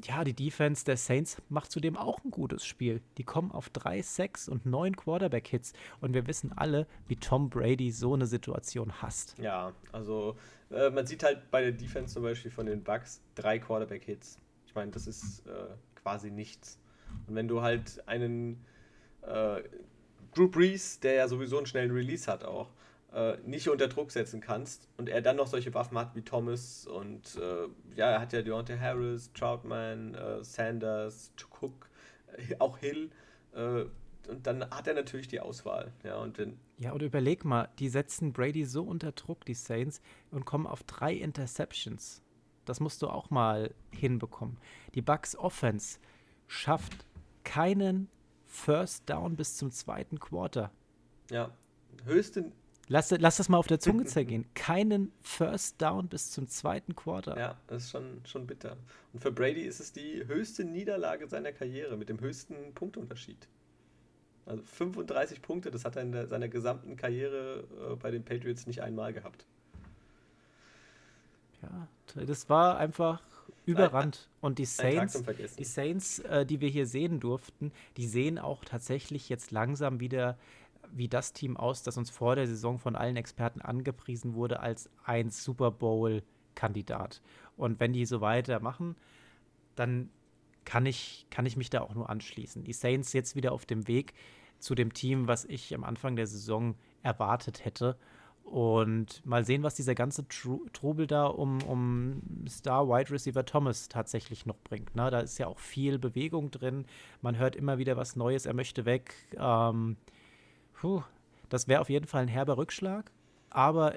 ja, 0.05 0.25
die 0.25 0.35
Defense 0.35 0.85
der 0.85 0.97
Saints 0.97 1.41
macht 1.49 1.71
zudem 1.71 1.97
auch 1.97 2.23
ein 2.25 2.31
gutes 2.31 2.65
Spiel. 2.65 3.01
Die 3.17 3.25
kommen 3.25 3.51
auf 3.51 3.71
drei 3.71 4.03
Sacks 4.03 4.49
und 4.49 4.67
neun 4.67 4.97
Quarterback-Hits. 4.97 5.73
Und 6.01 6.15
wir 6.15 6.27
wissen 6.27 6.53
alle, 6.57 6.87
wie 7.07 7.17
Tom 7.17 7.51
Brady 7.51 7.91
so 7.91 8.15
eine 8.15 8.27
Situation 8.27 9.03
hasst. 9.03 9.37
Ja, 9.39 9.73
also 9.93 10.37
äh, 10.71 10.91
man 10.91 11.07
sieht 11.07 11.23
halt 11.23 11.51
bei 11.51 11.63
der 11.63 11.73
Defense 11.73 12.15
zum 12.15 12.23
Beispiel 12.23 12.51
von 12.51 12.67
den 12.67 12.83
Bucks 12.83 13.21
drei 13.35 13.59
Quarterback-Hits. 13.59 14.39
Ich 14.67 14.75
meine, 14.75 14.91
das 14.91 15.07
ist 15.07 15.47
äh, 15.47 15.75
quasi 15.95 16.31
nichts. 16.31 16.79
Und 17.27 17.35
wenn 17.35 17.49
du 17.49 17.63
halt 17.63 18.07
einen 18.07 18.65
äh, 19.23 19.63
Drew 20.35 20.49
Brees, 20.49 21.01
der 21.01 21.15
ja 21.15 21.29
sowieso 21.29 21.57
einen 21.57 21.67
schnellen 21.67 21.91
Release 21.91 22.31
hat 22.31 22.45
auch, 22.45 22.71
äh, 23.13 23.37
nicht 23.45 23.69
unter 23.69 23.89
Druck 23.89 24.11
setzen 24.11 24.41
kannst 24.41 24.89
und 24.97 25.09
er 25.09 25.23
dann 25.23 25.37
noch 25.37 25.47
solche 25.47 25.73
Waffen 25.75 25.99
hat 25.99 26.15
wie 26.15 26.23
Thomas 26.23 26.87
und 26.87 27.37
äh, 27.37 27.69
ja, 27.97 28.11
er 28.11 28.21
hat 28.21 28.33
ja 28.33 28.43
Deontay 28.43 28.79
Harris, 28.79 29.33
Troutman, 29.33 30.15
äh, 30.15 30.45
Sanders, 30.45 31.33
Cook, 31.61 31.89
äh, 32.37 32.57
auch 32.59 32.79
Hill 32.79 33.11
äh, 33.55 33.85
und 34.29 34.47
dann 34.47 34.69
hat 34.71 34.87
er 34.87 34.95
natürlich 34.95 35.29
die 35.29 35.41
Auswahl. 35.41 35.93
Ja, 36.05 36.17
und 36.17 36.39
dann 36.39 36.59
ja, 36.79 36.93
oder 36.93 37.07
überleg 37.07 37.45
mal, 37.45 37.69
die 37.81 37.89
setzen 37.89 38.33
Brady 38.33 38.65
so 38.65 38.85
unter 38.85 39.11
Druck, 39.11 39.45
die 39.45 39.55
Saints, 39.55 40.01
und 40.31 40.45
kommen 40.45 40.67
auf 40.67 40.85
drei 40.85 41.13
Interceptions. 41.13 42.23
Das 42.65 42.79
musst 42.79 43.03
du 43.03 43.09
auch 43.09 43.31
mal 43.31 43.75
hinbekommen. 43.91 44.59
Die 44.95 45.03
Bucks 45.03 45.35
Offense 45.35 45.99
schafft 46.47 47.07
keinen 47.43 48.09
First 48.45 49.11
Down 49.11 49.35
bis 49.35 49.57
zum 49.57 49.73
zweiten 49.73 50.21
Quarter. 50.21 50.71
Ja, 51.31 51.51
höchste. 52.05 52.53
Lass, 52.89 53.11
lass 53.11 53.37
das 53.37 53.49
mal 53.49 53.59
auf 53.59 53.67
der 53.67 53.81
Zunge 53.81 54.05
zergehen. 54.07 54.47
Keinen 54.55 55.13
First 55.23 55.81
Down 55.81 56.09
bis 56.09 56.31
zum 56.31 56.49
zweiten 56.49 56.97
Quarter. 56.97 57.39
Ja, 57.39 57.57
das 57.67 57.85
ist 57.85 57.91
schon, 57.91 58.21
schon 58.25 58.47
bitter. 58.47 58.77
Und 59.13 59.21
für 59.21 59.31
Brady 59.31 59.63
ist 59.63 59.81
es 59.81 59.93
die 59.93 60.27
höchste 60.27 60.65
Niederlage 60.65 61.29
seiner 61.29 61.53
Karriere 61.53 61.97
mit 61.97 62.09
dem 62.09 62.21
höchsten 62.21 62.75
Punktunterschied. 62.75 63.47
Also 64.47 64.63
35 64.63 65.43
Punkte, 65.43 65.71
das 65.71 65.85
hat 65.85 65.97
er 65.97 66.03
in 66.03 66.13
der, 66.13 66.27
seiner 66.27 66.49
gesamten 66.49 66.97
Karriere 66.97 67.65
äh, 67.93 67.97
bei 67.97 68.11
den 68.11 68.25
Patriots 68.25 68.67
nicht 68.67 68.81
einmal 68.83 69.13
gehabt. 69.13 69.45
Ja, 71.61 71.89
das 72.25 72.49
war 72.49 72.79
einfach 72.79 73.21
überrannt. 73.67 74.29
Und 74.41 74.59
die 74.59 74.65
Saints, 74.65 75.23
die 75.59 75.65
Saints, 75.65 76.21
äh, 76.21 76.47
die 76.47 76.61
wir 76.61 76.69
hier 76.69 76.87
sehen 76.87 77.21
durften, 77.21 77.73
die 77.97 78.07
sehen 78.07 78.39
auch 78.39 78.65
tatsächlich 78.65 79.29
jetzt 79.29 79.51
langsam 79.51 80.01
wieder 80.01 80.39
wie 80.93 81.09
das 81.09 81.33
Team 81.33 81.57
aus, 81.57 81.83
das 81.83 81.97
uns 81.97 82.11
vor 82.11 82.37
der 82.37 82.47
Saison 82.47 82.79
von 82.79 82.97
allen 82.97 83.17
Experten 83.17 83.61
angepriesen 83.61 84.35
wurde 84.35 84.61
als 84.61 84.91
ein 85.05 85.31
Super 85.31 85.71
Bowl-Kandidat. 85.71 87.23
Und 87.57 87.81
wenn 87.81 87.93
die 87.93 88.07
so 88.07 88.21
weitermachen, 88.21 88.97
dann 89.75 90.11
kann 90.65 90.87
ich, 90.87 91.27
kann 91.31 91.47
ich 91.47 91.57
mich 91.57 91.71
da 91.71 91.81
auch 91.81 91.95
nur 91.95 92.11
anschließen. 92.11 92.65
Die 92.65 92.73
Saints 92.73 93.13
jetzt 93.13 93.37
wieder 93.37 93.53
auf 93.53 93.65
dem 93.65 93.89
Weg 93.89 94.15
zu 94.59 94.75
dem 94.75 94.93
Team, 94.93 95.29
was 95.29 95.45
ich 95.45 95.75
am 95.75 95.85
Anfang 95.85 96.17
der 96.17 96.27
Saison 96.27 96.75
erwartet 97.03 97.65
hätte. 97.65 97.97
Und 98.45 99.25
mal 99.27 99.45
sehen, 99.45 99.63
was 99.63 99.75
dieser 99.75 99.95
ganze 99.95 100.27
Tru 100.27 100.65
Trubel 100.73 101.07
da 101.07 101.27
um, 101.27 101.63
um 101.65 102.23
Star 102.49 102.89
Wide 102.89 103.11
Receiver 103.11 103.45
Thomas 103.45 103.89
tatsächlich 103.89 104.47
noch 104.47 104.57
bringt. 104.59 104.97
Ne? 104.97 105.11
Da 105.11 105.21
ist 105.21 105.39
ja 105.39 105.47
auch 105.47 105.59
viel 105.59 105.99
Bewegung 105.99 106.51
drin. 106.51 106.87
Man 107.21 107.37
hört 107.37 107.57
immer 107.57 107.77
wieder 107.77 107.99
was 107.99 108.17
Neues. 108.17 108.47
Er 108.47 108.55
möchte 108.55 108.87
weg. 108.87 109.15
Ähm, 109.37 109.97
puh, 110.81 111.03
das 111.49 111.69
wäre 111.69 111.81
auf 111.81 111.91
jeden 111.91 112.07
Fall 112.07 112.23
ein 112.23 112.29
herber 112.29 112.57
Rückschlag. 112.57 113.11
Aber 113.51 113.97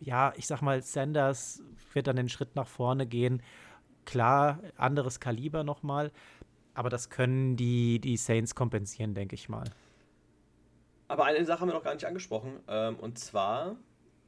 ja, 0.00 0.32
ich 0.36 0.46
sag 0.46 0.62
mal, 0.62 0.82
Sanders 0.82 1.62
wird 1.92 2.06
dann 2.06 2.16
den 2.16 2.28
Schritt 2.28 2.54
nach 2.54 2.66
vorne 2.66 3.06
gehen. 3.06 3.42
Klar, 4.04 4.60
anderes 4.76 5.20
Kaliber 5.20 5.64
nochmal. 5.64 6.12
Aber 6.74 6.90
das 6.90 7.10
können 7.10 7.56
die, 7.56 7.98
die 7.98 8.16
Saints 8.16 8.54
kompensieren, 8.54 9.14
denke 9.14 9.34
ich 9.34 9.48
mal. 9.48 9.64
Aber 11.08 11.24
eine 11.24 11.44
Sache 11.44 11.60
haben 11.60 11.68
wir 11.68 11.74
noch 11.74 11.82
gar 11.82 11.94
nicht 11.94 12.06
angesprochen. 12.06 12.60
Ähm, 12.68 12.96
und 12.96 13.18
zwar 13.18 13.76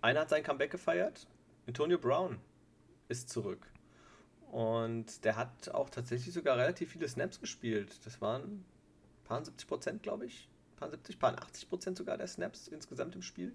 einer 0.00 0.20
hat 0.20 0.30
sein 0.30 0.42
Comeback 0.42 0.70
gefeiert. 0.70 1.28
Antonio 1.66 1.98
Brown 1.98 2.38
ist 3.08 3.28
zurück. 3.28 3.66
Und 4.50 5.24
der 5.24 5.36
hat 5.36 5.68
auch 5.72 5.90
tatsächlich 5.90 6.34
sogar 6.34 6.56
relativ 6.56 6.90
viele 6.90 7.06
Snaps 7.06 7.40
gespielt. 7.40 8.04
Das 8.04 8.20
waren 8.20 8.42
ein 8.42 8.64
paar 9.24 9.44
70 9.44 9.68
Prozent, 9.68 10.02
glaube 10.02 10.26
ich. 10.26 10.49
Paar 10.80 10.90
70, 10.90 11.16
ein 11.16 11.18
paar 11.18 11.42
80 11.42 11.68
Prozent 11.68 11.98
sogar 11.98 12.16
der 12.16 12.26
Snaps 12.26 12.68
insgesamt 12.68 13.14
im 13.14 13.22
Spiel. 13.22 13.52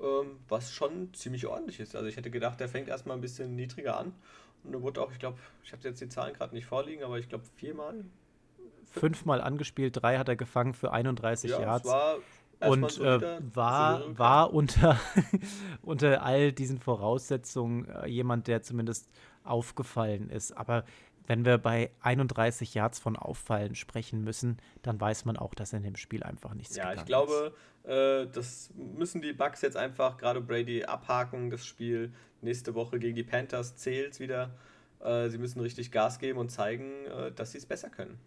Ähm, 0.00 0.38
was 0.48 0.72
schon 0.72 1.12
ziemlich 1.14 1.46
ordentlich 1.46 1.80
ist. 1.80 1.94
Also 1.94 2.08
ich 2.08 2.16
hätte 2.16 2.30
gedacht, 2.30 2.58
der 2.58 2.68
fängt 2.68 2.88
erstmal 2.88 3.16
ein 3.16 3.20
bisschen 3.20 3.54
niedriger 3.54 3.98
an. 3.98 4.12
Und 4.64 4.72
er 4.72 4.82
wurde 4.82 5.02
auch, 5.02 5.12
ich 5.12 5.18
glaube, 5.18 5.38
ich 5.62 5.72
habe 5.72 5.82
jetzt 5.82 6.00
die 6.00 6.08
Zahlen 6.08 6.34
gerade 6.34 6.54
nicht 6.54 6.66
vorliegen, 6.66 7.04
aber 7.04 7.18
ich 7.18 7.28
glaube 7.28 7.44
viermal. 7.56 8.04
Fünfmal 8.90 9.40
angespielt, 9.40 10.00
drei 10.00 10.18
hat 10.18 10.28
er 10.28 10.36
gefangen 10.36 10.72
für 10.72 10.92
31 10.92 11.50
ja, 11.50 11.60
Yards. 11.60 11.86
War 11.86 12.18
und 12.60 12.90
so 12.90 13.04
äh, 13.04 13.40
war, 13.54 14.18
war 14.18 14.52
unter, 14.52 14.98
unter 15.82 16.22
all 16.22 16.52
diesen 16.52 16.78
Voraussetzungen 16.78 17.88
äh, 17.88 18.06
jemand, 18.06 18.46
der 18.46 18.62
zumindest 18.62 19.10
aufgefallen 19.42 20.30
ist. 20.30 20.56
Aber 20.56 20.84
wenn 21.26 21.44
wir 21.44 21.58
bei 21.58 21.90
31 22.00 22.74
Yards 22.74 22.98
von 22.98 23.16
Auffallen 23.16 23.74
sprechen 23.74 24.22
müssen, 24.22 24.58
dann 24.82 25.00
weiß 25.00 25.24
man 25.24 25.36
auch, 25.36 25.54
dass 25.54 25.72
in 25.72 25.82
dem 25.82 25.96
Spiel 25.96 26.22
einfach 26.22 26.54
nichts 26.54 26.76
Ja, 26.76 26.92
ich 26.92 27.04
glaube, 27.04 27.54
äh, 27.84 28.26
das 28.26 28.70
müssen 28.74 29.22
die 29.22 29.32
Bucks 29.32 29.62
jetzt 29.62 29.76
einfach, 29.76 30.18
gerade 30.18 30.40
Brady, 30.40 30.84
abhaken, 30.84 31.50
das 31.50 31.66
Spiel. 31.66 32.12
Nächste 32.42 32.74
Woche 32.74 32.98
gegen 32.98 33.14
die 33.14 33.22
Panthers 33.22 33.76
zählt 33.76 34.20
wieder. 34.20 34.50
Äh, 35.00 35.28
sie 35.28 35.38
müssen 35.38 35.60
richtig 35.60 35.90
Gas 35.90 36.18
geben 36.18 36.38
und 36.38 36.50
zeigen, 36.50 37.06
äh, 37.06 37.32
dass 37.32 37.52
sie 37.52 37.58
es 37.58 37.66
besser 37.66 37.88
können. 37.88 38.18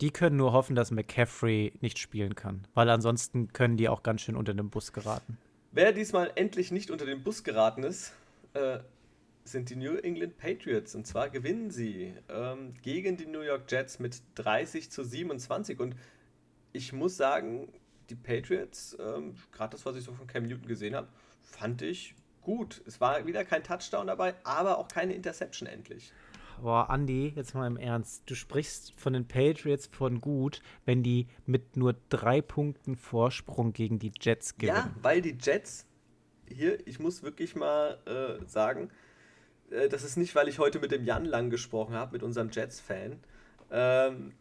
Die 0.00 0.10
können 0.10 0.36
nur 0.36 0.52
hoffen, 0.52 0.74
dass 0.74 0.90
McCaffrey 0.90 1.74
nicht 1.80 1.98
spielen 1.98 2.34
kann, 2.34 2.66
weil 2.72 2.88
ansonsten 2.88 3.52
können 3.52 3.76
die 3.76 3.88
auch 3.88 4.02
ganz 4.02 4.22
schön 4.22 4.34
unter 4.34 4.54
den 4.54 4.70
Bus 4.70 4.94
geraten. 4.94 5.36
Wer 5.72 5.92
diesmal 5.92 6.32
endlich 6.36 6.72
nicht 6.72 6.90
unter 6.90 7.04
den 7.04 7.22
Bus 7.22 7.44
geraten 7.44 7.82
ist, 7.82 8.14
äh, 8.54 8.78
sind 9.44 9.70
die 9.70 9.76
New 9.76 9.96
England 9.96 10.36
Patriots. 10.38 10.94
Und 10.94 11.06
zwar 11.06 11.30
gewinnen 11.30 11.70
sie 11.70 12.14
ähm, 12.28 12.74
gegen 12.82 13.16
die 13.16 13.26
New 13.26 13.40
York 13.40 13.70
Jets 13.70 13.98
mit 13.98 14.22
30 14.36 14.90
zu 14.90 15.04
27. 15.04 15.80
Und 15.80 15.96
ich 16.72 16.92
muss 16.92 17.16
sagen, 17.16 17.68
die 18.10 18.14
Patriots, 18.16 18.96
ähm, 19.00 19.34
gerade 19.52 19.72
das, 19.72 19.86
was 19.86 19.96
ich 19.96 20.04
so 20.04 20.12
von 20.12 20.26
Cam 20.26 20.44
Newton 20.44 20.66
gesehen 20.66 20.94
habe, 20.94 21.08
fand 21.40 21.82
ich 21.82 22.14
gut. 22.42 22.82
Es 22.86 23.00
war 23.00 23.26
wieder 23.26 23.44
kein 23.44 23.62
Touchdown 23.62 24.06
dabei, 24.06 24.34
aber 24.44 24.78
auch 24.78 24.88
keine 24.88 25.14
Interception 25.14 25.68
endlich. 25.68 26.12
Boah, 26.60 26.88
Andy, 26.90 27.32
jetzt 27.34 27.54
mal 27.54 27.66
im 27.66 27.78
Ernst. 27.78 28.24
Du 28.26 28.34
sprichst 28.34 28.92
von 29.00 29.14
den 29.14 29.26
Patriots 29.26 29.88
von 29.90 30.20
gut, 30.20 30.60
wenn 30.84 31.02
die 31.02 31.26
mit 31.46 31.76
nur 31.76 31.96
drei 32.10 32.42
Punkten 32.42 32.96
Vorsprung 32.96 33.72
gegen 33.72 33.98
die 33.98 34.12
Jets 34.20 34.56
gewinnen. 34.56 34.76
Ja, 34.76 34.94
weil 35.00 35.22
die 35.22 35.38
Jets, 35.40 35.86
hier, 36.46 36.86
ich 36.86 36.98
muss 36.98 37.22
wirklich 37.22 37.56
mal 37.56 37.98
äh, 38.04 38.44
sagen, 38.46 38.90
äh, 39.70 39.88
das 39.88 40.04
ist 40.04 40.16
nicht, 40.16 40.34
weil 40.34 40.48
ich 40.48 40.58
heute 40.58 40.78
mit 40.78 40.90
dem 40.90 41.04
Jan 41.04 41.24
Lang 41.24 41.50
gesprochen 41.50 41.94
habe, 41.94 42.12
mit 42.12 42.22
unserem 42.22 42.50
Jets-Fan. 42.50 43.20
Ähm, 43.70 44.32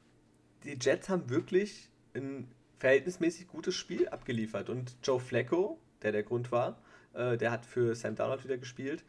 die 0.64 0.78
Jets 0.80 1.10
haben 1.10 1.30
wirklich 1.30 1.90
ein 2.14 2.50
verhältnismäßig 2.80 3.48
gutes 3.48 3.76
Spiel 3.76 4.10
abgeliefert. 4.10 4.70
Und 4.70 4.96
Joe 5.04 5.20
Flacco, 5.20 5.80
der 6.02 6.12
der 6.12 6.24
Grund 6.24 6.52
war, 6.52 6.82
äh, 7.14 7.38
der 7.38 7.52
hat 7.52 7.66
für 7.66 7.96
Sam 7.96 8.16
Darnold 8.16 8.44
wieder 8.44 8.58
gespielt 8.58 9.04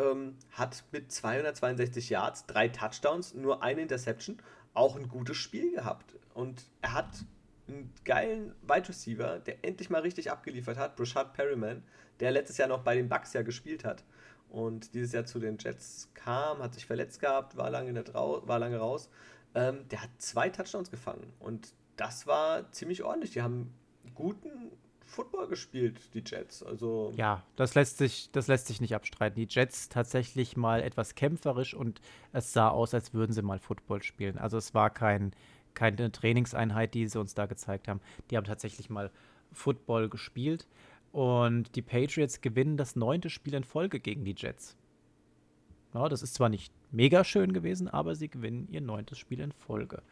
ähm, 0.00 0.36
hat 0.52 0.84
mit 0.92 1.12
262 1.12 2.10
Yards, 2.10 2.46
drei 2.46 2.68
Touchdowns, 2.68 3.34
nur 3.34 3.62
eine 3.62 3.82
Interception, 3.82 4.38
auch 4.74 4.96
ein 4.96 5.08
gutes 5.08 5.36
Spiel 5.36 5.72
gehabt. 5.72 6.14
Und 6.34 6.64
er 6.80 6.94
hat 6.94 7.24
einen 7.68 7.92
geilen 8.04 8.54
Wide 8.62 8.88
Receiver, 8.88 9.38
der 9.40 9.64
endlich 9.64 9.90
mal 9.90 10.02
richtig 10.02 10.30
abgeliefert 10.30 10.76
hat, 10.76 10.96
Brashad 10.96 11.34
Perryman, 11.34 11.82
der 12.20 12.30
letztes 12.30 12.58
Jahr 12.58 12.68
noch 12.68 12.82
bei 12.82 12.94
den 12.94 13.08
Bucks 13.08 13.32
ja 13.32 13.42
gespielt 13.42 13.84
hat 13.84 14.04
und 14.50 14.94
dieses 14.94 15.12
Jahr 15.12 15.24
zu 15.24 15.38
den 15.38 15.56
Jets 15.58 16.10
kam, 16.14 16.58
hat 16.58 16.74
sich 16.74 16.86
verletzt 16.86 17.20
gehabt, 17.20 17.56
war 17.56 17.70
lange, 17.70 17.94
war 18.14 18.58
lange 18.58 18.78
raus. 18.78 19.08
Ähm, 19.54 19.88
der 19.90 20.02
hat 20.02 20.10
zwei 20.18 20.48
Touchdowns 20.48 20.90
gefangen 20.90 21.32
und 21.38 21.72
das 21.96 22.26
war 22.26 22.70
ziemlich 22.72 23.02
ordentlich. 23.02 23.32
Die 23.32 23.42
haben 23.42 23.72
guten 24.14 24.72
Football 25.10 25.48
gespielt, 25.48 26.00
die 26.14 26.22
Jets. 26.24 26.62
Also 26.62 27.12
ja, 27.16 27.42
das 27.56 27.74
lässt 27.74 27.98
sich, 27.98 28.30
das 28.32 28.46
lässt 28.46 28.68
sich 28.68 28.80
nicht 28.80 28.94
abstreiten. 28.94 29.36
Die 29.36 29.48
Jets 29.48 29.88
tatsächlich 29.88 30.56
mal 30.56 30.82
etwas 30.82 31.14
kämpferisch 31.14 31.74
und 31.74 32.00
es 32.32 32.52
sah 32.52 32.68
aus, 32.68 32.94
als 32.94 33.12
würden 33.12 33.32
sie 33.32 33.42
mal 33.42 33.58
Football 33.58 34.02
spielen. 34.02 34.38
Also 34.38 34.56
es 34.56 34.72
war 34.72 34.90
kein, 34.90 35.32
keine 35.74 36.12
Trainingseinheit, 36.12 36.94
die 36.94 37.08
sie 37.08 37.18
uns 37.18 37.34
da 37.34 37.46
gezeigt 37.46 37.88
haben. 37.88 38.00
Die 38.30 38.36
haben 38.36 38.44
tatsächlich 38.44 38.88
mal 38.88 39.10
Football 39.52 40.08
gespielt. 40.08 40.66
Und 41.12 41.74
die 41.74 41.82
Patriots 41.82 42.40
gewinnen 42.40 42.76
das 42.76 42.96
neunte 42.96 43.30
Spiel 43.30 43.54
in 43.54 43.64
Folge 43.64 44.00
gegen 44.00 44.24
die 44.24 44.34
Jets. 44.36 44.76
Ja, 45.92 46.08
das 46.08 46.22
ist 46.22 46.34
zwar 46.34 46.48
nicht 46.48 46.72
mega 46.92 47.24
schön 47.24 47.52
gewesen, 47.52 47.88
aber 47.88 48.14
sie 48.14 48.28
gewinnen 48.28 48.68
ihr 48.70 48.80
neuntes 48.80 49.18
Spiel 49.18 49.40
in 49.40 49.52
Folge. 49.52 50.02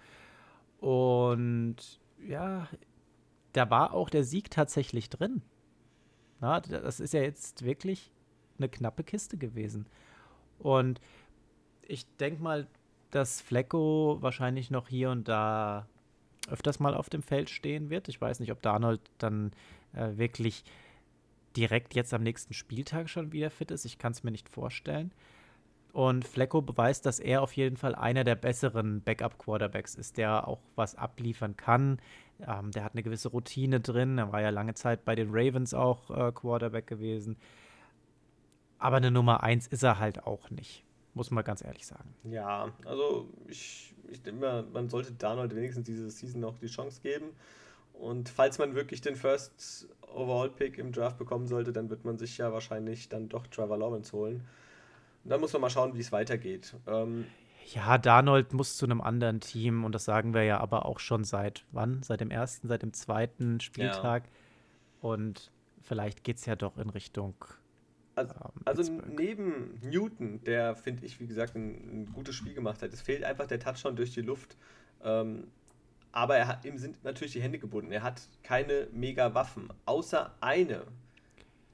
Und 0.80 1.76
ja, 2.26 2.68
da 3.52 3.70
war 3.70 3.94
auch 3.94 4.10
der 4.10 4.24
Sieg 4.24 4.50
tatsächlich 4.50 5.08
drin. 5.08 5.42
Na, 6.40 6.60
das 6.60 7.00
ist 7.00 7.14
ja 7.14 7.20
jetzt 7.20 7.64
wirklich 7.64 8.12
eine 8.58 8.68
knappe 8.68 9.04
Kiste 9.04 9.36
gewesen. 9.36 9.86
Und 10.58 11.00
ich 11.82 12.06
denke 12.16 12.42
mal, 12.42 12.66
dass 13.10 13.40
Flecko 13.40 14.18
wahrscheinlich 14.20 14.70
noch 14.70 14.88
hier 14.88 15.10
und 15.10 15.28
da 15.28 15.86
öfters 16.48 16.80
mal 16.80 16.94
auf 16.94 17.08
dem 17.08 17.22
Feld 17.22 17.50
stehen 17.50 17.90
wird. 17.90 18.08
Ich 18.08 18.20
weiß 18.20 18.40
nicht, 18.40 18.52
ob 18.52 18.62
Darnold 18.62 19.00
dann 19.18 19.52
äh, 19.92 20.16
wirklich 20.16 20.64
direkt 21.58 21.94
jetzt 21.94 22.14
am 22.14 22.22
nächsten 22.22 22.54
Spieltag 22.54 23.10
schon 23.10 23.32
wieder 23.32 23.50
fit 23.50 23.72
ist. 23.72 23.84
Ich 23.84 23.98
kann 23.98 24.12
es 24.12 24.22
mir 24.22 24.30
nicht 24.30 24.48
vorstellen. 24.48 25.12
Und 25.92 26.24
Flecko 26.24 26.62
beweist, 26.62 27.04
dass 27.04 27.18
er 27.18 27.42
auf 27.42 27.54
jeden 27.54 27.76
Fall 27.76 27.96
einer 27.96 28.22
der 28.22 28.36
besseren 28.36 29.02
Backup-Quarterbacks 29.02 29.96
ist, 29.96 30.18
der 30.18 30.46
auch 30.46 30.60
was 30.76 30.94
abliefern 30.94 31.56
kann. 31.56 32.00
Ähm, 32.46 32.70
der 32.70 32.84
hat 32.84 32.92
eine 32.92 33.02
gewisse 33.02 33.30
Routine 33.30 33.80
drin. 33.80 34.18
Er 34.18 34.30
war 34.30 34.40
ja 34.40 34.50
lange 34.50 34.74
Zeit 34.74 35.04
bei 35.04 35.16
den 35.16 35.30
Ravens 35.32 35.74
auch 35.74 36.10
äh, 36.10 36.30
Quarterback 36.30 36.86
gewesen. 36.86 37.36
Aber 38.78 38.98
eine 38.98 39.10
Nummer 39.10 39.42
1 39.42 39.66
ist 39.66 39.82
er 39.82 39.98
halt 39.98 40.24
auch 40.24 40.50
nicht. 40.50 40.84
Muss 41.14 41.32
man 41.32 41.42
ganz 41.42 41.64
ehrlich 41.64 41.86
sagen. 41.86 42.14
Ja, 42.22 42.72
also 42.84 43.28
ich, 43.48 43.92
ich 44.08 44.22
denke 44.22 44.64
man 44.72 44.88
sollte 44.88 45.10
Darnold 45.12 45.56
wenigstens 45.56 45.86
diese 45.86 46.08
Season 46.10 46.40
noch 46.40 46.58
die 46.58 46.68
Chance 46.68 47.00
geben. 47.02 47.30
Und 47.94 48.28
falls 48.28 48.58
man 48.58 48.76
wirklich 48.76 49.00
den 49.00 49.16
First 49.16 49.88
Overall 50.14 50.50
Pick 50.50 50.78
im 50.78 50.92
Draft 50.92 51.18
bekommen 51.18 51.46
sollte, 51.46 51.72
dann 51.72 51.90
wird 51.90 52.04
man 52.04 52.18
sich 52.18 52.38
ja 52.38 52.52
wahrscheinlich 52.52 53.08
dann 53.08 53.28
doch 53.28 53.46
Trevor 53.46 53.78
Lawrence 53.78 54.12
holen. 54.12 54.44
Und 55.24 55.30
dann 55.30 55.40
muss 55.40 55.52
man 55.52 55.62
mal 55.62 55.70
schauen, 55.70 55.94
wie 55.94 56.00
es 56.00 56.12
weitergeht. 56.12 56.74
Ähm, 56.86 57.26
ja, 57.66 57.98
Darnold 57.98 58.52
muss 58.52 58.76
zu 58.76 58.86
einem 58.86 59.00
anderen 59.00 59.40
Team 59.40 59.84
und 59.84 59.94
das 59.94 60.04
sagen 60.04 60.32
wir 60.32 60.44
ja 60.44 60.58
aber 60.58 60.86
auch 60.86 61.00
schon 61.00 61.24
seit 61.24 61.64
wann? 61.72 62.02
Seit 62.02 62.20
dem 62.20 62.30
ersten, 62.30 62.68
seit 62.68 62.82
dem 62.82 62.92
zweiten 62.92 63.60
Spieltag. 63.60 64.24
Ja. 64.24 64.30
Und 65.10 65.50
vielleicht 65.82 66.24
geht 66.24 66.38
es 66.38 66.46
ja 66.46 66.56
doch 66.56 66.78
in 66.78 66.90
Richtung 66.90 67.34
also, 68.18 68.34
ähm, 68.34 68.62
also 68.64 68.92
neben 69.16 69.78
Newton, 69.82 70.42
der, 70.44 70.74
finde 70.74 71.06
ich, 71.06 71.20
wie 71.20 71.26
gesagt, 71.26 71.54
ein, 71.54 72.02
ein, 72.02 72.12
gutes 72.12 72.34
Spiel 72.34 72.52
gemacht 72.52 72.82
hat, 72.82 72.92
es 72.92 73.00
fehlt 73.00 73.22
einfach 73.22 73.46
der 73.46 73.60
Touchdown 73.60 73.96
durch 73.96 74.12
die 74.12 74.22
Luft. 74.22 74.56
Ähm, 75.04 75.46
aber 76.18 76.36
er 76.36 76.48
hat, 76.48 76.64
ihm 76.64 76.78
sind 76.78 77.04
natürlich 77.04 77.34
die 77.34 77.40
Hände 77.40 77.60
gebunden. 77.60 77.92
Er 77.92 78.02
hat 78.02 78.22
keine 78.42 78.88
mega 78.90 79.34
Waffen, 79.34 79.68
außer 79.84 80.34
eine. 80.40 80.82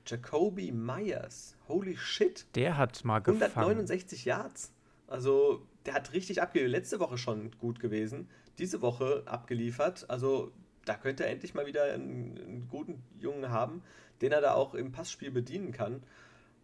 Jacoby 0.06 0.70
Myers. 0.70 1.56
Holy 1.66 1.96
shit. 1.96 2.44
Der 2.54 2.76
hat 2.76 3.06
mal 3.06 3.20
gefangen. 3.20 3.40
169 3.40 4.26
Yards. 4.26 4.70
Also, 5.06 5.62
der 5.86 5.94
hat 5.94 6.12
richtig 6.12 6.42
abgeliefert. 6.42 6.72
Letzte 6.72 7.00
Woche 7.00 7.16
schon 7.16 7.52
gut 7.52 7.80
gewesen. 7.80 8.28
Diese 8.58 8.82
Woche 8.82 9.22
abgeliefert. 9.24 10.10
Also, 10.10 10.52
da 10.84 10.94
könnte 10.94 11.24
er 11.24 11.30
endlich 11.30 11.54
mal 11.54 11.64
wieder 11.64 11.84
einen, 11.84 12.36
einen 12.36 12.68
guten 12.68 13.02
Jungen 13.18 13.48
haben, 13.48 13.82
den 14.20 14.30
er 14.30 14.42
da 14.42 14.52
auch 14.52 14.74
im 14.74 14.92
Passspiel 14.92 15.30
bedienen 15.30 15.72
kann. 15.72 16.02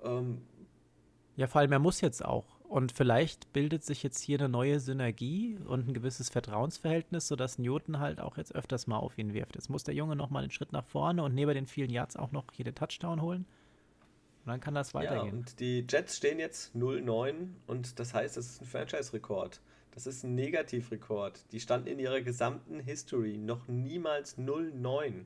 Ähm, 0.05 0.43
ja, 1.37 1.47
vor 1.47 1.63
allem, 1.63 1.73
er 1.73 1.79
muss 1.79 2.03
jetzt 2.03 2.23
auch. 2.23 2.60
Und 2.71 2.93
vielleicht 2.93 3.53
bildet 3.53 3.85
sich 3.85 4.05
jetzt 4.05 4.21
hier 4.21 4.39
eine 4.39 4.49
neue 4.49 4.79
Synergie 4.79 5.59
und 5.67 5.89
ein 5.89 5.93
gewisses 5.93 6.29
Vertrauensverhältnis, 6.31 7.27
sodass 7.27 7.59
Newton 7.59 7.99
halt 7.99 8.21
auch 8.21 8.37
jetzt 8.37 8.55
öfters 8.55 8.87
mal 8.87 8.99
auf 8.99 9.19
ihn 9.19 9.35
wirft. 9.35 9.57
Jetzt 9.57 9.71
muss 9.71 9.83
der 9.83 9.93
Junge 9.93 10.15
noch 10.15 10.31
mal 10.31 10.45
einen 10.45 10.53
Schritt 10.53 10.71
nach 10.71 10.85
vorne 10.85 11.25
und 11.25 11.35
neben 11.35 11.53
den 11.53 11.67
vielen 11.67 11.91
Yards 11.91 12.15
auch 12.15 12.31
noch 12.31 12.45
hier 12.53 12.65
den 12.65 12.77
Touchdown 12.77 13.23
holen. 13.23 13.45
Und 14.45 14.53
dann 14.53 14.61
kann 14.61 14.75
das 14.75 14.95
weitergehen. 14.95 15.27
Ja, 15.27 15.33
und 15.33 15.59
die 15.59 15.85
Jets 15.91 16.17
stehen 16.17 16.39
jetzt 16.39 16.77
0-9 16.77 17.49
und 17.67 17.99
das 17.99 18.15
heißt, 18.15 18.37
das 18.37 18.47
ist 18.47 18.63
ein 18.63 18.67
Franchise-Rekord. 18.67 19.61
Das 19.91 20.07
ist 20.07 20.23
ein 20.23 20.37
Negativrekord. 20.37 21.51
Die 21.51 21.59
standen 21.59 21.89
in 21.89 21.99
ihrer 21.99 22.21
gesamten 22.21 22.79
History 22.79 23.37
noch 23.37 23.67
niemals 23.67 24.39
0-9. 24.39 25.25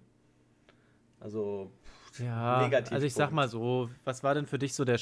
Also, 1.21 1.71
ja, 2.19 2.63
negativ. 2.63 2.95
Also 2.95 3.07
ich 3.07 3.13
sag 3.13 3.33
mal 3.33 3.49
so, 3.49 3.91
was 4.05 4.25
war 4.25 4.33
denn 4.33 4.47
für 4.47 4.59
dich 4.59 4.73
so 4.73 4.87
der 4.87 4.99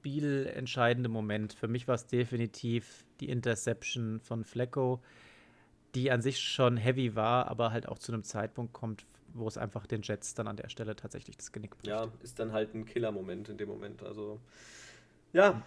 spielentscheidende 0.00 1.08
Moment? 1.08 1.52
Für 1.52 1.68
mich 1.68 1.88
war 1.88 1.94
es 1.94 2.06
definitiv 2.06 3.04
die 3.20 3.28
Interception 3.28 4.20
von 4.20 4.44
Flecko, 4.44 5.00
die 5.94 6.10
an 6.10 6.22
sich 6.22 6.40
schon 6.40 6.76
heavy 6.76 7.14
war, 7.14 7.48
aber 7.48 7.72
halt 7.72 7.88
auch 7.88 7.98
zu 7.98 8.12
einem 8.12 8.24
Zeitpunkt 8.24 8.72
kommt, 8.72 9.06
wo 9.34 9.46
es 9.46 9.58
einfach 9.58 9.86
den 9.86 10.02
Jets 10.02 10.34
dann 10.34 10.48
an 10.48 10.56
der 10.56 10.68
Stelle 10.68 10.96
tatsächlich 10.96 11.36
das 11.36 11.52
Genick 11.52 11.76
bricht. 11.76 11.86
Ja, 11.86 12.08
ist 12.22 12.38
dann 12.38 12.52
halt 12.52 12.74
ein 12.74 12.84
Killer-Moment 12.84 13.48
in 13.48 13.58
dem 13.58 13.68
Moment. 13.68 14.02
Also, 14.02 14.40
ja. 15.32 15.62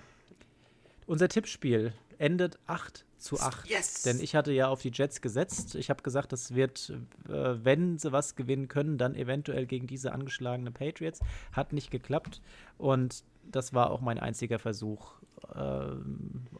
Unser 1.07 1.27
Tippspiel 1.27 1.93
endet 2.21 2.59
8 2.67 3.05
zu 3.17 3.39
8. 3.39 3.67
Yes! 3.67 4.03
Denn 4.03 4.19
ich 4.19 4.35
hatte 4.35 4.51
ja 4.51 4.67
auf 4.67 4.81
die 4.81 4.91
Jets 4.93 5.21
gesetzt. 5.21 5.75
Ich 5.75 5.89
habe 5.89 6.03
gesagt, 6.03 6.31
das 6.31 6.53
wird, 6.55 6.93
äh, 7.27 7.65
wenn 7.65 7.97
sie 7.97 8.11
was 8.11 8.35
gewinnen 8.35 8.67
können, 8.67 8.97
dann 8.97 9.15
eventuell 9.15 9.65
gegen 9.65 9.87
diese 9.87 10.13
angeschlagene 10.13 10.71
Patriots. 10.71 11.19
Hat 11.51 11.73
nicht 11.73 11.91
geklappt. 11.91 12.41
Und 12.77 13.23
das 13.43 13.73
war 13.73 13.89
auch 13.89 14.01
mein 14.01 14.19
einziger 14.19 14.59
Versuch 14.59 15.15
äh, 15.53 15.85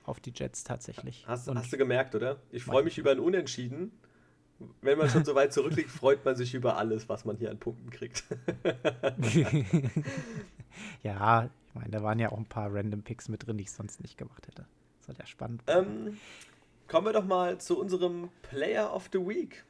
auf 0.03 0.19
die 0.19 0.33
Jets 0.35 0.63
tatsächlich. 0.63 1.25
Hast, 1.27 1.47
hast 1.47 1.71
du 1.71 1.77
gemerkt, 1.77 2.15
oder? 2.15 2.38
Ich 2.51 2.63
freue 2.63 2.83
mich 2.83 2.97
über 2.97 3.11
ein 3.11 3.19
Unentschieden. 3.19 3.91
Wenn 4.81 4.97
man 4.97 5.09
schon 5.09 5.25
so 5.25 5.33
weit 5.33 5.53
zurückliegt, 5.53 5.89
freut 5.91 6.23
man 6.25 6.35
sich 6.35 6.53
über 6.53 6.77
alles, 6.77 7.09
was 7.09 7.25
man 7.25 7.38
hier 7.38 7.49
an 7.49 7.57
Punkten 7.59 7.89
kriegt. 7.89 8.23
ja, 11.03 11.49
ich 11.67 11.75
meine, 11.75 11.89
da 11.89 12.03
waren 12.03 12.19
ja 12.19 12.31
auch 12.31 12.38
ein 12.38 12.45
paar 12.45 12.71
Random 12.71 13.01
Picks 13.01 13.27
mit 13.27 13.47
drin, 13.47 13.57
die 13.57 13.63
ich 13.63 13.71
sonst 13.71 14.01
nicht 14.01 14.17
gemacht 14.17 14.45
hätte. 14.47 14.65
War 15.07 15.15
ja 15.17 15.25
spannend. 15.25 15.63
Ähm, 15.67 16.17
kommen 16.87 17.07
wir 17.07 17.13
doch 17.13 17.25
mal 17.25 17.57
zu 17.59 17.79
unserem 17.79 18.29
Player 18.41 18.93
of 18.93 19.09
the 19.11 19.19
Week. 19.19 19.63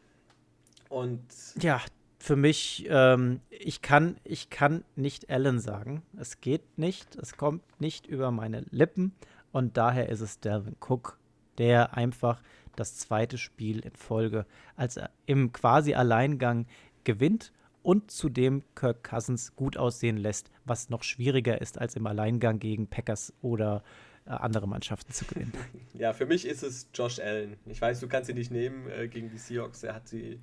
Und 0.90 1.22
ja, 1.62 1.82
für 2.20 2.36
mich, 2.36 2.86
ähm, 2.90 3.42
ich, 3.50 3.82
kann, 3.82 4.18
ich 4.24 4.50
kann 4.50 4.84
nicht 4.96 5.30
Allen 5.30 5.60
sagen. 5.60 6.04
Es 6.18 6.42
geht 6.42 6.78
nicht. 6.78 7.16
Es 7.16 7.38
kommt 7.38 7.64
nicht 7.80 8.08
über 8.08 8.32
meine 8.32 8.66
Lippen. 8.70 9.14
Und 9.52 9.78
daher 9.78 10.10
ist 10.10 10.22
es 10.22 10.40
Delvin 10.40 10.76
Cook, 10.80 11.18
der 11.58 11.96
einfach 11.96 12.42
das 12.76 12.98
zweite 12.98 13.38
Spiel 13.38 13.80
in 13.80 13.96
Folge 13.96 14.46
als 14.76 14.98
er 14.98 15.10
im 15.26 15.52
quasi 15.52 15.94
Alleingang 15.94 16.66
gewinnt 17.04 17.52
und 17.84 18.12
zudem 18.12 18.64
Kirk 18.76 19.04
Cousins 19.04 19.56
gut 19.56 19.78
aussehen 19.78 20.18
lässt, 20.18 20.52
was 20.66 20.90
noch 20.90 21.04
schwieriger 21.04 21.60
ist, 21.60 21.80
als 21.80 21.96
im 21.96 22.08
Alleingang 22.08 22.60
gegen 22.60 22.88
Packers 22.88 23.34
oder 23.42 23.78
äh, 23.78 24.11
andere 24.26 24.68
Mannschaften 24.68 25.12
zu 25.12 25.26
gewinnen. 25.26 25.54
Ja, 25.94 26.14
für 26.14 26.26
mich 26.26 26.48
ist 26.48 26.64
es 26.64 26.88
Josh 26.94 27.20
Allen. 27.20 27.58
Ich 27.66 27.80
weiß, 27.80 28.00
du 28.00 28.08
kannst 28.08 28.28
sie 28.28 28.34
nicht 28.34 28.50
nehmen 28.50 28.90
äh, 28.90 29.08
gegen 29.08 29.30
die 29.30 29.38
Seahawks. 29.38 29.84
Er 29.84 29.94
hat 29.94 30.08
sie 30.08 30.40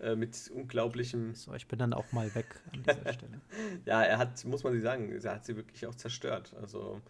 äh, 0.00 0.16
mit 0.16 0.50
unglaublichem. 0.52 1.34
So, 1.34 1.54
ich 1.54 1.68
bin 1.68 1.78
dann 1.78 1.92
auch 1.92 2.10
mal 2.12 2.34
weg 2.34 2.46
an 2.72 2.82
dieser 2.82 3.12
Stelle. 3.12 3.40
ja, 3.84 4.02
er 4.02 4.18
hat, 4.18 4.44
muss 4.46 4.64
man 4.64 4.72
sie 4.72 4.80
sagen, 4.80 5.12
er 5.12 5.34
hat 5.34 5.44
sie 5.44 5.54
wirklich 5.56 5.86
auch 5.86 5.94
zerstört. 5.94 6.54
Also 6.60 7.00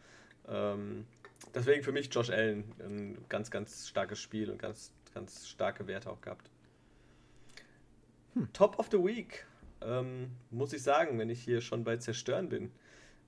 ähm, 0.48 1.06
deswegen 1.54 1.82
für 1.82 1.92
mich 1.92 2.12
Josh 2.12 2.30
Allen 2.30 2.64
ein 2.80 3.18
ganz, 3.28 3.50
ganz 3.50 3.88
starkes 3.88 4.20
Spiel 4.20 4.50
und 4.50 4.58
ganz, 4.58 4.92
ganz 5.14 5.48
starke 5.48 5.86
Werte 5.86 6.10
auch 6.10 6.20
gehabt. 6.20 6.50
Hm. 8.34 8.52
Top 8.52 8.78
of 8.78 8.88
the 8.90 8.98
Week. 8.98 9.46
Ähm, 9.82 10.32
muss 10.50 10.72
ich 10.72 10.82
sagen, 10.82 11.18
wenn 11.18 11.30
ich 11.30 11.42
hier 11.42 11.60
schon 11.60 11.84
bei 11.84 11.96
Zerstören 11.96 12.48
bin. 12.48 12.70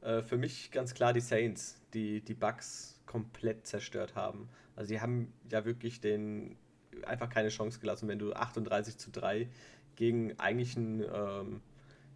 Äh, 0.02 0.22
für 0.22 0.36
mich 0.36 0.70
ganz 0.70 0.94
klar 0.94 1.12
die 1.12 1.20
Saints, 1.20 1.80
die 1.94 2.20
die 2.20 2.34
Bugs 2.34 3.00
komplett 3.06 3.66
zerstört 3.66 4.14
haben. 4.14 4.48
Also 4.76 4.92
die 4.92 5.00
haben 5.00 5.32
ja 5.50 5.64
wirklich 5.64 6.00
den 6.00 6.56
einfach 7.06 7.28
keine 7.28 7.48
Chance 7.48 7.80
gelassen, 7.80 8.08
wenn 8.08 8.18
du 8.18 8.32
38 8.32 8.98
zu 8.98 9.10
3 9.10 9.48
gegen 9.96 10.38
eigentlich 10.38 10.76
ein 10.76 11.04
ähm, 11.12 11.60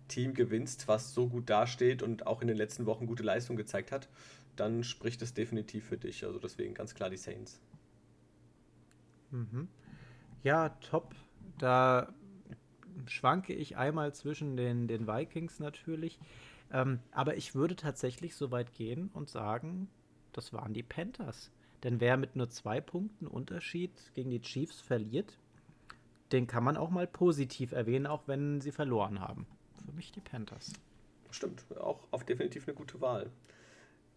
Team 0.09 0.35
gewinnst, 0.35 0.89
was 0.89 1.15
so 1.15 1.29
gut 1.29 1.51
dasteht 1.51 2.03
und 2.03 2.27
auch 2.27 2.43
in 2.43 2.49
den 2.49 2.57
letzten 2.57 2.87
Wochen 2.87 3.07
gute 3.07 3.23
Leistung 3.23 3.57
gezeigt 3.57 3.93
hat, 3.93 4.09
dann 4.57 4.85
spricht 4.85 5.23
es 5.23 5.35
definitiv 5.35 5.87
für 5.87 5.99
dich. 5.99 6.25
Also 6.25 6.39
deswegen 6.39 6.75
ganz 6.75 6.95
klar 6.95 7.11
die 7.11 7.17
Saints. 7.17 7.61
Mhm. 9.31 9.69
Ja, 10.43 10.71
top. 10.81 11.15
Da 11.59 12.15
schwanke 13.07 13.53
ich 13.53 13.77
einmal 13.77 14.15
zwischen 14.15 14.57
den, 14.57 14.89
den 14.89 15.07
Vikings 15.07 15.59
natürlich. 15.59 16.19
Ähm, 16.73 17.01
aber 17.13 17.37
ich 17.37 17.55
würde 17.55 17.77
tatsächlich 17.77 18.35
so 18.35 18.51
weit 18.51 18.75
gehen 18.75 19.11
und 19.13 19.29
sagen, 19.29 19.89
das 20.33 20.53
waren 20.53 20.75
die 20.75 20.83
Panthers. 20.83 21.51
Denn 21.83 22.01
wer 22.01 22.17
mit 22.17 22.37
nur 22.37 22.49
zwei 22.51 22.81
Punkten 22.81 23.27
Unterschied 23.27 23.93
gegen 24.15 24.31
die 24.31 24.41
Chiefs 24.41 24.81
verliert, 24.81 25.39
den 26.33 26.47
kann 26.47 26.65
man 26.65 26.77
auch 26.77 26.91
mal 26.91 27.07
positiv 27.07 27.73
erwähnen, 27.73 28.07
auch 28.07 28.27
wenn 28.27 28.61
sie 28.61 28.73
verloren 28.73 29.21
haben. 29.21 29.47
Für 29.85 29.93
mich 29.93 30.11
die 30.11 30.21
Panthers. 30.21 30.73
Stimmt, 31.31 31.65
auch 31.79 32.01
auf 32.11 32.25
definitiv 32.25 32.67
eine 32.67 32.77
gute 32.77 33.01
Wahl. 33.01 33.31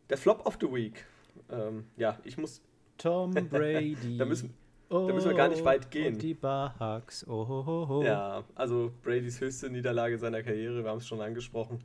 Der 0.09 0.17
Flop 0.17 0.45
of 0.45 0.57
the 0.59 0.67
Week. 0.67 1.05
Ähm, 1.49 1.85
ja, 1.97 2.17
ich 2.23 2.37
muss. 2.37 2.61
Tom 2.97 3.31
Brady. 3.49 4.17
da, 4.17 4.25
müssen, 4.25 4.53
oh, 4.89 5.07
da 5.07 5.13
müssen 5.13 5.29
wir 5.29 5.37
gar 5.37 5.49
nicht 5.49 5.63
weit 5.63 5.91
gehen. 5.91 6.15
Und 6.15 6.21
die 6.21 6.33
Bucks. 6.33 7.25
Oh, 7.27 7.45
oh, 7.47 7.63
oh, 7.65 7.87
oh. 7.89 8.03
Ja, 8.03 8.43
also 8.55 8.91
Bradys 9.03 9.39
höchste 9.39 9.69
Niederlage 9.69 10.17
seiner 10.17 10.41
Karriere, 10.41 10.83
wir 10.83 10.89
haben 10.89 10.97
es 10.97 11.07
schon 11.07 11.21
angesprochen. 11.21 11.79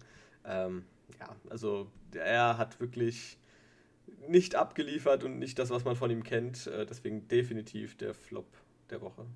Ähm, 0.45 0.85
ja, 1.19 1.29
also 1.51 1.91
er 2.13 2.59
hat 2.59 2.81
wirklich 2.81 3.39
nicht 4.29 4.55
abgeliefert 4.55 5.25
und 5.25 5.39
nicht 5.39 5.59
das, 5.59 5.71
was 5.71 5.85
man 5.85 5.97
von 5.97 6.11
ihm 6.11 6.23
kennt. 6.23 6.67
Äh, 6.67 6.87
deswegen 6.87 7.29
definitiv 7.29 7.97
der 7.97 8.15
Flop 8.15 8.47
der 8.91 9.01
Woche. 9.01 9.27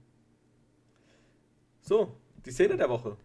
So, 1.80 2.14
die 2.44 2.50
Szene 2.50 2.76
der 2.76 2.88
Woche. 2.88 3.16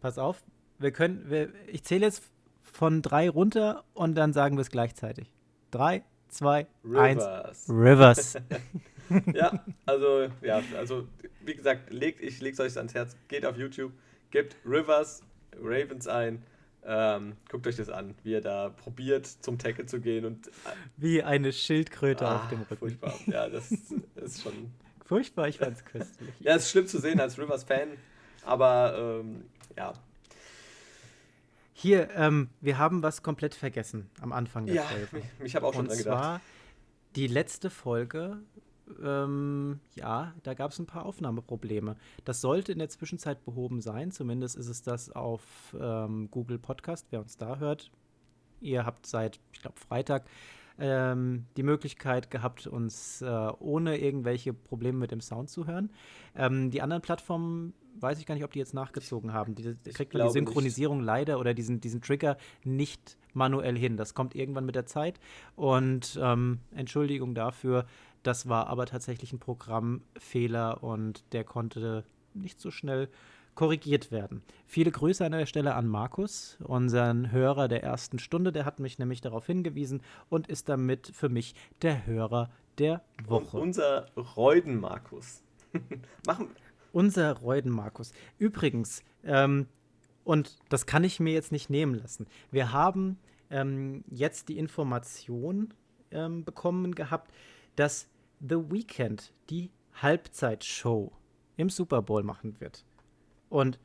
Pass 0.00 0.18
auf, 0.18 0.42
wir 0.78 0.92
können, 0.92 1.28
wir, 1.30 1.52
ich 1.66 1.82
zähle 1.82 2.06
jetzt 2.06 2.22
von 2.62 3.02
drei 3.02 3.28
runter 3.28 3.84
und 3.94 4.14
dann 4.14 4.32
sagen 4.32 4.56
wir 4.56 4.62
es 4.62 4.70
gleichzeitig. 4.70 5.32
Drei, 5.70 6.04
zwei, 6.28 6.66
Rivers. 6.84 7.26
eins. 7.26 7.70
Rivers. 7.70 8.36
ja, 9.34 9.64
also, 9.84 10.28
ja, 10.42 10.62
also, 10.76 11.06
wie 11.44 11.54
gesagt, 11.54 11.92
legt, 11.92 12.20
ich 12.20 12.40
lege 12.40 12.54
es 12.54 12.60
euch 12.60 12.76
ans 12.76 12.94
Herz, 12.94 13.16
geht 13.28 13.46
auf 13.46 13.56
YouTube, 13.56 13.92
gebt 14.30 14.56
Rivers 14.64 15.22
Ravens 15.60 16.06
ein. 16.08 16.42
Ähm, 16.88 17.36
guckt 17.50 17.66
euch 17.66 17.76
das 17.76 17.88
an, 17.88 18.14
wie 18.22 18.34
er 18.34 18.40
da 18.40 18.68
probiert, 18.68 19.26
zum 19.26 19.58
Tackle 19.58 19.86
zu 19.86 20.00
gehen 20.00 20.24
und. 20.24 20.46
Äh, 20.46 20.50
wie 20.96 21.22
eine 21.22 21.52
Schildkröte 21.52 22.26
ah, 22.26 22.36
auf 22.36 22.48
dem 22.48 22.60
Rücken. 22.62 22.76
Furchtbar. 22.76 23.14
Ja, 23.26 23.48
das 23.48 23.72
ist 24.14 24.42
schon. 24.42 24.70
Furchtbar, 25.04 25.48
ich 25.48 25.58
fand's 25.58 25.84
köstlich. 25.84 26.30
ja, 26.40 26.54
es 26.54 26.64
ist 26.64 26.70
schlimm 26.70 26.86
zu 26.86 27.00
sehen 27.00 27.20
als 27.20 27.38
Rivers-Fan, 27.38 27.88
aber 28.44 29.20
ähm, 29.20 29.44
ja. 29.76 29.92
Hier, 31.72 32.08
ähm, 32.14 32.48
wir 32.60 32.78
haben 32.78 33.02
was 33.02 33.22
komplett 33.22 33.54
vergessen 33.54 34.08
am 34.20 34.32
Anfang 34.32 34.66
der 34.66 34.76
ja, 34.76 34.82
Folge. 34.82 35.26
Ich, 35.38 35.44
ich 35.46 35.56
habe 35.56 35.66
auch 35.66 35.74
schon 35.74 35.82
Und 35.82 35.88
dran 35.88 35.98
gedacht. 35.98 36.18
Zwar 36.18 36.40
die 37.16 37.26
letzte 37.26 37.70
Folge 37.70 38.38
ähm, 39.02 39.80
ja, 39.94 40.34
da 40.42 40.54
gab 40.54 40.70
es 40.70 40.78
ein 40.78 40.86
paar 40.86 41.06
Aufnahmeprobleme. 41.06 41.96
Das 42.24 42.40
sollte 42.40 42.72
in 42.72 42.78
der 42.78 42.88
Zwischenzeit 42.88 43.44
behoben 43.44 43.80
sein. 43.80 44.10
Zumindest 44.10 44.56
ist 44.56 44.68
es 44.68 44.82
das 44.82 45.10
auf 45.10 45.42
ähm, 45.78 46.28
Google 46.30 46.58
Podcast, 46.58 47.06
wer 47.10 47.20
uns 47.20 47.36
da 47.36 47.58
hört. 47.58 47.90
Ihr 48.60 48.86
habt 48.86 49.06
seit, 49.06 49.40
ich 49.52 49.60
glaube, 49.60 49.78
Freitag 49.78 50.24
ähm, 50.78 51.46
die 51.56 51.62
Möglichkeit 51.62 52.30
gehabt, 52.30 52.66
uns 52.66 53.22
äh, 53.22 53.26
ohne 53.58 53.98
irgendwelche 53.98 54.52
Probleme 54.52 54.98
mit 54.98 55.10
dem 55.10 55.20
Sound 55.20 55.50
zu 55.50 55.66
hören. 55.66 55.90
Ähm, 56.34 56.70
die 56.70 56.82
anderen 56.82 57.02
Plattformen 57.02 57.74
weiß 58.00 58.18
ich 58.18 58.26
gar 58.26 58.34
nicht, 58.34 58.44
ob 58.44 58.52
die 58.52 58.58
jetzt 58.58 58.74
nachgezogen 58.74 59.32
haben. 59.32 59.54
Die, 59.54 59.74
die 59.74 59.90
kriegt 59.90 60.12
man 60.12 60.26
die 60.26 60.32
Synchronisierung 60.32 60.98
nicht. 60.98 61.06
leider 61.06 61.38
oder 61.38 61.54
diesen, 61.54 61.80
diesen 61.80 62.02
Trigger 62.02 62.36
nicht 62.62 63.16
manuell 63.32 63.76
hin. 63.76 63.96
Das 63.96 64.14
kommt 64.14 64.34
irgendwann 64.34 64.66
mit 64.66 64.74
der 64.74 64.86
Zeit. 64.86 65.18
Und 65.54 66.18
ähm, 66.22 66.60
Entschuldigung 66.74 67.34
dafür, 67.34 67.86
das 68.26 68.48
war 68.48 68.66
aber 68.66 68.86
tatsächlich 68.86 69.32
ein 69.32 69.38
Programmfehler 69.38 70.82
und 70.82 71.24
der 71.32 71.44
konnte 71.44 72.04
nicht 72.34 72.60
so 72.60 72.70
schnell 72.70 73.08
korrigiert 73.54 74.10
werden. 74.10 74.42
Viele 74.66 74.90
Grüße 74.90 75.24
an 75.24 75.32
der 75.32 75.46
Stelle 75.46 75.74
an 75.74 75.86
Markus, 75.86 76.58
unseren 76.62 77.32
Hörer 77.32 77.68
der 77.68 77.82
ersten 77.82 78.18
Stunde. 78.18 78.52
Der 78.52 78.64
hat 78.64 78.80
mich 78.80 78.98
nämlich 78.98 79.20
darauf 79.20 79.46
hingewiesen 79.46 80.02
und 80.28 80.46
ist 80.46 80.68
damit 80.68 81.10
für 81.14 81.28
mich 81.28 81.54
der 81.82 82.06
Hörer 82.06 82.50
der 82.78 83.02
Woche. 83.26 83.56
Und 83.56 83.62
unser 83.62 84.06
Reuden 84.16 84.78
Markus. 84.78 85.42
Machen. 86.26 86.48
Unser 86.92 87.32
Reuden 87.32 87.70
Markus. 87.70 88.12
Übrigens, 88.38 89.02
ähm, 89.24 89.66
und 90.24 90.58
das 90.68 90.86
kann 90.86 91.04
ich 91.04 91.20
mir 91.20 91.32
jetzt 91.32 91.52
nicht 91.52 91.70
nehmen 91.70 91.94
lassen. 91.94 92.26
Wir 92.50 92.72
haben 92.72 93.18
ähm, 93.50 94.04
jetzt 94.10 94.48
die 94.48 94.58
Information 94.58 95.72
ähm, 96.10 96.44
bekommen 96.44 96.94
gehabt, 96.94 97.32
dass 97.76 98.08
The 98.40 98.70
Weeknd 98.70 99.32
die 99.50 99.70
Halbzeitshow 99.94 101.12
im 101.56 101.70
Super 101.70 102.02
Bowl 102.02 102.22
machen 102.22 102.60
wird. 102.60 102.84
Und 103.48 103.78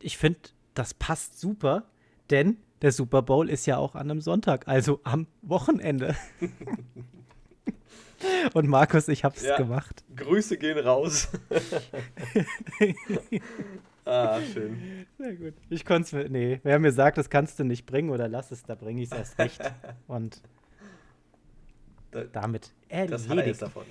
ich 0.00 0.18
finde, 0.18 0.40
das 0.74 0.94
passt 0.94 1.40
super, 1.40 1.84
denn 2.30 2.58
der 2.82 2.92
Super 2.92 3.22
Bowl 3.22 3.48
ist 3.48 3.66
ja 3.66 3.78
auch 3.78 3.94
an 3.94 4.10
einem 4.10 4.20
Sonntag, 4.20 4.68
also 4.68 5.00
am 5.04 5.26
Wochenende. 5.42 6.16
Und 8.54 8.68
Markus, 8.68 9.08
ich 9.08 9.24
hab's 9.24 9.42
ja, 9.42 9.56
gemacht. 9.56 10.04
Grüße 10.16 10.56
gehen 10.56 10.78
raus. 10.78 11.28
ah, 14.04 14.40
schön. 14.40 15.06
Sehr 15.18 15.34
gut. 15.34 15.54
Ich 15.68 15.84
konnte 15.84 16.22
es 16.22 16.30
Nee, 16.30 16.60
wer 16.62 16.78
mir 16.78 16.92
sagt, 16.92 17.18
das 17.18 17.28
kannst 17.28 17.58
du 17.58 17.64
nicht 17.64 17.84
bringen 17.84 18.10
oder 18.10 18.28
lass 18.28 18.52
es, 18.52 18.62
da 18.62 18.74
bringe 18.74 19.02
ich 19.02 19.10
es 19.10 19.18
erst 19.18 19.38
recht. 19.38 19.60
Und 20.06 20.40
damit 22.24 22.72
erledigt. 22.88 23.12
Das 23.12 23.28
davon. 23.58 23.84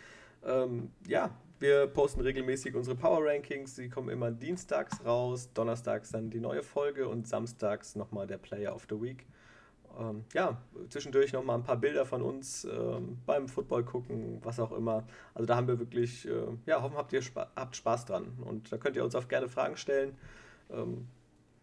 Ähm, 0.45 0.90
ja, 1.07 1.31
wir 1.60 1.86
posten 1.86 2.20
regelmäßig 2.20 2.74
unsere 2.74 2.97
Power 2.97 3.24
Rankings. 3.24 3.76
Sie 3.76 3.89
kommen 3.89 4.09
immer 4.09 4.30
dienstags 4.30 5.05
raus, 5.05 5.51
donnerstags 5.52 6.10
dann 6.10 6.30
die 6.30 6.40
neue 6.40 6.62
Folge 6.62 7.09
und 7.09 7.26
samstags 7.26 7.97
nochmal 7.97 8.26
der 8.26 8.39
Player 8.39 8.74
of 8.74 8.86
the 8.89 9.01
Week. 9.01 9.26
Ähm, 9.98 10.24
ja, 10.32 10.60
zwischendurch 10.90 11.32
nochmal 11.32 11.56
ein 11.56 11.64
paar 11.64 11.76
Bilder 11.76 12.06
von 12.06 12.22
uns 12.22 12.64
ähm, 12.64 13.18
beim 13.26 13.48
Football 13.48 13.85
gucken, 13.85 14.39
was 14.43 14.60
auch 14.60 14.72
immer. 14.72 15.06
Also 15.35 15.47
da 15.47 15.56
haben 15.56 15.66
wir 15.66 15.78
wirklich, 15.78 16.28
äh, 16.28 16.47
ja, 16.66 16.82
hoffen, 16.82 16.97
habt 16.97 17.12
ihr 17.12 17.22
Spa 17.22 17.51
habt 17.56 17.76
Spaß 17.76 18.06
dran. 18.06 18.39
Und 18.44 18.72
da 18.72 18.76
könnt 18.76 18.97
ihr 18.97 19.05
uns 19.05 19.14
auch 19.14 19.28
gerne 19.28 19.48
Fragen 19.48 19.76
stellen. 19.76 20.16
Ähm, 20.70 21.09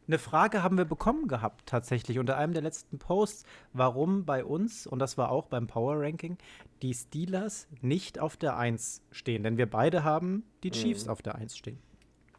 eine 0.07 0.19
Frage 0.19 0.63
haben 0.63 0.77
wir 0.77 0.85
bekommen 0.85 1.27
gehabt, 1.27 1.65
tatsächlich, 1.65 2.19
unter 2.19 2.37
einem 2.37 2.53
der 2.53 2.61
letzten 2.61 2.99
Posts, 2.99 3.45
warum 3.73 4.25
bei 4.25 4.45
uns, 4.45 4.85
und 4.85 4.99
das 4.99 5.17
war 5.17 5.31
auch 5.31 5.47
beim 5.47 5.67
Power 5.67 5.99
Ranking, 5.99 6.37
die 6.81 6.93
Steelers 6.93 7.67
nicht 7.81 8.19
auf 8.19 8.37
der 8.37 8.57
1 8.57 9.01
stehen. 9.11 9.43
Denn 9.43 9.57
wir 9.57 9.69
beide 9.69 10.03
haben 10.03 10.43
die 10.63 10.71
Chiefs 10.71 11.05
mhm. 11.05 11.11
auf 11.11 11.21
der 11.21 11.35
1 11.35 11.57
stehen. 11.57 11.79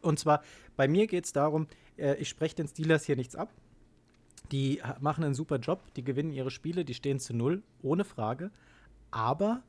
Und 0.00 0.18
zwar, 0.18 0.42
bei 0.76 0.86
mir 0.86 1.06
geht 1.06 1.24
es 1.24 1.32
darum, 1.32 1.66
äh, 1.96 2.14
ich 2.16 2.28
spreche 2.28 2.56
den 2.56 2.68
Steelers 2.68 3.04
hier 3.04 3.16
nichts 3.16 3.34
ab. 3.34 3.52
Die 4.52 4.80
machen 5.00 5.24
einen 5.24 5.34
super 5.34 5.56
Job, 5.56 5.82
die 5.94 6.04
gewinnen 6.04 6.30
ihre 6.30 6.50
Spiele, 6.50 6.84
die 6.84 6.94
stehen 6.94 7.18
zu 7.18 7.34
null, 7.34 7.62
ohne 7.82 8.04
Frage. 8.04 8.52
Aber 9.10 9.62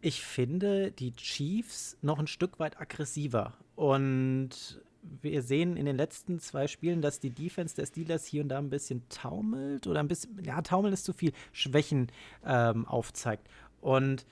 ich 0.00 0.22
finde 0.22 0.92
die 0.92 1.14
Chiefs 1.16 1.96
noch 2.02 2.18
ein 2.18 2.26
Stück 2.26 2.58
weit 2.58 2.78
aggressiver. 2.80 3.54
Und 3.74 4.82
wir 5.22 5.42
sehen 5.42 5.76
in 5.76 5.86
den 5.86 5.96
letzten 5.96 6.38
zwei 6.38 6.66
Spielen, 6.66 7.02
dass 7.02 7.20
die 7.20 7.30
Defense 7.30 7.74
der 7.74 7.86
Steelers 7.86 8.26
hier 8.26 8.42
und 8.42 8.48
da 8.48 8.58
ein 8.58 8.70
bisschen 8.70 9.08
taumelt 9.08 9.86
oder 9.86 10.00
ein 10.00 10.08
bisschen, 10.08 10.42
ja, 10.44 10.60
taumeln 10.62 10.92
ist 10.94 11.04
zu 11.04 11.12
viel, 11.12 11.32
Schwächen 11.52 12.10
ähm, 12.44 12.86
aufzeigt. 12.86 13.48
Und 13.80 14.26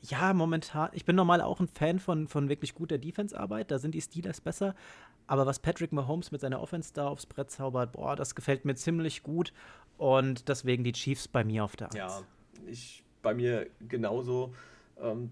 ja, 0.00 0.32
momentan, 0.32 0.90
ich 0.92 1.04
bin 1.04 1.16
normal 1.16 1.40
auch 1.40 1.60
ein 1.60 1.68
Fan 1.68 2.00
von, 2.00 2.26
von 2.26 2.48
wirklich 2.48 2.74
guter 2.74 2.98
Defense-Arbeit, 2.98 3.70
da 3.70 3.78
sind 3.78 3.94
die 3.94 4.00
Steelers 4.00 4.40
besser. 4.40 4.74
Aber 5.26 5.46
was 5.46 5.60
Patrick 5.60 5.92
Mahomes 5.92 6.32
mit 6.32 6.40
seiner 6.40 6.60
Offense 6.60 6.92
da 6.92 7.06
aufs 7.06 7.26
Brett 7.26 7.50
zaubert, 7.50 7.92
boah, 7.92 8.16
das 8.16 8.34
gefällt 8.34 8.64
mir 8.64 8.74
ziemlich 8.74 9.22
gut. 9.22 9.52
Und 9.98 10.48
deswegen 10.48 10.82
die 10.82 10.92
Chiefs 10.92 11.28
bei 11.28 11.44
mir 11.44 11.64
auf 11.64 11.76
der 11.76 11.88
1. 11.88 11.94
Ja, 11.94 12.22
ich 12.66 13.04
bei 13.22 13.34
mir 13.34 13.68
genauso. 13.88 14.52
Ähm, 15.00 15.30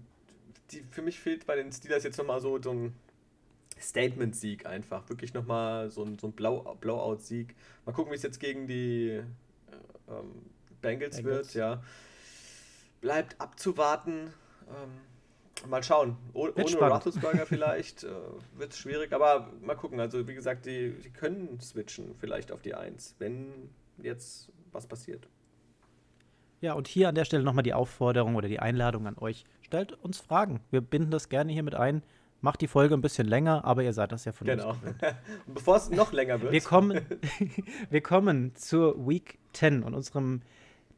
die, 0.71 0.83
für 0.89 1.01
mich 1.01 1.19
fehlt 1.19 1.45
bei 1.45 1.55
den 1.55 1.71
Steelers 1.71 2.03
jetzt 2.03 2.17
nochmal 2.17 2.39
so, 2.39 2.61
so 2.61 2.71
ein 2.71 2.95
Statement-Sieg 3.81 4.65
einfach. 4.65 5.07
Wirklich 5.09 5.33
nochmal 5.33 5.89
so 5.89 6.03
ein, 6.03 6.19
so 6.19 6.27
ein 6.27 6.33
Blowout-Sieg. 6.33 7.55
Mal 7.85 7.91
gucken, 7.93 8.11
wie 8.11 8.15
es 8.15 8.23
jetzt 8.23 8.39
gegen 8.39 8.67
die 8.67 9.09
äh, 9.09 9.21
ähm, 10.09 10.49
Bengals, 10.81 11.17
Bengals, 11.17 11.23
wird, 11.23 11.53
ja. 11.53 11.83
Bleibt 13.01 13.39
abzuwarten. 13.39 14.33
Ähm, 14.69 15.69
mal 15.69 15.83
schauen. 15.83 16.17
Oh, 16.33 16.47
ohne 16.47 16.75
Roethlisberger 16.75 17.45
vielleicht 17.45 18.03
äh, 18.03 18.09
wird 18.57 18.73
es 18.73 18.79
schwierig, 18.79 19.13
aber 19.13 19.51
mal 19.61 19.75
gucken. 19.75 19.99
Also 19.99 20.27
wie 20.27 20.35
gesagt, 20.35 20.65
die, 20.65 20.91
die 20.91 21.09
können 21.09 21.59
switchen 21.59 22.15
vielleicht 22.19 22.51
auf 22.51 22.61
die 22.61 22.75
1, 22.75 23.15
wenn 23.19 23.69
jetzt 24.01 24.51
was 24.71 24.87
passiert. 24.87 25.27
Ja, 26.61 26.73
und 26.73 26.87
hier 26.87 27.09
an 27.09 27.15
der 27.15 27.25
Stelle 27.25 27.43
nochmal 27.43 27.63
die 27.63 27.73
Aufforderung 27.73 28.35
oder 28.35 28.47
die 28.47 28.59
Einladung 28.59 29.07
an 29.07 29.17
euch. 29.17 29.45
Stellt 29.61 29.93
uns 29.93 30.19
Fragen. 30.19 30.61
Wir 30.69 30.81
binden 30.81 31.09
das 31.09 31.29
gerne 31.29 31.51
hier 31.51 31.63
mit 31.63 31.73
ein 31.73 32.03
macht 32.41 32.61
die 32.61 32.67
Folge 32.67 32.95
ein 32.95 33.01
bisschen 33.01 33.27
länger, 33.27 33.63
aber 33.65 33.83
ihr 33.83 33.93
seid 33.93 34.11
das 34.11 34.25
ja 34.25 34.31
von 34.31 34.47
genau. 34.47 34.71
uns. 34.71 34.79
Genau. 34.81 35.13
Bevor 35.53 35.77
es 35.77 35.89
noch 35.89 36.11
länger 36.11 36.41
wird. 36.41 36.51
Wir 36.51 36.61
kommen, 36.61 37.01
wir 37.89 38.01
kommen 38.01 38.55
zur 38.55 39.07
Week 39.07 39.37
10 39.53 39.83
und 39.83 39.93
unserem 39.93 40.41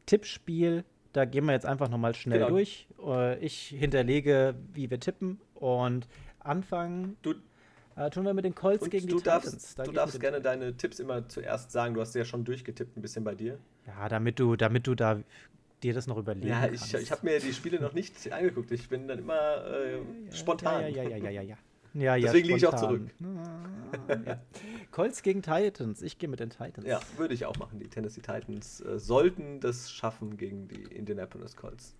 Tippspiel. 0.06 0.84
Da 1.12 1.24
gehen 1.24 1.44
wir 1.44 1.52
jetzt 1.52 1.66
einfach 1.66 1.88
nochmal 1.88 2.14
schnell 2.14 2.40
genau. 2.40 2.50
durch. 2.50 2.88
Äh, 3.06 3.38
ich 3.38 3.68
hinterlege, 3.68 4.56
wie 4.72 4.90
wir 4.90 4.98
tippen 4.98 5.38
und 5.54 6.08
anfangen. 6.40 7.16
Du, 7.22 7.34
äh, 7.96 8.10
tun 8.10 8.24
wir 8.24 8.34
mit 8.34 8.44
den 8.44 8.54
Colts 8.54 8.88
gegen 8.90 9.06
die 9.06 9.22
darfst, 9.22 9.50
Titans. 9.50 9.74
Da 9.76 9.84
du 9.84 9.92
darfst 9.92 10.18
gerne 10.18 10.40
deine 10.40 10.76
Tipps 10.76 10.98
immer 10.98 11.28
zuerst 11.28 11.70
sagen. 11.70 11.94
Du 11.94 12.00
hast 12.00 12.14
ja 12.14 12.24
schon 12.24 12.44
durchgetippt 12.44 12.96
ein 12.96 13.02
bisschen 13.02 13.22
bei 13.22 13.34
dir. 13.34 13.58
Ja, 13.86 14.08
damit 14.08 14.40
du, 14.40 14.56
damit 14.56 14.86
du 14.86 14.94
da 14.94 15.20
dir 15.84 15.94
das 15.94 16.06
noch 16.06 16.16
überlegen 16.16 16.48
ja, 16.48 16.66
ich, 16.66 16.94
ich 16.94 17.12
habe 17.12 17.26
mir 17.26 17.38
die 17.38 17.52
Spiele 17.52 17.80
noch 17.80 17.92
nicht 17.92 18.32
angeguckt. 18.32 18.70
Ich 18.72 18.88
bin 18.88 19.06
dann 19.06 19.18
immer 19.18 19.64
äh, 19.66 20.00
spontan. 20.32 20.82
Ja, 20.82 20.88
ja, 20.88 21.02
ja, 21.02 21.16
ja, 21.16 21.30
ja, 21.30 21.42
ja. 21.42 21.56
Ja, 21.94 22.16
ja, 22.16 22.26
Deswegen 22.26 22.48
liege 22.48 22.58
ich 22.58 22.66
auch 22.66 22.76
spontan. 22.76 23.10
zurück. 24.08 24.26
ja. 24.26 24.42
Colts 24.90 25.22
gegen 25.22 25.42
Titans. 25.42 26.02
Ich 26.02 26.18
gehe 26.18 26.28
mit 26.28 26.40
den 26.40 26.50
Titans. 26.50 26.86
Ja, 26.86 26.98
würde 27.16 27.34
ich 27.34 27.46
auch 27.46 27.56
machen. 27.56 27.78
Die 27.78 27.88
Tennessee 27.88 28.20
Titans 28.20 28.80
äh, 28.80 28.98
sollten 28.98 29.60
das 29.60 29.92
schaffen 29.92 30.36
gegen 30.36 30.66
die 30.66 30.82
Indianapolis 30.82 31.54
Colts. 31.54 31.94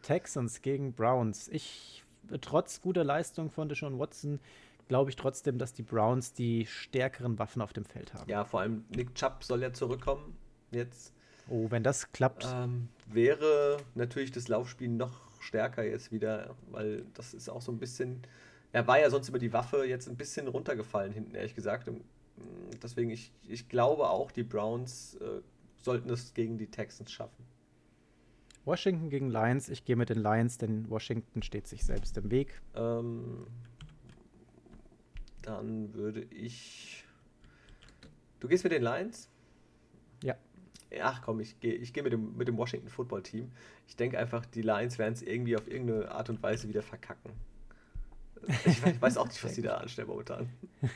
Texans 0.00 0.62
gegen 0.62 0.94
Browns. 0.94 1.48
Ich, 1.48 2.04
trotz 2.40 2.80
guter 2.80 3.04
Leistung 3.04 3.50
von 3.50 3.68
Deshaun 3.68 3.98
Watson, 3.98 4.40
glaube 4.88 5.10
ich 5.10 5.16
trotzdem, 5.16 5.58
dass 5.58 5.74
die 5.74 5.82
Browns 5.82 6.32
die 6.32 6.64
stärkeren 6.64 7.38
Waffen 7.38 7.60
auf 7.60 7.74
dem 7.74 7.84
Feld 7.84 8.14
haben. 8.14 8.30
Ja, 8.30 8.44
vor 8.44 8.60
allem 8.60 8.84
Nick 8.88 9.14
Chubb 9.14 9.44
soll 9.44 9.60
ja 9.62 9.72
zurückkommen 9.72 10.36
jetzt. 10.70 11.12
Oh, 11.48 11.70
wenn 11.70 11.82
das 11.82 12.12
klappt. 12.12 12.46
Ähm, 12.52 12.88
wäre 13.06 13.78
natürlich 13.94 14.32
das 14.32 14.48
Laufspiel 14.48 14.88
noch 14.88 15.26
stärker 15.40 15.84
jetzt 15.84 16.10
wieder, 16.10 16.56
weil 16.70 17.06
das 17.14 17.34
ist 17.34 17.48
auch 17.48 17.62
so 17.62 17.70
ein 17.72 17.78
bisschen. 17.78 18.22
Er 18.72 18.86
war 18.86 18.98
ja 18.98 19.08
sonst 19.10 19.28
über 19.28 19.38
die 19.38 19.52
Waffe 19.52 19.84
jetzt 19.84 20.08
ein 20.08 20.16
bisschen 20.16 20.48
runtergefallen 20.48 21.12
hinten, 21.12 21.34
ehrlich 21.34 21.54
gesagt. 21.54 21.88
Und 21.88 21.98
mm, 21.98 22.80
deswegen, 22.82 23.10
ich, 23.10 23.32
ich 23.46 23.68
glaube 23.68 24.10
auch, 24.10 24.32
die 24.32 24.42
Browns 24.42 25.14
äh, 25.14 25.40
sollten 25.76 26.10
es 26.10 26.34
gegen 26.34 26.58
die 26.58 26.66
Texans 26.66 27.12
schaffen. 27.12 27.46
Washington 28.64 29.08
gegen 29.08 29.30
Lions. 29.30 29.68
Ich 29.68 29.84
gehe 29.84 29.94
mit 29.94 30.10
den 30.10 30.18
Lions, 30.18 30.58
denn 30.58 30.90
Washington 30.90 31.42
steht 31.42 31.68
sich 31.68 31.84
selbst 31.84 32.18
im 32.18 32.30
Weg. 32.32 32.60
Ähm, 32.74 33.46
dann 35.42 35.94
würde 35.94 36.22
ich. 36.22 37.04
Du 38.40 38.48
gehst 38.48 38.64
mit 38.64 38.72
den 38.72 38.82
Lions? 38.82 39.30
Ach 41.02 41.22
komm, 41.22 41.40
ich 41.40 41.60
gehe 41.60 41.74
ich 41.74 41.92
geh 41.92 42.02
mit, 42.02 42.12
dem, 42.12 42.36
mit 42.36 42.48
dem 42.48 42.56
Washington 42.56 42.88
Football 42.88 43.22
Team. 43.22 43.52
Ich 43.86 43.96
denke 43.96 44.18
einfach, 44.18 44.46
die 44.46 44.62
Lions 44.62 44.98
werden 44.98 45.14
es 45.14 45.22
irgendwie 45.22 45.56
auf 45.56 45.68
irgendeine 45.68 46.10
Art 46.10 46.30
und 46.30 46.42
Weise 46.42 46.68
wieder 46.68 46.82
verkacken. 46.82 47.32
Ich 48.64 48.82
weiß, 48.82 48.94
ich 48.94 49.02
weiß 49.02 49.16
auch 49.16 49.26
nicht, 49.26 49.42
was 49.42 49.54
die 49.54 49.62
da 49.62 49.76
anstellen 49.76 50.08
momentan. 50.08 50.48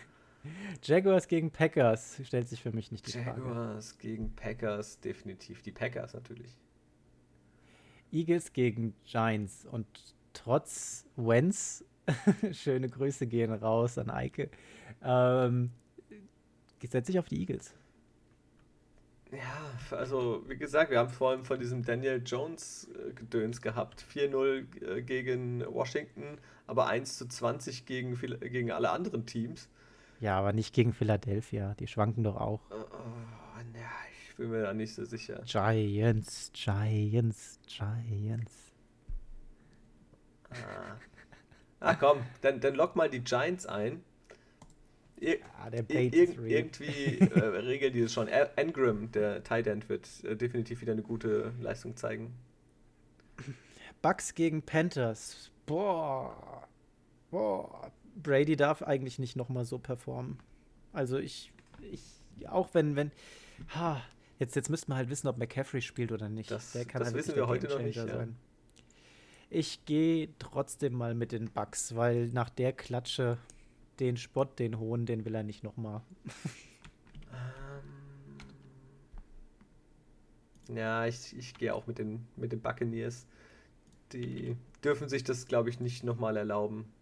Jaguars 0.82 1.28
gegen 1.28 1.51
Packers 1.51 2.20
stellt 2.24 2.48
sich 2.48 2.62
für 2.62 2.72
mich 2.72 2.90
nicht 2.90 3.06
die 3.06 3.12
Frage. 3.12 3.43
Jaguars 3.43 3.98
gegen 3.98 4.35
Packers, 4.35 5.01
definitiv. 5.01 5.62
Die 5.62 5.72
Packers 5.72 6.14
natürlich. 6.14 6.56
Eagles 8.12 8.52
gegen 8.52 8.94
Giants. 9.05 9.66
Und 9.70 9.86
trotz 10.32 11.06
Wentz, 11.16 11.85
schöne 12.52 12.89
Grüße 12.89 13.27
gehen 13.27 13.52
raus 13.52 13.98
an 13.98 14.10
Eike, 14.10 14.51
ähm, 15.02 15.70
setze 16.82 17.12
ich 17.12 17.18
auf 17.18 17.28
die 17.28 17.40
Eagles. 17.40 17.74
Ja, 19.32 19.97
also 19.97 20.43
wie 20.48 20.57
gesagt, 20.57 20.90
wir 20.90 20.98
haben 20.98 21.11
vorhin 21.11 21.44
von 21.44 21.59
diesem 21.59 21.85
Daniel 21.85 22.20
Jones 22.24 22.89
äh, 22.94 23.12
Gedöns 23.12 23.62
gehabt. 23.62 24.05
4-0 24.12 24.85
äh, 24.85 25.02
gegen 25.02 25.65
Washington, 25.73 26.39
aber 26.66 26.89
1 26.89 27.16
zu 27.16 27.28
20 27.28 27.86
gegen, 27.86 28.19
gegen 28.19 28.73
alle 28.73 28.90
anderen 28.90 29.27
Teams. 29.27 29.69
Ja, 30.19 30.39
aber 30.39 30.52
nicht 30.52 30.74
gegen 30.74 30.93
Philadelphia. 30.93 31.74
Die 31.78 31.86
schwanken 31.86 32.24
doch 32.24 32.36
auch. 32.36 32.61
Oh, 32.70 32.74
oh, 32.74 33.78
ja, 33.78 33.89
ich 34.28 34.36
bin 34.36 34.51
mir 34.51 34.62
da 34.62 34.74
nicht 34.74 34.94
so 34.94 35.05
sicher. 35.05 35.43
Giants, 35.44 36.51
Giants, 36.52 37.59
Giants. 37.66 38.52
Ah, 40.51 40.97
ah 41.78 41.94
komm, 41.94 42.24
dann, 42.43 42.61
dann 42.61 42.74
lock 42.74 42.97
mal 42.97 43.09
die 43.09 43.23
Giants 43.23 43.65
ein. 43.66 44.02
Ir 45.20 45.38
Ah, 45.59 45.68
der 45.70 45.80
ir 45.80 45.86
Bait 45.86 46.14
ist 46.14 46.38
real. 46.38 46.48
irgendwie 46.51 47.18
äh, 47.18 47.38
regeln 47.44 47.92
die 47.92 48.02
das 48.02 48.12
schon. 48.12 48.26
Engram, 48.28 49.12
der 49.12 49.42
Tight 49.44 49.66
End, 49.66 49.88
wird 49.88 50.09
äh, 50.24 50.34
definitiv 50.34 50.80
wieder 50.80 50.92
eine 50.92 51.02
gute 51.02 51.52
Leistung 51.60 51.94
zeigen. 51.97 52.32
Bucks 54.02 54.34
gegen 54.34 54.62
Panthers. 54.62 55.51
Boah. 55.66 56.66
Boah. 57.30 57.92
Brady 58.16 58.56
darf 58.56 58.82
eigentlich 58.82 59.18
nicht 59.18 59.36
nochmal 59.36 59.64
so 59.64 59.78
performen. 59.78 60.38
Also 60.92 61.18
ich, 61.18 61.52
ich, 61.92 62.48
auch 62.48 62.70
wenn, 62.72 62.97
wenn, 62.97 63.12
ha, 63.74 64.02
jetzt, 64.38 64.56
jetzt 64.56 64.70
müssten 64.70 64.90
wir 64.92 64.97
halt 64.97 65.10
wissen, 65.10 65.28
ob 65.28 65.36
McCaffrey 65.38 65.82
spielt 65.82 66.12
oder 66.12 66.28
nicht. 66.28 66.51
Das- 66.51 66.72
Der 66.72 66.84
kann 66.86 67.01
das 67.01 67.09
halt 67.09 67.14
da 67.14 67.18
wissen 67.18 67.36
wir 67.36 67.47
heute 67.47 67.68
noch 67.68 67.80
nicht, 67.80 67.97
ja. 67.97 68.26
Ich 69.52 69.84
gehe 69.84 70.28
trotzdem 70.38 70.94
mal 70.94 71.14
mit 71.14 71.32
den 71.32 71.51
Bucks, 71.51 71.94
weil 71.97 72.28
nach 72.28 72.51
der 72.51 72.72
Klatsche 72.72 73.36
den 74.01 74.16
Spott, 74.16 74.59
den 74.59 74.78
Hohn, 74.78 75.06
den 75.06 75.24
will 75.24 75.35
er 75.35 75.43
nicht 75.43 75.62
nochmal. 75.62 76.02
Ähm, 80.68 80.77
ja, 80.77 81.06
ich, 81.06 81.36
ich 81.36 81.55
gehe 81.55 81.74
auch 81.74 81.86
mit 81.86 81.98
den, 81.98 82.27
mit 82.36 82.52
den 82.52 82.60
Buccaneers. 82.60 83.27
Die 84.12 84.56
dürfen 84.82 85.09
sich 85.09 85.24
das, 85.24 85.47
glaube 85.47 85.70
ich, 85.70 85.81
nicht 85.81 86.05
nochmal 86.05 86.36
erlauben. 86.36 86.93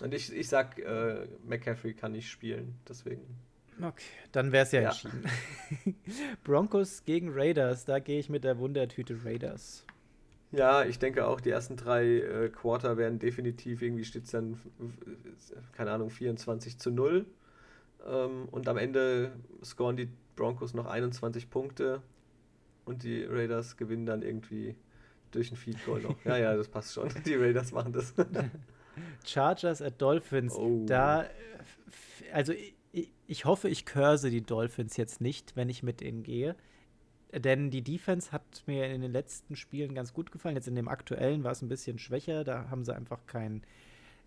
Und 0.00 0.14
ich, 0.14 0.32
ich 0.32 0.48
sag, 0.48 0.78
äh, 0.78 1.26
McCaffrey 1.44 1.94
kann 1.94 2.12
nicht 2.12 2.30
spielen, 2.30 2.76
deswegen. 2.88 3.22
Okay, 3.80 4.04
dann 4.32 4.52
wäre 4.52 4.64
es 4.64 4.72
ja, 4.72 4.80
Ja. 4.82 4.88
entschieden. 4.90 5.24
Broncos 6.44 7.04
gegen 7.04 7.30
Raiders, 7.32 7.84
da 7.84 7.98
gehe 7.98 8.18
ich 8.20 8.28
mit 8.28 8.44
der 8.44 8.58
Wundertüte 8.58 9.24
Raiders. 9.24 9.84
Ja, 10.50 10.84
ich 10.84 10.98
denke 10.98 11.26
auch, 11.26 11.40
die 11.40 11.50
ersten 11.50 11.76
drei 11.76 12.06
äh, 12.06 12.48
Quarter 12.48 12.96
werden 12.96 13.18
definitiv, 13.18 13.82
irgendwie 13.82 14.04
steht 14.04 14.24
es 14.24 14.30
dann, 14.30 14.54
äh, 14.80 15.56
keine 15.72 15.90
Ahnung, 15.92 16.10
24 16.10 16.78
zu 16.78 16.90
0. 16.90 17.26
Ähm, 18.06 18.48
und 18.50 18.68
am 18.68 18.78
Ende 18.78 19.32
scoren 19.62 19.96
die 19.96 20.08
Broncos 20.36 20.72
noch 20.72 20.86
21 20.86 21.50
Punkte 21.50 22.02
und 22.86 23.02
die 23.02 23.24
Raiders 23.24 23.76
gewinnen 23.76 24.06
dann 24.06 24.22
irgendwie 24.22 24.74
durch 25.30 25.50
ein 25.50 25.56
Field 25.56 25.84
Goal 25.84 26.00
noch. 26.00 26.24
Ja, 26.24 26.38
ja, 26.38 26.56
das 26.56 26.68
passt 26.68 26.94
schon. 26.94 27.10
Die 27.26 27.34
Raiders 27.34 27.72
machen 27.72 27.92
das. 27.92 28.14
Chargers 29.26 29.82
at 29.82 30.00
Dolphins. 30.00 30.54
Oh. 30.56 30.84
Da, 30.86 31.26
also 32.32 32.54
ich, 32.92 33.12
ich 33.26 33.44
hoffe, 33.44 33.68
ich 33.68 33.84
curse 33.84 34.30
die 34.30 34.40
Dolphins 34.40 34.96
jetzt 34.96 35.20
nicht, 35.20 35.56
wenn 35.56 35.68
ich 35.68 35.82
mit 35.82 36.00
denen 36.00 36.22
gehe. 36.22 36.56
Denn 37.32 37.70
die 37.70 37.82
Defense 37.82 38.32
hat 38.32 38.62
mir 38.66 38.86
in 38.86 39.02
den 39.02 39.12
letzten 39.12 39.54
Spielen 39.54 39.94
ganz 39.94 40.12
gut 40.12 40.32
gefallen. 40.32 40.56
Jetzt 40.56 40.68
in 40.68 40.74
dem 40.74 40.88
aktuellen 40.88 41.44
war 41.44 41.52
es 41.52 41.62
ein 41.62 41.68
bisschen 41.68 41.98
schwächer. 41.98 42.42
Da 42.44 42.70
haben 42.70 42.84
sie 42.84 42.94
einfach 42.94 43.26
kein, 43.26 43.62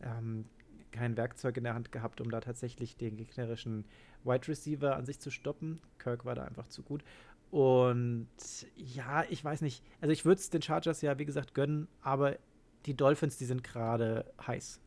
ähm, 0.02 0.46
kein 0.92 1.18
Werkzeug 1.18 1.58
in 1.58 1.64
der 1.64 1.74
Hand 1.74 1.92
gehabt, 1.92 2.22
um 2.22 2.30
da 2.30 2.42
tatsächlich 2.42 2.98
den 2.98 3.18
gegnerischen 3.18 3.86
Wide 4.24 4.48
Receiver 4.48 4.96
an 4.96 5.06
sich 5.06 5.20
zu 5.20 5.32
stoppen. 5.32 5.82
Kirk 5.98 6.26
war 6.26 6.36
da 6.36 6.44
einfach 6.44 6.68
zu 6.68 6.84
gut. 6.84 7.04
Und 7.50 8.30
ja, 8.76 9.26
ich 9.30 9.44
weiß 9.44 9.62
nicht. 9.62 9.84
Also 10.00 10.14
ich 10.14 10.24
würde 10.24 10.40
es 10.40 10.50
den 10.50 10.62
Chargers 10.62 11.02
ja, 11.02 11.18
wie 11.18 11.26
gesagt, 11.26 11.54
gönnen, 11.54 11.88
aber 12.02 12.38
die 12.86 12.96
Dolphins, 12.96 13.38
die 13.38 13.46
sind 13.46 13.64
gerade 13.64 14.32
heiß. 14.46 14.80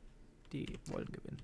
Die 0.52 0.66
wollen 0.86 1.10
gewinnen. 1.10 1.42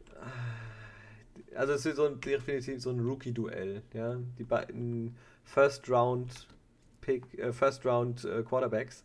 Also 1.54 1.72
es 1.72 1.84
ist 1.84 1.96
so 1.96 2.06
ein, 2.06 2.20
definitiv 2.20 2.80
so 2.80 2.90
ein 2.90 3.00
Rookie-Duell, 3.00 3.82
ja. 3.92 4.18
Die 4.38 4.44
beiden 4.44 5.16
First 5.44 5.90
Round 5.90 6.46
Pick, 7.00 7.38
äh, 7.38 7.52
First 7.52 7.84
Round 7.84 8.24
äh, 8.24 8.42
Quarterbacks, 8.42 9.04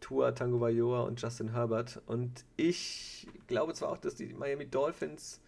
Tua 0.00 0.32
Tagovailoa 0.32 1.02
und 1.02 1.20
Justin 1.20 1.52
Herbert. 1.52 2.00
Und 2.06 2.44
ich 2.56 3.28
glaube 3.46 3.74
zwar 3.74 3.90
auch, 3.90 3.98
dass 3.98 4.14
die 4.14 4.32
Miami 4.34 4.66
Dolphins 4.66 5.40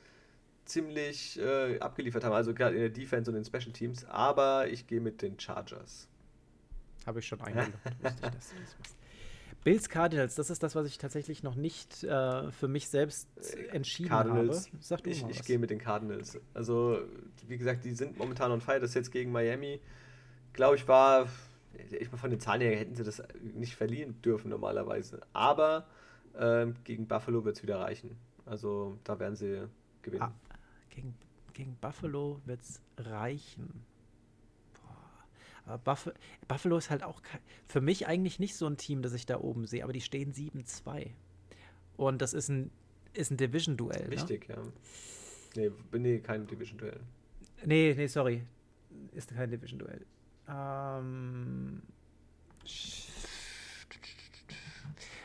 ziemlich 0.64 1.38
äh, 1.40 1.78
abgeliefert 1.80 2.24
haben, 2.24 2.34
also 2.34 2.54
gerade 2.54 2.74
in 2.74 2.80
der 2.80 2.90
Defense 2.90 3.30
und 3.30 3.36
in 3.36 3.42
den 3.42 3.46
Special 3.46 3.72
Teams, 3.72 4.04
aber 4.04 4.68
ich 4.68 4.86
gehe 4.86 5.00
mit 5.00 5.22
den 5.22 5.38
Chargers. 5.38 6.08
Habe 7.06 7.18
ich 7.18 7.26
schon 7.26 7.40
eingeloggt. 7.40 7.74
wusste 8.02 8.20
ich, 8.24 8.30
dass 8.30 8.48
du 8.50 8.56
das 8.60 8.78
machst. 8.78 8.96
Bills 9.64 9.88
Cardinals, 9.88 10.34
das 10.34 10.50
ist 10.50 10.62
das, 10.62 10.74
was 10.74 10.86
ich 10.86 10.98
tatsächlich 10.98 11.44
noch 11.44 11.54
nicht 11.54 12.02
äh, 12.02 12.50
für 12.50 12.66
mich 12.66 12.88
selbst 12.88 13.28
entschieden 13.70 14.08
Cardinals. 14.08 14.66
habe. 14.66 14.76
Sag 14.80 15.04
du 15.04 15.10
Ich, 15.10 15.24
ich 15.28 15.44
gehe 15.44 15.58
mit 15.58 15.70
den 15.70 15.78
Cardinals. 15.78 16.38
Also, 16.52 17.00
wie 17.46 17.58
gesagt, 17.58 17.84
die 17.84 17.92
sind 17.92 18.18
momentan 18.18 18.50
on 18.50 18.60
fire. 18.60 18.80
Das 18.80 18.94
jetzt 18.94 19.12
gegen 19.12 19.30
Miami, 19.30 19.80
glaube 20.52 20.76
ich, 20.76 20.88
war. 20.88 21.28
Ich 21.90 22.08
meine, 22.08 22.18
von 22.18 22.30
den 22.30 22.40
Zahlen 22.40 22.60
her 22.60 22.76
hätten 22.76 22.94
sie 22.94 23.04
das 23.04 23.22
nicht 23.40 23.74
verlieren 23.74 24.20
dürfen 24.22 24.50
normalerweise. 24.50 25.20
Aber 25.32 25.86
ähm, 26.38 26.74
gegen 26.84 27.06
Buffalo 27.06 27.44
wird 27.44 27.56
es 27.56 27.62
wieder 27.62 27.80
reichen. 27.80 28.16
Also, 28.46 28.98
da 29.04 29.18
werden 29.18 29.36
sie 29.36 29.68
gewinnen. 30.02 30.22
Ah, 30.22 30.34
gegen, 30.90 31.14
gegen 31.52 31.76
Buffalo 31.76 32.40
wird 32.44 32.60
es 32.60 32.80
reichen. 32.98 33.84
Boah. 34.74 35.26
Aber 35.66 35.78
Buff 35.78 36.12
Buffalo 36.48 36.76
ist 36.78 36.90
halt 36.90 37.02
auch 37.02 37.22
für 37.66 37.80
mich 37.80 38.06
eigentlich 38.06 38.38
nicht 38.38 38.56
so 38.56 38.66
ein 38.66 38.76
Team, 38.76 39.02
das 39.02 39.12
ich 39.12 39.26
da 39.26 39.40
oben 39.40 39.66
sehe, 39.66 39.84
aber 39.84 39.92
die 39.92 40.00
stehen 40.00 40.32
7-2. 40.32 41.10
Und 41.96 42.22
das 42.22 42.34
ist 42.34 42.48
ein, 42.48 42.70
ist 43.12 43.30
ein 43.30 43.36
Division-Duell. 43.36 44.04
Ne? 44.04 44.10
Wichtig, 44.10 44.48
ja. 44.48 44.58
Nee, 45.54 45.70
nee 45.92 46.18
kein 46.18 46.46
Division-Duell. 46.46 47.00
Nee, 47.64 47.94
nee, 47.96 48.06
sorry. 48.06 48.42
Ist 49.12 49.34
kein 49.34 49.50
Division-Duell. 49.50 50.04
Ähm, 50.48 51.82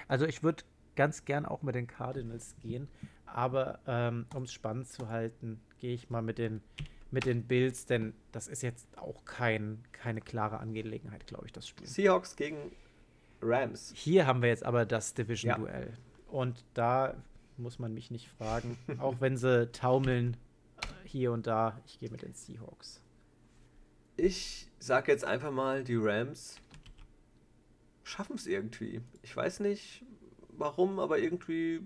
also 0.07 0.25
ich 0.25 0.43
würde 0.43 0.63
ganz 0.95 1.25
gern 1.25 1.45
auch 1.45 1.61
mit 1.61 1.75
den 1.75 1.87
Cardinals 1.87 2.55
gehen, 2.61 2.87
aber 3.25 3.79
ähm, 3.87 4.25
um 4.33 4.43
es 4.43 4.53
spannend 4.53 4.87
zu 4.87 5.09
halten, 5.09 5.59
gehe 5.79 5.93
ich 5.93 6.09
mal 6.09 6.21
mit 6.21 6.37
den, 6.37 6.61
mit 7.11 7.25
den 7.25 7.43
Bills, 7.43 7.85
denn 7.85 8.13
das 8.31 8.47
ist 8.47 8.63
jetzt 8.63 8.97
auch 8.97 9.25
kein, 9.25 9.83
keine 9.91 10.21
klare 10.21 10.59
Angelegenheit, 10.59 11.27
glaube 11.27 11.45
ich, 11.45 11.51
das 11.51 11.67
Spiel. 11.67 11.87
Seahawks 11.87 12.35
gegen 12.35 12.71
Rams. 13.41 13.91
Hier 13.95 14.25
haben 14.25 14.41
wir 14.41 14.49
jetzt 14.49 14.63
aber 14.63 14.85
das 14.85 15.13
Division-Duell. 15.13 15.93
Und 16.29 16.65
da 16.73 17.15
muss 17.57 17.79
man 17.79 17.93
mich 17.93 18.11
nicht 18.11 18.29
fragen. 18.29 18.77
Auch 18.99 19.15
wenn 19.19 19.37
sie 19.37 19.71
taumeln 19.71 20.37
hier 21.03 21.31
und 21.31 21.47
da. 21.47 21.79
Ich 21.85 21.99
gehe 21.99 22.09
mit 22.09 22.21
den 22.21 22.33
Seahawks. 22.33 23.01
Ich 24.15 24.66
sage 24.79 25.11
jetzt 25.11 25.25
einfach 25.25 25.51
mal, 25.51 25.83
die 25.83 25.95
Rams 25.95 26.59
schaffen 28.03 28.35
es 28.35 28.47
irgendwie. 28.47 29.01
Ich 29.21 29.35
weiß 29.35 29.59
nicht 29.59 30.03
warum, 30.57 30.99
aber 30.99 31.19
irgendwie 31.19 31.81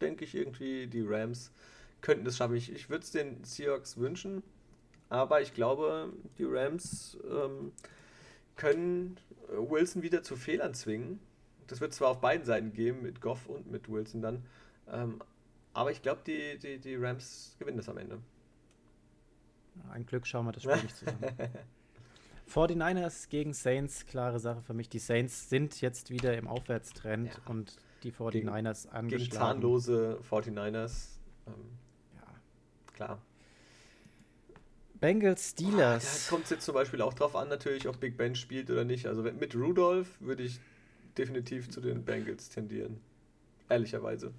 denke 0.00 0.24
ich 0.24 0.34
irgendwie, 0.34 0.86
die 0.86 1.02
Rams 1.02 1.52
könnten 2.00 2.24
das 2.24 2.36
schaffen. 2.36 2.56
Ich, 2.56 2.72
ich 2.72 2.88
würde 2.88 3.04
es 3.04 3.10
den 3.10 3.42
Seahawks 3.44 3.96
wünschen, 3.96 4.42
aber 5.08 5.40
ich 5.40 5.54
glaube, 5.54 6.12
die 6.38 6.44
Rams 6.44 7.18
ähm, 7.28 7.72
können 8.56 9.16
Wilson 9.48 10.02
wieder 10.02 10.22
zu 10.22 10.36
Fehlern 10.36 10.74
zwingen. 10.74 11.20
Das 11.66 11.80
wird 11.80 11.94
zwar 11.94 12.10
auf 12.10 12.20
beiden 12.20 12.44
Seiten 12.44 12.72
geben, 12.72 13.02
mit 13.02 13.20
Goff 13.20 13.46
und 13.46 13.70
mit 13.70 13.88
Wilson 13.88 14.20
dann, 14.20 14.44
ähm, 14.90 15.20
aber 15.74 15.90
ich 15.90 16.02
glaube, 16.02 16.20
die, 16.26 16.58
die, 16.58 16.78
die 16.78 16.96
Rams 16.96 17.56
gewinnen 17.58 17.78
das 17.78 17.88
am 17.88 17.96
Ende. 17.96 18.18
Ein 19.90 20.04
Glück 20.04 20.26
schauen 20.26 20.44
wir 20.44 20.52
das 20.52 20.64
Spiel 20.64 20.82
nicht 20.82 20.96
zusammen. 20.96 21.18
49ers 22.52 23.28
gegen 23.28 23.52
Saints, 23.54 24.06
klare 24.06 24.38
Sache 24.38 24.62
für 24.62 24.74
mich. 24.74 24.88
Die 24.88 24.98
Saints 24.98 25.48
sind 25.48 25.80
jetzt 25.80 26.10
wieder 26.10 26.36
im 26.36 26.46
Aufwärtstrend 26.46 27.28
ja. 27.28 27.50
und 27.50 27.76
die 28.02 28.12
49ers 28.12 28.32
gegen, 28.32 28.48
angeschlagen. 28.48 29.08
Gegen 29.08 29.30
zahnlose 29.30 30.18
49ers. 30.28 31.18
Ähm, 31.46 31.54
ja. 32.16 32.26
Klar. 32.94 33.22
Bengals 35.00 35.50
Steelers. 35.50 36.04
Oh, 36.04 36.30
da 36.30 36.30
kommt 36.30 36.44
es 36.44 36.50
jetzt 36.50 36.64
zum 36.64 36.74
Beispiel 36.74 37.00
auch 37.02 37.14
drauf 37.14 37.34
an, 37.34 37.48
natürlich, 37.48 37.88
ob 37.88 37.98
Big 37.98 38.16
Ben 38.16 38.34
spielt 38.36 38.70
oder 38.70 38.84
nicht. 38.84 39.06
Also 39.06 39.22
mit 39.22 39.54
Rudolph 39.56 40.20
würde 40.20 40.44
ich 40.44 40.60
definitiv 41.18 41.70
zu 41.70 41.80
den 41.80 42.04
Bengals 42.04 42.50
tendieren. 42.50 43.00
Ehrlicherweise. 43.68 44.32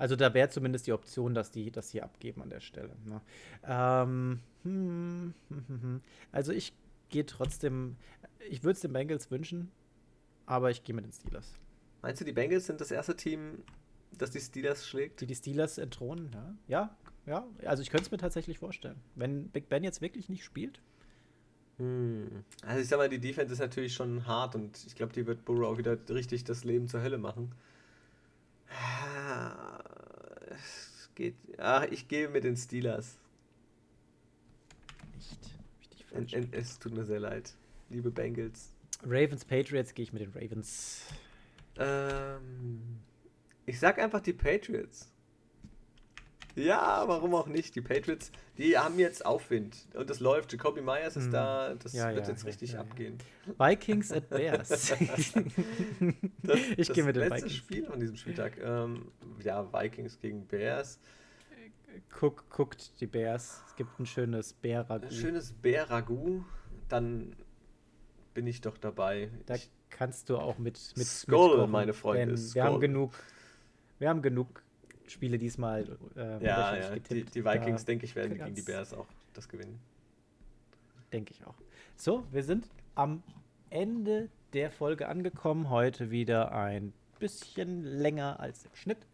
Also 0.00 0.16
da 0.16 0.32
wäre 0.32 0.48
zumindest 0.48 0.86
die 0.86 0.94
Option, 0.94 1.34
dass 1.34 1.50
die 1.50 1.70
das 1.70 1.90
hier 1.90 2.04
abgeben 2.04 2.40
an 2.40 2.48
der 2.48 2.60
Stelle. 2.60 2.96
Ne? 3.04 3.20
Ähm, 3.64 4.40
hm, 4.62 5.34
hm, 5.50 5.64
hm, 5.68 5.82
hm. 5.82 6.00
also 6.32 6.52
ich 6.52 6.72
gehe 7.10 7.26
trotzdem, 7.26 7.96
ich 8.48 8.64
würde 8.64 8.76
es 8.76 8.80
den 8.80 8.94
Bengals 8.94 9.30
wünschen, 9.30 9.70
aber 10.46 10.70
ich 10.70 10.84
gehe 10.84 10.94
mit 10.94 11.04
den 11.04 11.12
Steelers. 11.12 11.52
Meinst 12.00 12.18
du, 12.18 12.24
die 12.24 12.32
Bengals 12.32 12.64
sind 12.64 12.80
das 12.80 12.90
erste 12.90 13.14
Team, 13.14 13.62
das 14.16 14.30
die 14.30 14.40
Steelers 14.40 14.88
schlägt? 14.88 15.20
Die 15.20 15.26
die 15.26 15.34
Steelers 15.34 15.76
entthronen, 15.76 16.30
ja. 16.32 16.54
Ja, 16.66 16.96
ja. 17.26 17.46
Also 17.66 17.82
ich 17.82 17.90
könnte 17.90 18.06
es 18.06 18.10
mir 18.10 18.16
tatsächlich 18.16 18.58
vorstellen. 18.58 18.96
Wenn 19.16 19.50
Big 19.50 19.68
Ben 19.68 19.84
jetzt 19.84 20.00
wirklich 20.00 20.30
nicht 20.30 20.44
spielt. 20.44 20.80
Hm. 21.76 22.42
Also 22.62 22.80
ich 22.80 22.88
sag 22.88 22.96
mal, 22.96 23.10
die 23.10 23.20
Defense 23.20 23.52
ist 23.52 23.60
natürlich 23.60 23.92
schon 23.92 24.26
hart 24.26 24.54
und 24.54 24.82
ich 24.86 24.94
glaube, 24.94 25.12
die 25.12 25.26
wird 25.26 25.44
Burrow 25.44 25.76
wieder 25.76 25.98
richtig 26.08 26.44
das 26.44 26.64
Leben 26.64 26.88
zur 26.88 27.02
Hölle 27.02 27.18
machen. 27.18 27.52
Geht. 31.20 31.34
Ach, 31.58 31.86
ich 31.90 32.08
gehe 32.08 32.30
mit 32.30 32.44
den 32.44 32.56
Steelers. 32.56 33.18
Nicht. 35.14 35.38
Richtig 35.78 36.06
falsch. 36.06 36.32
Es 36.52 36.78
tut 36.78 36.94
mir 36.94 37.04
sehr 37.04 37.20
leid. 37.20 37.52
Liebe 37.90 38.10
Bengals. 38.10 38.72
Ravens 39.04 39.44
Patriots 39.44 39.92
gehe 39.92 40.04
ich 40.04 40.14
mit 40.14 40.22
den 40.22 40.30
Ravens. 40.30 41.02
Ähm, 41.76 43.00
ich 43.66 43.78
sag 43.78 43.98
einfach 43.98 44.20
die 44.20 44.32
Patriots. 44.32 45.12
Ja, 46.54 47.04
warum 47.06 47.34
auch 47.34 47.46
nicht? 47.46 47.74
Die 47.76 47.80
Patriots, 47.80 48.32
die 48.58 48.76
haben 48.76 48.98
jetzt 48.98 49.24
Aufwind 49.24 49.86
und 49.94 50.10
das 50.10 50.20
läuft. 50.20 50.52
Jacoby 50.52 50.80
Myers 50.80 51.16
ist 51.16 51.24
hm. 51.24 51.32
da, 51.32 51.74
das 51.74 51.92
ja, 51.92 52.14
wird 52.14 52.26
ja, 52.26 52.32
jetzt 52.32 52.44
richtig 52.44 52.72
ja, 52.72 52.80
abgehen. 52.80 53.18
Vikings 53.58 54.12
at 54.12 54.28
Bears. 54.28 54.68
das, 56.42 56.58
ich 56.76 56.92
gehe 56.92 57.04
mit 57.04 57.16
den 57.16 57.30
Vikings. 57.30 57.54
Spiel 57.54 57.84
von 57.84 58.00
diesem 58.00 58.16
Spieltag. 58.16 58.58
Ähm, 58.62 59.12
ja, 59.42 59.72
Vikings 59.72 60.18
gegen 60.18 60.46
Bears. 60.46 60.98
Guck, 62.10 62.48
guckt 62.50 63.00
die 63.00 63.06
Bears. 63.06 63.62
Es 63.68 63.76
gibt 63.76 63.98
ein 63.98 64.06
schönes 64.06 64.52
Bär-Ragout. 64.52 65.06
Ein 65.06 65.12
schönes 65.12 65.52
Bär-Ragout. 65.52 66.44
Dann 66.88 67.34
bin 68.34 68.46
ich 68.46 68.60
doch 68.60 68.76
dabei. 68.76 69.30
Da 69.46 69.54
ich, 69.54 69.70
kannst 69.90 70.28
du 70.30 70.38
auch 70.38 70.58
mit 70.58 70.78
mit 70.96 71.06
Skull, 71.06 71.60
mit 71.62 71.70
meine 71.70 71.92
Freunde. 71.92 72.36
Wir 72.54 72.64
haben 72.64 72.80
genug, 72.80 73.12
wir 73.98 74.08
haben 74.08 74.22
genug 74.22 74.62
Spiele 75.10 75.38
diesmal. 75.38 75.84
Äh, 76.16 76.44
ja, 76.44 76.76
ja. 76.76 76.96
Die, 76.96 77.24
die, 77.24 77.44
Vikings, 77.44 77.84
denke 77.84 78.06
ich, 78.06 78.14
werden 78.14 78.38
gegen 78.38 78.54
die 78.54 78.62
Bears 78.62 78.94
auch 78.94 79.06
das 79.34 79.48
gewinnen. 79.48 79.78
Denke 81.12 81.32
ich 81.32 81.44
auch. 81.44 81.54
So, 81.96 82.24
wir 82.30 82.42
sind 82.42 82.68
am 82.94 83.22
Ende 83.68 84.28
der 84.52 84.70
Folge 84.70 85.08
angekommen. 85.08 85.70
Heute 85.70 86.10
wieder 86.10 86.52
ein 86.52 86.92
bisschen 87.18 87.82
länger 87.82 88.40
als 88.40 88.64
im 88.64 88.74
Schnitt. 88.74 89.06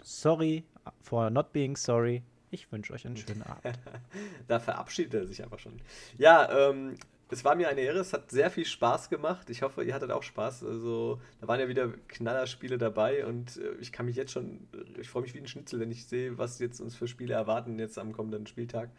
Sorry 0.00 0.64
for 1.00 1.30
not 1.30 1.52
being 1.52 1.76
sorry. 1.76 2.22
Ich 2.50 2.70
wünsche 2.70 2.92
euch 2.92 3.06
einen 3.06 3.16
schönen 3.16 3.42
Abend. 3.42 3.78
da 4.48 4.60
verabschiedet 4.60 5.14
er 5.14 5.26
sich 5.26 5.42
einfach 5.42 5.58
schon. 5.58 5.80
Ja, 6.18 6.70
ähm, 6.70 6.96
es 7.32 7.44
war 7.44 7.54
mir 7.54 7.68
eine 7.68 7.80
Ehre, 7.80 7.98
es 7.98 8.12
hat 8.12 8.30
sehr 8.30 8.50
viel 8.50 8.66
Spaß 8.66 9.08
gemacht. 9.08 9.48
Ich 9.48 9.62
hoffe, 9.62 9.82
ihr 9.82 9.94
hattet 9.94 10.10
auch 10.10 10.22
Spaß. 10.22 10.64
Also, 10.64 11.18
da 11.40 11.48
waren 11.48 11.60
ja 11.60 11.68
wieder 11.68 11.88
Knallerspiele 12.08 12.76
dabei 12.76 13.26
und 13.26 13.56
äh, 13.56 13.72
ich 13.80 13.90
kann 13.90 14.06
mich 14.06 14.16
jetzt 14.16 14.32
schon, 14.32 14.68
ich 15.00 15.08
freue 15.08 15.22
mich 15.22 15.34
wie 15.34 15.38
ein 15.38 15.46
Schnitzel, 15.46 15.80
wenn 15.80 15.90
ich 15.90 16.06
sehe, 16.06 16.36
was 16.36 16.58
jetzt 16.58 16.80
uns 16.80 16.94
für 16.94 17.08
Spiele 17.08 17.34
erwarten 17.34 17.78
jetzt 17.78 17.98
am 17.98 18.12
kommenden 18.12 18.46
Spieltag. 18.46 18.90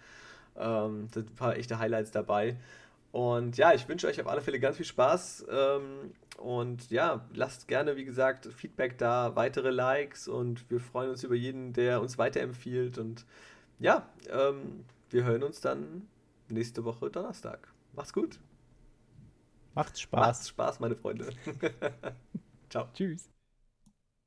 Ähm, 0.55 1.07
da 1.11 1.21
sind 1.21 1.31
ein 1.31 1.35
paar 1.35 1.55
echte 1.55 1.77
Highlights 1.77 2.11
dabei. 2.11 2.57
Und 3.11 3.57
ja, 3.57 3.73
ich 3.73 3.87
wünsche 3.87 4.07
euch 4.07 4.19
auf 4.19 4.27
alle 4.27 4.41
Fälle 4.41 4.59
ganz 4.59 4.77
viel 4.77 4.85
Spaß. 4.87 5.45
Ähm, 5.51 6.13
und 6.37 6.89
ja, 6.89 7.25
lasst 7.35 7.67
gerne, 7.67 7.95
wie 7.95 8.05
gesagt, 8.05 8.47
Feedback 8.47 8.97
da, 8.97 9.35
weitere 9.35 9.69
Likes 9.69 10.27
und 10.27 10.67
wir 10.71 10.79
freuen 10.79 11.11
uns 11.11 11.23
über 11.23 11.35
jeden, 11.35 11.73
der 11.73 12.01
uns 12.01 12.17
weiterempfiehlt. 12.17 12.97
Und 12.97 13.25
ja, 13.79 14.09
ähm, 14.31 14.85
wir 15.11 15.23
hören 15.23 15.43
uns 15.43 15.61
dann 15.61 16.07
nächste 16.49 16.83
Woche 16.83 17.11
Donnerstag. 17.11 17.72
Macht's 17.93 18.13
gut. 18.13 18.39
Macht's 19.73 20.01
Spaß. 20.01 20.19
Macht's 20.19 20.49
Spaß, 20.49 20.79
meine 20.79 20.95
Freunde. 20.95 21.29
Ciao. 22.69 22.87
Tschüss. 22.93 23.32